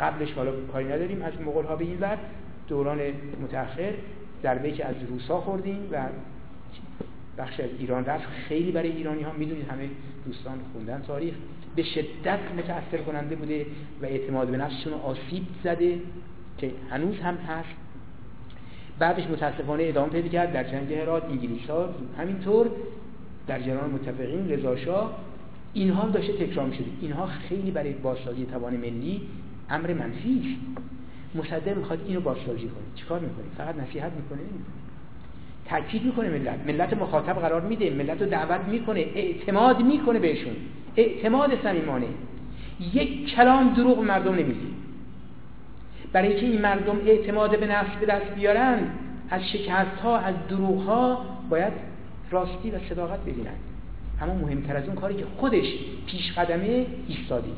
قبلش 0.01 0.33
حالا 0.33 0.53
کاری 0.73 0.85
نداریم. 0.85 1.23
از 1.23 1.33
مغول 1.41 1.65
ها 1.65 1.77
به 1.77 1.85
این 1.85 1.99
ور. 2.01 2.19
دوران 2.69 2.99
متأخر 3.43 3.93
ضربه 4.43 4.73
که 4.73 4.85
از 4.85 4.95
روسا 5.09 5.41
خوردیم 5.41 5.89
و 5.93 6.03
بخش 7.39 7.61
از 7.61 7.70
ایران 7.79 8.05
رفت. 8.05 8.27
خیلی 8.49 8.73
برای 8.73 8.91
ایرانی 8.91 9.23
ها 9.23 9.33
می‌دونید 9.33 9.69
همه 9.69 9.89
دوستان 10.27 10.59
خوندن 10.73 11.03
تاریخ. 11.07 11.35
به 11.78 11.84
شدت 11.84 12.38
متأثر 12.59 12.98
کننده 13.06 13.36
بوده 13.36 13.66
و 14.02 14.05
اعتماد 14.05 14.48
به 14.48 14.56
نفسشون 14.56 14.92
آسیب 14.92 15.42
زده 15.64 15.98
که 16.59 16.70
هنوز 16.90 17.18
هم 17.18 17.34
هست. 17.34 17.68
بعدش 18.98 19.26
متاسفانه 19.26 19.84
ادامه 19.84 20.09
پیدا 20.09 20.28
کرد 20.28 20.52
در 20.52 20.64
جنگ 20.64 20.92
هرات 20.92 21.24
انگلیس 21.24 21.70
ها 21.70 21.88
همینطور 22.18 22.70
در 23.46 23.60
جنان 23.60 23.90
متفقین 23.90 24.50
رضا 24.50 24.76
شاه 24.76 25.18
اینها 25.72 26.09
داشته 26.09 26.32
تکرار 26.32 26.66
می‌شده. 26.66 26.86
اینها 27.00 27.26
خیلی 27.26 27.70
برای 27.70 27.92
بازسازی 27.92 28.46
توان 28.46 28.76
ملی 28.76 29.20
امر 29.70 29.92
منفی 29.92 30.59
است. 30.74 30.78
مصدق 31.34 31.76
می‌خواد 31.76 32.00
اینو 32.06 32.20
بازسازی 32.20 32.68
کنه. 32.68 32.84
چیکار 32.94 33.20
می‌کنه؟ 33.20 33.44
فقط 33.56 33.76
نصیحت 33.76 34.12
می‌کنه؟ 34.12 34.38
نمی‌کنه. 34.38 34.88
تاکید 35.70 36.05
می‌کنه 36.05 36.28
ملت. 36.28 36.59
ملت 36.66 36.93
مخاطب 36.93 37.32
قرار 37.32 37.61
میده. 37.61 37.90
ملت 37.90 38.23
رو 38.23 38.28
دعوت 38.28 38.61
می‌کنه. 38.61 39.01
اعتماد 39.01 39.82
می‌کنه 39.82 40.19
بهشون. 40.19 40.57
اعتماد 40.97 41.62
صمیمانه. 41.62 42.07
یک 42.95 43.35
کلام 43.35 43.74
دروغ 43.74 43.99
مردم 43.99 44.35
نمیگه. 44.35 44.61
برای 46.12 46.28
اینکه 46.28 46.47
این 46.47 46.61
مردم 46.61 46.97
اعتماد 47.07 47.61
به 47.61 47.66
نفس 47.66 47.97
به 48.01 48.07
دست 48.07 48.35
بیارن 48.35 48.78
از 49.31 49.49
شکست 49.49 50.01
ها 50.03 50.19
از 50.19 50.35
دروغ 50.49 50.82
ها 50.82 51.24
باید 51.51 51.73
راستی 52.31 52.70
و 52.70 52.78
صداقت 52.89 53.20
ببینن. 53.20 53.55
اما 54.23 54.35
مهمتر 54.35 54.77
از 54.77 54.86
اون 54.86 54.95
کاری 54.95 55.15
که 55.15 55.24
خودش 55.36 55.66
پیش 56.07 56.32
قدمه 56.32 56.86
ایستادگی 57.09 57.53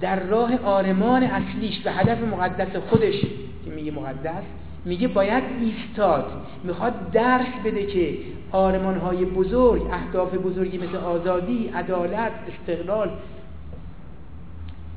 در 0.00 0.20
راه 0.20 0.56
آرمان 0.64 1.22
اصلیش 1.22 1.80
و 1.84 1.92
هدف 1.92 2.20
مقدس 2.20 2.76
خودش 2.76 3.20
که 3.64 3.70
میگه 3.74 3.92
مقدس 3.92 4.42
میگه 4.84 5.08
باید 5.08 5.44
ایستاد. 5.60 6.26
می‌خواد 6.64 7.10
درس 7.10 7.46
بده 7.64 7.86
که 7.86 8.18
آرمان 8.52 8.98
های 8.98 9.24
بزرگ 9.24 9.82
اهداف 9.92 10.34
بزرگی 10.34 10.78
مثل 10.78 10.96
آزادی 10.96 11.70
عدالت 11.74 12.32
استقلال 12.48 13.10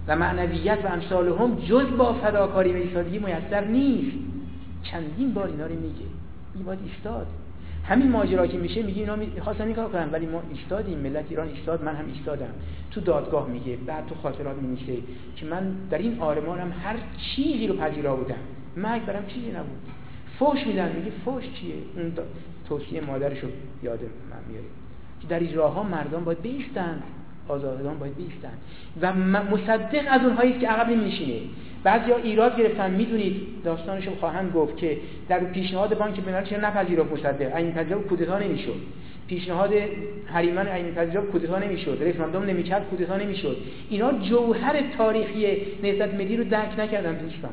و 0.07 0.15
معنویت 0.15 0.79
و 0.83 0.87
امثال 0.87 1.27
هم 1.27 1.55
جز 1.55 1.97
با 1.97 2.13
فداکاری 2.13 2.73
و 2.73 2.75
ایستادگی 2.75 3.19
میسر 3.19 3.65
نیست. 3.65 4.17
چندین 4.83 5.33
بار 5.33 5.47
اینا 5.47 5.65
رو 5.65 5.75
میگه. 5.75 6.05
این 6.55 6.65
باید 6.65 6.79
ایستاد. 6.85 7.27
همین 7.83 8.11
ماجرا 8.11 8.47
که 8.47 8.57
میشه 8.57 8.83
میگه 8.83 8.99
اینا 8.99 9.15
می‌خواستن 9.15 9.63
این 9.63 9.75
کار 9.75 9.89
کنن 9.89 10.09
ولی 10.11 10.25
ما 10.25 10.41
ایستادیم. 10.53 10.97
ملت 10.97 11.25
ایران 11.29 11.47
ایستاد 11.47 11.83
من 11.83 11.95
هم 11.95 12.05
ایستادم. 12.13 12.49
تو 12.91 13.01
دادگاه 13.01 13.47
میگه 13.47 13.75
بعد 13.75 14.05
تو 14.05 14.15
خاطرات 14.15 14.57
میمیشه 14.57 14.93
که 15.35 15.45
من 15.45 15.71
در 15.89 15.97
این 15.97 16.19
آرمانم 16.19 16.73
هر 16.83 16.95
چیزی 17.17 17.67
رو 17.67 17.75
پذیرا 17.75 18.15
بودم. 18.15 18.35
مرگ 18.77 19.05
برام 19.05 19.25
چیزی 19.25 19.51
نبود. 19.51 19.79
فوش 20.39 20.67
میدن 20.67 20.91
میگه 20.95 21.11
فوش 21.25 21.43
چیه؟ 21.43 21.75
اون 21.95 22.13
توصیه 22.69 23.01
مادرش 23.01 23.39
رو 23.39 23.49
یاد 23.83 23.99
من 23.99 24.51
میاره 24.51 24.67
که 25.21 25.27
در 25.27 25.43
اجراها 25.43 25.83
مردان 25.83 26.23
باید 26.23 26.41
بیستند. 26.41 27.03
آزادگان 27.47 27.99
باید 27.99 28.15
بیستن 28.15 28.53
و 29.01 29.13
مصدق 29.43 30.03
از 30.09 30.21
اونهایی 30.21 30.59
که 30.59 30.67
عقب 30.67 30.89
نمیشینه 30.89 31.39
بعضی 31.83 32.11
ها 32.11 32.17
ایراد 32.17 32.57
گرفتن. 32.57 32.91
می‌دونید 32.91 33.41
داستانشو 33.63 34.15
خواهند 34.15 34.53
گفت 34.53 34.77
که 34.77 34.97
در 35.29 35.39
پیشنهاد 35.39 35.97
بانک 35.97 36.15
بین‌الملل 36.15 36.45
چرا 36.45 36.69
نپذیرفت 36.69 37.11
مصدق؟ 37.11 37.55
این 37.55 37.71
پذیرفت 37.71 38.07
کودتا 38.07 38.39
نمی‌شد. 38.39 38.75
پیشنهاد 39.27 39.73
هریمن 40.33 40.67
این 40.67 40.95
پذیرفت 40.95 41.27
کودتا 41.27 41.59
نمی‌شد. 41.59 41.97
رفراندوم 42.01 42.43
نمی‌کرد 42.43 42.89
کودتا 42.89 43.17
نمی‌شد. 43.17 43.57
اینا 43.89 44.11
جوهر 44.13 44.83
تاریخی 44.97 45.57
نهضت 45.83 46.13
ملی 46.13 46.37
رو 46.37 46.43
درک 46.43 46.79
نکردن 46.79 47.13
دوستان. 47.13 47.51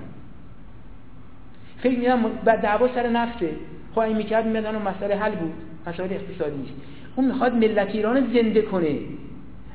فکر 1.85 1.99
می‌کنم 1.99 2.31
دعوا 2.45 2.89
سر 2.95 3.09
نفته. 3.09 3.51
خب 3.95 3.99
این 3.99 4.17
می‌کرد 4.17 4.47
میدن 4.47 4.75
و 4.75 4.79
مسئله 4.79 5.15
حل 5.15 5.35
بود. 5.35 5.53
مسائل 5.87 6.13
اقتصادی 6.13 6.63
است 6.63 6.73
اون 7.17 7.27
می‌خواد 7.27 7.55
ملت 7.55 7.95
ایران 7.95 8.27
زنده 8.35 8.63
کنه. 8.63 8.99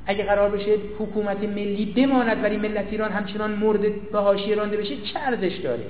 اگه 0.06 0.23
قرار 0.23 0.49
بشه 0.49 0.77
حکومت 0.99 1.44
ملی 1.44 1.86
بماند 1.86 2.44
ولی 2.44 2.57
ملت 2.57 2.86
ایران 2.91 3.11
همچنان 3.11 3.52
مورد 3.52 4.11
به 4.11 4.19
حاشیه 4.19 4.56
رانده 4.56 4.77
بشه 4.77 4.95
چه 4.98 5.19
ارزش 5.19 5.56
داره؟ 5.56 5.84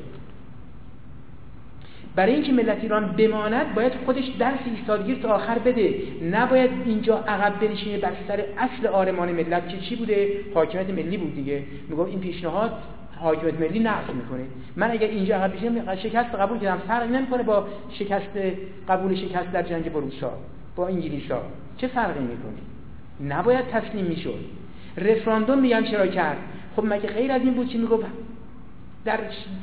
برای 2.15 2.33
اینکه 2.33 2.51
ملت 2.51 2.77
ایران 2.81 3.05
بماند 3.17 3.75
باید 3.75 3.93
خودش 4.05 4.27
درس 4.39 4.59
ایستادگیر 4.75 5.17
تا 5.17 5.29
آخر 5.29 5.59
بده. 5.59 5.93
نباید 6.31 6.71
اینجا 6.85 7.17
عقب 7.17 7.59
بنشینه 7.59 7.97
بر 7.97 8.11
سر 8.27 8.43
اصل 8.57 8.87
آرمان 8.87 9.31
ملت 9.31 9.69
که 9.69 9.77
چی 9.77 9.95
بوده؟ 9.95 10.39
حاکمیت 10.53 10.89
ملی 10.89 11.17
بود 11.17 11.35
دیگه. 11.35 11.63
میگم 11.89 12.05
این 12.05 12.19
پیشنهاد 12.19 12.71
حاکمیت 13.19 13.59
ملی 13.59 13.79
نقض 13.79 14.09
می‌کنه. 14.15 14.45
من 14.75 14.91
اگر 14.91 15.07
اینجا 15.07 15.35
عقب 15.35 15.55
بشینم 15.55 15.95
شکست 15.95 16.35
قبول 16.35 16.59
کردم. 16.59 16.81
فرقی 16.87 17.13
نمی‌کنه 17.13 17.43
با 17.43 17.67
شکست 17.89 18.37
قبول 18.89 19.15
شکست 19.15 19.51
در 19.51 19.63
جنگ 19.63 19.93
بروسا 19.93 20.31
با 20.75 20.87
انگلیسا 20.87 21.41
چه 21.77 21.87
فرقی 21.87 22.19
می‌کنه؟ 22.19 23.33
نباید 23.35 23.67
تسلیم 23.67 24.05
می‌شد. 24.05 24.39
رفراندوم 24.97 25.59
میگن 25.59 25.83
چرا 25.83 26.07
کرد؟ 26.07 26.37
خب 26.75 26.85
مگه 26.85 27.07
غیر 27.07 27.31
از 27.31 27.41
این 27.41 27.53
بود 27.53 27.67
چی 27.67 27.77
می‌گفت؟ 27.77 28.05
در 29.05 29.19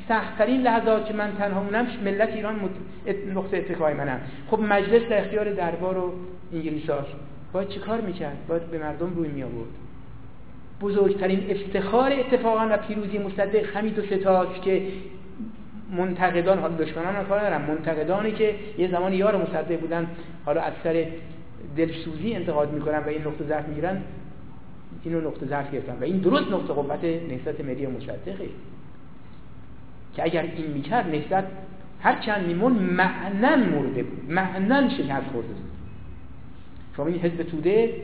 سختترین 0.09 0.63
لحظات 0.63 1.07
که 1.07 1.15
من 1.15 1.33
تنها 1.39 1.63
مونم 1.63 1.87
ملت 2.05 2.29
ایران 2.29 2.61
نقطه 3.35 3.57
اتکای 3.57 3.95
منم. 3.95 4.21
خب 4.51 4.61
مجلس 4.61 5.09
در 5.09 5.19
اختیار 5.19 5.53
دربار 5.53 5.99
و 5.99 6.13
انگلیس 6.53 6.91
هاست 6.91 7.09
باید 7.53 7.69
چی 7.69 7.81
کار 7.81 8.01
می‌کرد؟ 8.01 8.37
باید 8.49 8.63
به 8.71 8.79
مردم 8.79 9.13
روی 9.17 9.29
می 9.29 9.43
آورد 9.43 9.69
بزرگترین 10.81 11.51
افتخار 11.51 12.13
اتفاقا 12.13 12.69
و 12.71 12.77
پیروزی 12.77 13.19
مصدق 13.19 13.77
همین 13.77 13.93
دو 13.93 14.03
ستاست 14.03 14.63
که 14.63 14.83
منتقدان 15.97 16.59
حالا 16.59 16.77
دشمنان 16.77 17.25
کار 17.25 17.41
ندارم 17.41 17.63
منتقدانی 17.63 18.33
که 18.33 18.55
یه 18.79 18.91
زمان 18.91 19.13
یار 19.13 19.37
مصدق 19.37 19.81
بودن 19.81 20.07
حالا 20.45 20.61
از 20.61 20.73
سر 20.85 21.07
دلسوزی 21.77 22.35
انتقاد 22.35 22.73
می‌کنن 22.73 22.99
و 22.99 23.09
این 23.09 23.21
نقطه 23.21 23.45
ضعف 23.45 23.69
می‌گیرن 23.69 24.03
اینو 25.05 25.21
نقطه 25.21 25.47
ضعف 25.47 25.71
گرفتن. 25.71 25.97
و 26.01 26.05
این 26.05 26.19
درست 26.19 26.53
نقطه 26.53 26.73
قوت 26.73 27.05
نهضت 27.05 27.61
ملی 27.61 27.87
مصدقه. 27.87 28.49
که 30.17 30.25
اگر 30.25 30.43
این 30.43 30.67
می‌کرد 30.67 31.07
نهضت 31.07 31.45
هر 32.01 32.21
چند 32.21 32.47
میمون 32.47 32.73
معنن 32.73 33.69
مرده 33.69 34.03
بود. 34.03 34.31
معنن 34.31 34.89
شکست 34.89 35.27
خورده 35.33 35.49
بود. 35.49 35.71
شما 36.97 37.07
این 37.07 37.21
حزب 37.21 37.43
توده 37.43 37.95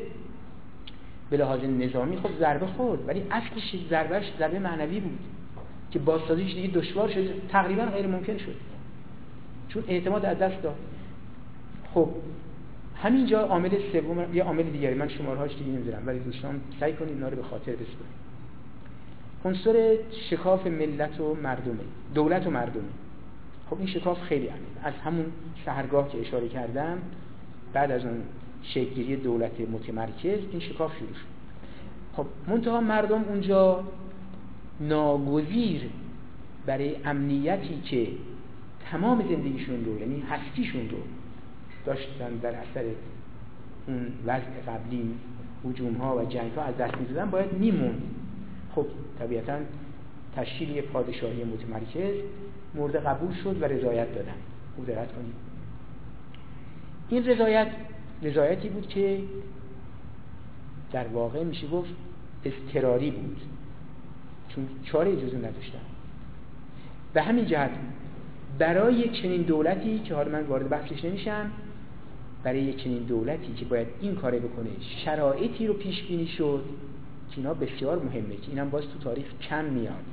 به 1.32 1.38
لحاظ 1.38 1.60
نظامی 1.64 2.16
خب 2.16 2.30
ضربه 2.38 2.66
خورد. 2.66 3.08
ولی 3.08 3.22
اصلش 3.30 3.74
ضربهش 3.90 4.32
ضربه 4.38 4.58
معنوی 4.58 5.00
بود 5.00 5.18
که 5.90 5.98
بازسازیش 5.98 6.54
دیگه 6.54 6.68
دشوار 6.68 7.08
شد 7.08 7.48
تقریبا 7.48 7.84
غیر 7.84 8.06
ممکن 8.06 8.38
شد. 8.38 8.56
چون 9.68 9.84
اعتماد 9.88 10.24
از 10.24 10.38
دست 10.38 10.62
داد. 10.62 10.76
خب 11.94 12.08
همینجا 13.02 13.40
عامل 13.40 13.70
سوم 13.92 14.34
یه 14.34 14.42
عامل 14.42 14.62
دیگری 14.62 14.94
من 14.94 15.08
شمارهاش 15.08 15.50
دیگه 15.56 15.70
نمی‌ذارم 15.70 16.06
ولی 16.06 16.18
دوستان 16.18 16.60
سعی 16.80 16.92
کنید 16.92 17.12
اینا 17.12 17.28
رو 17.28 17.36
به 17.36 17.42
خاطر 17.42 17.72
بسپرید 17.72 18.22
عنصر 19.44 19.96
شکاف 20.30 20.66
ملت 20.66 21.20
و 21.20 21.34
مردمه 21.34 21.84
دولت 22.14 22.46
و 22.46 22.50
مردمه. 22.50 22.82
خب 23.70 23.78
این 23.78 23.86
شکاف 23.86 24.22
خیلی 24.22 24.46
عمیق 24.46 24.62
از 24.84 24.94
همون 24.94 25.24
شهرگاه 25.64 26.08
که 26.08 26.20
اشاره 26.20 26.48
کردم 26.48 26.98
بعد 27.72 27.90
از 27.90 28.04
اون 28.04 28.22
شکلگیری 28.62 29.16
دولت 29.16 29.60
متمرکز 29.60 30.38
این 30.50 30.60
شکاف 30.60 30.96
شروع 30.98 31.12
شد. 31.12 31.32
خب 32.16 32.26
منتها 32.48 32.80
مردم 32.80 33.24
اونجا 33.28 33.84
ناگزیر 34.80 35.82
برای 36.66 36.96
امنیتی 37.04 37.80
که 37.84 38.08
تمام 38.90 39.22
زندگیشون 39.28 39.84
رو 39.84 40.00
یعنی 40.00 40.20
هستیشون 40.20 40.88
رو 40.90 40.98
داشتن 41.86 42.36
در 42.42 42.54
اثر 42.54 42.84
اون 43.86 44.06
وضع 44.26 44.60
قبلی 44.66 45.14
حجوم 45.64 45.94
ها 45.94 46.16
و 46.16 46.24
جنگ 46.24 46.52
ها 46.52 46.62
از 46.62 46.76
دست 46.76 46.98
می‌دادن 46.98 47.30
باید 47.30 47.52
میمون 47.52 47.94
خب 48.74 48.86
طبیعتا 49.18 49.58
تشکیل 50.36 50.70
یه 50.70 50.82
پادشاهی 50.82 51.44
متمرکز 51.44 52.14
مورد 52.74 52.96
قبول 52.96 53.34
شد 53.34 53.62
و 53.62 53.64
رضایت 53.64 54.14
دادن. 54.14 54.34
خوب 54.76 54.86
دقت 54.86 55.12
کنید. 55.12 55.34
این 57.08 57.26
رضایت 57.26 57.68
رضایتی 58.22 58.68
بود 58.68 58.88
که 58.88 59.20
در 60.92 61.06
واقع 61.06 61.44
میشه 61.44 61.66
گفت 61.66 61.90
استراری 62.44 63.10
بود. 63.10 63.40
چون 64.48 64.68
چاره 64.84 65.16
جزو 65.16 65.38
نداشتن. 65.38 65.78
به 67.14 67.22
همین 67.22 67.46
جهت 67.46 67.70
برای 68.58 68.94
یک 68.94 69.22
چنین 69.22 69.42
دولتی 69.42 69.98
که 69.98 70.14
حالا 70.14 70.32
من 70.32 70.42
وارد 70.42 70.68
بحثش 70.68 71.04
نمیشم 71.04 71.50
برای 72.42 72.62
یک 72.62 72.84
چنین 72.84 73.02
دولتی 73.02 73.52
که 73.52 73.64
باید 73.64 73.88
این 74.00 74.14
کاره 74.14 74.38
بکنه 74.38 74.70
شرایطی 75.04 75.66
رو 75.66 75.74
پیش 75.74 76.02
بینی 76.02 76.26
شد 76.26 76.64
که 77.30 77.38
اینا 77.38 77.54
بسیار 77.54 77.98
مهمه 77.98 78.36
که 78.36 78.50
اینم 78.50 78.70
باز 78.70 78.82
تو 78.82 78.98
تاریخ 78.98 79.26
کم 79.48 79.64
میاد. 79.64 80.04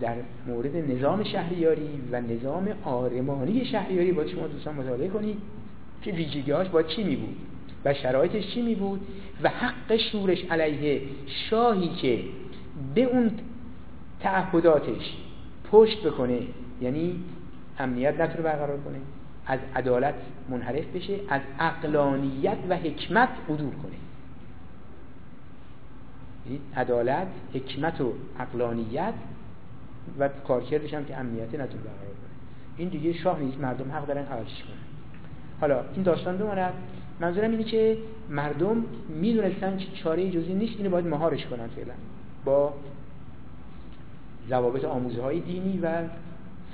در 0.00 0.16
مورد 0.46 0.76
نظام 0.76 1.24
شهریاری 1.24 2.00
و 2.12 2.20
نظام 2.20 2.68
آرمانی 2.84 3.64
شهریاری 3.64 4.12
با 4.12 4.26
شما 4.26 4.46
دوستان 4.46 4.74
مطالعه 4.74 5.08
کنید. 5.08 5.36
که 6.02 6.12
ویژگی 6.12 6.50
هاش 6.50 6.68
با 6.68 6.82
چی 6.82 7.04
می 7.04 7.16
بود 7.16 7.36
و 7.84 7.94
شرایطش 7.94 8.54
چی 8.54 8.62
می 8.62 8.74
بود 8.74 9.00
و 9.42 9.48
حق 9.48 9.96
شورش 9.96 10.44
علیه 10.44 11.02
شاهی 11.26 11.88
که 11.88 12.24
به 12.94 13.02
اون 13.02 13.30
تعهداتش 14.20 15.16
پشت 15.70 16.06
بکنه 16.06 16.40
یعنی 16.80 17.24
امنیت 17.78 18.20
نتونه 18.20 18.42
برقرار 18.42 18.80
کنه 18.80 18.98
از 19.46 19.58
عدالت 19.76 20.14
منحرف 20.48 20.86
بشه 20.86 21.20
از 21.28 21.40
اقلانیت 21.58 22.58
و 22.68 22.76
حکمت 22.76 23.28
عدول 23.48 23.70
کنه. 23.70 23.92
یعنی 26.46 26.60
عدالت 26.76 27.28
حکمت 27.54 28.00
و 28.00 28.12
اقلانیت 28.40 29.14
و 30.18 30.28
کارکردش 30.28 30.94
هم 30.94 31.04
که 31.04 31.16
امنیت 31.16 31.48
نتونه 31.48 31.82
برقرار 31.82 32.14
کنه. 32.14 32.30
این 32.76 32.88
دیگه 32.88 33.12
شاه 33.12 33.40
نیست 33.40 33.58
مردم 33.58 33.92
حق 33.92 34.06
دارن 34.06 34.26
عوضش 34.26 34.62
کنن. 34.62 34.89
حالا 35.60 35.84
این 35.94 36.02
داستان 36.02 36.38
بماند 36.38 36.72
منظورم 37.20 37.50
اینه 37.50 37.64
که 37.64 37.98
مردم 38.30 38.84
می‌دونستن 39.08 39.76
که 39.76 39.86
چاره 40.02 40.30
جزی 40.30 40.54
نیست 40.54 40.74
اینو 40.78 40.90
باید 40.90 41.06
مهارش 41.06 41.46
کنن 41.46 41.66
فعلا. 41.66 41.92
با 42.44 42.74
ضوابط 44.48 44.84
آموزه 44.84 45.22
های 45.22 45.40
دینی 45.40 45.78
و 45.82 46.02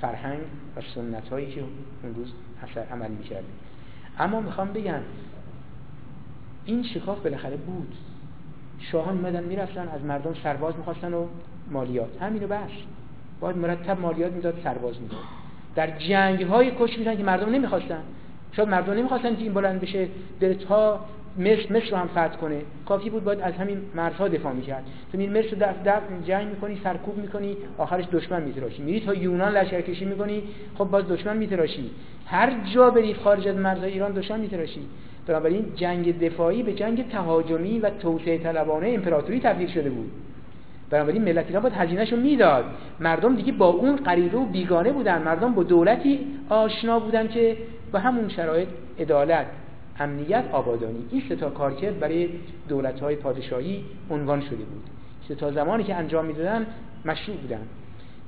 فرهنگ 0.01 0.39
و 0.77 0.81
سنت 0.95 1.29
هایی 1.29 1.51
که 1.51 1.61
اون 2.03 2.15
روز 2.15 2.33
اثر 2.63 2.81
عمل 2.91 3.11
می‌کرده. 3.11 3.45
اما 4.19 4.41
می‌خوام 4.41 4.73
بگم 4.73 4.99
این 6.65 6.83
شکاف 6.83 7.19
بالاخره 7.19 7.57
بود. 7.57 7.95
شاهان 8.79 9.17
میمدن 9.17 9.43
می‌رفتن 9.43 9.87
از 9.87 10.03
مردم 10.03 10.33
سرباز 10.43 10.77
می‌خواستن 10.77 11.13
و 11.13 11.27
مالیات. 11.71 12.21
همینو 12.21 12.47
بس 12.47 12.69
باید 13.39 13.57
مرتب 13.57 13.99
مالیات 13.99 14.31
می‌داد 14.31 14.59
سرباز 14.63 15.01
می‌داد. 15.01 15.19
در 15.75 15.97
جنگ 15.97 16.43
های 16.43 16.71
کش 16.79 16.97
میدن 16.97 17.17
که 17.17 17.23
مردم 17.23 17.49
نمی‌خواستن. 17.49 18.01
شاید 18.51 18.69
مردم 18.69 18.93
نمی‌خواستن 18.93 19.35
این 19.39 19.53
بلند 19.53 19.81
بشه 19.81 20.07
بره 20.41 20.53
تا 20.53 20.99
مصر 21.39 21.73
مصر 21.73 21.89
رو 21.91 21.97
هم 21.97 22.07
فتح 22.07 22.37
کنه. 22.37 22.61
کافی 22.85 23.09
بود 23.09 23.23
باید 23.23 23.41
از 23.41 23.53
همین 23.53 23.77
مرزها 23.95 24.27
دفاع 24.27 24.53
می‌کرد. 24.53 24.83
تو 25.11 25.17
میری 25.17 25.39
مصر 25.39 25.49
رو 25.49 25.57
دفع 25.85 25.99
جنگ 26.25 26.47
می‌کنی 26.47 26.79
سرکوب 26.83 27.17
می‌کنی 27.17 27.57
آخرش 27.77 28.05
دشمن 28.11 28.41
میتراشی. 28.41 28.81
میری 28.81 28.99
تا 28.99 29.13
یونان 29.13 29.57
لشکرکشی 29.57 30.05
می‌کنی 30.05 30.43
خب 30.77 30.85
باز 30.85 31.07
دشمن 31.07 31.37
میتراشی. 31.37 31.89
هر 32.25 32.53
جا 32.73 32.89
بری 32.89 33.13
خارج 33.13 33.47
از 33.47 33.55
مرزهای 33.55 33.91
ایران 33.91 34.11
دشمن 34.11 34.39
میتراشی. 34.39 34.81
بنابراین 35.27 35.65
جنگ 35.75 36.19
دفاعی 36.19 36.63
به 36.63 36.73
جنگ 36.73 37.09
تهاجمی 37.09 37.79
و 37.79 37.89
توسعه 37.89 38.37
طلبانه 38.37 38.89
امپراتوری 38.89 39.39
تبدیل 39.39 39.67
شده 39.67 39.89
بود. 39.89 40.11
بنابراین 40.89 41.23
ملت 41.23 41.45
ایران 41.47 41.61
باید 41.63 41.75
هزینهشو 41.75 42.15
می‌داد. 42.15 42.65
مردم 42.99 43.35
دیگه 43.35 43.51
با 43.51 43.67
اون 43.67 43.95
غریبه 43.95 44.37
و 44.37 44.45
بیگانه 44.45 44.91
بودن. 44.91 45.21
مردم 45.21 45.53
با 45.53 45.63
دولتی 45.63 46.19
آشنا 46.49 46.99
بودن 46.99 47.27
که 47.27 47.57
با 47.91 47.99
همون 47.99 48.29
شرایط 48.29 48.67
عدالت 48.99 49.47
امنیت 49.99 50.45
آبادانی. 50.51 51.05
این 51.11 51.23
سه 51.29 51.35
تا 51.35 51.49
کارکرد 51.49 51.99
برای 51.99 52.29
دولت 52.69 52.99
های 52.99 53.15
پادشاهی 53.15 53.85
عنوان 54.09 54.41
شده 54.41 54.55
بود. 54.55 54.83
سه 55.27 55.35
تا 55.35 55.51
زمانی 55.51 55.83
که 55.83 55.95
انجام 55.95 56.25
می‌دادن 56.25 56.65
مشروع 57.05 57.37
بودن. 57.37 57.61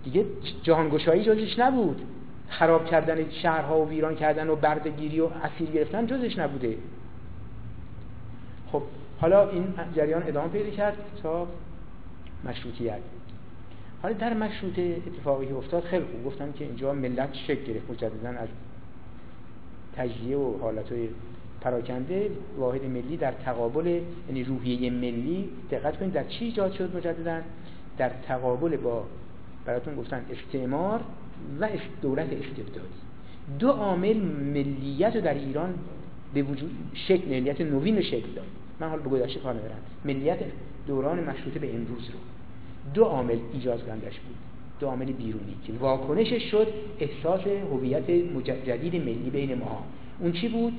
دیگه 0.04 0.26
جهانگشایی 0.64 1.24
جزش 1.24 1.60
نبود. 1.60 2.02
خراب 2.50 2.86
کردن 2.86 3.30
شهرها 3.30 3.82
و 3.82 3.90
ویران 3.90 4.16
کردن 4.16 4.50
و 4.50 4.56
بردگیری 4.56 5.20
و 5.20 5.28
اسیر 5.44 5.70
گرفتن 5.70 6.08
جزش 6.08 6.40
نبوده. 6.40 6.78
خب 8.72 8.82
حالا 9.22 9.50
این 9.50 9.74
جریان 9.96 10.24
ادامه 10.28 10.50
پیدا 10.50 10.70
کرد 10.70 10.98
تا 11.24 11.48
مشروطیت. 12.46 13.00
حالا 14.02 14.16
در 14.16 14.34
مشروطه 14.34 14.98
اتفاقی 15.08 15.52
افتاد 15.52 15.84
خیلی 15.84 16.06
خوب. 16.06 16.26
گفتم 16.26 16.52
که 16.52 16.66
اینجا 16.66 16.94
ملت 16.94 17.34
شکل 17.34 17.64
گرفت 17.64 17.92
مجددا 17.92 18.30
از 18.30 18.48
تجزیه 19.96 20.38
و 20.38 20.58
حالتهای 20.62 21.10
پراکنده 21.62 22.30
واحد 22.58 22.86
ملی 22.86 23.18
در 23.18 23.32
تقابل 23.32 24.02
یعنی 24.28 24.44
روحیه 24.44 24.90
ملی 24.90 25.50
دقت 25.72 25.98
کنید 26.00 26.14
در 26.14 26.24
چی 26.24 26.46
ایجاد 26.46 26.74
شد 26.74 26.98
مجددا؟ 26.98 27.42
در 27.98 28.12
تقابل 28.28 28.78
با 28.78 29.04
براتون 29.66 29.96
گفتن 29.96 30.26
استعمار 30.32 31.02
و 31.60 31.70
دولت 32.02 32.34
استبدادی 32.34 33.00
دو 33.60 33.70
عامل 33.70 34.18
ملیت 34.54 35.16
رو 35.16 35.22
در 35.22 35.34
ایران 35.34 35.74
به 36.34 36.44
وجود 36.44 36.72
شکل 36.94 37.30
ملیت 37.30 37.62
نوین 37.62 37.96
رو 37.96 38.02
شکل 38.02 38.32
داد. 38.36 38.46
من 38.80 38.90
حال 38.90 39.00
به 39.00 39.10
گذشته 39.10 39.40
کار 39.40 39.54
ندارم 39.54 39.80
ملیت 40.06 40.40
دوران 40.88 41.20
مشروطه 41.20 41.60
به 41.60 41.76
امروز 41.76 42.10
رو. 42.10 42.20
دو 42.94 43.04
عامل 43.04 43.38
ایجاد 43.54 43.86
کردش 43.86 44.20
بود. 44.20 44.36
دو 44.80 44.88
عامل 44.88 45.06
بیرونی 45.06 45.56
که 45.68 45.74
واکنشش 45.80 46.52
شد 46.52 46.68
احساس 47.00 47.42
هویت 47.72 48.12
جدید 48.66 48.96
ملی 48.96 49.30
بین 49.34 49.58
ما 49.58 49.84
اون 50.20 50.32
چی 50.32 50.48
بود؟ 50.48 50.74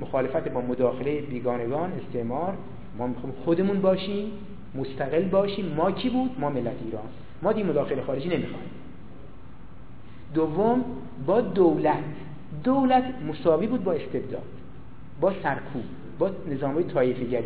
مخالفت 0.00 0.48
با 0.48 0.60
مداخله 0.60 1.20
بیگانگان 1.20 1.92
استعمار. 1.92 2.54
ما 2.98 3.06
می‌خوام 3.06 3.32
خودمون 3.44 3.80
باشیم 3.80 4.30
مستقل 4.74 5.22
باشیم. 5.22 5.74
ما 5.76 5.90
کی 5.90 6.10
بود؟ 6.10 6.30
ما 6.40 6.50
ملت 6.50 6.76
ایران. 6.84 7.04
ما 7.42 7.52
دی 7.52 7.62
مداخله 7.62 8.02
خارجی 8.02 8.28
نمی‌خوایم. 8.28 8.70
دوم 10.34 10.84
با 11.26 11.40
دولت. 11.40 12.04
دولت 12.64 13.04
مساوی 13.28 13.66
بود 13.66 13.84
با 13.84 13.92
استبداد 13.92 14.42
با 15.20 15.32
سرکوب 15.42 15.84
با 16.18 16.30
نظام 16.50 16.74
های 16.74 16.84
طایفه 16.84 17.44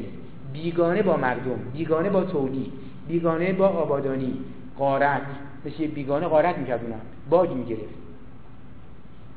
بیگانه 0.52 1.02
با 1.02 1.16
مردم 1.16 1.58
بیگانه 1.72 2.10
با 2.10 2.24
تولید 2.24 2.72
بیگانه 3.08 3.52
با 3.52 3.68
آبادانی. 3.68 4.32
قارت 4.78 5.22
مثل 5.66 5.86
بیگانه 5.86 6.26
قارت 6.26 6.58
می‌کرد 6.58 6.84
اونم 6.84 7.00
باج 7.30 7.50
می‌گرفت. 7.50 7.94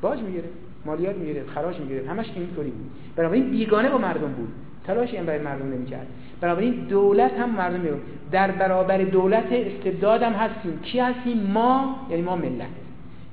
باج 0.02 0.20
می‌گرفت. 0.20 0.48
مالیات 0.84 1.16
می‌گرفت. 1.16 1.50
خراج 1.50 1.80
می‌گرفت. 1.80 2.08
همش 2.08 2.26
اینطوری 2.36 2.70
بود. 2.70 2.90
بنابراین 3.16 3.50
بیگانه 3.50 3.88
با 3.88 3.98
مردم 3.98 4.32
بود. 4.32 4.48
تلاشی 4.84 5.16
هم 5.16 5.26
برای 5.26 5.42
مردم 5.42 5.72
نمی‌کرد. 5.72 6.06
بنابراین 6.40 6.72
دولت 6.72 7.32
هم 7.32 7.50
مردم 7.50 7.80
میگه 7.80 7.96
در 8.32 8.50
برابر 8.50 8.98
دولت 8.98 9.52
استبداد 9.52 10.22
هم 10.22 10.32
هستیم. 10.32 10.80
کی 10.82 11.00
هستیم؟ 11.00 11.38
ما 11.38 12.06
یعنی 12.10 12.22
ما 12.22 12.36
ملت. 12.36 12.66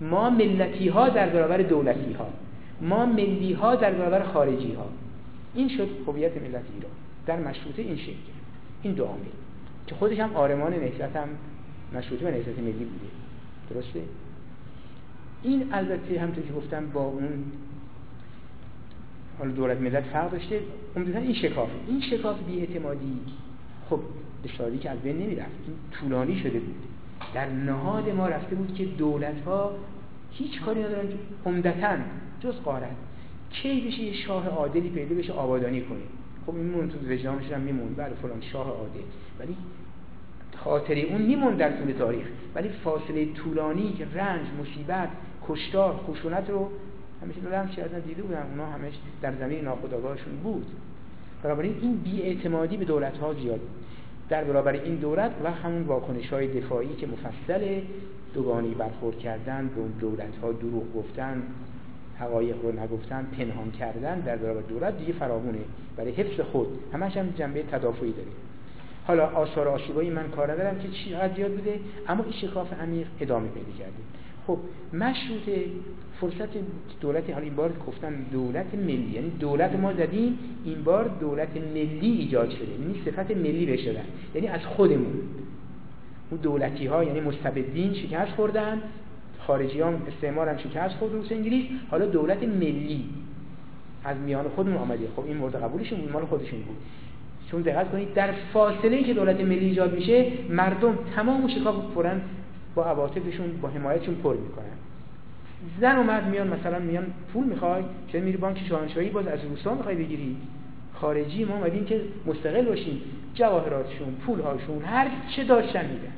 ما 0.01 0.29
ملتی 0.29 0.87
ها 0.87 1.09
در 1.09 1.29
برابر 1.29 1.57
دولتی 1.57 2.13
ها 2.13 2.27
ما 2.81 3.05
ملی 3.05 3.53
ها 3.53 3.75
در 3.75 3.91
برابر 3.93 4.23
خارجی 4.23 4.73
ها 4.73 4.85
این 5.55 5.69
شد 5.69 5.89
هویت 6.07 6.31
ملت 6.37 6.63
ایران 6.75 6.91
در 7.25 7.39
مشروطه 7.39 7.81
این 7.81 7.97
شکل. 7.97 8.13
این 8.81 8.93
دو 8.93 9.05
عامل 9.05 9.19
که 9.87 9.95
خودش 9.95 10.19
هم 10.19 10.35
آرمان 10.35 10.73
نهضت 10.73 11.15
هم 11.15 11.27
مشروطه 11.95 12.27
و 12.27 12.31
نهضت 12.31 12.59
ملی 12.59 12.71
بوده 12.71 13.07
درسته؟ 13.69 14.01
این 15.43 15.73
البته 15.73 16.19
همونطور 16.19 16.43
که 16.43 16.53
گفتم 16.53 16.89
با 16.89 17.03
اون 17.03 17.43
حالا 19.39 19.51
دولت 19.51 19.81
ملت 19.81 20.03
فرق 20.03 20.31
داشته 20.31 20.59
عمدتا 20.95 21.19
این 21.19 21.33
شکاف 21.33 21.69
این 21.87 22.01
شکاف 22.01 22.37
اعتمادی 22.49 23.19
خب 23.89 23.99
سادی 24.57 24.77
که 24.77 24.89
از 24.89 24.99
بین 24.99 25.17
نمی‌رفت 25.17 25.51
این 25.67 25.75
طولانی 25.91 26.39
شده 26.39 26.59
بود. 26.59 26.75
در 27.33 27.49
نهاد 27.49 28.09
ما 28.09 28.27
رفته 28.27 28.55
بود 28.55 28.75
که 28.75 28.85
دولت 28.85 29.41
ها 29.45 29.75
هیچ 30.31 30.61
کاری 30.61 30.83
ندارن 30.83 31.07
عمدتا 31.45 31.97
جز 32.39 32.53
قارت. 32.53 32.95
کی 33.51 33.81
بشه 33.81 33.99
یه 33.99 34.13
شاه 34.13 34.47
عادلی 34.47 34.89
پیدا 34.89 35.15
بشه 35.15 35.33
آبادانی 35.33 35.81
کنه. 35.81 35.99
خب 36.45 36.55
این 36.55 36.71
مون 36.71 36.89
تو 36.89 36.97
وجدانش 37.11 37.51
هم 37.51 37.61
میمون 37.61 37.93
بله 37.93 38.13
فلان 38.21 38.41
شاه 38.41 38.67
عادل. 38.67 38.99
ولی 39.39 39.55
خاطری 40.57 41.03
اون 41.03 41.21
میمون 41.21 41.55
در 41.55 41.71
طول 41.71 41.91
تاریخ. 41.91 42.27
ولی 42.55 42.69
فاصله 42.69 43.25
طولانی 43.33 43.93
رنج 44.15 44.41
مصیبت 44.61 45.09
کشتار 45.47 45.99
خشونت 46.07 46.49
رو 46.49 46.69
همیشه 47.21 47.39
لمس 47.41 47.75
کردن. 47.75 47.99
دیده 47.99 48.21
بودن 48.21 48.47
اونا 48.51 48.65
همش 48.65 48.93
در 49.21 49.33
زمین 49.39 49.63
ناخودآگاهشون 49.63 50.35
بود. 50.43 50.65
بنابراین 51.43 51.75
این 51.81 51.97
بیاعتمادی 51.97 52.77
به 52.77 52.85
دولت 52.85 53.17
ها 53.17 53.33
زیاد 53.33 53.59
در 54.29 54.43
برابر 54.43 54.71
این 54.71 54.95
دولت 54.95 55.31
و 55.43 55.51
همون 55.51 55.83
واکنش 55.83 56.29
های 56.29 56.59
دفاعی 56.61 56.95
که 56.95 57.07
مفصل 57.07 57.81
دوگانی 58.33 58.73
برخورد 58.73 59.19
کردن 59.19 59.67
به 59.75 59.81
دولت 59.99 60.37
ها 60.41 60.51
دروغ 60.51 60.93
گفتن 60.95 61.43
حقایق 62.19 62.55
رو 62.63 62.71
نگفتن 62.71 63.27
پنهان 63.37 63.71
کردن 63.71 64.19
در 64.19 64.35
برابر 64.35 64.61
دولت 64.61 64.97
دیگه 64.97 65.13
فراوونه. 65.13 65.59
برای 65.97 66.11
حفظ 66.11 66.39
خود 66.39 66.67
همش 66.93 67.17
هم 67.17 67.29
جنبه 67.29 67.63
تدافعی 67.63 68.11
داره 68.11 68.27
حالا 69.07 69.25
آثار 69.25 69.67
آشوبایی 69.67 70.09
من 70.09 70.29
کار 70.29 70.51
ندارم 70.51 70.79
که 70.79 70.87
چقدر 70.87 71.35
زیاد 71.35 71.51
بوده 71.51 71.79
اما 72.07 72.23
این 72.23 72.33
شکاف 72.33 72.73
عمیق 72.73 73.07
ادامه 73.19 73.47
پیدا 73.47 73.77
کرده. 73.79 73.93
خب 74.47 74.57
مشروطه 74.93 75.65
فرصت 76.21 76.49
دولت 77.01 77.29
حالا 77.29 77.43
این 77.43 77.55
بار 77.55 77.71
گفتن 77.87 78.13
دولت 78.31 78.75
ملی 78.75 79.11
یعنی 79.13 79.29
دولت 79.29 79.75
ما 79.75 79.93
زدیم 79.93 80.39
این 80.65 80.83
بار 80.83 81.07
دولت 81.19 81.57
ملی 81.57 82.11
ایجاد 82.11 82.49
شده 82.49 82.71
یعنی 82.71 83.01
صفت 83.05 83.31
ملی 83.31 83.65
بهش 83.65 83.87
یعنی 84.35 84.47
از 84.47 84.65
خودمون. 84.65 85.21
اون 86.31 86.41
دولتی 86.41 86.87
ها 86.87 87.03
یعنی 87.03 87.19
مستبدین 87.19 87.93
شکست 87.93 88.31
خوردن 88.31 88.81
خارجیان 89.39 90.01
استعمار 90.07 90.49
هم 90.49 90.57
شکست 90.57 90.95
خورد 90.95 91.13
روس 91.13 91.31
انگلیس. 91.31 91.65
حالا 91.91 92.05
دولت 92.05 92.43
ملی 92.43 93.05
از 94.03 94.17
میان 94.17 94.49
خودمون 94.49 94.77
آمده. 94.77 95.07
خب 95.15 95.25
این 95.25 95.37
مورد 95.37 95.55
قبولشون 95.55 95.99
مال 96.13 96.25
خودشون 96.25 96.59
بود. 96.59 96.75
چون 97.53 97.61
دقت 97.61 97.91
کنید 97.91 98.13
در 98.13 98.31
فاصله 98.53 98.97
ای 98.97 99.03
که 99.03 99.13
دولت 99.13 99.41
ملی 99.41 99.65
ایجاد 99.65 99.93
میشه 99.93 100.31
مردم 100.49 100.97
تمام 101.15 101.47
شکاف 101.47 101.75
با 102.75 102.85
عواطفشون 102.85 103.57
با 103.61 103.69
حمایتشون 103.69 104.15
پر 104.15 104.35
می‌کنن. 104.35 104.65
زن 105.81 105.97
و 105.97 106.03
مرد 106.03 106.27
میان 106.27 106.47
مثلا 106.47 106.79
میان 106.79 107.05
پول 107.33 107.43
می‌خوای 107.45 107.83
چه 108.07 108.19
میری 108.19 108.37
بانک 108.37 108.67
شاهنشاهی 108.69 109.09
باز 109.09 109.27
از 109.27 109.39
روستا 109.49 109.73
می‌خوای 109.73 109.95
بگیری. 109.95 110.37
خارجی 110.93 111.45
ما 111.45 111.55
اومدیم 111.55 111.85
که 111.85 112.01
مستقل 112.25 112.65
باشیم. 112.65 113.01
جواهراتشون 113.33 114.13
پولهاشون 114.25 114.81
هر 114.85 115.07
چه 115.35 115.43
داشتن 115.43 115.85
میدن. 115.85 116.13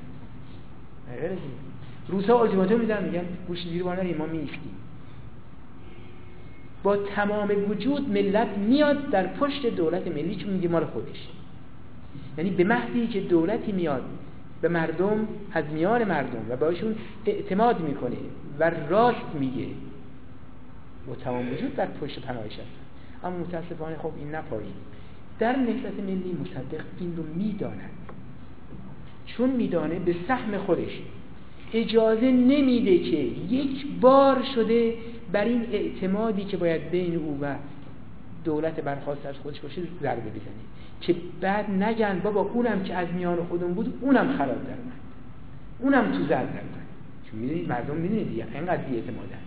روسا 2.08 2.42
التیماتوم 2.42 2.80
میدن 2.80 3.04
میگن 3.04 3.26
گوش 3.48 3.64
زیر 3.64 3.84
بانر 3.84 4.18
ما 4.18 4.26
میستیم 4.26 4.76
با 6.86 6.98
تمام 6.98 7.52
وجود 7.70 8.10
ملت 8.10 8.58
میاد 8.58 9.10
در 9.10 9.28
پشت 9.28 9.66
دولت 9.66 10.08
ملی 10.08 10.36
چون 10.36 10.54
میگه 10.54 10.68
مال 10.70 10.86
خودش. 10.86 11.28
یعنی 12.38 12.50
به 12.50 12.64
محضی 12.64 13.08
که 13.08 13.22
دولتی 13.22 13.72
میاد 13.72 14.04
به 14.62 14.68
مردم 14.68 15.28
از 15.54 15.66
میان 15.74 16.04
مردم 16.04 16.46
و 16.50 16.56
باشون 16.56 16.96
اعتماد 17.26 17.80
می‌کنه 17.82 18.16
و 18.60 18.72
راست 18.90 19.36
میگه. 19.40 19.68
با 21.08 21.16
تمام 21.16 21.54
وجود 21.54 21.76
در 21.76 21.86
پشت 21.86 22.20
پناهش 22.20 22.54
هست 22.54 23.24
اما 23.24 23.38
متاسفانه 23.38 23.98
خب 23.98 24.12
این 24.18 24.36
نپایی 24.36 24.74
در 25.40 25.56
نهضت 25.56 26.00
ملی 26.00 26.38
مصدق 26.42 26.84
این 27.00 27.18
رو 27.18 27.24
می‌داند. 27.36 27.90
چون 29.26 29.50
میدانه 29.50 30.00
به 30.00 30.16
سهم 30.28 30.58
خودش. 30.58 31.02
اجازه 31.74 32.32
نمیده 32.32 33.00
که 33.00 33.18
یک 33.50 33.86
بار 34.02 34.44
شده 34.56 34.94
بر 35.36 35.46
این 35.46 35.66
اعتمادی 35.72 36.44
که 36.44 36.58
باید 36.58 36.92
بین 36.92 37.16
او 37.16 37.40
و 37.42 37.56
دولت 38.44 38.80
برخواست 38.80 39.26
از 39.26 39.36
خودش 39.36 39.60
باشه 39.60 39.82
ضربه 40.02 40.30
بزنه 40.30 40.66
که 41.02 41.16
بعد 41.42 41.72
نگن 41.72 42.20
بابا 42.20 42.42
اونم 42.42 42.84
که 42.84 42.94
از 42.94 43.08
میان 43.16 43.46
خودم 43.46 43.74
بود 43.74 43.98
اونم 44.02 44.38
خراب 44.38 44.68
در 44.68 44.74
اونم 45.80 46.12
تو 46.12 46.24
زد 46.24 46.30
در 46.30 46.46
چون 47.32 47.40
می‌دونید 47.40 47.70
مردم 47.70 47.96
می‌دونید 47.96 48.30
دیگه 48.30 48.46
اینقدر 48.54 48.84
بی 48.84 48.96
اعتمادن 48.96 49.40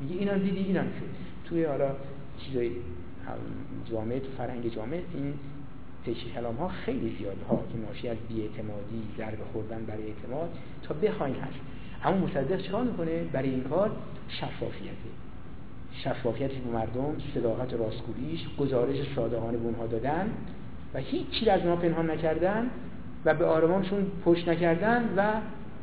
میگه 0.00 0.16
اینم 0.16 0.38
دیدی 0.38 0.58
اینم 0.58 0.84
شد. 0.84 1.48
توی 1.48 1.64
حالا 1.64 1.90
چیزای 2.38 2.70
جامعه 3.90 4.20
تو 4.20 4.28
فرهنگ 4.38 4.74
جامعه 4.74 5.02
این 5.14 5.34
تشریح 6.06 6.34
کلام 6.34 6.56
ها 6.56 6.68
خیلی 6.68 7.16
زیاده 7.18 7.44
ها 7.48 7.56
که 7.56 7.78
ناشی 7.86 8.08
از 8.08 8.16
بیاعتمادی 8.28 9.02
ضربه 9.18 9.44
خوردن 9.52 9.84
برای 9.84 10.02
اعتماد 10.02 10.50
تا 10.82 10.94
بخواین 10.94 11.34
هست. 11.34 11.60
اما 12.04 12.26
مصدق 12.26 12.60
چیکار 12.62 12.84
می‌کنه؟ 12.84 13.24
برای 13.32 13.50
این 13.50 13.62
کار 13.62 13.90
شفافیته. 14.28 15.10
شفافیت 16.04 16.50
به 16.50 16.70
مردم 16.70 17.16
صداقت 17.34 17.74
راستگوییش 17.74 18.40
گزارش 18.58 18.96
صادقانه 19.16 19.58
به 19.58 19.64
اونها 19.64 19.86
دادن 19.86 20.30
و 20.94 20.98
هیچی 20.98 21.50
از 21.50 21.60
اونها 21.60 21.76
پنهان 21.76 22.10
نکردن 22.10 22.70
و 23.24 23.34
به 23.34 23.46
آرامانشون 23.46 24.06
پشت 24.24 24.48
نکردن 24.48 25.14
و 25.16 25.32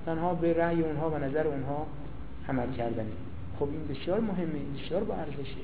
تنها 0.06 0.34
به 0.34 0.54
رأی 0.54 0.82
اونها 0.82 1.10
و 1.10 1.18
نظر 1.18 1.48
اونها 1.48 1.88
عمل 2.50 2.72
کردن. 2.78 3.06
خب 3.60 3.68
این 3.72 3.88
بسیار 3.88 4.20
مهمه 4.20 4.60
بسیار 4.84 5.04
با 5.04 5.16
ارزشه 5.16 5.62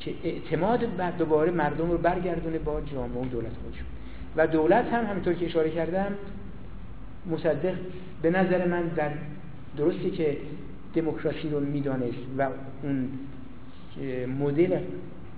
که 0.00 0.14
اعتماد 0.24 0.96
بر 0.96 1.10
دوباره 1.10 1.50
مردم 1.50 1.90
رو 1.90 1.98
برگردونه 1.98 2.58
با 2.58 2.80
جامعه 2.80 3.22
و 3.22 3.24
دولت 3.24 3.52
خودشون. 3.64 3.86
و 4.36 4.46
دولت 4.46 4.92
هم 4.92 5.04
همینطور 5.04 5.34
که 5.34 5.46
اشاره 5.46 5.70
کردم 5.70 6.12
مصدق 7.30 7.74
به 8.22 8.30
نظر 8.30 8.66
من 8.66 8.82
در 8.82 9.10
درستی 9.76 10.10
که 10.10 10.36
دموکراسی 10.96 11.48
رو 11.48 11.60
می‌دانست 11.60 12.18
و 12.38 12.48
اون 12.82 13.08
مدل 14.40 14.78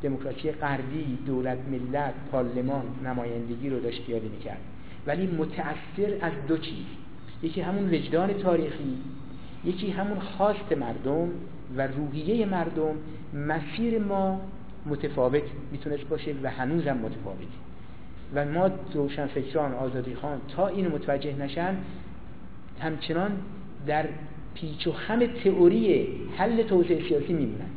دموکراسی 0.03 0.53
غربی 0.53 1.19
دولت 1.27 1.59
ملت 1.71 2.15
پارلمان 2.33 2.83
نمایندگی 3.05 3.71
رو 3.71 3.81
داشت 3.81 4.07
پیاده 4.07 4.29
می‌کرد. 4.29 4.61
ولی 5.07 5.27
متأثر 5.27 6.17
از 6.21 6.33
دو 6.49 6.59
چیز. 6.59 6.87
یکی 7.43 7.61
همون 7.61 7.95
وجدان 7.95 8.33
تاریخی 8.33 8.99
یکی 9.65 9.91
همون 9.91 10.19
خواست 10.19 10.73
مردم 10.73 11.29
و 11.77 11.87
روحیه 11.87 12.47
مردم. 12.47 12.95
مسیر 13.35 13.99
ما 13.99 14.41
متفاوت 14.87 15.43
می‌تونست 15.73 16.05
باشه 16.05 16.35
و 16.43 16.51
هنوزم 16.51 16.97
متفاوته 16.97 17.59
و 18.35 18.45
ما 18.45 18.71
فکران 19.35 19.75
آزادی 19.75 20.15
خان 20.15 20.41
تا 20.57 20.69
اینو 20.69 20.91
متوجه 20.91 21.37
نشن 21.37 21.77
همچنان 22.81 23.31
در 23.87 24.07
پیچ 24.61 24.87
و 24.87 24.93
خم 24.93 25.27
تئوری 25.27 26.09
حل 26.37 26.63
توسعه 26.63 27.09
سیاسی 27.09 27.33
میمونن. 27.33 27.71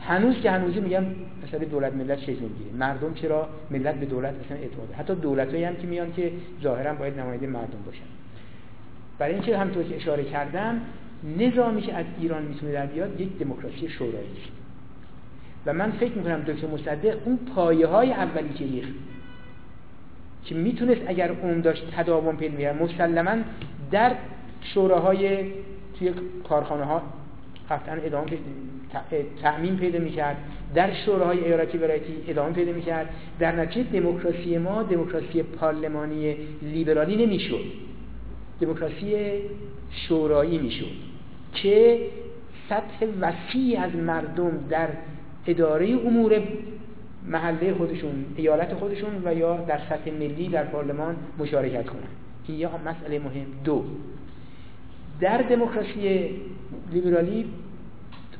هنوز 0.00 0.40
که 0.42 0.50
هنوزی 0.50 0.80
میگم 0.80 1.04
مثلا 1.44 1.64
دولت 1.64 1.92
ملت 1.92 2.20
چیز 2.20 2.42
می‌گیره. 2.42 2.70
مردم 2.78 3.14
چرا 3.14 3.48
ملت 3.70 3.94
به 3.94 4.06
دولت 4.06 4.34
اصلا 4.44 4.56
اعتماد 4.56 4.92
حتی 4.98 5.14
دولتایی 5.14 5.64
هم 5.64 5.76
که 5.76 5.86
میان 5.86 6.12
که 6.12 6.32
ظاهرا 6.62 6.94
باید 6.94 7.20
نماینده 7.20 7.46
مردم 7.46 7.82
باشن. 7.86 8.02
برای 9.18 9.34
اینکه 9.34 9.58
همونطور 9.58 9.82
که 9.82 9.96
اشاره 9.96 10.24
کردم 10.24 10.80
نظامی 11.38 11.82
که 11.82 11.94
از 11.94 12.06
ایران 12.20 12.42
می‌تونه 12.42 12.72
در 12.72 12.86
بیاد 12.86 13.20
یک 13.20 13.38
دموکراسی 13.38 13.88
شورایی 13.88 14.26
و 15.66 15.72
من 15.72 15.90
فکر 15.90 16.12
می‌کنم 16.12 16.40
دکتر 16.40 16.66
مصدق 16.66 17.16
اون 17.24 17.38
پایه 17.54 17.86
های 17.86 18.12
اولی 18.12 18.48
که 18.48 18.64
ریخت 18.64 18.92
که 20.44 20.54
می‌تونست 20.54 21.00
اگر 21.06 21.32
اون 21.32 21.60
داشت 21.60 21.90
تداوم 21.96 22.36
پیدا 22.36 22.56
می‌کرد 22.56 22.82
مسلما 22.82 23.36
در 23.90 24.12
شوراهای 24.60 25.44
توی 25.98 26.12
کارخانه 26.48 26.84
ها 26.84 27.02
قطعا 27.70 27.94
ادامه 27.94 28.26
تأمین 29.42 29.76
پیدا 29.76 29.98
می‌کرد. 29.98 30.36
در 30.74 30.94
شوراهای 30.94 31.44
ایالتی 31.44 31.78
ولایتی 31.78 32.14
ادامه 32.28 32.52
پیدا 32.52 32.72
می‌کرد. 32.72 33.08
در 33.38 33.56
نتیجه 33.56 33.90
دموکراسی 33.90 34.58
ما 34.58 34.82
دموکراسی 34.82 35.42
پارلمانی 35.42 36.36
لیبرالی 36.62 37.26
نمی‌شد. 37.26 37.64
دموکراسی 38.60 39.14
شورایی 39.90 40.58
می‌شد 40.58 40.92
که 41.54 42.00
سطح 42.68 43.06
وسیعی 43.20 43.76
از 43.76 43.96
مردم 43.96 44.50
در 44.70 44.88
اداره 45.46 45.90
امور 46.06 46.42
محله 47.26 47.74
خودشون 47.74 48.24
ایالت 48.36 48.74
خودشون 48.74 49.10
و 49.24 49.34
یا 49.34 49.56
در 49.56 49.78
سطح 49.78 50.10
ملی 50.10 50.48
در 50.48 50.64
پارلمان 50.64 51.16
مشارکت 51.38 51.86
کنند. 51.86 52.08
این 52.48 52.58
یه 52.58 52.68
مسئله 52.86 53.18
مهم. 53.18 53.46
دو 53.64 53.84
در 55.20 55.42
دموکراسی 55.42 56.30
لیبرالی 56.92 57.46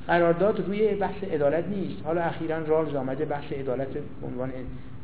قرارداد 0.06 0.66
روی 0.66 0.94
بحث 0.94 1.24
عدالت 1.24 1.64
نیست. 1.68 2.04
حالا 2.04 2.22
اخیرا 2.22 2.58
رالز 2.58 2.94
آمده 2.94 3.24
بحث 3.24 3.52
عدالت 3.52 3.88
عنوان 4.22 4.52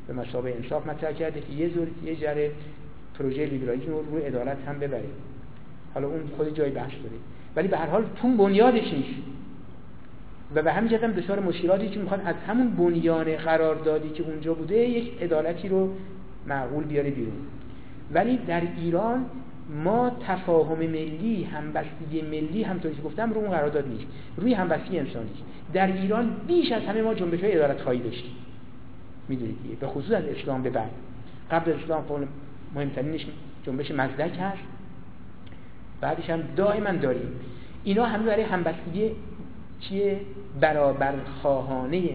به 0.06 0.14
مسابقه 0.14 0.54
انصاف 0.62 0.86
مطرح 0.86 1.12
کرده 1.12 1.40
که 1.40 1.52
یه 1.52 1.68
زور 1.68 1.86
یه 2.04 2.16
جره 2.16 2.50
پروژه 3.18 3.46
لیبرالیسم 3.46 3.90
رو 3.90 4.02
روی 4.10 4.22
عدالت 4.22 4.56
هم 4.68 4.78
ببره. 4.78 5.08
حالا 5.94 6.08
اون 6.08 6.20
خود 6.36 6.54
جای 6.54 6.70
بحث 6.70 6.90
داره. 6.90 7.16
ولی 7.56 7.68
به 7.68 7.76
هر 7.76 7.86
حال 7.86 8.02
پون 8.02 8.36
بنیادش 8.36 8.92
نیست. 8.92 9.20
و 10.54 10.62
به 10.62 10.72
همین 10.72 10.90
جهت 10.90 11.04
دچار 11.04 11.40
مشکلاتی 11.40 11.88
که 11.88 12.00
می‌خواد 12.00 12.20
از 12.24 12.34
همون 12.48 12.70
بنیان 12.70 13.36
قراردادی 13.36 14.08
که 14.08 14.22
اونجا 14.22 14.54
بوده 14.54 14.76
یک 14.76 15.22
عدالتی 15.22 15.68
رو 15.68 15.92
معقول 16.46 16.84
بیاره 16.84 17.10
بیرون. 17.10 17.36
ولی 18.12 18.36
در 18.36 18.62
ایران 18.76 19.24
ما 19.68 20.10
تفاهم 20.26 20.78
ملی 20.78 21.44
همبستگی 21.44 22.22
ملی 22.22 22.62
همطوری 22.62 22.94
که 22.94 23.02
گفتم 23.02 23.32
رو 23.32 23.40
اون 23.40 23.50
قرارداد 23.50 23.88
نیست. 23.88 24.06
روی 24.36 24.54
همبستگی 24.54 24.98
انسانی 24.98 25.30
در 25.72 25.86
ایران 25.86 26.36
بیش 26.46 26.72
از 26.72 26.82
همه 26.82 27.02
ما 27.02 27.14
جنبش 27.14 27.40
های 27.40 27.56
ادالت 27.58 27.80
خواهی 27.80 28.00
داشتیم. 28.00 28.32
می‌دونید 29.28 29.62
دیگه. 29.62 29.74
به 29.74 29.86
خصوص 29.86 30.12
از 30.12 30.24
اسلام 30.24 30.62
به 30.62 30.70
بعد. 30.70 30.90
قبل 31.50 31.72
از 31.72 31.78
اسلام 31.78 32.02
قول 32.02 32.26
مهمترینش 32.74 33.26
جنبش 33.66 33.90
مزدک 33.90 34.38
هست. 34.40 34.62
بعدش 36.00 36.30
هم 36.30 36.42
دائما 36.56 36.92
داریم. 36.92 37.28
اینا 37.84 38.04
همه 38.04 38.26
برای 38.26 38.42
همبستگی 38.42 39.10
چیه؟ 39.80 40.20
برابر 40.60 41.14
خواهانه 41.42 42.10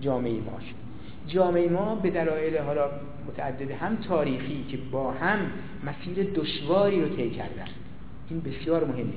جامعه 0.00 0.32
ماست. 0.32 0.81
جامعه 1.26 1.68
ما 1.68 1.94
به 1.94 2.10
دلایل 2.10 2.58
حالا 2.58 2.90
متعدد 3.28 3.70
هم 3.70 3.96
تاریخی 3.96 4.64
که 4.68 4.78
با 4.90 5.10
هم 5.10 5.38
مسیر 5.84 6.26
دشواری 6.34 7.02
رو 7.02 7.16
طی 7.16 7.30
کردن. 7.30 7.68
این 8.30 8.40
بسیار 8.40 8.84
مهمه. 8.84 9.12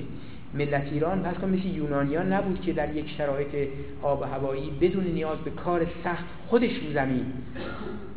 ملت 0.54 0.92
ایران 0.92 1.22
پس 1.22 1.34
کن 1.34 1.48
مثل 1.48 1.66
یونانیان 1.66 2.32
نبود 2.32 2.60
که 2.60 2.72
در 2.72 2.96
یک 2.96 3.10
شرایط 3.10 3.68
آب 4.02 4.20
و 4.20 4.24
هوایی 4.24 4.70
بدون 4.80 5.04
نیاز 5.04 5.38
به 5.38 5.50
کار 5.50 5.86
سخت 6.04 6.24
خودش 6.46 6.70
رو 6.70 6.92
زمین. 6.92 7.24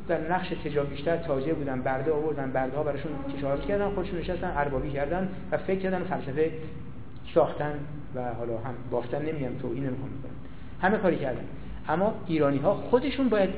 در 0.07 0.31
نقش 0.31 0.49
تجار 0.49 0.85
بیشتر 0.85 1.17
تاجر 1.17 1.53
بودن 1.53 1.81
برده 1.81 2.11
آوردن 2.11 2.51
برده 2.51 2.77
ها 2.77 2.83
براشون 2.83 3.11
کشاورزی 3.37 3.67
کردن 3.67 3.89
خودشون 3.89 4.19
نشستن 4.19 4.53
اربابی 4.55 4.91
کردن 4.91 5.29
و 5.51 5.57
فکر 5.57 5.79
کردن 5.79 6.03
فلسفه 6.03 6.51
ساختن 7.33 7.73
و 8.15 8.33
حالا 8.33 8.57
هم 8.57 8.73
بافتن. 8.91 9.21
نمیگم 9.21 9.59
تو 9.61 9.67
این 9.67 9.83
نمی‌خوام 9.83 10.09
همه 10.81 10.97
کاری 10.97 11.17
کردن. 11.17 11.43
اما 11.89 12.13
ایرانی 12.27 12.57
ها 12.57 12.73
خودشون 12.75 13.29
باید 13.29 13.49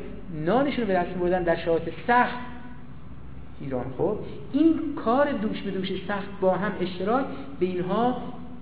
نانشون 0.45 0.85
به 0.85 0.93
دست 0.93 1.09
بردن 1.09 1.43
در 1.43 1.55
شرایط 1.55 1.83
سخت. 2.07 2.37
ایران 3.61 3.85
خب 3.97 4.17
این 4.53 4.79
کار 5.05 5.31
دوش 5.31 5.61
به 5.61 5.71
دوش 5.71 5.89
سخت 6.07 6.29
با 6.41 6.51
هم 6.51 6.71
اشتراک 6.81 7.25
به 7.59 7.65
اینها 7.65 8.17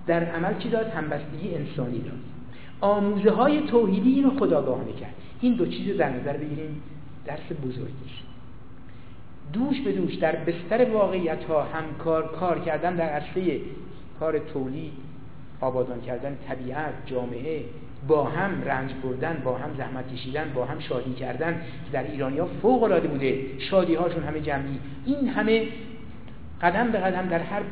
در 0.06 0.24
عمل 0.24 0.58
چی 0.58 0.68
داد؟ 0.68 0.86
همبستگی 0.86 1.54
انسانی 1.54 1.98
داد. 1.98 2.18
آموزه 2.80 3.30
های 3.30 3.60
توحیدی 3.66 4.12
اینو 4.12 4.30
خداگاهانه 4.38 4.92
کرد 4.92 5.14
این 5.40 5.54
دو 5.54 5.66
چیز 5.66 5.90
رو 5.90 5.96
در 5.96 6.10
نظر 6.10 6.36
بگیریم. 6.36 6.82
درس 7.26 7.58
بزرگیش 7.64 8.22
دوش 9.52 9.80
به 9.80 9.92
دوش 9.92 10.14
در 10.14 10.36
بستر 10.36 10.90
واقعیت 10.90 11.44
ها 11.44 11.62
همکار 11.62 12.28
کار 12.28 12.58
کردن 12.58 12.96
در 12.96 13.08
عرصه 13.08 13.60
کار 14.20 14.38
تولید 14.38 14.92
آبادان 15.60 16.00
کردن 16.00 16.38
طبیعت 16.48 16.94
جامعه 17.06 17.64
با 18.08 18.24
هم 18.24 18.62
رنج 18.64 18.90
بردن 19.02 19.42
با 19.44 19.56
هم 19.56 19.70
زحمت 19.78 20.14
کشیدن 20.14 20.52
با 20.54 20.64
هم 20.64 20.78
شادی 20.78 21.14
کردن 21.14 21.52
که 21.52 21.92
در 21.92 22.02
ایرانیا 22.02 22.48
فوق 22.62 22.82
العاده 22.82 23.08
بوده. 23.08 23.58
شادی 23.58 23.94
هاشون 23.94 24.22
همه 24.24 24.40
جمعی. 24.40 24.78
این 25.06 25.28
همه 25.28 25.66
قدم 26.62 26.90
به 26.92 26.98
قدم 26.98 27.28
در 27.28 27.38
هر 27.38 27.62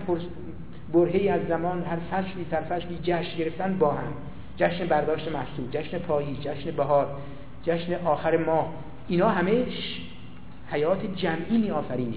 برهی 0.92 1.28
از 1.28 1.40
زمان 1.48 1.82
هر 1.82 1.96
فصلی 1.96 2.44
فصلی 2.44 2.98
جشن 3.02 3.38
گرفتن 3.38 3.78
با 3.78 3.90
هم. 3.90 4.12
جشن 4.56 4.86
برداشت 4.86 5.28
محصول 5.28 5.70
جشن 5.70 5.98
پاییز 5.98 6.40
جشن 6.40 6.70
بهار 6.70 7.16
جشن 7.64 7.94
آخر 7.94 8.36
ماه. 8.36 8.72
اینا 9.08 9.28
همه 9.28 9.64
حیات 10.70 11.16
جمعی 11.16 11.58
می 11.58 11.70
آفرینه 11.70 12.16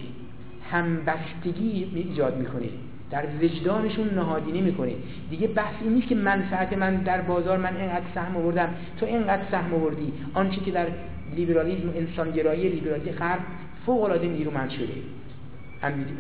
همبستگی 0.72 1.92
می 1.94 2.02
ایجاد 2.02 2.38
می‌کنه. 2.38 2.70
در 3.12 3.26
وجدانشون 3.42 4.10
نهادینه 4.14 4.62
می‌کنه. 4.62 4.94
دیگه 5.30 5.48
بحثی 5.48 5.86
نیست 5.90 6.08
که 6.08 6.16
منفعت 6.16 6.74
من 6.74 6.96
در 6.96 7.22
بازار 7.22 7.58
من 7.58 7.78
اینقدر 7.78 8.06
سهم 8.16 8.38
آوردم. 8.38 8.70
تو 9.00 9.06
اینقدر 9.06 9.44
سهم 9.52 9.74
آوردی. 9.74 10.14
آنچه 10.34 10.62
که 10.62 10.72
در 10.72 10.88
لیبرالیسم 11.36 11.90
و 11.90 11.92
انسانگرایی 11.96 12.70
لیبرالی 12.70 13.12
غرب 13.12 13.40
فوق 13.86 14.04
العاده 14.04 14.28
نیرومند 14.28 14.70
شده. 14.70 14.94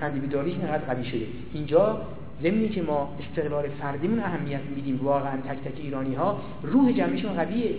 اندیویدوالیسم 0.02 0.60
اینقدر 0.62 0.94
قوی 0.94 1.06
شده. 1.06 1.26
اینجا 1.54 2.02
ضمنی 2.44 2.70
که 2.70 2.82
ما 2.82 3.18
استقلال 3.20 3.70
فردیمون 3.82 4.20
اهمیت 4.20 4.62
میدیم 4.76 5.00
واقعا 5.04 5.38
تک 5.38 5.72
تک 5.72 5.80
ایرانی 5.80 6.16
ها 6.16 6.42
روح 6.64 6.92
جمعیشون 6.92 7.34
قویه. 7.34 7.72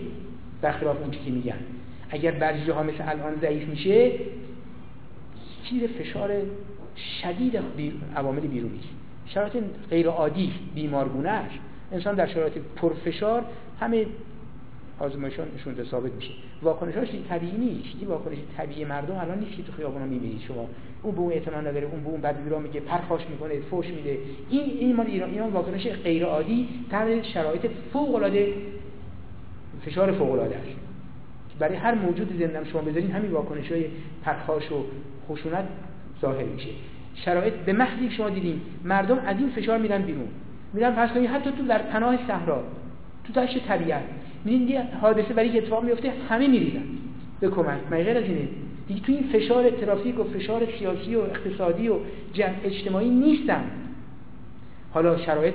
برخلاف 0.61 0.97
اون 1.01 1.11
که 1.11 1.31
میگن. 1.31 1.57
اگر 2.09 2.31
بعضی 2.31 2.71
ها 2.71 2.83
مثل 2.83 3.03
الان 3.07 3.35
ضعیف 3.41 3.67
میشه 3.67 4.11
چیز 5.63 5.83
فشار 5.83 6.29
شدید 7.21 7.59
عوامل 8.15 8.39
بیرونی 8.39 8.79
شرایط 9.25 9.53
غیر 9.89 10.07
عادی 10.07 10.53
بیمارگونه 10.75 11.29
است 11.29 11.55
انسان 11.91 12.15
در 12.15 12.27
شرایط 12.27 12.53
پرفشار 12.75 13.45
همه 13.79 14.05
آزمایشانشون 14.99 15.83
ثابت 15.91 16.11
میشه. 16.11 16.31
واکنشاش 16.61 17.07
طبیعی 17.29 17.57
نیست. 17.57 17.95
این 17.99 18.09
واکنش 18.09 18.37
طبیعی 18.57 18.85
مردم 18.85 19.15
الان 19.15 19.39
نیست 19.39 19.57
که 19.57 19.63
تو 19.63 19.71
خیابونا 19.71 20.05
می‌بینید. 20.05 20.41
شما 20.41 20.69
اون 21.03 21.15
به 21.15 21.21
اون 21.21 21.31
اعتماد 21.31 21.67
نداره 21.67 21.87
اون 21.91 22.03
به 22.03 22.09
اون 22.09 22.21
بعد 22.21 22.43
بیرا 22.43 22.59
میگه 22.59 22.79
پرخاش 22.79 23.21
می‌کنه 23.29 23.59
فوش 23.59 23.87
میده. 23.87 24.17
این 24.49 24.63
این 24.63 24.95
مال 24.95 25.07
ایران 25.07 25.29
ایران 25.29 25.49
واکنش 25.49 25.87
غیر 25.87 26.25
عادی 26.25 26.67
تحت 26.91 27.23
شرایط 27.23 27.67
فوق 27.93 28.15
العاده 28.15 28.53
فشار 29.85 30.11
فوق 30.11 30.31
العاده 30.31 30.55
است. 30.55 30.67
برای 31.59 31.75
هر 31.75 31.95
موجود 31.95 32.39
زنده 32.39 32.69
شما 32.69 32.81
بذارین 32.81 33.11
همین 33.11 33.31
واکنش 33.31 33.71
های 33.71 33.85
پرخاش 34.23 34.71
و 34.71 34.85
خشونت 35.29 35.65
ظاهر 36.21 36.43
میشه. 36.43 36.69
شرایط 37.15 37.53
به 37.53 37.73
محضی 37.73 38.11
شما 38.11 38.29
دیدین 38.29 38.61
مردم 38.83 39.19
از 39.25 39.37
این 39.39 39.49
فشار 39.49 39.77
میرن 39.77 40.01
بیرون. 40.01 40.27
میرن 40.73 40.91
فرض 40.95 41.11
کنید 41.11 41.29
حتی 41.29 41.51
تو 41.51 41.65
در 41.65 41.77
پناه 41.77 42.27
صحرا 42.27 42.63
تو 43.23 43.33
دشت 43.33 43.67
طبیعت. 43.67 44.03
میدین 44.45 44.67
یه 44.67 44.83
حادثه 45.01 45.33
برای 45.33 45.57
اتفاق 45.57 45.83
میفته 45.83 46.13
همه 46.29 46.47
میریزن 46.47 46.83
به 47.39 47.49
کمک. 47.49 47.79
مگه 47.91 48.03
غیر 48.03 48.17
از 48.17 48.23
اینه؟ 48.23 48.47
دیگه 48.87 49.01
تو 49.01 49.11
این 49.11 49.23
فشار 49.23 49.69
ترافیک 49.69 50.19
و 50.19 50.23
فشار 50.23 50.67
سیاسی 50.79 51.15
و 51.15 51.19
اقتصادی 51.19 51.89
و 51.89 51.95
جمع 52.33 52.55
اجتماعی 52.63 53.09
نیستن. 53.09 53.63
حالا 54.91 55.17
شرایط 55.17 55.53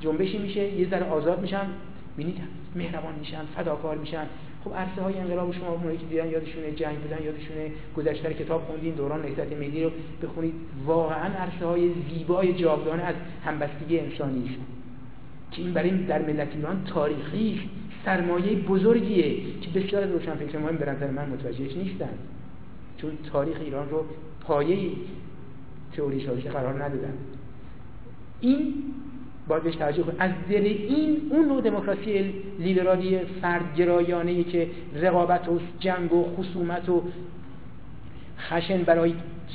جنبشی 0.00 0.38
میشه 0.38 0.72
یه 0.72 0.88
ذره 0.88 1.04
آزاد 1.04 1.40
میشن 1.40 1.66
ببینید 2.14 2.36
مهربان 2.76 3.14
میشن 3.18 3.44
فداکار 3.56 3.96
میشن. 3.96 4.26
خب 4.64 4.74
عرصه 4.74 5.02
های 5.02 5.18
انقلاب 5.18 5.52
شما 5.52 5.68
اونایی 5.68 5.98
که 5.98 6.06
دیدن 6.06 6.30
یادشونه 6.30 6.72
جنگ 6.72 6.98
بودن 6.98 7.24
یادشونه 7.24 7.70
گذشته 7.96 8.34
کتاب 8.34 8.62
خوندین 8.62 8.94
دوران 8.94 9.22
نهضت 9.22 9.52
ملی 9.52 9.84
رو 9.84 9.90
بخونید 10.22 10.54
واقعا 10.86 11.34
عرصه 11.34 11.66
های 11.66 11.90
زیبای 12.10 12.52
جاودانه 12.52 13.02
از 13.02 13.14
همبستگی 13.44 13.98
انسانی 13.98 14.44
است 14.44 14.58
که 15.50 15.62
این 15.62 15.72
برای 15.72 15.90
در 15.90 16.22
ملت 16.22 16.48
ایران 16.56 16.84
تاریخی 16.84 17.70
سرمایه 18.04 18.56
بزرگیه 18.56 19.36
که 19.60 19.80
بسیار 19.80 20.02
از 20.02 20.10
روشنفکر 20.10 20.58
مهم 20.58 20.76
به 20.76 20.86
نظر 20.86 21.10
من 21.10 21.28
متوجهش 21.28 21.76
نیستن. 21.76 22.08
چون 22.96 23.10
تاریخ 23.32 23.56
ایران 23.60 23.90
رو 23.90 24.04
پایه 24.40 24.90
تئوری 25.92 26.26
سازی 26.26 26.42
قرار 26.42 26.84
ندادن. 26.84 27.12
این 28.40 28.74
باید 29.48 29.62
بهش 29.62 29.76
توجه 29.76 30.02
کنید 30.02 30.16
از 30.18 30.30
دل 30.50 30.64
این 30.64 31.16
اون 31.30 31.48
نوع 31.48 31.60
دموکراسی 31.60 32.34
لیبرالی 32.58 33.18
فردگرایانه 33.42 34.44
که 34.44 34.66
رقابت 34.94 35.48
و 35.48 35.60
جنگ 35.80 36.12
و 36.12 36.24
خصومت 36.36 36.88
و 36.88 37.02
خشن 38.38 38.82
برای 38.82 39.14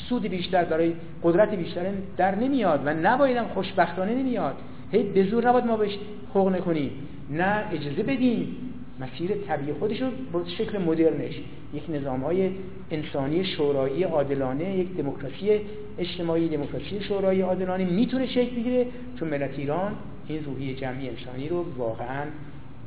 سود 0.10 0.22
بیشتر 0.22 0.64
برای 0.64 0.94
قدرت 1.24 1.54
بیشتر 1.54 1.92
در 2.18 2.36
نمیاد 2.36 2.82
و 2.86 2.94
نبایدم 2.94 3.46
خوشبختانه 3.48 4.16
نمیاد. 4.16 4.56
هی 4.92 5.04
به 5.04 5.24
زور 5.24 5.48
نباید 5.48 5.66
ما 5.66 5.78
بهش 5.78 5.98
حق 6.36 6.48
نکنیم 6.48 6.92
نه 7.30 7.64
اجازه 7.72 8.04
بدیم. 8.04 8.56
مسیر 9.00 9.32
طبیعی 9.48 9.74
خودش 9.74 10.02
رو 10.02 10.08
با 10.32 10.46
شکل 10.46 10.78
مدرنش. 10.78 11.34
یک 11.74 11.84
نظام 11.90 12.22
های 12.22 12.52
انسانی 12.92 13.46
شورایی 13.46 14.04
عادلانه 14.04 14.78
یک 14.78 14.98
دموکراسی 14.98 15.62
اجتماعی 15.98 16.50
دموکراسی 16.50 17.02
شورایی 17.02 17.42
عادلانه 17.42 17.86
می‌تونه 17.86 18.28
شکل 18.28 18.56
بگیره. 18.56 18.86
چون 19.20 19.28
ملت 19.28 19.60
ایران 19.60 19.96
این 20.28 20.46
روحی 20.46 20.76
جمعی 20.76 21.10
انسانی 21.10 21.50
رو 21.50 21.66
واقعا 21.78 22.26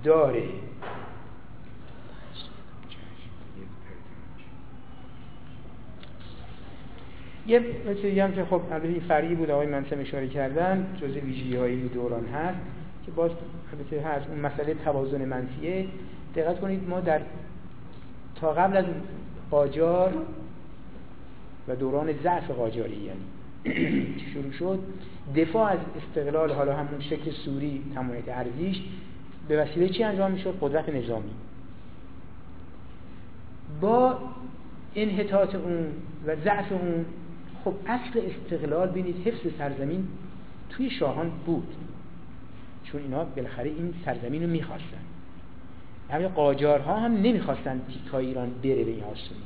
داره. 0.05 0.43
یه 7.47 7.61
مثل 7.91 8.19
هم 8.19 8.33
که 8.33 8.45
خب 8.45 8.61
البته 8.73 8.89
این 8.89 9.01
فرعی 9.01 9.35
بود 9.35 9.51
آقای 9.51 9.67
منصم 9.67 10.01
اشاره 10.01 10.29
کردن 10.29 10.87
جزء 11.01 11.21
ویژگی 11.21 11.57
های 11.57 11.77
دوران 11.77 12.25
هست. 12.27 12.59
که 13.11 13.17
باز 13.17 13.31
البته 13.73 14.09
هست 14.09 14.27
اون 14.29 14.41
مسئله 14.41 14.75
توازن 14.75 15.25
منفیه 15.25 15.87
دقت 16.37 16.61
کنید 16.61 16.89
ما 16.89 17.01
در 17.01 17.21
تا 18.41 18.53
قبل 18.53 18.77
از 18.77 18.85
قاجار 19.51 20.13
و 21.69 21.77
دوران 21.77 22.13
ضعف 22.23 22.51
قاجاری 22.51 22.97
یعنی 22.97 24.17
شروع 24.35 24.53
شد؟ 24.53 24.79
دفاع 25.37 25.71
از 25.71 25.79
استقلال 25.97 26.53
حالا 26.53 26.77
همون 26.77 27.01
شکل 27.01 27.31
سوری 27.31 27.83
تمامیت 27.95 28.29
ارزیش 28.29 28.83
به 29.49 29.63
وسیله 29.63 29.89
چی 29.89 30.05
انجام 30.05 30.31
می‌شد؟ 30.31 30.55
قدرت 30.61 30.89
نظامی. 30.89 31.31
با 33.81 34.19
انحطاط 34.95 35.55
اون 35.55 35.87
و 36.27 36.37
ضعف 36.37 36.73
اون 36.73 37.05
خب 37.65 37.75
اصل 37.87 38.21
استقلال 38.31 38.89
بینید 38.89 39.27
حفظ 39.27 39.47
سرزمین 39.59 40.09
توی 40.71 40.91
شاهان 40.91 41.31
بود. 41.47 41.75
چون 42.93 43.03
اینا 43.03 43.25
بالاخره 43.25 43.71
این 43.71 43.95
سرزمین 44.05 44.43
رو 44.43 44.49
می‌خواستن. 44.49 45.01
همه 46.11 46.29
قاجارها 46.29 47.01
هم 47.01 47.13
نمی‌خواستن 47.13 47.81
تیکای 47.89 48.27
ایران 48.27 48.51
بره 48.63 48.85
به 48.85 48.91
این 48.91 49.05
آسونی. 49.05 49.41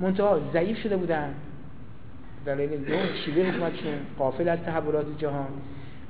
منتها 0.00 0.40
ضعیف 0.52 0.78
شده 0.78 0.96
بودن. 0.96 1.34
دلیل 2.46 2.70
نوع 2.70 3.14
شیوه 3.24 3.50
حکومتشون 3.50 3.92
قافل 4.18 4.48
از 4.48 4.58
تحولات 4.58 5.06
جهان. 5.18 5.48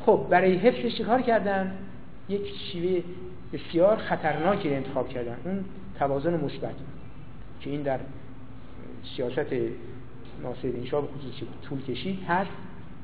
خب 0.06 0.26
برای 0.30 0.56
حفظش 0.56 0.96
چیکار 0.96 1.22
کردن؟ 1.22 1.78
یک 2.28 2.42
شیوه 2.72 3.02
بسیار 3.52 3.96
خطرناکی 3.96 4.68
رو 4.68 4.76
انتخاب 4.76 5.08
کردن. 5.08 5.36
اون 5.44 5.64
توازن 5.98 6.44
مثبت 6.44 6.74
که 7.60 7.70
این 7.70 7.82
در 7.82 8.00
سیاست 9.16 9.52
ناصرالدین 10.42 10.86
شاه 10.86 11.08
خصوصی 11.18 11.46
طول 11.68 11.82
کشید 11.82 12.22
هست. 12.28 12.50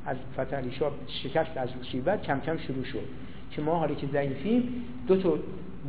از 0.07 0.17
فتح 0.35 0.63
شکست 1.09 1.57
از 1.57 1.69
بعد 2.05 2.23
کم 2.23 2.41
کم 2.41 2.57
شروع 2.57 2.85
شد. 2.85 3.05
که 3.57 3.63
ما 3.63 3.79
حالی 3.79 3.95
که 3.95 4.07
ضعیفیم 4.13 4.85
دو 5.07 5.17
تا 5.17 5.39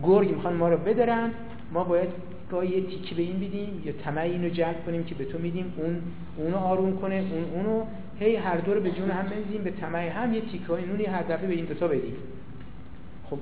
گرگ 0.04 0.32
می‌خوان 0.32 0.54
ما 0.54 0.70
رو 0.70 0.78
بدرن 0.78 1.32
ما 1.74 1.84
باید 1.84 2.10
گاهی 2.52 2.70
یه 2.70 2.82
تیکه 2.82 3.16
به 3.16 3.22
این 3.22 3.40
بدیم 3.40 3.82
یا 3.86 3.94
طمع 4.04 4.22
اینو 4.22 4.50
جلب 4.50 4.86
کنیم 4.86 5.04
که 5.04 5.16
به 5.16 5.26
تو 5.26 5.40
میدیم 5.40 5.74
اون 5.78 6.02
اونو 6.38 6.58
آروم 6.58 6.98
کنه 6.98 7.16
اون 7.16 7.44
اونو 7.54 7.86
هی 8.20 8.36
هر 8.36 8.58
دو 8.58 8.74
رو 8.74 8.82
به 8.82 8.92
جون 8.92 9.12
هم 9.12 9.26
بنزیم 9.26 9.64
به 9.64 9.72
طمع 9.72 10.10
هم 10.10 10.34
یه 10.34 10.42
تیکه 10.42 10.66
های 10.66 10.86
نونی 10.86 11.06
هر 11.06 11.24
دفعه 11.24 11.48
به 11.48 11.54
این 11.54 11.66
دوتا 11.66 11.88
بدیم. 11.88 12.16
خب 13.30 13.38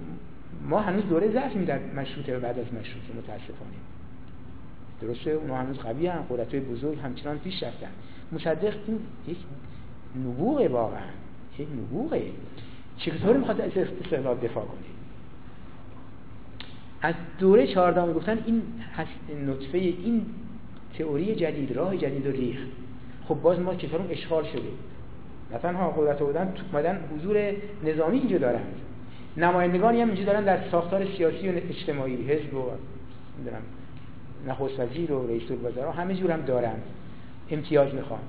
ما 0.70 0.80
هنوز 0.80 1.04
دوره 1.04 1.32
ضعفیم 1.32 1.66
در 1.66 1.80
مشروطه 1.96 2.38
و 2.38 2.40
بعد 2.40 2.60
از 2.60 2.66
مشروطه 2.66 3.14
متاسفانه. 3.18 3.78
درسته؟ 5.02 5.32
اونا 5.32 5.58
هنوز 5.58 5.78
قوی 5.78 6.08
هم 6.08 6.26
قدرت 6.30 6.52
های 6.52 6.60
بزرگ 6.60 7.00
همچنان 7.00 7.38
پیش 7.40 7.64
رفتن. 7.64 7.90
مصدق 8.32 8.74
این 8.88 9.00
یک 9.28 9.38
نبوغه 10.16 10.68
واقعا 10.68 11.08
یک 11.60 11.68
نبوغه. 11.72 12.22
چطور 12.98 13.38
می‌خواد 13.38 13.62
از 13.62 13.72
استقلال 13.78 14.38
دفاع 14.38 14.66
کنه؟ 14.66 14.96
از 17.02 17.16
دوره 17.40 17.68
چهاردهم 17.68 18.14
گفتن 18.14 18.44
این 18.46 18.62
نطفه 19.48 19.78
این 19.78 20.26
تئوری 20.98 21.36
جدید 21.36 21.72
راه 21.72 21.98
جدید 21.98 22.28
و 22.28 22.32
ریخ 22.32 22.58
خب 23.28 23.36
باز 23.36 23.60
ما 23.60 23.76
چطور 23.76 24.02
اشغال 24.10 24.44
شده 24.44 24.62
نه 25.52 25.58
تنها 25.58 25.90
قدرت 25.90 26.20
بودن 26.20 26.54
اومدن 26.72 27.00
حضور 27.16 27.52
نظامی 27.86 28.18
اینجا 28.20 28.38
دارند 28.38 28.76
نمایندگانی 29.38 30.02
هم 30.02 30.08
اینجا 30.08 30.24
دارن 30.24 30.44
در 30.44 30.70
ساختار 30.72 31.06
سیاسی 31.18 31.50
و 31.50 31.52
اجتماعی 31.56 32.16
حزب 32.16 32.54
و 32.54 32.70
نخست 34.48 34.80
وزیر 34.80 35.12
و 35.12 35.28
رئیس 35.28 35.52
الوزراء 35.52 35.92
همه 35.92 36.16
جور 36.16 36.32
هم 36.32 36.42
دارن. 36.42 36.76
امتیاز 37.52 37.94
می‌خوان. 37.94 38.20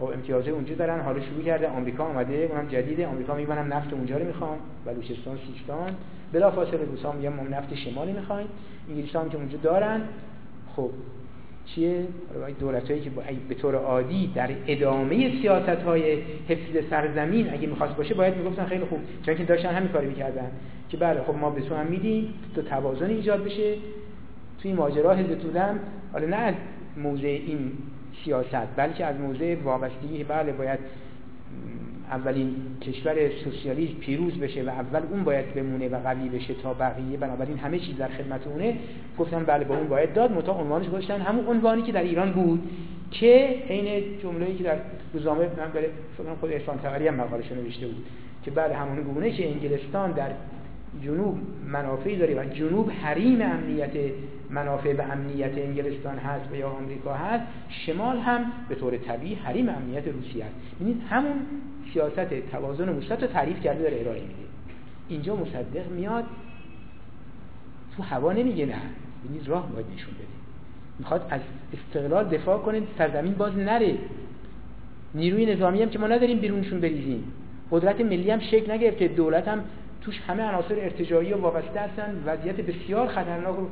خب 0.00 0.06
امتیاز 0.06 0.48
اونجا 0.48 0.74
دارن. 0.74 1.00
حالا 1.00 1.20
شروع 1.20 1.42
کرده 1.42 1.68
آمریکا 1.68 2.04
آمده 2.04 2.48
اونم 2.52 2.68
جدیده. 2.68 3.06
آمریکا 3.06 3.34
میگه 3.34 3.62
نفت 3.62 3.92
اونجا 3.92 4.18
رو 4.18 4.26
می‌خوام. 4.26 4.58
بلوچستان 4.86 5.38
سیستان. 5.54 5.96
بلا 6.32 6.50
فاصله 6.50 6.84
روسا 6.84 7.12
میگن 7.12 7.28
ما 7.28 7.42
نفت 7.42 7.74
شمالی 7.74 8.12
می‌خوایم. 8.12 8.46
انگلیس 8.88 9.16
هم 9.16 9.28
که 9.30 9.36
اونجا 9.36 9.58
دارن. 9.62 10.00
خب 10.76 10.90
چیه؟ 11.66 12.04
دولت 12.60 12.90
هایی 12.90 13.02
که 13.02 13.10
به 13.48 13.54
طور 13.54 13.74
عادی 13.74 14.32
در 14.34 14.50
ادامه 14.66 15.40
سیاست 15.42 15.82
های 15.82 16.22
حفظ 16.48 16.90
سرزمین 16.90 17.52
اگه 17.52 17.66
می‌خواست 17.66 17.96
باشه 17.96 18.14
باید 18.14 18.36
می‌گفتن 18.36 18.64
خیلی 18.64 18.84
خوب. 18.84 18.98
چون 19.26 19.34
که 19.34 19.44
داشتن 19.44 19.68
همین 19.68 19.88
کاری 19.88 20.06
می‌کردن. 20.06 20.50
که 20.88 20.96
بله 20.96 21.22
خب 21.22 21.34
ما 21.34 21.50
به 21.50 21.60
تو 21.60 21.74
هم 21.74 21.86
میدیم. 21.86 22.34
تو 22.54 22.62
توازن 22.62 23.10
ایجاد 23.10 23.44
بشه. 23.44 23.74
توی 24.62 24.72
ماجرا 24.72 25.14
حزب 25.14 25.36
حالا 26.12 26.26
نه 26.26 26.36
از 26.36 26.54
این 27.24 27.72
سیاست 28.24 28.76
بلکه 28.76 29.04
از 29.04 29.16
موضع 29.16 29.56
وابستگی 29.64 30.24
بله 30.24 30.52
باید 30.52 30.78
اولین 32.10 32.54
کشور 32.82 33.14
سوسیالیست 33.44 33.94
پیروز 34.00 34.38
بشه 34.38 34.62
و 34.62 34.68
اول 34.68 35.02
اون 35.10 35.24
باید 35.24 35.54
بمونه 35.54 35.88
و 35.88 35.96
قوی 35.96 36.28
بشه 36.28 36.54
تا 36.54 36.74
بقیه 36.74 37.16
بنابراین 37.16 37.58
همه 37.58 37.78
چیز 37.78 37.96
در 37.96 38.08
خدمت 38.08 38.46
اونه. 38.46 38.76
گفتن 39.18 39.44
بله 39.44 39.64
با 39.64 39.76
اون 39.76 39.88
باید 39.88 40.12
داد 40.12 40.32
متا 40.32 40.52
عنوانش 40.52 40.88
گذاشتن. 40.88 41.20
همون 41.20 41.46
عنوانی 41.46 41.82
که 41.82 41.92
در 41.92 42.02
ایران 42.02 42.32
بود 42.32 42.70
که 43.10 43.62
عین 43.68 44.02
جمله‌ای 44.22 44.54
که 44.54 44.64
در 44.64 44.76
روزنامه 45.14 45.40
من 45.40 45.70
برای 45.74 45.88
خود 46.40 46.52
احسان 46.52 46.78
تقری 46.78 47.08
هم 47.08 47.14
مقالش 47.14 47.52
نوشته 47.52 47.86
بود 47.86 48.06
که 48.44 48.50
بله 48.50 48.74
همون 48.74 49.02
گونه 49.02 49.30
که 49.30 49.50
انگلستان 49.50 50.12
در 50.12 50.30
جنوب 51.04 51.38
منافعی 51.66 52.16
داره 52.16 52.34
و 52.34 52.44
جنوب 52.44 52.90
حریم 52.90 53.42
امنیت 53.42 53.90
منافع 54.50 54.92
به 54.92 55.04
امنیت 55.04 55.58
انگلستان 55.58 56.18
هست 56.18 56.52
و 56.52 56.56
یا 56.56 56.68
آمریکا 56.68 57.14
هست 57.14 57.44
شمال 57.68 58.18
هم 58.18 58.52
به 58.68 58.74
طور 58.74 58.96
طبیعی 58.96 59.34
حریم 59.34 59.68
امنیت 59.68 60.08
روسیه 60.08 60.44
است. 60.44 60.54
ببینید 60.76 61.02
همون 61.10 61.32
سیاست 61.92 62.50
توازن 62.52 62.96
مثبت 62.96 63.22
رو 63.22 63.28
تعریف 63.28 63.60
کرده 63.60 63.82
داره 63.82 64.00
ارائه 64.00 64.20
میده. 64.20 64.34
اینجا 65.08 65.36
مصدق 65.36 65.90
میاد 65.90 66.24
تو 67.96 68.02
هوا 68.02 68.32
نمیگه 68.32 68.66
نه. 68.66 68.74
ببینید 69.24 69.48
راه 69.48 69.72
باید 69.72 69.86
نشون 69.94 70.14
بده. 70.14 70.26
می‌خواد 70.98 71.26
از 71.30 71.40
استقلال 71.72 72.28
دفاع 72.28 72.58
کنه 72.58 72.82
سرزمین 72.98 73.34
باز 73.34 73.58
نره. 73.58 73.94
نیروی 75.14 75.46
نظامی 75.46 75.82
هم 75.82 75.88
که 75.88 75.98
ما 75.98 76.06
نداریم 76.06 76.38
بیرونشون 76.38 76.80
بریزیم. 76.80 77.24
قدرت 77.70 78.00
ملی 78.00 78.30
هم 78.30 78.40
شکل 78.40 78.72
نگرفته 78.72 79.08
دولت 79.08 79.48
هم 79.48 79.64
توش 80.00 80.20
همه 80.28 80.42
عناصر 80.42 80.74
ارتجاعی 80.74 81.32
و 81.32 81.36
وابسته 81.36 81.80
هستن. 81.80 82.22
وضعیت 82.26 82.60
بسیار 82.60 83.08
خطرناک 83.08 83.58
و 83.58 83.66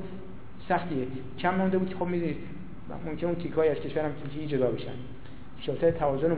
سختیه. 0.69 1.07
کم 1.39 1.55
مونده 1.55 1.79
بود 1.79 1.89
که 1.89 1.97
خب 1.97 2.07
می‌دونید 2.07 2.37
ممکن 3.07 3.27
اون 3.27 3.37
تیکای 3.37 3.69
از 3.69 3.77
کشورم 3.77 4.13
تیکی 4.33 4.47
جدا 4.47 4.71
بشن. 4.71 4.95
سیاست 5.65 5.91
توازن 5.91 6.37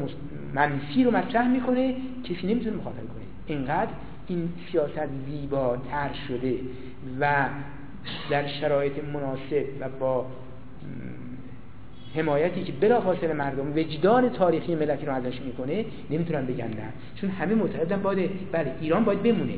منفی 0.54 1.04
رو 1.04 1.10
مطرح 1.10 1.48
می‌کنه 1.48 1.94
کسی 2.24 2.46
نمی‌تونه 2.46 2.76
مخاطره 2.76 3.00
کنه. 3.00 3.24
اینقدر 3.46 3.90
این 4.28 4.48
سیاست 4.72 5.08
زیباتر 5.26 6.10
شده 6.28 6.54
و 7.20 7.46
در 8.30 8.46
شرایط 8.46 9.04
مناسب 9.04 9.64
و 9.80 9.88
با 10.00 10.26
حمایتی 12.14 12.62
که 12.62 12.72
بلافاصله 12.72 13.32
مردم 13.32 13.72
وجدان 13.76 14.28
تاریخی 14.28 14.74
ملتی 14.74 15.06
رو 15.06 15.12
ازش 15.12 15.40
می‌کنه 15.40 15.84
نمی‌تونن 16.10 16.46
بگن 16.46 16.68
نه 16.68 16.92
چون 17.14 17.30
همه 17.30 17.54
معتقدن 17.54 18.02
باید 18.02 18.30
بله 18.52 18.74
ایران 18.80 19.04
باید 19.04 19.22
بمونه. 19.22 19.54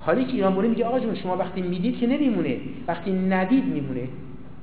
حالی 0.00 0.24
که 0.24 0.32
ایران 0.32 0.54
بونه 0.54 0.68
میگه 0.68 0.84
آقا 0.84 1.00
جون 1.00 1.14
شما 1.14 1.36
وقتی 1.36 1.62
می‌دید 1.62 1.98
که 1.98 2.06
نمیمونه. 2.06 2.56
وقتی 2.88 3.12
ندید 3.12 3.64
میمونه. 3.64 4.08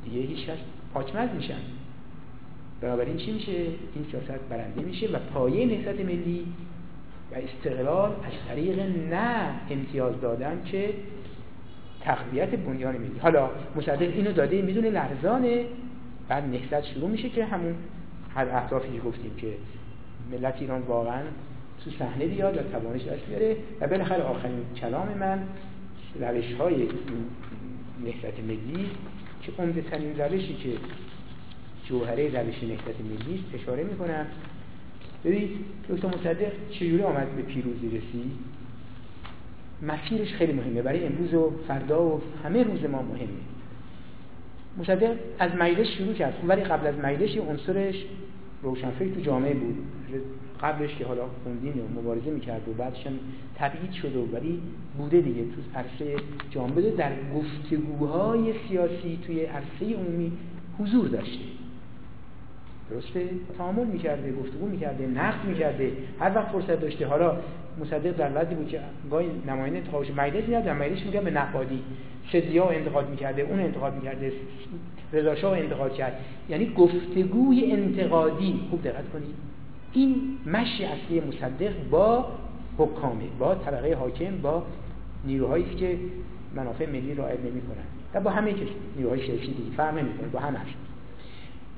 دیگه 0.05 0.27
هیچ 0.27 0.45
کس 0.45 0.57
پاکمرد 0.93 1.35
میشن. 1.35 1.59
بنابراین 2.81 3.17
چی 3.17 3.31
میشه؟ 3.31 3.51
این 3.51 4.05
سیاست 4.11 4.39
برنده 4.49 4.81
میشه 4.81 5.07
و 5.07 5.19
پایه 5.33 5.65
نهضت 5.65 5.99
ملی 5.99 6.45
و 7.31 7.35
استقلال 7.35 8.11
از 8.11 8.33
طریق 8.47 8.79
نه 9.09 9.49
امتیاز 9.69 10.21
دادن 10.21 10.61
که 10.65 10.93
تقویت 12.01 12.49
بنیان 12.49 12.97
ملی. 12.97 13.19
حالا 13.19 13.49
مصدق 13.75 14.01
اینو 14.01 14.31
داده 14.31 14.61
می‌دونه 14.61 14.89
لرزانه. 14.89 15.65
بعد 16.29 16.43
نهضت 16.43 16.85
شروع 16.85 17.09
میشه 17.09 17.29
که 17.29 17.45
همون 17.45 17.75
هر 18.35 18.47
اهدافی 18.49 18.93
که 18.93 18.99
گفتیم 18.99 19.31
که 19.37 19.47
ملت 20.31 20.55
ایران 20.59 20.81
واقعا 20.81 21.21
تو 21.85 21.91
صحنه 21.99 22.25
بیاد 22.25 22.57
و 22.57 22.61
توانش 22.61 23.03
دست 23.03 23.25
بیاره 23.25 23.57
و 23.81 23.87
بالاخره 23.87 24.23
آخرین 24.23 24.59
کلام 24.81 25.07
من 25.19 25.43
روش 26.19 26.53
های 26.53 26.87
نهضت 28.05 28.39
ملی 28.47 28.89
که 29.41 29.51
عمده 29.59 29.81
ترین 29.81 30.19
روشی 30.19 30.53
که 30.53 30.69
جوهره 31.85 32.41
روش 32.41 32.63
نهضت 32.63 33.01
ملی 33.01 33.43
اشاره 33.53 33.83
می‌کنم. 33.83 34.25
ببینید 35.25 35.49
دکتر 35.89 36.07
مصدق 36.07 36.51
چجوری 36.71 37.03
آمد 37.03 37.35
به 37.35 37.41
پیروزی 37.41 37.87
رسید؟ 37.87 38.31
مسیرش 39.81 40.33
خیلی 40.33 40.53
مهمه. 40.53 40.81
برای 40.81 41.05
امروز 41.05 41.33
و 41.33 41.53
فردا 41.67 42.05
و 42.05 42.21
همه 42.43 42.63
روز 42.63 42.83
ما 42.83 43.01
مهمه. 43.01 43.27
مصدق 44.77 45.15
از 45.39 45.51
مجلس 45.55 45.87
شروع 45.87 46.13
کرد. 46.13 46.33
ولی 46.47 46.63
قبل 46.63 46.87
از 46.87 46.95
مجلس 46.95 47.37
عنصرش 47.37 47.95
روشنفکر 48.63 49.09
تو 49.09 49.21
جامعه 49.21 49.53
بود. 49.53 49.77
قبلش 50.63 50.95
که 50.95 51.05
حالا 51.05 51.21
خوندین 51.43 51.73
و 51.73 51.99
مبارزه 52.01 52.29
می‌کرد 52.29 52.69
و 52.69 52.73
بعدش 52.73 53.07
هم 53.07 53.13
تبعید 53.55 53.91
شده 53.91 54.19
ولی 54.19 54.61
بوده 54.97 55.21
دیگه 55.21 55.41
تو 55.43 55.79
عرصه 55.79 56.15
جامعه. 56.51 56.91
در 56.91 57.11
گفتگوهای 57.35 58.53
سیاسی 58.69 59.19
توی 59.25 59.45
عرصه 59.45 59.95
عمومی 59.95 60.31
حضور 60.79 61.07
داشته. 61.07 61.45
درسته؟ 62.89 63.29
تعامل 63.57 63.85
می‌کرده 63.85 64.31
گفتگو 64.31 64.67
می‌کرده 64.67 65.07
نقد 65.07 65.45
می‌کرده 65.45 65.91
هر 66.19 66.35
وقت 66.35 66.47
فرصت 66.47 66.81
داشته. 66.81 67.07
حالا 67.07 67.37
مصدق 67.81 68.17
در 68.17 68.31
وضعی 68.35 68.55
بود 68.55 68.67
که 68.67 68.79
گاهی 69.11 69.27
نماینده 69.47 69.77
انتخابش 69.77 70.11
مجلس 70.17 70.47
میاد 70.47 70.63
در 70.63 70.73
مجلس 70.73 71.05
میگه 71.05 71.21
به 71.21 71.31
نقادی. 71.31 71.79
سدیا 72.31 72.69
انتقاد 72.69 73.09
می‌کرده 73.09 73.41
اون 73.41 73.59
انتقاد 73.59 73.95
می‌کرده 73.95 74.31
رضا 75.13 75.51
انتقاد 75.51 75.93
کرد. 75.93 76.19
یعنی 76.49 76.73
گفتگوی 76.77 77.71
انتقادی. 77.71 78.59
خوب 78.69 78.83
دقت 78.83 79.09
کنید. 79.09 79.35
این 79.97 80.37
مشی 80.45 80.83
اصلی 80.83 81.19
مصدق 81.19 81.73
با 81.89 82.25
حکامه 82.77 83.23
با 83.39 83.55
طبقه 83.55 83.93
حاکم 83.93 84.37
با 84.41 84.63
نیروهایی 85.25 85.65
که 85.75 85.97
منافع 86.55 86.89
ملی 86.89 87.13
رعایت 87.13 87.39
نمی‌کنن 87.39 87.83
و 88.13 88.19
با 88.21 88.31
همه 88.31 88.53
کسی 88.53 88.67
نیروهای 88.97 89.19
سیاسی 89.19 89.47
دیگه 89.47 89.75
فرق 89.77 89.97
نمی‌کنه 89.97 90.27
با 90.27 90.39
همه 90.39 90.59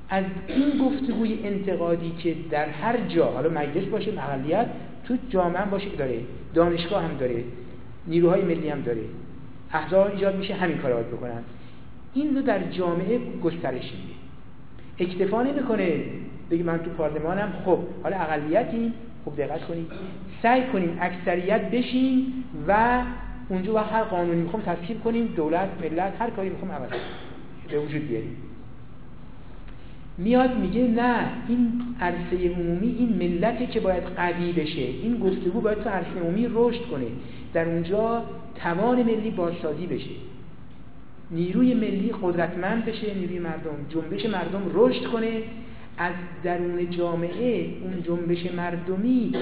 از 0.08 0.24
این 0.48 0.78
گفتگوی 0.78 1.38
انتقادی 1.44 2.10
که 2.10 2.36
در 2.50 2.68
هر 2.68 2.96
جا 2.96 3.26
حالا 3.26 3.50
مجلس 3.50 3.84
باشه 3.84 4.10
اقلیت 4.18 4.66
تو 5.04 5.16
جامعه 5.30 5.64
باشه 5.64 5.88
داره. 5.88 6.20
دانشگاه 6.54 7.02
هم 7.02 7.16
داره. 7.16 7.44
نیروهای 8.06 8.42
ملی 8.42 8.68
هم 8.68 8.80
داره. 8.80 9.02
احزاب 9.72 10.10
ایجاد 10.10 10.36
میشه 10.36 10.54
همین 10.54 10.78
کارا 10.78 10.94
باید 10.94 11.10
بکنن. 11.10 11.42
این 12.14 12.36
رو 12.36 12.42
در 12.42 12.70
جامعه 12.70 13.18
گسترش 13.44 13.92
میده. 13.92 14.14
اکتفا 14.98 15.42
نمی‌کنه 15.42 16.02
بگی 16.50 16.62
من 16.62 16.78
تو 16.78 16.90
پارلمانم. 16.90 17.52
خب 17.64 17.78
حالا 18.02 18.16
اقلیتی؟ 18.16 18.92
خوب 19.24 19.36
دقت 19.36 19.64
کنید. 19.64 19.86
سعی 20.42 20.62
کنیم 20.72 20.98
اکثریت 21.00 21.70
بشیم 21.70 22.44
و 22.68 23.02
اونجا 23.48 23.74
و 23.74 23.78
هر 23.78 24.02
قانونی 24.02 24.42
می‌خوام 24.42 24.62
تصویب 24.62 25.04
کنیم 25.04 25.26
دولت 25.26 25.68
ملت 25.82 26.12
هر 26.18 26.30
کاری 26.30 26.48
می‌خوام 26.48 26.72
عوض 26.72 26.90
به 27.70 27.78
وجود 27.78 28.08
بیاریم. 28.08 28.36
میاد 30.18 30.58
میگه 30.58 30.88
نه 30.88 31.28
این 31.48 31.82
عرصه 32.00 32.48
عمومی 32.54 32.96
این 32.98 33.08
ملتی 33.18 33.66
که 33.66 33.80
باید 33.80 34.02
قوی 34.16 34.52
بشه 34.52 34.80
این 34.80 35.18
گفتگو 35.18 35.60
باید 35.60 35.78
تو 35.82 35.90
عرصه 35.90 36.20
عمومی 36.20 36.48
رشد 36.54 36.82
کنه. 36.90 37.06
در 37.54 37.68
اونجا 37.68 38.24
توان 38.54 39.02
ملی 39.02 39.30
بازسازی 39.30 39.86
بشه. 39.86 40.10
نیروی 41.30 41.74
ملی 41.74 42.14
قدرتمند 42.22 42.84
بشه 42.84 43.14
نیروی 43.14 43.38
مردم 43.38 43.70
جنبش 43.88 44.26
مردم 44.26 44.62
رشد 44.74 45.06
کنه. 45.06 45.42
از 46.00 46.12
درون 46.44 46.90
جامعه 46.90 47.66
اون 47.82 48.02
جنبش 48.02 48.52
مردمی 48.52 49.32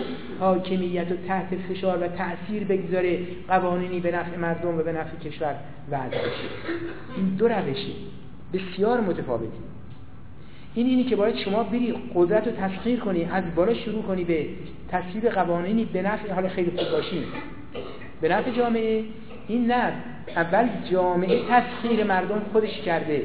حاکمیت 0.41 1.13
و 1.13 1.15
تحت 1.29 1.57
فشار 1.57 1.99
و 2.03 2.09
تأثیر 2.09 2.65
بگذاره 2.65 3.19
قوانینی 3.49 4.01
به 4.01 4.11
نفع 4.11 4.37
مردم 4.37 4.79
و 4.79 4.83
به 4.83 4.93
نفع 4.93 5.17
کشور 5.17 5.55
وضع 5.91 6.07
بشه. 6.07 6.49
این 7.17 7.27
دو 7.39 7.49
روشه 7.49 7.93
بسیار 8.53 9.01
متفاوتی. 9.01 9.59
این 10.75 10.87
اینی 10.87 11.05
که 11.05 11.17
باید 11.17 11.37
شما 11.37 11.63
بری 11.63 11.95
قدرت 12.15 12.47
رو 12.47 12.53
تسخیر 12.53 13.01
کنی 13.01 13.25
از 13.25 13.45
بالا 13.55 13.75
شروع 13.75 14.03
کنی 14.03 14.25
به 14.25 14.47
تصویب 14.89 15.29
قوانینی 15.29 15.85
به 15.85 16.03
نفع 16.03 16.33
حال 16.33 16.49
خیلی 16.49 16.71
خوب 16.71 16.91
باشی 16.91 17.25
به 18.21 18.29
نفع 18.29 18.51
جامعه 18.51 19.05
این 19.49 19.67
نه 19.67 19.93
اول 20.37 20.69
جامعه 20.93 21.41
تسخیر 21.49 22.05
مردم 22.05 22.43
خودش 22.53 22.81
کرده. 22.81 23.23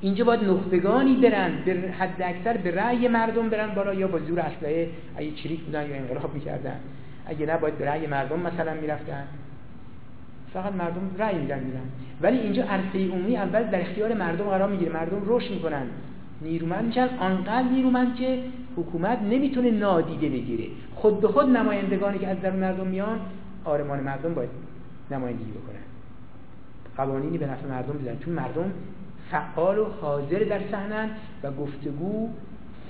اینجا 0.00 0.24
باید 0.24 0.44
نخبگانی 0.44 1.14
برن 1.14 1.52
به 1.64 1.72
حد 1.98 2.22
اکثر 2.22 2.56
به 2.56 2.74
رأی 2.74 3.08
مردم 3.08 3.48
برن 3.48 3.74
بالا 3.74 3.94
یا 3.94 4.08
با 4.08 4.18
زور 4.18 4.40
اسلحه 4.40 4.88
اگه 5.16 5.30
چریک 5.30 5.60
بودن 5.60 5.90
یا 5.90 5.96
انقلاب 5.96 6.34
می‌کردن. 6.34 6.76
اگه 7.26 7.46
نه 7.46 7.56
باید 7.56 7.78
به 7.78 7.86
رأی 7.86 8.06
مردم 8.06 8.40
مثلا 8.40 8.74
می‌رفتن. 8.74 9.24
فقط 10.52 10.72
مردم 10.72 11.10
رأی 11.18 11.38
میدن 11.38 11.58
میدن 11.58 11.80
ولی 12.20 12.38
اینجا 12.38 12.64
عرصه 12.64 13.08
عمومی 13.12 13.36
اول 13.36 13.62
در 13.62 13.80
اختیار 13.80 14.14
مردم 14.14 14.44
قرار 14.44 14.68
می‌گیره. 14.68 14.92
مردم 14.92 15.22
رشد 15.26 15.50
می‌کنن. 15.50 15.86
نیرومند 16.42 16.84
میشن. 16.84 17.08
آنقدر 17.20 17.68
نیرومند 17.68 18.16
که 18.16 18.42
حکومت 18.76 19.22
نمی‌تونه 19.22 19.70
نادیده 19.70 20.28
بگیره. 20.28 20.64
خود 20.94 21.20
به 21.20 21.28
خود 21.28 21.46
نمایندگانی 21.46 22.18
که 22.18 22.28
از 22.28 22.40
درون 22.40 22.60
مردم 22.60 22.86
میان 22.86 23.20
آرمان 23.64 24.00
مردم 24.00 24.34
باید 24.34 24.50
نمایندگی 25.10 25.50
بکنن. 25.50 25.76
قوانینی 26.96 27.38
به 27.38 27.46
نفع 27.46 27.68
مردم 27.68 27.92
بزنن 27.92 28.18
چون 28.18 28.34
مردم 28.34 28.72
فعال 29.30 29.78
و 29.78 29.84
حاضر 29.84 30.38
در 30.38 30.60
صحنن 30.70 31.10
و 31.42 31.50
گفتگو 31.50 32.28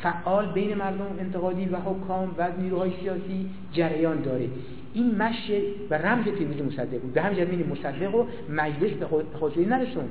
فعال 0.02 0.52
بین 0.52 0.74
مردم 0.74 1.06
انتقادی 1.20 1.64
و 1.64 1.76
حکام 1.76 2.34
و 2.38 2.48
نیروهای 2.58 2.90
سیاسی 3.00 3.50
جریان 3.72 4.20
داره. 4.20 4.48
این 4.94 5.14
مشه 5.14 5.60
و 5.90 5.94
رمز 5.94 6.24
پیروزی 6.24 6.62
مصدق 6.62 7.00
بود. 7.00 7.12
به 7.12 7.22
همین 7.22 7.38
جهت 7.38 7.68
مصدق 7.70 8.14
و 8.14 8.26
مجلس 8.50 8.90
به 8.90 9.06
خودروی 9.38 9.66
نرسون 9.66 10.04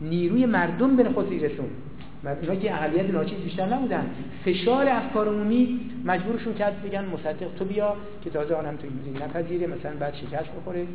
نیروی 0.00 0.46
مردم 0.46 0.96
به 0.96 1.04
خودروی 1.04 1.38
رسون 1.38 1.66
اینا 2.42 2.54
که 2.54 2.74
اقلیت 2.74 3.10
ناچیز 3.10 3.38
بیشتر 3.38 3.66
نبودن. 3.66 4.10
فشار 4.44 4.88
افکار 4.88 5.28
عمومی 5.28 5.80
مجبورشون 6.04 6.54
کرد 6.54 6.82
بگن 6.82 7.04
مصدق 7.04 7.54
تو 7.58 7.64
بیا 7.64 7.96
که 8.24 8.30
تازه 8.30 8.54
آنم 8.54 8.76
تو 8.76 8.86
نپذیره 9.24 9.66
مثلا 9.66 9.92
بعد 10.00 10.14
شکست 10.14 10.48
بخوره. 10.60 10.86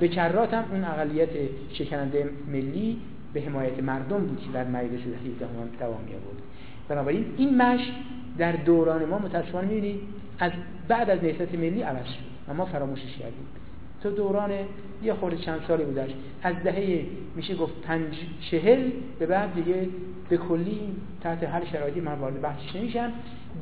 به 0.00 0.08
کرات 0.08 0.54
هم 0.54 0.64
اون 0.72 0.84
اقلیت 0.84 1.28
شکننده 1.72 2.30
ملی 2.52 2.98
به 3.32 3.40
حمایت 3.40 3.82
مردم 3.82 4.18
بود 4.18 4.40
که 4.40 4.52
در 4.54 4.64
مجلس 4.64 5.00
17 5.00 5.46
دوام 5.80 5.98
بود 5.98 6.42
بنابراین 6.88 7.24
این 7.36 7.62
مش 7.62 7.80
در 8.38 8.52
دوران 8.52 9.04
ما 9.04 9.18
متاسفانه 9.18 9.68
می‌بینید 9.68 10.00
از 10.38 10.52
بعد 10.88 11.10
از 11.10 11.24
نهضت 11.24 11.54
ملی 11.54 11.82
عوض 11.82 12.06
شد 12.06 12.24
و 12.48 12.54
ما 12.54 12.64
فراموشش 12.64 13.16
کردیم. 13.18 13.46
تو 14.02 14.10
دوران 14.10 14.50
یه 15.02 15.14
خورده 15.14 15.36
چند 15.36 15.60
سالی 15.68 15.84
بودش. 15.84 16.10
از 16.42 16.54
دهه 16.64 17.06
میشه 17.36 17.54
گفت 17.54 17.74
پنج 17.82 18.14
چهل 18.50 18.90
به 19.18 19.26
بعد 19.26 19.54
دیگه 19.54 19.88
به 20.28 20.36
کلی 20.36 20.80
تحت 21.20 21.42
هر 21.42 21.64
شرایطی 21.64 22.00
من 22.00 22.14
وارد 22.14 22.40
بحثش 22.40 22.76
نمیشم. 22.76 23.12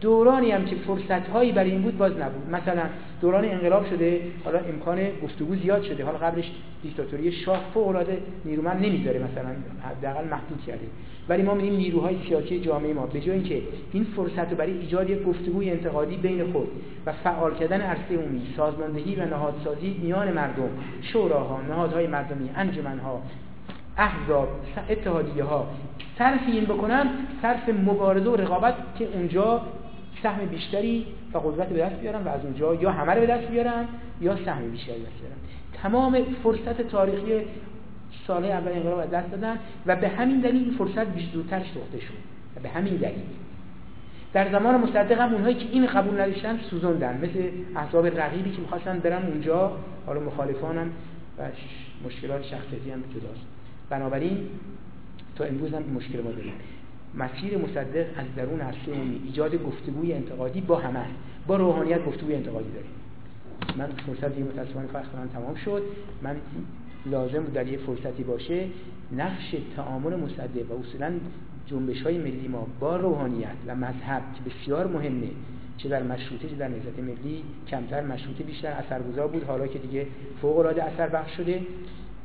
دورانی 0.01 0.51
هم 0.51 0.65
که 0.65 0.77
فرصت 0.77 1.29
هایی 1.29 1.53
برای 1.53 1.71
این 1.71 1.83
بود 1.83 1.99
باز 1.99 2.12
نبود. 2.12 2.51
مثلا 2.51 2.83
دوران 3.21 3.45
انقلاب 3.45 3.87
شده 3.87 4.21
حالا 4.45 4.59
امکان 4.59 4.99
گفتگو 5.23 5.57
زیاد 5.57 5.83
شده. 5.83 6.05
حالا 6.05 6.19
قبلش 6.19 6.51
دیکتاتوری 6.83 7.33
شاه 7.33 7.65
فوق 7.75 7.89
العاده 7.89 8.19
نیرومند 8.45 8.87
نمی‌ذاره 8.87 9.19
مثلا 9.19 9.51
حداقل 9.91 10.25
محدود 10.25 10.65
کرده. 10.67 10.87
ولی 11.29 11.43
ما 11.43 11.55
می‌بینیم 11.55 11.79
نیروهای 11.79 12.17
سیاسی 12.29 12.61
جامعه 12.61 12.93
ما 12.93 13.07
به 13.07 13.21
جای 13.21 13.35
اینکه 13.35 13.62
این 13.93 14.07
فرصت 14.17 14.51
رو 14.51 14.57
برای 14.57 14.73
ایجاد 14.73 15.11
یک 15.11 15.23
گفتگوی 15.23 15.71
انتقادی 15.71 16.17
بین 16.17 16.53
خود 16.53 16.69
و 17.07 17.12
فعال 17.12 17.55
کردن 17.55 17.81
عرصه 17.81 18.15
عمومی 18.17 18.43
سازماندهی 18.57 19.15
و 19.15 19.25
نهادسازی 19.25 19.97
میان 20.03 20.33
مردم 20.33 20.69
شوراها 21.03 21.61
نهادهای 21.69 22.07
مردمی 22.07 22.51
انجمنها 22.57 23.23
احزاب 23.97 24.49
اتحادیه 24.91 25.45
ها 25.45 25.67
صرف 26.19 26.41
این 26.47 26.65
بکنن 26.65 27.07
صرف 27.43 27.69
مبارزه 27.69 28.31
و 28.31 28.37
رقابت 28.37 28.75
که 28.99 29.09
اونجا 29.15 29.62
سهم 30.23 30.47
بیشتری 30.47 31.07
و 31.35 31.39
قدرت 31.39 31.69
به 31.69 31.78
دست 31.78 32.01
بیارن 32.01 32.24
و 32.24 32.28
از 32.28 32.45
اونجا 32.45 32.74
یا 32.74 32.91
همه 32.91 33.15
رو 33.15 33.20
به 33.20 33.27
دست 33.27 33.49
بیارن 33.49 33.85
یا 34.20 34.37
سهم 34.45 34.70
بیشتری 34.70 35.03
دست 35.03 35.20
بیارن. 35.20 35.37
تمام 35.82 36.24
فرصت 36.43 36.82
تاریخی 36.82 37.45
ساله 38.27 38.49
اول 38.49 38.73
انقلاب 38.73 38.99
از 38.99 39.11
دست 39.11 39.31
دادن 39.31 39.59
و 39.87 39.97
به 39.97 40.09
همین 40.09 40.41
دلیل 40.41 40.65
این 40.65 40.74
فرصت 40.78 41.07
زودتر 41.32 41.62
سوخته 41.74 42.01
شد. 42.01 42.15
و 42.57 42.61
به 42.61 42.69
همین 42.69 42.97
دلیل. 42.97 43.23
در 44.32 44.53
زمان 44.53 44.81
مصدق 44.81 45.20
هم 45.20 45.35
اونهایی 45.35 45.55
که 45.55 45.66
این 45.73 45.87
قبول 45.87 46.20
نداشتن 46.20 46.59
سوزوندن. 46.70 47.16
مثل 47.16 47.51
احزاب 47.77 48.07
رقیبی 48.07 48.51
که 48.51 48.61
می‌خواستن 48.61 48.99
برن 48.99 49.27
اونجا. 49.27 49.77
حالا 50.07 50.20
مخالفانم 50.20 50.91
و 51.39 51.43
مشکلات 52.07 52.43
شخصیتی 52.43 52.91
هم 52.91 53.01
جداست. 53.01 53.47
بنابراین 53.91 54.49
تا 55.37 55.45
امروز 55.45 55.74
هم 55.74 55.82
مشکل 55.82 56.23
ما 56.23 56.31
داریم. 56.31 56.53
مسیر 57.15 57.59
مصدق 57.59 58.07
از 58.16 58.27
درون 58.37 58.61
عرصه 58.61 58.93
عمومی 58.93 59.20
ایجاد 59.24 59.62
گفتگوی 59.62 60.12
انتقادی 60.12 60.61
با 60.61 60.77
همه 60.77 61.05
با 61.47 61.57
روحانیت 61.57 62.05
گفتگوی 62.05 62.35
انتقادی 62.35 62.70
داریم. 62.70 62.91
من 63.78 63.87
فرصت 64.07 64.35
دیگه 64.35 64.49
متاسفانه 64.49 64.89
وقت 64.95 65.15
من 65.15 65.28
تمام 65.28 65.55
شد. 65.55 65.82
من 66.23 66.37
لازم 67.07 67.45
در 67.45 67.66
یه 67.66 67.78
فرصتی 67.78 68.23
باشه 68.23 68.66
نقش 69.16 69.55
تعامل 69.77 70.16
مصدق 70.16 70.70
و 70.70 70.81
اصولا 70.81 71.12
جنبش 71.66 72.03
های 72.03 72.19
ملی 72.19 72.49
ما 72.49 72.66
با 72.81 72.97
روحانیت 72.97 73.57
و 73.66 73.74
مذهب 73.74 74.23
که 74.35 74.51
بسیار 74.51 74.87
مهمه 74.87 75.28
چه 75.77 75.89
در 75.89 76.03
مشروطه 76.03 76.49
چه 76.49 76.55
در 76.55 76.69
نهضت 76.69 76.99
ملی 76.99 77.43
کمتر 77.69 78.01
مشروطه 78.01 78.45
بیشتر 78.45 78.73
اثرگذار 78.73 79.28
بود. 79.28 79.45
حالا 79.45 79.66
که 79.66 79.78
دیگه 79.78 80.07
فوق 80.43 80.59
العاده 80.59 80.85
اثر 80.85 81.09
بخش 81.09 81.37
شده. 81.37 81.61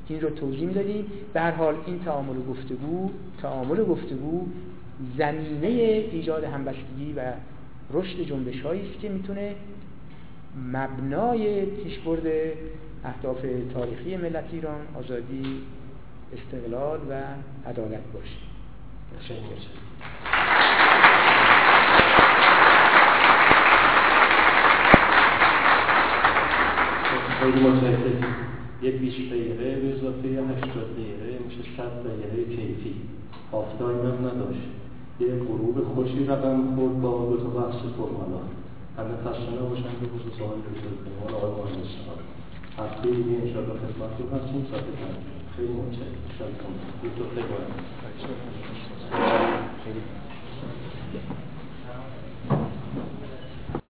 این 0.07 0.21
رو 0.21 0.29
توضیح 0.29 0.67
می‌دادیم 0.67 1.05
به 1.33 1.41
هر 1.41 1.51
حال 1.51 1.75
این 1.85 1.99
تعامل 1.99 2.35
گفتگو 2.49 3.09
تعامل 3.41 3.83
گفتگو 3.83 4.47
زمینه 5.17 5.67
ایجاد 6.11 6.43
همبستگی 6.43 7.13
و 7.17 7.21
رشد 7.93 8.21
جنبش 8.21 8.65
است 8.65 8.99
که 9.01 9.09
می‌تونه 9.09 9.55
مبنای 10.73 11.65
پیشبرد 11.65 12.27
اهداف 13.05 13.45
تاریخی 13.73 14.17
ملت 14.17 14.45
ایران 14.51 14.81
آزادی 14.99 15.61
استقلال 16.33 16.99
و 17.09 17.13
عدالت 17.69 18.03
باشه. 18.13 18.35
خیلی 27.39 27.59
متشکرم. 27.59 28.35
یه 28.85 28.91
20 28.91 29.17
دقیقه 29.17 29.75
به 29.81 29.87
اضافه 29.95 30.27
80 30.27 30.93
دقیقه 30.97 31.39
میشه 31.45 31.61
100 31.77 31.83
دقیقه 32.07 32.55
کیفی. 32.55 32.95
آفتایی 33.51 33.99
هم 33.99 34.17
نداشت. 34.27 34.67
یه 35.19 35.27
غروب 35.47 35.83
خوشی 35.93 36.25
رقم 36.25 36.75
خورد 36.75 37.01
با 37.01 37.11
دو 37.29 37.37
تا 37.37 37.49
بحث 37.57 37.79
فرمالات 37.97 38.49
همه 38.97 39.15
خسته 39.23 39.51
نباشن 39.61 39.93
که 39.99 40.05
خصوص 40.13 40.33
سوال 40.37 40.57
دکتر 40.67 40.93
کنیم 41.03 41.35
آقای 41.35 41.51
مهندس 41.51 41.91
هفته 42.77 43.09
دیگه 43.09 43.35
انشاءالله 43.41 43.75
خدمتتون 43.83 44.27
هستیم. 44.35 44.67
ساعت 44.71 44.83
پنج 44.83 45.23
خیلی 45.55 45.73
متشکرم 45.73 46.53
دکتر 47.03 47.27
خیلی 49.83 50.01